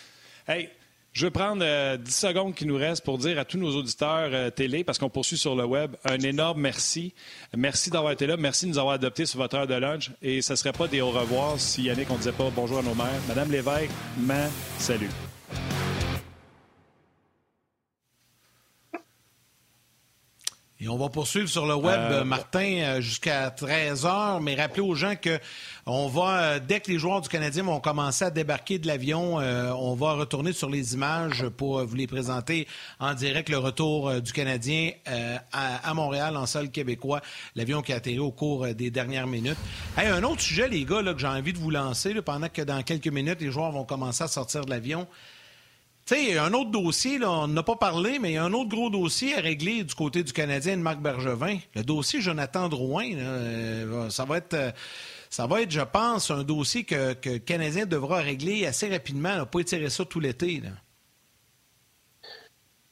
Hey, 0.48 0.68
je 1.12 1.26
vais 1.26 1.30
prendre 1.30 1.58
10 1.58 1.64
euh, 1.64 1.96
secondes 2.06 2.56
qui 2.56 2.66
nous 2.66 2.74
restent 2.74 3.04
pour 3.04 3.18
dire 3.18 3.38
à 3.38 3.44
tous 3.44 3.56
nos 3.56 3.76
auditeurs 3.76 4.30
euh, 4.32 4.50
télé, 4.50 4.82
parce 4.82 4.98
qu'on 4.98 5.08
poursuit 5.08 5.38
sur 5.38 5.54
le 5.54 5.64
web, 5.64 5.94
un 6.04 6.18
énorme 6.18 6.60
merci. 6.60 7.14
Merci 7.56 7.90
d'avoir 7.90 8.10
été 8.10 8.26
là. 8.26 8.36
Merci 8.36 8.64
de 8.66 8.70
nous 8.70 8.78
avoir 8.78 8.96
adoptés 8.96 9.26
sur 9.26 9.38
votre 9.38 9.56
heure 9.56 9.68
de 9.68 9.74
lunch. 9.74 10.10
Et 10.22 10.42
ce 10.42 10.54
ne 10.54 10.56
serait 10.56 10.72
pas 10.72 10.88
des 10.88 11.00
au 11.02 11.12
revoir 11.12 11.60
si 11.60 11.84
Yannick, 11.84 12.10
on 12.10 12.14
ne 12.14 12.18
disait 12.18 12.32
pas 12.32 12.50
bonjour 12.52 12.78
à 12.80 12.82
nos 12.82 12.96
mères. 12.96 13.20
Madame 13.28 13.52
Lévesque, 13.52 13.90
ma 14.18 14.48
salut. 14.76 15.10
Et 20.84 20.88
on 20.88 20.98
va 20.98 21.08
poursuivre 21.08 21.48
sur 21.48 21.64
le 21.64 21.74
web, 21.74 21.98
euh, 21.98 22.24
Martin, 22.24 22.82
euh, 22.82 23.00
jusqu'à 23.00 23.50
13 23.50 24.04
h 24.04 24.42
mais 24.42 24.54
rappelez 24.54 24.82
aux 24.82 24.94
gens 24.94 25.14
que 25.16 25.38
on 25.86 26.08
va, 26.08 26.40
euh, 26.40 26.60
dès 26.60 26.80
que 26.80 26.90
les 26.90 26.98
joueurs 26.98 27.22
du 27.22 27.28
Canadien 27.30 27.62
vont 27.62 27.80
commencer 27.80 28.26
à 28.26 28.30
débarquer 28.30 28.78
de 28.78 28.86
l'avion, 28.86 29.36
on 29.36 29.94
va 29.94 30.12
retourner 30.12 30.52
sur 30.52 30.68
les 30.68 30.92
images 30.92 31.48
pour 31.56 31.82
vous 31.84 31.94
les 31.96 32.06
présenter 32.06 32.68
en 33.00 33.14
direct, 33.14 33.48
le 33.48 33.56
retour 33.56 34.20
du 34.20 34.32
Canadien 34.34 34.90
à, 35.52 35.94
Montréal 35.94 36.36
en 36.36 36.44
sol 36.44 36.70
québécois, 36.70 37.22
l'avion 37.56 37.80
qui 37.80 37.94
a 37.94 37.96
atterri 37.96 38.18
au 38.18 38.30
cours 38.30 38.66
des 38.74 38.90
dernières 38.90 39.26
minutes. 39.26 39.58
Hey, 39.96 40.08
un 40.08 40.22
autre 40.22 40.42
sujet, 40.42 40.68
les 40.68 40.84
gars, 40.84 41.00
là, 41.00 41.14
que 41.14 41.20
j'ai 41.20 41.26
envie 41.26 41.54
de 41.54 41.58
vous 41.58 41.70
lancer, 41.70 42.14
pendant 42.20 42.48
que 42.48 42.62
dans 42.62 42.82
quelques 42.82 43.08
minutes, 43.08 43.40
les 43.40 43.50
joueurs 43.50 43.72
vont 43.72 43.84
commencer 43.84 44.24
à 44.24 44.28
sortir 44.28 44.66
de 44.66 44.70
l'avion. 44.70 45.06
Tu 46.06 46.14
sais, 46.14 46.38
un 46.38 46.52
autre 46.52 46.70
dossier, 46.70 47.18
là, 47.18 47.30
on 47.30 47.48
n'a 47.48 47.62
pas 47.62 47.76
parlé, 47.76 48.18
mais 48.18 48.32
il 48.32 48.34
y 48.34 48.36
a 48.36 48.44
un 48.44 48.52
autre 48.52 48.68
gros 48.68 48.90
dossier 48.90 49.36
à 49.36 49.40
régler 49.40 49.84
du 49.84 49.94
côté 49.94 50.22
du 50.22 50.34
Canadien 50.34 50.76
de 50.76 50.82
Marc 50.82 50.98
Bergevin. 50.98 51.58
Le 51.74 51.82
dossier 51.82 52.20
Jonathan 52.20 52.68
Drouin, 52.68 53.14
euh, 53.14 54.10
ça 54.10 54.24
va 54.24 54.38
être... 54.38 54.54
Euh, 54.54 54.70
ça 55.30 55.48
va 55.48 55.62
être, 55.62 55.72
je 55.72 55.80
pense, 55.80 56.30
un 56.30 56.44
dossier 56.44 56.84
que, 56.84 57.14
que 57.14 57.30
le 57.30 57.38
Canadien 57.40 57.86
devra 57.86 58.20
régler 58.20 58.66
assez 58.66 58.88
rapidement, 58.88 59.36
ne 59.36 59.42
pas 59.42 59.58
étirer 59.58 59.90
ça 59.90 60.04
tout 60.04 60.20
l'été. 60.20 60.62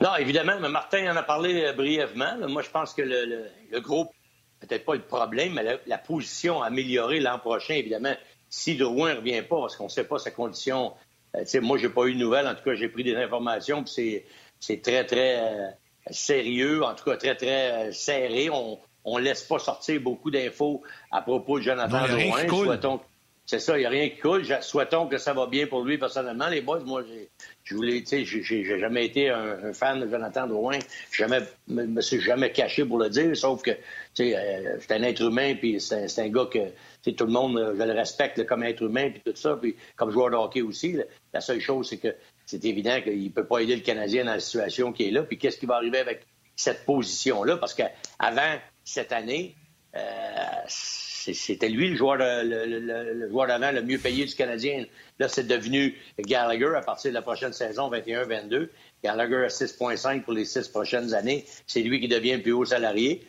Non, 0.00 0.16
évidemment, 0.16 0.58
mais 0.58 0.68
Martin 0.68 1.12
en 1.12 1.16
a 1.16 1.22
parlé 1.22 1.62
euh, 1.62 1.72
brièvement. 1.72 2.36
Moi, 2.48 2.62
je 2.62 2.70
pense 2.70 2.94
que 2.94 3.02
le, 3.02 3.46
le, 3.70 3.80
gros, 3.80 4.12
peut-être 4.58 4.84
pas 4.84 4.96
le 4.96 5.02
problème, 5.02 5.52
mais 5.52 5.78
la, 5.86 5.98
position 5.98 6.62
à 6.62 6.66
améliorer 6.66 7.20
l'an 7.20 7.38
prochain, 7.38 7.74
évidemment, 7.74 8.16
si 8.50 8.74
Drouin 8.74 9.12
ne 9.12 9.18
revient 9.18 9.42
pas, 9.42 9.60
parce 9.60 9.76
qu'on 9.76 9.84
ne 9.84 9.88
sait 9.88 10.02
pas 10.02 10.18
sa 10.18 10.32
condition 10.32 10.94
euh, 11.36 11.60
moi, 11.60 11.78
j'ai 11.78 11.88
pas 11.88 12.06
eu 12.06 12.14
de 12.14 12.18
nouvelles. 12.18 12.46
En 12.46 12.54
tout 12.54 12.64
cas, 12.64 12.74
j'ai 12.74 12.88
pris 12.88 13.04
des 13.04 13.16
informations. 13.16 13.84
Puis 13.84 14.22
c'est 14.60 14.82
très, 14.82 15.04
très 15.04 15.76
sérieux, 16.10 16.82
en 16.84 16.94
tout 16.94 17.04
cas 17.04 17.16
très, 17.16 17.34
très 17.36 17.92
serré. 17.92 18.50
On 18.50 19.18
ne 19.18 19.20
laisse 19.20 19.42
pas 19.42 19.58
sortir 19.58 20.00
beaucoup 20.00 20.30
d'infos 20.30 20.82
à 21.10 21.22
propos 21.22 21.58
de 21.58 21.64
Jonathan 21.64 22.06
Drouin. 22.06 22.46
C'est 23.44 23.58
ça, 23.58 23.76
il 23.76 23.80
n'y 23.80 23.86
a 23.86 23.90
rien 23.90 24.08
qui 24.08 24.18
coule. 24.18 24.44
Souhaitons 24.60 25.08
que 25.08 25.18
ça 25.18 25.32
va 25.32 25.46
bien 25.46 25.66
pour 25.66 25.84
lui 25.84 25.98
personnellement. 25.98 26.48
Les 26.48 26.60
boys, 26.60 26.80
moi, 26.80 27.02
je 27.64 27.74
voulais, 27.74 28.00
tu 28.02 28.24
sais, 28.24 28.24
j'ai 28.24 28.78
jamais 28.78 29.06
été 29.06 29.30
un, 29.30 29.72
fan 29.72 30.00
de 30.00 30.08
Jonathan 30.08 30.46
Drouin. 30.46 30.78
Je 31.10 31.24
ne 31.24 31.86
me 31.86 32.00
suis 32.00 32.20
jamais 32.20 32.52
caché 32.52 32.84
pour 32.84 32.98
le 32.98 33.10
dire, 33.10 33.36
sauf 33.36 33.62
que, 33.62 33.72
tu 33.72 33.78
sais, 34.14 34.36
euh, 34.36 34.78
c'est 34.80 34.92
un 34.92 35.02
être 35.02 35.22
humain, 35.22 35.56
puis 35.56 35.80
c'est 35.80 36.18
un 36.18 36.28
gars 36.28 36.46
que, 36.46 37.10
tout 37.10 37.26
le 37.26 37.32
monde, 37.32 37.58
euh, 37.58 37.74
je 37.76 37.82
le 37.82 37.92
respecte 37.92 38.46
comme 38.46 38.62
être 38.62 38.82
humain, 38.82 39.10
puis 39.10 39.22
tout 39.24 39.36
ça, 39.36 39.58
puis 39.60 39.76
comme 39.96 40.12
joueur 40.12 40.30
de 40.30 40.36
hockey 40.36 40.62
aussi. 40.62 40.96
la 41.32 41.40
seule 41.40 41.60
chose, 41.60 41.88
c'est 41.88 41.98
que 41.98 42.14
c'est 42.46 42.64
évident 42.64 43.00
qu'il 43.02 43.24
ne 43.24 43.28
peut 43.30 43.44
pas 43.44 43.58
aider 43.58 43.74
le 43.74 43.82
Canadien 43.82 44.24
dans 44.24 44.32
la 44.32 44.40
situation 44.40 44.92
qui 44.92 45.08
est 45.08 45.10
là. 45.10 45.24
Puis 45.24 45.38
qu'est-ce 45.38 45.58
qui 45.58 45.66
va 45.66 45.76
arriver 45.76 45.98
avec 45.98 46.26
cette 46.54 46.84
position-là? 46.84 47.56
Parce 47.56 47.74
qu'avant 47.74 48.58
cette 48.84 49.12
année, 49.12 49.56
euh, 49.56 49.61
c'était 50.66 51.68
lui 51.68 51.90
le 51.90 51.96
joueur, 51.96 52.16
le, 52.18 53.28
joueur 53.28 53.46
d'avant 53.46 53.70
le 53.70 53.82
mieux 53.82 53.98
payé 53.98 54.24
du 54.24 54.34
Canadien. 54.34 54.84
Là, 55.18 55.28
c'est 55.28 55.46
devenu 55.46 55.96
Gallagher 56.18 56.74
à 56.76 56.80
partir 56.80 57.10
de 57.10 57.14
la 57.14 57.22
prochaine 57.22 57.52
saison 57.52 57.90
21-22. 57.90 58.68
Gallagher 59.04 59.44
à 59.44 59.48
6,5 59.48 60.22
pour 60.22 60.32
les 60.32 60.44
six 60.44 60.68
prochaines 60.68 61.14
années. 61.14 61.44
C'est 61.66 61.80
lui 61.80 62.00
qui 62.00 62.08
devient 62.08 62.36
le 62.36 62.42
plus 62.42 62.52
haut 62.52 62.64
salarié. 62.64 63.26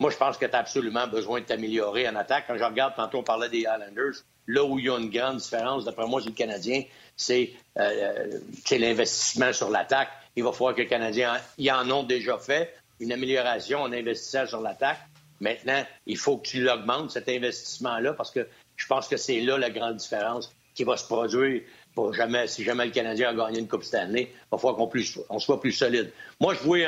Moi, 0.00 0.10
je 0.10 0.16
pense 0.16 0.36
que 0.36 0.46
tu 0.46 0.54
as 0.54 0.58
absolument 0.58 1.06
besoin 1.06 1.40
de 1.40 1.46
t'améliorer 1.46 2.08
en 2.08 2.16
attaque. 2.16 2.44
Quand 2.48 2.58
je 2.58 2.64
regarde, 2.64 2.94
tantôt 2.96 3.18
on 3.18 3.22
parlait 3.22 3.48
des 3.48 3.60
Islanders, 3.60 4.14
là 4.48 4.64
où 4.64 4.78
il 4.78 4.86
y 4.86 4.90
a 4.90 4.98
une 4.98 5.10
grande 5.10 5.36
différence, 5.36 5.84
d'après 5.84 6.06
moi, 6.06 6.20
c'est 6.20 6.30
le 6.30 6.34
Canadien, 6.34 6.82
c'est 7.16 7.52
euh, 7.78 8.38
l'investissement 8.72 9.52
sur 9.52 9.70
l'attaque. 9.70 10.08
Il 10.36 10.42
va 10.42 10.52
falloir 10.52 10.74
que 10.74 10.82
le 10.82 10.88
Canadien, 10.88 11.36
y 11.58 11.70
en 11.70 11.88
ont 11.90 12.02
déjà 12.02 12.38
fait 12.38 12.74
une 12.98 13.12
amélioration 13.12 13.82
en 13.82 13.92
investissant 13.92 14.46
sur 14.46 14.60
l'attaque. 14.60 14.98
Maintenant, 15.40 15.84
il 16.06 16.16
faut 16.16 16.38
que 16.38 16.48
tu 16.48 16.62
l'augmentes, 16.62 17.10
cet 17.10 17.28
investissement-là, 17.28 18.12
parce 18.14 18.30
que 18.30 18.46
je 18.76 18.86
pense 18.86 19.08
que 19.08 19.16
c'est 19.16 19.40
là 19.40 19.58
la 19.58 19.70
grande 19.70 19.96
différence 19.96 20.52
qui 20.74 20.84
va 20.84 20.96
se 20.96 21.06
produire 21.06 21.62
pour 21.94 22.12
jamais, 22.12 22.46
si 22.46 22.64
jamais 22.64 22.86
le 22.86 22.90
Canadien 22.90 23.30
a 23.30 23.34
gagné 23.34 23.60
une 23.60 23.68
Coupe 23.68 23.84
cette 23.84 23.94
année, 23.94 24.32
il 24.32 24.48
va 24.50 24.58
falloir 24.58 24.76
qu'on 24.76 25.38
soit 25.38 25.60
plus 25.60 25.72
solide. 25.72 26.10
Moi, 26.40 26.54
je 26.54 26.60
vois 26.60 26.78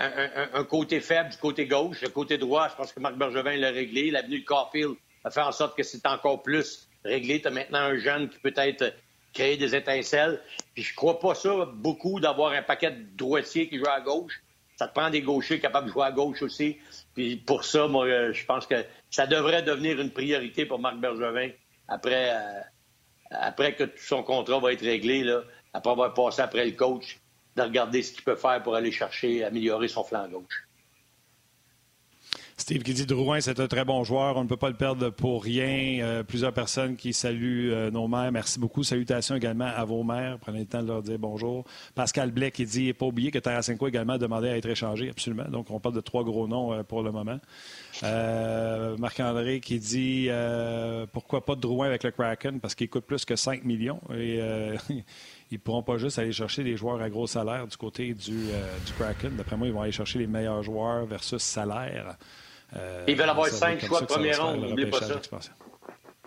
un, 0.00 0.64
côté 0.64 1.00
faible 1.00 1.30
du 1.30 1.36
côté 1.36 1.66
gauche. 1.66 2.00
Le 2.00 2.08
côté 2.08 2.38
droit, 2.38 2.68
je 2.68 2.74
pense 2.74 2.92
que 2.92 3.00
Marc 3.00 3.16
Bergevin 3.16 3.56
l'a 3.56 3.70
réglé. 3.70 4.10
L'avenue 4.10 4.40
de 4.40 4.44
Caulfield 4.44 4.94
a 5.24 5.30
fait 5.30 5.42
en 5.42 5.52
sorte 5.52 5.76
que 5.76 5.82
c'est 5.82 6.04
encore 6.06 6.42
plus 6.42 6.88
réglé. 7.04 7.40
Tu 7.40 7.48
as 7.48 7.50
maintenant 7.50 7.80
un 7.80 7.98
jeune 7.98 8.28
qui 8.28 8.38
peut 8.38 8.54
être 8.56 8.92
créer 9.32 9.56
des 9.56 9.74
étincelles. 9.76 10.40
Puis 10.74 10.82
je 10.82 10.94
crois 10.94 11.18
pas 11.20 11.34
ça 11.34 11.68
beaucoup 11.74 12.18
d'avoir 12.18 12.52
un 12.52 12.62
paquet 12.62 12.90
de 12.90 13.04
droitiers 13.16 13.68
qui 13.68 13.78
jouent 13.78 13.86
à 13.86 14.00
gauche. 14.00 14.42
Ça 14.76 14.88
te 14.88 14.94
prend 14.94 15.10
des 15.10 15.20
gauchers 15.20 15.60
capables 15.60 15.88
de 15.88 15.92
jouer 15.92 16.06
à 16.06 16.12
gauche 16.12 16.42
aussi. 16.42 16.78
Puis 17.14 17.36
pour 17.36 17.64
ça, 17.64 17.88
moi, 17.88 18.06
euh, 18.06 18.32
je 18.32 18.44
pense 18.44 18.66
que 18.66 18.84
ça 19.10 19.26
devrait 19.26 19.62
devenir 19.62 20.00
une 20.00 20.10
priorité 20.10 20.66
pour 20.66 20.78
Marc 20.78 20.96
Bergevin 20.98 21.50
après, 21.88 22.30
euh, 22.30 22.60
après 23.30 23.74
que 23.74 23.84
tout 23.84 24.02
son 24.02 24.22
contrat 24.22 24.60
va 24.60 24.72
être 24.72 24.84
réglé, 24.84 25.24
là, 25.24 25.42
après 25.72 25.90
avoir 25.90 26.14
passé 26.14 26.42
après 26.42 26.64
le 26.64 26.72
coach, 26.72 27.18
de 27.56 27.62
regarder 27.62 28.02
ce 28.02 28.12
qu'il 28.12 28.22
peut 28.22 28.36
faire 28.36 28.62
pour 28.62 28.76
aller 28.76 28.92
chercher, 28.92 29.44
améliorer 29.44 29.88
son 29.88 30.04
flanc 30.04 30.28
gauche. 30.28 30.68
Steve 32.60 32.82
qui 32.82 32.92
dit 32.92 33.06
Drouin, 33.06 33.40
c'est 33.40 33.58
un 33.58 33.68
très 33.68 33.86
bon 33.86 34.04
joueur. 34.04 34.36
On 34.36 34.42
ne 34.42 34.48
peut 34.48 34.58
pas 34.58 34.68
le 34.68 34.76
perdre 34.76 35.08
pour 35.08 35.42
rien. 35.42 36.04
Euh, 36.04 36.22
plusieurs 36.22 36.52
personnes 36.52 36.94
qui 36.94 37.14
saluent 37.14 37.72
euh, 37.72 37.90
nos 37.90 38.06
mères. 38.06 38.30
Merci 38.32 38.58
beaucoup. 38.58 38.84
Salutations 38.84 39.34
également 39.34 39.64
à 39.74 39.82
vos 39.86 40.04
mères. 40.04 40.38
Prenez 40.38 40.60
le 40.60 40.66
temps 40.66 40.82
de 40.82 40.88
leur 40.88 41.02
dire 41.02 41.18
bonjour. 41.18 41.64
Pascal 41.94 42.30
Blais 42.30 42.50
qui 42.50 42.66
dit 42.66 42.92
pas 42.92 43.06
oublier 43.06 43.30
que 43.30 43.38
Tarasenko 43.38 43.88
également 43.88 44.12
a 44.12 44.18
demandé 44.18 44.50
à 44.50 44.58
être 44.58 44.68
échangé. 44.68 45.08
Absolument. 45.08 45.48
Donc, 45.48 45.70
on 45.70 45.80
parle 45.80 45.94
de 45.94 46.02
trois 46.02 46.22
gros 46.22 46.46
noms 46.46 46.74
euh, 46.74 46.82
pour 46.82 47.02
le 47.02 47.10
moment. 47.12 47.40
Marc-André 48.02 49.60
qui 49.60 49.78
dit 49.78 50.28
pourquoi 51.14 51.46
pas 51.46 51.54
Drouin 51.54 51.86
avec 51.86 52.04
le 52.04 52.10
Kraken? 52.10 52.60
Parce 52.60 52.74
qu'il 52.74 52.90
coûte 52.90 53.06
plus 53.06 53.24
que 53.24 53.36
5 53.36 53.64
millions. 53.64 54.02
Et 54.14 54.38
ils 54.90 55.04
ne 55.52 55.58
pourront 55.58 55.82
pas 55.82 55.96
juste 55.96 56.18
aller 56.18 56.32
chercher 56.32 56.62
des 56.62 56.76
joueurs 56.76 57.00
à 57.00 57.08
gros 57.08 57.26
salaire 57.26 57.66
du 57.66 57.76
côté 57.78 58.12
du, 58.12 58.32
du 58.32 58.92
Kraken. 58.98 59.34
D'après 59.36 59.56
moi, 59.56 59.66
ils 59.66 59.72
vont 59.72 59.80
aller 59.80 59.92
chercher 59.92 60.18
les 60.18 60.26
meilleurs 60.26 60.62
joueurs 60.62 61.06
versus 61.06 61.42
salaire. 61.42 62.16
Euh, 62.76 63.04
ils 63.08 63.16
veulent 63.16 63.30
avoir 63.30 63.48
cinq 63.48 63.84
choix 63.84 64.00
de 64.00 64.06
première 64.06 64.44
ronde, 64.44 64.60
n'oubliez 64.60 64.90
pas 64.90 65.00
ça. 65.00 65.20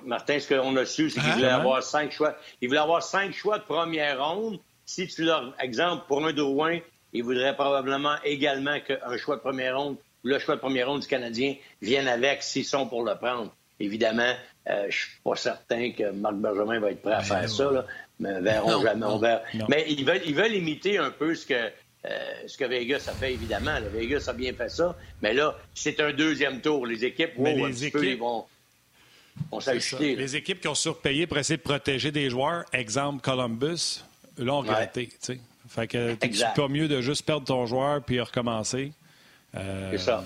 Martin, 0.05 0.39
ce 0.39 0.53
qu'on 0.53 0.75
a 0.75 0.85
su, 0.85 1.09
c'est 1.09 1.21
qu'ils 1.21 1.29
hein? 1.29 1.35
voulaient 1.35 1.47
avoir 1.47 1.83
cinq 1.83 2.11
choix. 2.11 2.35
Ils 2.61 2.67
voulaient 2.67 2.81
avoir 2.81 3.01
cinq 3.01 3.33
choix 3.33 3.59
de 3.59 3.63
première 3.63 4.23
ronde. 4.23 4.59
Si 4.85 5.07
tu 5.07 5.23
leur, 5.23 5.53
exemple, 5.61 6.03
pour 6.07 6.25
un 6.25 6.33
Drouin, 6.33 6.79
ils 7.13 7.23
voudraient 7.23 7.55
probablement 7.55 8.15
également 8.25 8.79
qu'un 8.81 9.17
choix 9.17 9.37
de 9.37 9.41
première 9.41 9.79
ronde 9.79 9.97
ou 10.23 10.27
le 10.27 10.39
choix 10.39 10.55
de 10.55 10.59
première 10.59 10.87
ronde 10.87 11.01
du 11.01 11.07
Canadien 11.07 11.55
vienne 11.81 12.07
avec 12.07 12.43
s'ils 12.43 12.65
sont 12.65 12.87
pour 12.87 13.03
le 13.03 13.15
prendre. 13.15 13.53
Évidemment, 13.79 14.33
euh, 14.69 14.81
je 14.83 14.85
ne 14.85 14.91
suis 14.91 15.19
pas 15.23 15.35
certain 15.35 15.91
que 15.91 16.11
Marc 16.11 16.35
Benjamin 16.35 16.79
va 16.79 16.91
être 16.91 17.01
prêt 17.01 17.13
à 17.13 17.17
ben 17.19 17.23
faire 17.23 17.49
ça, 17.49 17.71
là, 17.71 17.85
mais 18.19 18.39
verrons 18.41 18.81
jamais. 18.81 19.05
on 19.05 19.17
verra. 19.17 19.41
Mais 19.69 19.85
ils 19.89 20.05
veulent, 20.05 20.21
ils 20.25 20.35
veulent 20.35 20.53
imiter 20.53 20.97
un 20.97 21.11
peu 21.11 21.35
ce 21.35 21.45
que 21.45 21.71
ce 22.47 22.57
que 22.57 22.65
Vegas 22.65 23.05
a 23.07 23.13
fait, 23.13 23.33
évidemment. 23.33 23.77
Vegas 23.93 24.25
a 24.27 24.33
bien 24.33 24.53
fait 24.53 24.69
ça. 24.69 24.95
Mais 25.21 25.33
là, 25.33 25.57
c'est 25.73 25.99
un 25.99 26.11
deuxième 26.11 26.61
tour. 26.61 26.85
Les 26.85 27.05
équipes, 27.05 27.33
mais 27.37 27.55
les 27.55 27.85
équipes... 27.85 28.19
vont, 28.19 28.45
s'ajouter. 29.59 30.15
Les 30.15 30.35
équipes 30.35 30.61
qui 30.61 30.67
ont 30.67 30.75
surpayé 30.75 31.27
pour 31.27 31.37
essayer 31.37 31.57
de 31.57 31.63
protéger 31.63 32.11
des 32.11 32.29
joueurs, 32.29 32.65
exemple 32.73 33.21
Columbus, 33.21 34.03
l'ont 34.37 34.59
regretté. 34.59 35.09
Fait 35.69 35.87
que 35.87 36.15
c'est 36.21 36.53
pas 36.55 36.67
mieux 36.67 36.87
de 36.87 37.01
juste 37.01 37.25
perdre 37.25 37.47
ton 37.47 37.65
joueur 37.65 38.03
puis 38.03 38.19
recommencer? 38.19 38.91
Euh, 39.55 39.91
c'est 39.91 39.97
ça. 39.99 40.23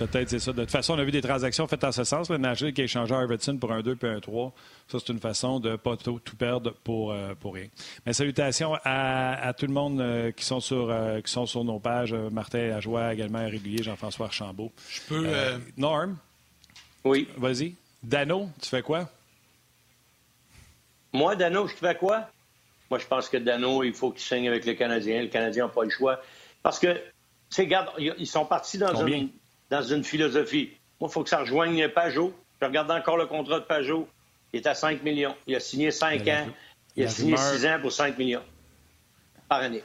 Peut-être 0.00 0.30
c'est 0.30 0.38
ça. 0.38 0.54
De 0.54 0.62
toute 0.62 0.70
façon, 0.70 0.94
on 0.94 0.98
a 0.98 1.04
vu 1.04 1.10
des 1.10 1.20
transactions 1.20 1.66
faites 1.66 1.84
en 1.84 1.92
ce 1.92 2.04
sens. 2.04 2.30
Le 2.30 2.38
Nashville 2.38 2.72
qui 2.72 2.80
a 2.80 2.84
échangé 2.84 3.14
Arvidsson 3.14 3.58
pour 3.58 3.70
un 3.70 3.82
2 3.82 3.96
puis 3.96 4.08
un 4.08 4.18
3. 4.18 4.50
Ça, 4.88 4.98
c'est 4.98 5.12
une 5.12 5.20
façon 5.20 5.60
de 5.60 5.72
ne 5.72 5.76
pas 5.76 5.98
tout, 5.98 6.18
perdre 6.38 6.74
pour, 6.82 7.12
euh, 7.12 7.34
pour 7.38 7.52
rien. 7.52 7.66
Mais 8.06 8.14
salutations 8.14 8.78
à, 8.82 9.52
tout 9.58 9.66
le 9.66 9.74
monde 9.74 10.00
euh, 10.00 10.32
qui, 10.32 10.42
sont 10.42 10.60
sur, 10.60 10.90
euh, 10.90 11.20
qui 11.20 11.30
sont 11.30 11.44
sur 11.44 11.64
nos 11.64 11.78
pages. 11.78 12.14
Martin 12.14 12.68
Lajoie, 12.68 13.12
également 13.12 13.44
régulier, 13.44 13.82
Jean-François 13.82 14.26
Archambault. 14.26 14.72
Je 14.88 15.00
peux. 15.02 15.28
Norm? 15.76 16.16
Oui. 17.04 17.28
Vas-y. 17.36 17.74
Dano, 18.02 18.48
tu 18.62 18.70
fais 18.70 18.82
quoi? 18.82 19.06
Moi, 21.12 21.36
Dano, 21.36 21.66
je 21.66 21.74
fais 21.74 21.94
quoi? 21.94 22.26
Moi, 22.90 22.98
je 22.98 23.06
pense 23.06 23.28
que 23.28 23.36
Dano, 23.36 23.82
il 23.84 23.92
faut 23.92 24.12
qu'il 24.12 24.22
signe 24.22 24.48
avec 24.48 24.64
le 24.64 24.72
Canadien. 24.72 25.20
Le 25.20 25.28
Canadien 25.28 25.66
n'a 25.66 25.72
pas 25.72 25.84
le 25.84 25.90
choix. 25.90 26.22
Parce 26.62 26.78
que, 26.78 26.94
tu 26.94 27.00
sais, 27.50 27.62
regarde, 27.64 27.90
ils 27.98 28.26
sont 28.26 28.46
partis 28.46 28.78
dans 28.78 29.06
une 29.06 29.28
dans 29.70 29.82
une 29.82 30.04
philosophie. 30.04 30.70
Moi, 31.00 31.08
il 31.08 31.12
faut 31.12 31.22
que 31.22 31.28
ça 31.30 31.40
rejoigne 31.40 31.88
Pajot. 31.88 32.34
Je 32.60 32.66
regarde 32.66 32.90
encore 32.90 33.16
le 33.16 33.26
contrat 33.26 33.60
de 33.60 33.64
Pajot. 33.64 34.06
Il 34.52 34.60
est 34.60 34.66
à 34.66 34.74
5 34.74 35.02
millions. 35.02 35.34
Il 35.46 35.54
a 35.54 35.60
signé 35.60 35.90
5 35.90 36.26
ans. 36.28 36.46
Il 36.96 37.04
a 37.04 37.08
signé 37.08 37.36
6 37.36 37.66
ans 37.66 37.78
pour 37.80 37.92
5 37.92 38.18
millions 38.18 38.42
par 39.48 39.60
année. 39.60 39.82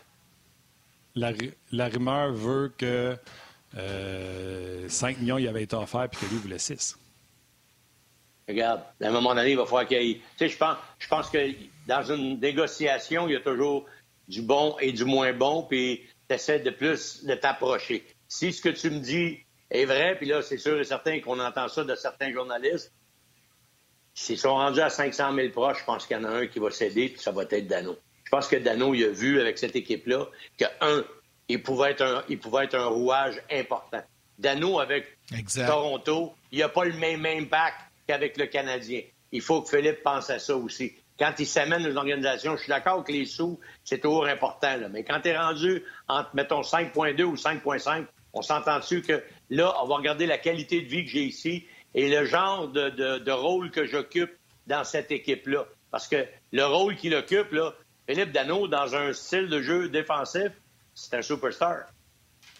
La, 1.15 1.87
rumeur 1.87 2.33
veut 2.33 2.73
que 2.77 3.15
5 3.73 3.77
euh, 3.77 4.87
millions 5.21 5.37
il 5.37 5.47
avait 5.47 5.63
été 5.63 5.75
offert 5.75 6.09
puis 6.09 6.25
que 6.25 6.31
lui 6.31 6.39
voulait 6.39 6.59
6. 6.59 6.97
Regarde, 8.47 8.81
à 9.01 9.07
un 9.07 9.11
moment 9.11 9.33
donné, 9.33 9.51
il 9.51 9.57
va 9.57 9.65
falloir 9.65 9.87
qu'il 9.87 10.01
y 10.01 10.11
ait. 10.11 10.15
Tu 10.15 10.21
sais, 10.37 10.49
je 10.49 10.57
pense, 10.57 10.77
je 10.99 11.07
pense 11.07 11.29
que 11.29 11.51
dans 11.87 12.03
une 12.03 12.39
négociation, 12.39 13.27
il 13.27 13.33
y 13.33 13.35
a 13.35 13.39
toujours 13.39 13.85
du 14.27 14.41
bon 14.41 14.75
et 14.79 14.91
du 14.91 15.05
moins 15.05 15.33
bon, 15.33 15.63
puis 15.63 16.03
tu 16.27 16.35
essaies 16.35 16.59
de 16.59 16.69
plus 16.69 17.23
de 17.25 17.33
t'approcher. 17.33 18.05
Si 18.27 18.53
ce 18.53 18.61
que 18.61 18.69
tu 18.69 18.89
me 18.91 18.99
dis 18.99 19.44
est 19.69 19.85
vrai, 19.85 20.15
puis 20.17 20.27
là, 20.27 20.41
c'est 20.41 20.57
sûr 20.57 20.79
et 20.79 20.83
certain 20.83 21.19
qu'on 21.19 21.39
entend 21.39 21.67
ça 21.67 21.83
de 21.83 21.95
certains 21.95 22.31
journalistes. 22.31 22.93
S'ils 24.13 24.37
sont 24.37 24.53
rendus 24.53 24.81
à 24.81 24.89
500 24.89 25.35
000 25.35 25.49
proches, 25.49 25.79
je 25.79 25.85
pense 25.85 26.05
qu'il 26.07 26.17
y 26.17 26.19
en 26.19 26.23
a 26.23 26.29
un 26.29 26.47
qui 26.47 26.59
va 26.59 26.71
céder, 26.71 27.09
puis 27.09 27.19
ça 27.19 27.31
va 27.31 27.43
être 27.43 27.67
Dano. 27.67 27.97
Je 28.23 28.29
pense 28.29 28.47
que 28.47 28.55
Dano, 28.55 28.93
il 28.93 29.03
a 29.03 29.09
vu 29.09 29.41
avec 29.41 29.57
cette 29.57 29.75
équipe-là 29.75 30.27
que, 30.57 30.65
un, 30.81 31.03
il 31.47 31.61
pouvait 31.61 31.91
être 31.91 32.01
un, 32.01 32.23
il 32.29 32.39
pouvait 32.39 32.65
être 32.65 32.75
un 32.75 32.87
rouage 32.87 33.41
important. 33.51 34.01
Dano, 34.37 34.79
avec 34.79 35.17
Toronto, 35.53 36.33
il 36.51 36.59
n'a 36.59 36.69
pas 36.69 36.85
le 36.85 36.93
même 36.93 37.25
impact 37.25 37.77
qu'avec 38.07 38.37
le 38.37 38.47
Canadien. 38.47 39.01
Il 39.31 39.41
faut 39.41 39.61
que 39.61 39.69
Philippe 39.69 40.03
pense 40.03 40.29
à 40.29 40.39
ça 40.39 40.55
aussi. 40.55 40.93
Quand 41.17 41.33
il 41.39 41.45
s'amène 41.45 41.85
aux 41.87 41.95
organisations, 41.95 42.57
je 42.57 42.63
suis 42.63 42.69
d'accord 42.69 43.03
que 43.03 43.11
les 43.11 43.25
sous, 43.25 43.59
c'est 43.83 43.99
toujours 43.99 44.25
important. 44.25 44.75
Là. 44.75 44.89
Mais 44.89 45.03
quand 45.03 45.21
tu 45.21 45.29
es 45.29 45.37
rendu 45.37 45.83
entre, 46.07 46.29
mettons, 46.33 46.61
5.2 46.61 47.23
ou 47.23 47.35
5.5, 47.35 48.05
on 48.33 48.41
s'entend 48.41 48.79
dessus 48.79 49.01
que 49.01 49.23
là, 49.49 49.73
on 49.81 49.87
va 49.87 49.95
regarder 49.95 50.25
la 50.25 50.37
qualité 50.37 50.81
de 50.81 50.87
vie 50.87 51.05
que 51.05 51.11
j'ai 51.11 51.23
ici 51.23 51.65
et 51.93 52.09
le 52.09 52.25
genre 52.25 52.67
de, 52.67 53.31
rôle 53.31 53.71
que 53.71 53.85
j'occupe 53.85 54.31
dans 54.67 54.83
cette 54.83 55.11
équipe-là. 55.11 55.65
Parce 55.91 56.07
que 56.07 56.25
le 56.51 56.65
rôle 56.65 56.95
qu'il 56.95 57.15
occupe, 57.15 57.51
là, 57.51 57.73
Philippe 58.07 58.31
Dano, 58.31 58.67
dans 58.67 58.95
un 58.95 59.13
style 59.13 59.47
de 59.47 59.61
jeu 59.61 59.89
défensif, 59.89 60.51
c'est 60.93 61.15
un 61.15 61.21
superstar. 61.21 61.85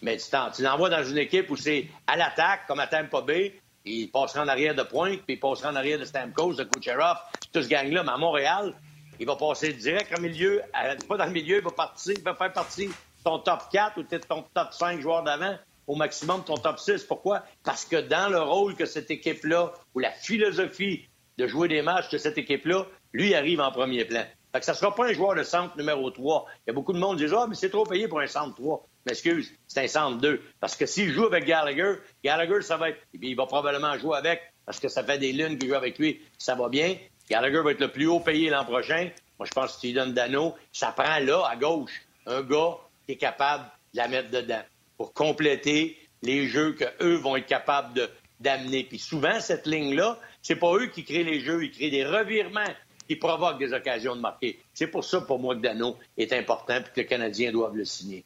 Mais 0.02 0.16
tu 0.16 0.62
l'envoies 0.62 0.90
dans 0.90 1.04
une 1.04 1.18
équipe 1.18 1.50
où 1.50 1.56
c'est 1.56 1.88
à 2.06 2.16
l'attaque, 2.16 2.66
comme 2.66 2.80
à 2.80 2.86
Tampa 2.86 3.22
Bay, 3.22 3.60
il 3.84 4.10
passera 4.10 4.42
en 4.42 4.48
arrière 4.48 4.74
de 4.74 4.82
pointe, 4.82 5.22
puis 5.22 5.34
il 5.34 5.40
passera 5.40 5.70
en 5.70 5.76
arrière 5.76 5.98
de 5.98 6.04
Stamkos, 6.04 6.54
de 6.54 6.64
Kucherov, 6.64 7.16
tout 7.52 7.62
ce 7.62 7.68
gang-là. 7.68 8.02
Mais 8.02 8.12
à 8.12 8.18
Montréal, 8.18 8.74
il 9.18 9.26
va 9.26 9.36
passer 9.36 9.72
direct 9.72 10.12
en 10.16 10.20
milieu, 10.20 10.62
pas 11.08 11.16
dans 11.16 11.26
le 11.26 11.30
milieu, 11.30 11.58
il 11.58 11.62
va, 11.62 11.70
partir, 11.70 12.14
il 12.16 12.22
va 12.22 12.34
faire 12.34 12.52
partie 12.52 12.88
de 12.88 12.92
ton 13.24 13.38
top 13.38 13.62
4 13.72 13.98
ou 13.98 14.04
peut-être 14.04 14.28
ton 14.28 14.44
top 14.54 14.72
5 14.72 15.00
joueurs 15.00 15.22
d'avant, 15.22 15.56
au 15.86 15.94
maximum 15.94 16.44
ton 16.44 16.56
top 16.56 16.78
6. 16.78 17.04
Pourquoi? 17.04 17.44
Parce 17.64 17.84
que 17.84 17.96
dans 17.96 18.28
le 18.28 18.40
rôle 18.40 18.74
que 18.74 18.86
cette 18.86 19.10
équipe-là, 19.10 19.72
ou 19.94 20.00
la 20.00 20.10
philosophie 20.10 21.08
de 21.38 21.46
jouer 21.46 21.68
des 21.68 21.82
matchs 21.82 22.10
de 22.10 22.18
cette 22.18 22.38
équipe-là, 22.38 22.86
lui 23.12 23.34
arrive 23.34 23.60
en 23.60 23.70
premier 23.70 24.04
plan. 24.04 24.24
Fait 24.52 24.60
que 24.60 24.64
ça 24.64 24.72
ne 24.72 24.76
sera 24.76 24.94
pas 24.94 25.08
un 25.08 25.12
joueur 25.12 25.34
de 25.34 25.42
centre 25.42 25.76
numéro 25.76 26.10
3. 26.10 26.46
Il 26.48 26.62
y 26.68 26.70
a 26.70 26.72
beaucoup 26.72 26.92
de 26.92 26.98
monde 26.98 27.18
qui 27.18 27.26
dit 27.26 27.34
Ah, 27.36 27.46
mais 27.48 27.54
c'est 27.54 27.70
trop 27.70 27.84
payé 27.84 28.08
pour 28.08 28.20
un 28.20 28.26
centre 28.26 28.54
3. 28.56 28.86
Mais 29.04 29.12
excuse, 29.12 29.52
c'est 29.68 29.84
un 29.84 29.88
centre 29.88 30.18
2. 30.18 30.40
Parce 30.60 30.76
que 30.76 30.86
s'il 30.86 31.12
joue 31.12 31.26
avec 31.26 31.44
Gallagher, 31.44 31.96
Gallagher, 32.24 32.62
ça 32.62 32.76
va 32.76 32.90
être. 32.90 32.98
il 33.12 33.36
va 33.36 33.46
probablement 33.46 33.96
jouer 33.98 34.16
avec, 34.16 34.40
parce 34.64 34.80
que 34.80 34.88
ça 34.88 35.04
fait 35.04 35.18
des 35.18 35.32
lunes 35.32 35.58
qu'il 35.58 35.68
joue 35.68 35.74
avec 35.74 35.98
lui, 35.98 36.20
ça 36.38 36.54
va 36.54 36.68
bien. 36.68 36.96
Gallagher 37.28 37.60
va 37.60 37.72
être 37.72 37.80
le 37.80 37.92
plus 37.92 38.06
haut 38.06 38.20
payé 38.20 38.50
l'an 38.50 38.64
prochain. 38.64 39.10
Moi, 39.38 39.46
je 39.46 39.52
pense 39.52 39.76
que 39.76 39.80
tu 39.80 39.86
lui 39.88 39.94
donnes 39.94 40.14
Dano. 40.14 40.54
Ça 40.72 40.92
prend 40.92 41.18
là, 41.18 41.46
à 41.48 41.56
gauche, 41.56 42.02
un 42.24 42.42
gars 42.42 42.76
qui 43.04 43.12
est 43.12 43.16
capable 43.16 43.64
de 43.92 43.98
la 43.98 44.08
mettre 44.08 44.30
dedans 44.30 44.62
pour 44.96 45.12
compléter 45.12 45.96
les 46.22 46.48
jeux 46.48 46.72
qu'eux 46.72 47.16
vont 47.16 47.36
être 47.36 47.46
capables 47.46 48.08
d'amener. 48.40 48.84
Puis 48.84 48.98
souvent, 48.98 49.40
cette 49.40 49.66
ligne-là, 49.66 50.18
c'est 50.42 50.56
pas 50.56 50.72
eux 50.74 50.86
qui 50.86 51.04
créent 51.04 51.24
les 51.24 51.40
jeux, 51.40 51.64
ils 51.64 51.70
créent 51.70 51.90
des 51.90 52.04
revirements 52.04 52.74
qui 53.08 53.16
provoquent 53.16 53.58
des 53.58 53.72
occasions 53.72 54.16
de 54.16 54.20
marquer. 54.20 54.58
C'est 54.74 54.88
pour 54.88 55.04
ça, 55.04 55.20
pour 55.20 55.38
moi, 55.38 55.54
que 55.54 55.60
Dano 55.60 55.96
est 56.16 56.32
important 56.32 56.76
et 56.76 56.82
que 56.82 56.90
les 56.96 57.06
Canadiens 57.06 57.52
doivent 57.52 57.76
le 57.76 57.84
signer. 57.84 58.24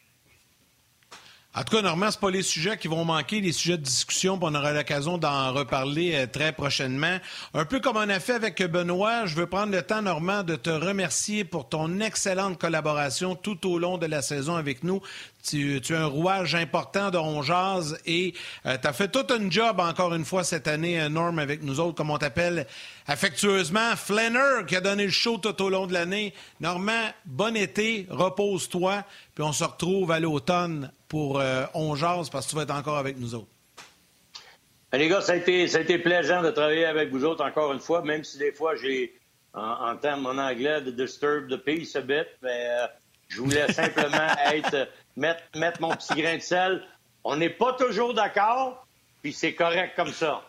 En 1.53 1.65
tout 1.65 1.75
cas, 1.75 1.83
Normand, 1.83 2.13
ce 2.13 2.17
pas 2.17 2.31
les 2.31 2.43
sujets 2.43 2.79
qui 2.79 2.87
vont 2.87 3.05
manquer, 3.05 3.41
les 3.41 3.51
sujets 3.51 3.77
de 3.77 3.83
discussion, 3.83 4.39
on 4.41 4.55
aura 4.55 4.73
l'occasion 4.73 5.19
d'en 5.19 5.53
reparler 5.53 6.15
euh, 6.15 6.27
très 6.29 6.53
prochainement. 6.53 7.19
Un 7.55 7.65
peu 7.65 7.81
comme 7.81 7.97
on 7.97 8.09
a 8.09 8.21
fait 8.21 8.35
avec 8.35 8.63
Benoît, 8.63 9.27
je 9.27 9.35
veux 9.35 9.49
prendre 9.49 9.73
le 9.73 9.83
temps, 9.83 10.01
Normand, 10.01 10.45
de 10.45 10.55
te 10.55 10.71
remercier 10.71 11.43
pour 11.43 11.69
ton 11.69 11.99
excellente 11.99 12.57
collaboration 12.57 13.35
tout 13.35 13.69
au 13.69 13.81
long 13.81 13.99
de 13.99 14.07
la 14.07 14.23
saison 14.23 14.55
avec 14.55 14.85
nous. 14.85 15.01
Tu, 15.43 15.77
es 15.77 15.93
un 15.93 16.07
rouage 16.07 16.55
important 16.55 17.11
de 17.11 17.17
Ronjaz 17.17 17.99
et 18.07 18.35
euh, 18.67 18.77
tu 18.81 18.87
as 18.87 18.93
fait 18.93 19.09
tout 19.09 19.27
un 19.31 19.51
job 19.51 19.81
encore 19.81 20.15
une 20.15 20.25
fois 20.25 20.45
cette 20.45 20.69
année, 20.69 21.01
euh, 21.01 21.09
Norm, 21.09 21.39
avec 21.39 21.63
nous 21.63 21.81
autres, 21.81 21.95
comme 21.95 22.11
on 22.11 22.19
t'appelle 22.19 22.67
affectueusement. 23.07 23.97
Flanner 23.97 24.65
qui 24.67 24.77
a 24.77 24.81
donné 24.81 25.05
le 25.05 25.11
show 25.11 25.39
tout 25.39 25.61
au 25.63 25.71
long 25.71 25.87
de 25.87 25.93
l'année. 25.93 26.35
Normand, 26.61 27.11
bon 27.25 27.57
été, 27.57 28.07
repose-toi, 28.11 29.05
puis 29.35 29.45
on 29.45 29.53
se 29.53 29.65
retrouve 29.65 30.11
à 30.13 30.21
l'automne 30.21 30.91
pour 31.09 31.41
euh, 31.41 31.65
parce 32.33 32.47
que 32.47 32.51
tu 32.51 32.57
vas 32.57 32.63
être 32.63 32.75
encore 32.75 32.99
avec 32.99 33.19
nous 33.19 33.35
autres. 33.35 33.49
Ben, 34.93 34.99
les 34.99 35.09
gars, 35.09 35.21
ça 35.21 35.33
a, 35.33 35.37
été, 35.37 35.69
ça 35.69 35.79
a 35.79 35.81
été 35.83 35.99
plaisant 35.99 36.43
de 36.43 36.51
travailler 36.51 36.85
avec 36.85 37.11
vous 37.11 37.25
autres 37.25 37.45
encore 37.45 37.73
une 37.73 37.81
fois, 37.81 38.03
même 38.03 38.25
si 38.25 38.39
des 38.39 38.53
fois 38.53 38.75
j'ai, 38.77 39.15
en, 39.55 39.97
termes 39.97 40.27
en 40.27 40.39
anglais, 40.39 40.81
de 40.81 40.91
disturb 40.91 41.49
the 41.49 41.57
peace 41.57 41.97
a 41.97 42.01
bit. 42.01 42.27
Mais, 42.43 42.67
euh, 42.69 42.87
je 43.29 43.41
voulais 43.41 43.73
simplement 43.73 44.29
être 44.53 44.89
mettre, 45.17 45.43
mettre 45.57 45.81
mon 45.81 45.95
petit 45.95 46.15
grain 46.21 46.37
de 46.37 46.43
sel. 46.43 46.83
On 47.25 47.37
n'est 47.37 47.51
pas 47.51 47.75
toujours 47.75 48.15
d'accord, 48.15 48.87
puis 49.23 49.33
c'est 49.33 49.55
correct 49.55 49.93
comme 49.97 50.13
ça. 50.13 50.43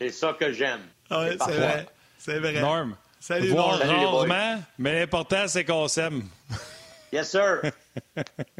C'est 0.00 0.10
ça 0.10 0.36
que 0.38 0.52
j'aime. 0.52 0.82
Ah 1.10 1.22
oui, 1.22 1.36
c'est 1.38 1.52
vrai. 1.52 1.86
C'est 2.18 2.38
vrai. 2.38 2.60
Norm. 2.60 2.96
Salut, 3.20 3.48
Voir 3.48 3.78
rarement, 3.78 4.62
mais 4.78 5.00
l'important, 5.00 5.48
c'est 5.48 5.64
qu'on 5.64 5.88
s'aime. 5.88 6.22
Yes, 7.12 7.30
sir. 7.30 7.62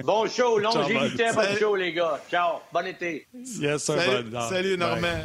Bon 0.02 0.28
show, 0.28 0.58
longévité, 0.58 1.26
bon 1.32 1.56
show, 1.56 1.76
les 1.76 1.92
gars. 1.92 2.20
Ciao, 2.28 2.60
bon 2.72 2.86
été. 2.86 3.26
Yes, 3.32 3.84
sir. 3.84 4.00
Salut, 4.00 4.32
salut 4.48 4.76
Normand. 4.76 5.24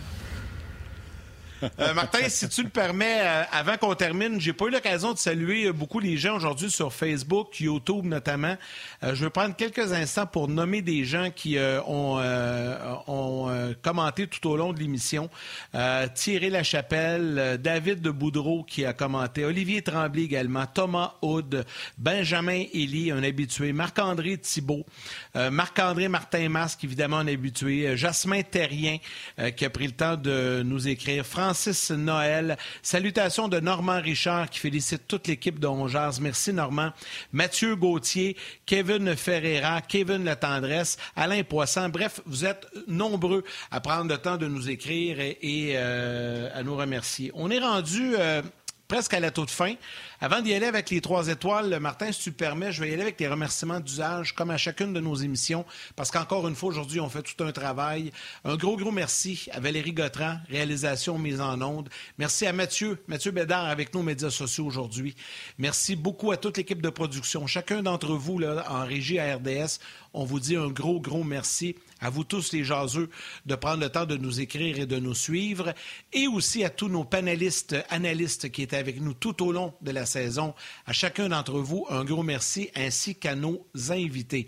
Euh, 1.79 1.93
Martin, 1.93 2.27
si 2.29 2.47
tu 2.49 2.63
le 2.63 2.69
permets, 2.69 3.21
euh, 3.21 3.43
avant 3.51 3.77
qu'on 3.77 3.93
termine, 3.95 4.39
j'ai 4.39 4.53
pas 4.53 4.65
eu 4.65 4.71
l'occasion 4.71 5.13
de 5.13 5.17
saluer 5.17 5.65
euh, 5.65 5.73
beaucoup 5.73 5.99
les 5.99 6.17
gens 6.17 6.35
aujourd'hui 6.35 6.69
sur 6.69 6.93
Facebook, 6.93 7.59
YouTube 7.59 8.05
notamment. 8.05 8.57
je 9.01 9.23
veux 9.23 9.29
prendre 9.29 9.55
quelques 9.55 9.93
instants 9.93 10.25
pour 10.25 10.47
nommer 10.47 10.81
des 10.81 11.05
gens 11.05 11.29
qui 11.33 11.57
ont, 11.87 12.21
commenté 13.81 14.27
tout 14.27 14.47
au 14.49 14.57
long 14.57 14.73
de 14.73 14.79
l'émission. 14.79 15.29
Thierry 16.15 16.49
Lachapelle, 16.49 17.59
David 17.61 18.01
de 18.01 18.11
Boudreau 18.11 18.63
qui 18.63 18.85
a 18.85 18.93
commenté, 18.93 19.45
Olivier 19.45 19.81
Tremblay 19.81 20.23
également, 20.23 20.65
Thomas 20.65 21.15
Houd, 21.21 21.65
Benjamin 21.97 22.63
Elie, 22.73 23.11
un 23.11 23.23
habitué, 23.23 23.73
Marc-André 23.73 24.37
Thibault, 24.37 24.85
Marc-André 25.35 26.07
Martin 26.07 26.49
Masque, 26.49 26.83
évidemment 26.83 27.17
un 27.17 27.27
habitué, 27.27 27.95
Jasmin 27.97 28.41
Terrien 28.43 28.97
qui 29.55 29.65
a 29.65 29.69
pris 29.69 29.87
le 29.87 29.93
temps 29.93 30.15
de 30.15 30.63
nous 30.63 30.87
écrire, 30.87 31.25
Francis 31.53 31.91
Noël. 31.91 32.57
Salutations 32.81 33.47
de 33.47 33.59
Normand 33.59 34.01
Richard 34.01 34.49
qui 34.49 34.57
félicite 34.57 35.07
toute 35.07 35.27
l'équipe 35.27 35.59
de 35.59 35.67
Ongears. 35.67 36.13
Merci 36.19 36.51
Normand. 36.51 36.89
Mathieu 37.31 37.75
Gauthier, 37.75 38.35
Kevin 38.65 39.15
Ferreira, 39.15 39.81
Kevin 39.81 40.23
La 40.23 40.35
Tendresse, 40.35 40.97
Alain 41.15 41.43
Poisson. 41.43 41.89
Bref, 41.89 42.21
vous 42.25 42.43
êtes 42.43 42.65
nombreux 42.87 43.43
à 43.69 43.81
prendre 43.81 44.09
le 44.09 44.17
temps 44.17 44.37
de 44.37 44.47
nous 44.47 44.67
écrire 44.67 45.19
et, 45.19 45.73
euh, 45.75 46.49
à 46.55 46.63
nous 46.63 46.75
remercier. 46.75 47.29
On 47.35 47.51
est 47.51 47.59
rendu 47.59 48.15
euh, 48.17 48.41
presque 48.87 49.13
à 49.13 49.19
la 49.19 49.29
toute 49.29 49.51
fin. 49.51 49.75
Avant 50.23 50.39
d'y 50.39 50.53
aller 50.53 50.67
avec 50.67 50.89
les 50.89 51.01
trois 51.01 51.27
étoiles, 51.27 51.77
Martin, 51.81 52.13
si 52.13 52.21
tu 52.21 52.31
permets, 52.31 52.71
je 52.71 52.79
vais 52.79 52.89
y 52.89 52.93
aller 52.93 53.01
avec 53.01 53.19
les 53.19 53.27
remerciements 53.27 53.81
d'usage, 53.81 54.33
comme 54.33 54.51
à 54.51 54.57
chacune 54.57 54.93
de 54.93 55.01
nos 55.01 55.15
émissions, 55.15 55.65
parce 55.97 56.11
qu'encore 56.11 56.47
une 56.47 56.55
fois, 56.55 56.69
aujourd'hui, 56.69 57.01
on 57.01 57.09
fait 57.09 57.23
tout 57.23 57.43
un 57.43 57.51
travail. 57.51 58.09
Un 58.45 58.55
gros, 58.55 58.77
gros 58.77 58.91
merci 58.91 59.49
à 59.51 59.59
Valérie 59.59 59.91
Gautran, 59.91 60.37
réalisation 60.47 61.19
mise 61.19 61.41
en 61.41 61.61
onde. 61.61 61.89
Merci 62.17 62.45
à 62.45 62.53
Mathieu, 62.53 63.03
Mathieu 63.07 63.31
Bédard 63.31 63.65
avec 63.65 63.93
nos 63.93 64.01
médias 64.01 64.29
sociaux 64.29 64.65
aujourd'hui. 64.65 65.13
Merci 65.57 65.97
beaucoup 65.97 66.31
à 66.31 66.37
toute 66.37 66.55
l'équipe 66.55 66.81
de 66.81 66.89
production. 66.89 67.45
Chacun 67.45 67.83
d'entre 67.83 68.13
vous, 68.13 68.39
là, 68.39 68.63
en 68.69 68.85
régie 68.85 69.19
à 69.19 69.35
RDS, 69.35 69.79
on 70.13 70.23
vous 70.23 70.39
dit 70.39 70.55
un 70.55 70.69
gros, 70.69 71.01
gros 71.01 71.25
merci 71.25 71.75
à 71.99 72.09
vous 72.09 72.23
tous 72.23 72.53
les 72.53 72.63
jaseux 72.63 73.09
de 73.45 73.55
prendre 73.55 73.81
le 73.81 73.89
temps 73.89 74.05
de 74.05 74.15
nous 74.15 74.39
écrire 74.39 74.79
et 74.79 74.85
de 74.85 74.99
nous 74.99 75.15
suivre, 75.15 75.73
et 76.11 76.27
aussi 76.27 76.63
à 76.63 76.69
tous 76.69 76.87
nos 76.87 77.03
panélistes, 77.03 77.75
analystes 77.89 78.51
qui 78.51 78.61
étaient 78.61 78.77
avec 78.77 79.01
nous 79.01 79.13
tout 79.13 79.43
au 79.43 79.51
long 79.51 79.73
de 79.81 79.91
la 79.91 80.05
saison. 80.13 80.53
À 80.85 80.93
chacun 80.93 81.29
d'entre 81.29 81.59
vous, 81.59 81.85
un 81.89 82.03
gros 82.03 82.23
merci, 82.23 82.69
ainsi 82.75 83.15
qu'à 83.15 83.35
nos 83.35 83.65
invités. 83.89 84.47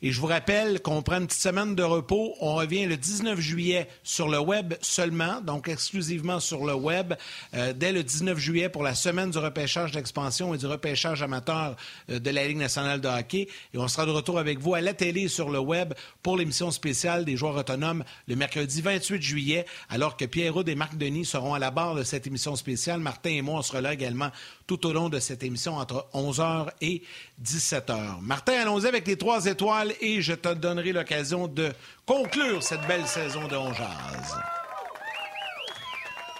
Et 0.00 0.10
je 0.10 0.20
vous 0.20 0.26
rappelle 0.26 0.80
qu'on 0.80 1.02
prend 1.02 1.18
une 1.18 1.26
petite 1.26 1.42
semaine 1.42 1.74
de 1.74 1.82
repos. 1.82 2.34
On 2.40 2.54
revient 2.54 2.86
le 2.86 2.96
19 2.96 3.38
juillet 3.38 3.88
sur 4.02 4.28
le 4.28 4.38
web 4.38 4.74
seulement, 4.80 5.40
donc 5.40 5.68
exclusivement 5.68 6.40
sur 6.40 6.64
le 6.64 6.74
web, 6.74 7.14
euh, 7.54 7.72
dès 7.74 7.92
le 7.92 8.02
19 8.02 8.38
juillet 8.38 8.68
pour 8.68 8.82
la 8.82 8.94
semaine 8.94 9.30
du 9.30 9.38
repêchage 9.38 9.92
d'expansion 9.92 10.54
et 10.54 10.58
du 10.58 10.66
repêchage 10.66 11.22
amateur 11.22 11.76
euh, 12.10 12.18
de 12.18 12.30
la 12.30 12.46
Ligue 12.46 12.56
nationale 12.56 13.00
de 13.00 13.08
hockey. 13.08 13.48
Et 13.74 13.78
on 13.78 13.88
sera 13.88 14.06
de 14.06 14.10
retour 14.10 14.38
avec 14.38 14.58
vous 14.58 14.74
à 14.74 14.80
la 14.80 14.94
télé 14.94 15.28
sur 15.28 15.50
le 15.50 15.58
web 15.58 15.92
pour 16.22 16.36
l'émission 16.36 16.70
spéciale 16.70 17.24
des 17.24 17.36
joueurs 17.36 17.56
autonomes 17.56 18.04
le 18.28 18.36
mercredi 18.36 18.80
28 18.80 19.20
juillet, 19.20 19.66
alors 19.90 20.16
que 20.16 20.24
Pierre 20.24 20.54
Roud 20.54 20.68
et 20.68 20.74
Marc 20.74 20.96
Denis 20.96 21.26
seront 21.26 21.54
à 21.54 21.58
la 21.58 21.70
barre 21.70 21.94
de 21.94 22.02
cette 22.02 22.26
émission 22.26 22.56
spéciale. 22.56 23.00
Martin 23.00 23.30
et 23.30 23.42
moi, 23.42 23.58
on 23.58 23.62
sera 23.62 23.80
là 23.80 23.92
également 23.92 24.30
tout 24.66 24.86
au 24.86 24.92
long 24.92 25.08
de 25.08 25.18
cette 25.18 25.42
émission 25.42 25.76
entre 25.76 26.06
11h 26.14 26.68
et 26.80 27.02
17h. 27.44 28.20
Martin, 28.20 28.54
allons-y 28.62 28.86
avec 28.86 29.06
les 29.06 29.16
trois 29.16 29.46
étoiles 29.46 29.92
et 30.00 30.22
je 30.22 30.32
te 30.32 30.52
donnerai 30.54 30.92
l'occasion 30.92 31.48
de 31.48 31.72
conclure 32.06 32.62
cette 32.62 32.86
belle 32.86 33.06
saison 33.06 33.48
de 33.48 33.56
On 33.56 33.72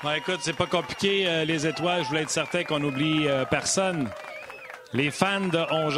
Bon, 0.03 0.13
écoute, 0.13 0.41
c'est 0.41 0.57
pas 0.57 0.67
compliqué, 0.67 1.29
euh, 1.29 1.45
les 1.45 1.65
étoiles. 1.65 2.03
Je 2.03 2.09
voulais 2.09 2.23
être 2.23 2.31
certain 2.31 2.65
qu'on 2.65 2.81
n'oublie 2.81 3.29
euh, 3.29 3.45
personne. 3.45 4.11
Les 4.93 5.11
fans 5.11 5.49
de 5.49 5.65
On 5.71 5.89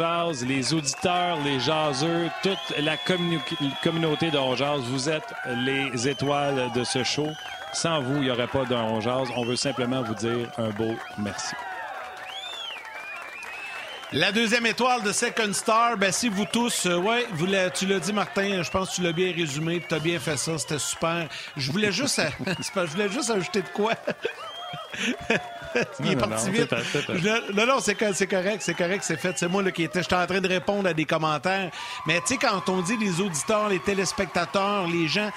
les 0.45 0.73
auditeurs, 0.73 1.37
les 1.43 1.59
jaseux, 1.59 2.29
toute 2.43 2.77
la 2.79 2.97
communauté 3.83 4.29
de 4.29 4.37
On 4.37 4.55
vous 4.77 5.09
êtes 5.09 5.33
les 5.65 6.07
étoiles 6.07 6.71
de 6.73 6.83
ce 6.83 7.03
show. 7.03 7.27
Sans 7.73 7.99
vous, 8.01 8.17
il 8.17 8.21
n'y 8.21 8.29
aurait 8.29 8.47
pas 8.47 8.63
de 8.63 8.75
On 8.75 8.99
On 9.35 9.43
veut 9.43 9.55
simplement 9.57 10.01
vous 10.03 10.15
dire 10.15 10.49
un 10.57 10.69
beau 10.69 10.95
merci. 11.17 11.54
La 14.15 14.31
deuxième 14.31 14.65
étoile 14.65 15.03
de 15.03 15.11
Second 15.11 15.51
Star, 15.51 15.97
ben 15.97 16.09
si 16.09 16.29
vous 16.29 16.45
tous, 16.45 16.85
euh, 16.85 16.95
ouais, 16.95 17.27
vous 17.33 17.47
tu 17.73 17.85
l'as 17.85 17.99
dit 17.99 18.13
Martin, 18.13 18.63
je 18.63 18.71
pense 18.71 18.91
que 18.91 18.95
tu 18.95 19.01
l'as 19.01 19.11
bien 19.11 19.33
résumé, 19.35 19.83
tu 19.85 19.93
as 19.93 19.99
bien 19.99 20.19
fait 20.19 20.37
ça, 20.37 20.57
c'était 20.57 20.79
super. 20.79 21.27
Je 21.57 21.69
voulais 21.69 21.91
juste, 21.91 22.21
je 22.47 22.91
voulais 22.91 23.09
juste 23.09 23.29
ajouter 23.29 23.61
de 23.61 23.67
quoi. 23.67 23.91
Il 25.99 26.11
est 26.11 26.15
parti 26.15 26.49
vite. 26.49 26.73
non, 27.53 27.65
non, 27.65 27.79
c'est 27.81 27.95
correct, 27.95 28.61
c'est 28.61 28.73
correct, 28.73 29.03
c'est 29.03 29.17
fait. 29.17 29.37
C'est 29.37 29.49
moi 29.49 29.61
là, 29.61 29.71
qui 29.71 29.83
était. 29.83 30.01
J'étais 30.01 30.15
en 30.15 30.25
train 30.25 30.39
de 30.39 30.47
répondre 30.47 30.87
à 30.87 30.93
des 30.93 31.03
commentaires. 31.03 31.69
Mais 32.07 32.21
tu 32.21 32.35
sais, 32.35 32.37
quand 32.37 32.69
on 32.69 32.81
dit 32.81 32.95
les 32.95 33.19
auditeurs, 33.19 33.67
les 33.67 33.79
téléspectateurs, 33.79 34.87
les 34.87 35.09
gens, 35.09 35.29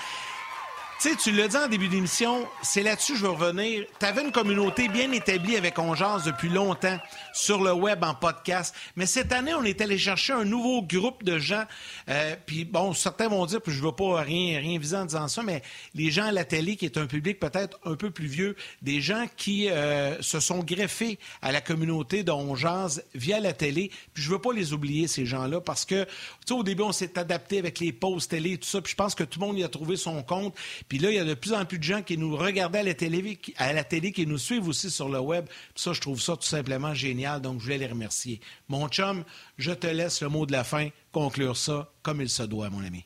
sais, 0.99 1.15
tu 1.15 1.31
l'as 1.31 1.47
dit 1.47 1.57
en 1.57 1.69
début 1.69 1.87
d'émission, 1.87 2.47
c'est 2.63 2.83
là-dessus 2.83 3.13
que 3.13 3.19
je 3.19 3.25
veux 3.25 3.31
revenir. 3.31 3.85
Tu 4.01 4.07
avais 4.07 4.23
une 4.23 4.33
communauté 4.33 4.89
bien 4.89 5.13
établie 5.13 5.57
avec 5.57 5.79
Ongeance 5.79 6.25
depuis 6.25 6.49
longtemps 6.49 6.99
sur 7.33 7.63
le 7.63 7.73
web 7.73 8.03
en 8.03 8.15
podcast. 8.15 8.75
Mais 8.97 9.07
cette 9.07 9.33
année, 9.33 9.55
on 9.55 9.63
est 9.63 9.81
allé 9.81 9.97
chercher 9.97 10.33
un 10.33 10.45
nouveau 10.45 10.83
groupe 10.83 11.23
de 11.23 11.39
gens. 11.39 11.65
Euh, 12.09 12.35
puis 12.47 12.65
bon, 12.65 12.95
certains 12.95 13.29
vont 13.29 13.47
dire, 13.47 13.63
puis 13.63 13.73
je 13.73 13.81
veux 13.81 13.93
pas 13.93 14.23
rien, 14.23 14.59
rien 14.59 14.79
viser 14.79 14.97
en 14.97 15.05
disant 15.05 15.29
ça, 15.29 15.43
mais 15.45 15.63
les 15.95 16.11
gens 16.11 16.25
à 16.25 16.33
la 16.33 16.45
télé, 16.45 16.75
qui 16.75 16.85
est 16.85 16.99
un 16.99 17.07
public 17.07 17.39
peut-être 17.39 17.79
un 17.85 17.95
peu 17.95 18.11
plus 18.11 18.27
vieux, 18.27 18.57
des 18.83 19.01
gens 19.01 19.27
qui 19.37 19.71
euh, 19.71 20.21
se 20.21 20.41
sont 20.41 20.65
greffés 20.65 21.21
à 21.43 21.53
la 21.53 21.61
communauté 21.61 22.25
d'Ongeance 22.25 23.01
via 23.15 23.39
la 23.39 23.53
télé. 23.53 23.93
Puis 24.15 24.25
je 24.25 24.31
veux 24.31 24.41
pas 24.41 24.53
les 24.53 24.73
oublier, 24.73 25.07
ces 25.07 25.27
gens-là, 25.27 25.61
parce 25.61 25.85
que, 25.85 26.05
tu 26.05 26.11
sais, 26.49 26.55
au 26.55 26.65
début, 26.65 26.83
on 26.83 26.93
s'est 26.93 27.19
adapté 27.19 27.59
avec 27.59 27.79
les 27.79 27.93
pauses 27.93 28.27
télé 28.27 28.55
et 28.55 28.59
tout 28.59 28.69
ça. 28.69 28.81
Puis 28.81 28.91
je 28.91 28.97
pense 28.97 29.15
que 29.15 29.23
tout 29.23 29.39
le 29.39 29.47
monde 29.47 29.59
y 29.59 29.65
a 29.65 29.69
trouvé 29.69 29.97
son 29.97 30.25
compte. 30.25 30.57
Puis 30.89 30.99
là, 30.99 31.11
il 31.11 31.17
y 31.17 31.19
a 31.19 31.25
de 31.25 31.35
plus 31.35 31.53
en 31.53 31.65
plus 31.65 31.79
de 31.79 31.85
gens 31.85 32.03
qui 32.03 32.17
nous 32.17 32.37
regardaient 32.37 32.79
à 32.79 32.83
la 32.83 32.95
télé, 32.95 33.39
à 33.57 33.73
la 33.73 33.85
télé 33.85 34.13
qui 34.13 34.27
nous 34.27 34.39
suivent 34.39 34.69
aussi 34.69 34.91
sur 34.91 35.09
le 35.09 35.21
web. 35.21 35.47
Puis 35.47 35.83
ça, 35.83 35.93
je 35.93 36.01
trouve 36.01 36.21
ça 36.21 36.37
tout 36.37 36.47
simplement 36.47 36.95
génial. 36.95 37.41
Donc, 37.43 37.59
je 37.59 37.65
voulais 37.65 37.79
les 37.79 37.87
remercier. 37.87 38.41
Mon 38.69 38.89
chum, 38.89 39.25
je 39.59 39.73
te 39.73 39.87
laisse 39.87 40.23
le 40.23 40.29
mot 40.29 40.47
de 40.47 40.53
la 40.53 40.65
fin, 40.65 40.89
conclure 41.13 41.57
ça 41.57 41.91
comme 42.03 42.23
il 42.23 42.31
se 42.31 42.43
doit, 42.43 42.71
mon 42.71 42.83
ami. 42.85 43.05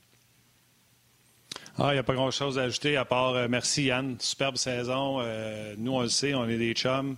Ah, 1.79 1.89
il 1.91 1.95
n'y 1.95 1.99
a 1.99 2.03
pas 2.03 2.15
grand-chose 2.15 2.59
à 2.59 2.63
ajouter 2.63 2.97
à 2.97 3.05
part 3.05 3.31
euh, 3.31 3.47
merci 3.49 3.85
Yann, 3.85 4.17
superbe 4.21 4.57
saison. 4.57 5.21
Euh, 5.21 5.75
nous, 5.79 5.93
on 5.93 6.03
le 6.03 6.09
sait, 6.09 6.35
on 6.35 6.47
est 6.47 6.59
des 6.59 6.75
chums. 6.75 7.17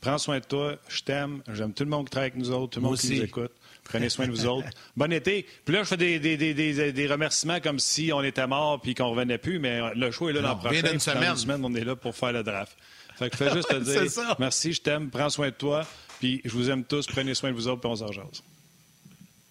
Prends 0.00 0.18
soin 0.18 0.38
de 0.38 0.44
toi, 0.44 0.76
je 0.88 1.02
t'aime. 1.02 1.42
J'aime 1.52 1.72
tout 1.72 1.84
le 1.84 1.90
monde 1.90 2.04
qui 2.04 2.10
travaille 2.10 2.30
avec 2.30 2.38
nous 2.38 2.50
autres, 2.50 2.74
tout 2.74 2.80
le 2.80 2.86
monde 2.86 2.98
qui 2.98 3.16
nous 3.16 3.22
écoute. 3.22 3.52
Prenez 3.84 4.08
soin 4.08 4.26
de 4.26 4.32
vous 4.32 4.46
autres. 4.46 4.68
Bon 4.96 5.12
été. 5.12 5.46
Puis 5.64 5.74
là, 5.74 5.82
je 5.82 5.88
fais 5.88 5.96
des, 5.96 6.18
des, 6.18 6.36
des, 6.36 6.92
des 6.92 7.06
remerciements 7.06 7.60
comme 7.60 7.78
si 7.78 8.12
on 8.12 8.22
était 8.22 8.46
mort 8.46 8.80
puis 8.80 8.94
qu'on 8.94 9.10
revenait 9.10 9.38
plus, 9.38 9.58
mais 9.58 9.94
le 9.94 10.10
choix 10.10 10.30
est 10.30 10.32
là 10.34 10.40
dans 10.40 10.54
le 10.54 10.58
prochain. 10.58 10.92
Une 10.92 11.00
semaine. 11.00 11.22
Dans 11.22 11.30
une 11.30 11.36
semaine, 11.36 11.64
on 11.64 11.74
est 11.74 11.84
là 11.84 11.94
pour 11.96 12.16
faire 12.16 12.32
le 12.32 12.42
draft. 12.42 12.76
Fait 13.16 13.30
que 13.30 13.36
je 13.36 13.44
fais 13.44 13.54
juste 13.54 13.68
te 13.68 13.76
dire 14.08 14.36
merci, 14.38 14.72
je 14.72 14.80
t'aime, 14.82 15.10
prends 15.10 15.30
soin 15.30 15.48
de 15.48 15.54
toi, 15.54 15.86
puis 16.18 16.40
je 16.44 16.50
vous 16.50 16.70
aime 16.70 16.84
tous, 16.84 17.06
prenez 17.06 17.34
soin 17.34 17.50
de 17.50 17.54
vous 17.54 17.68
autres, 17.68 17.80
puis 17.80 17.90
on 17.90 17.96
s'en 17.96 18.10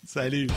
Salut. 0.06 0.48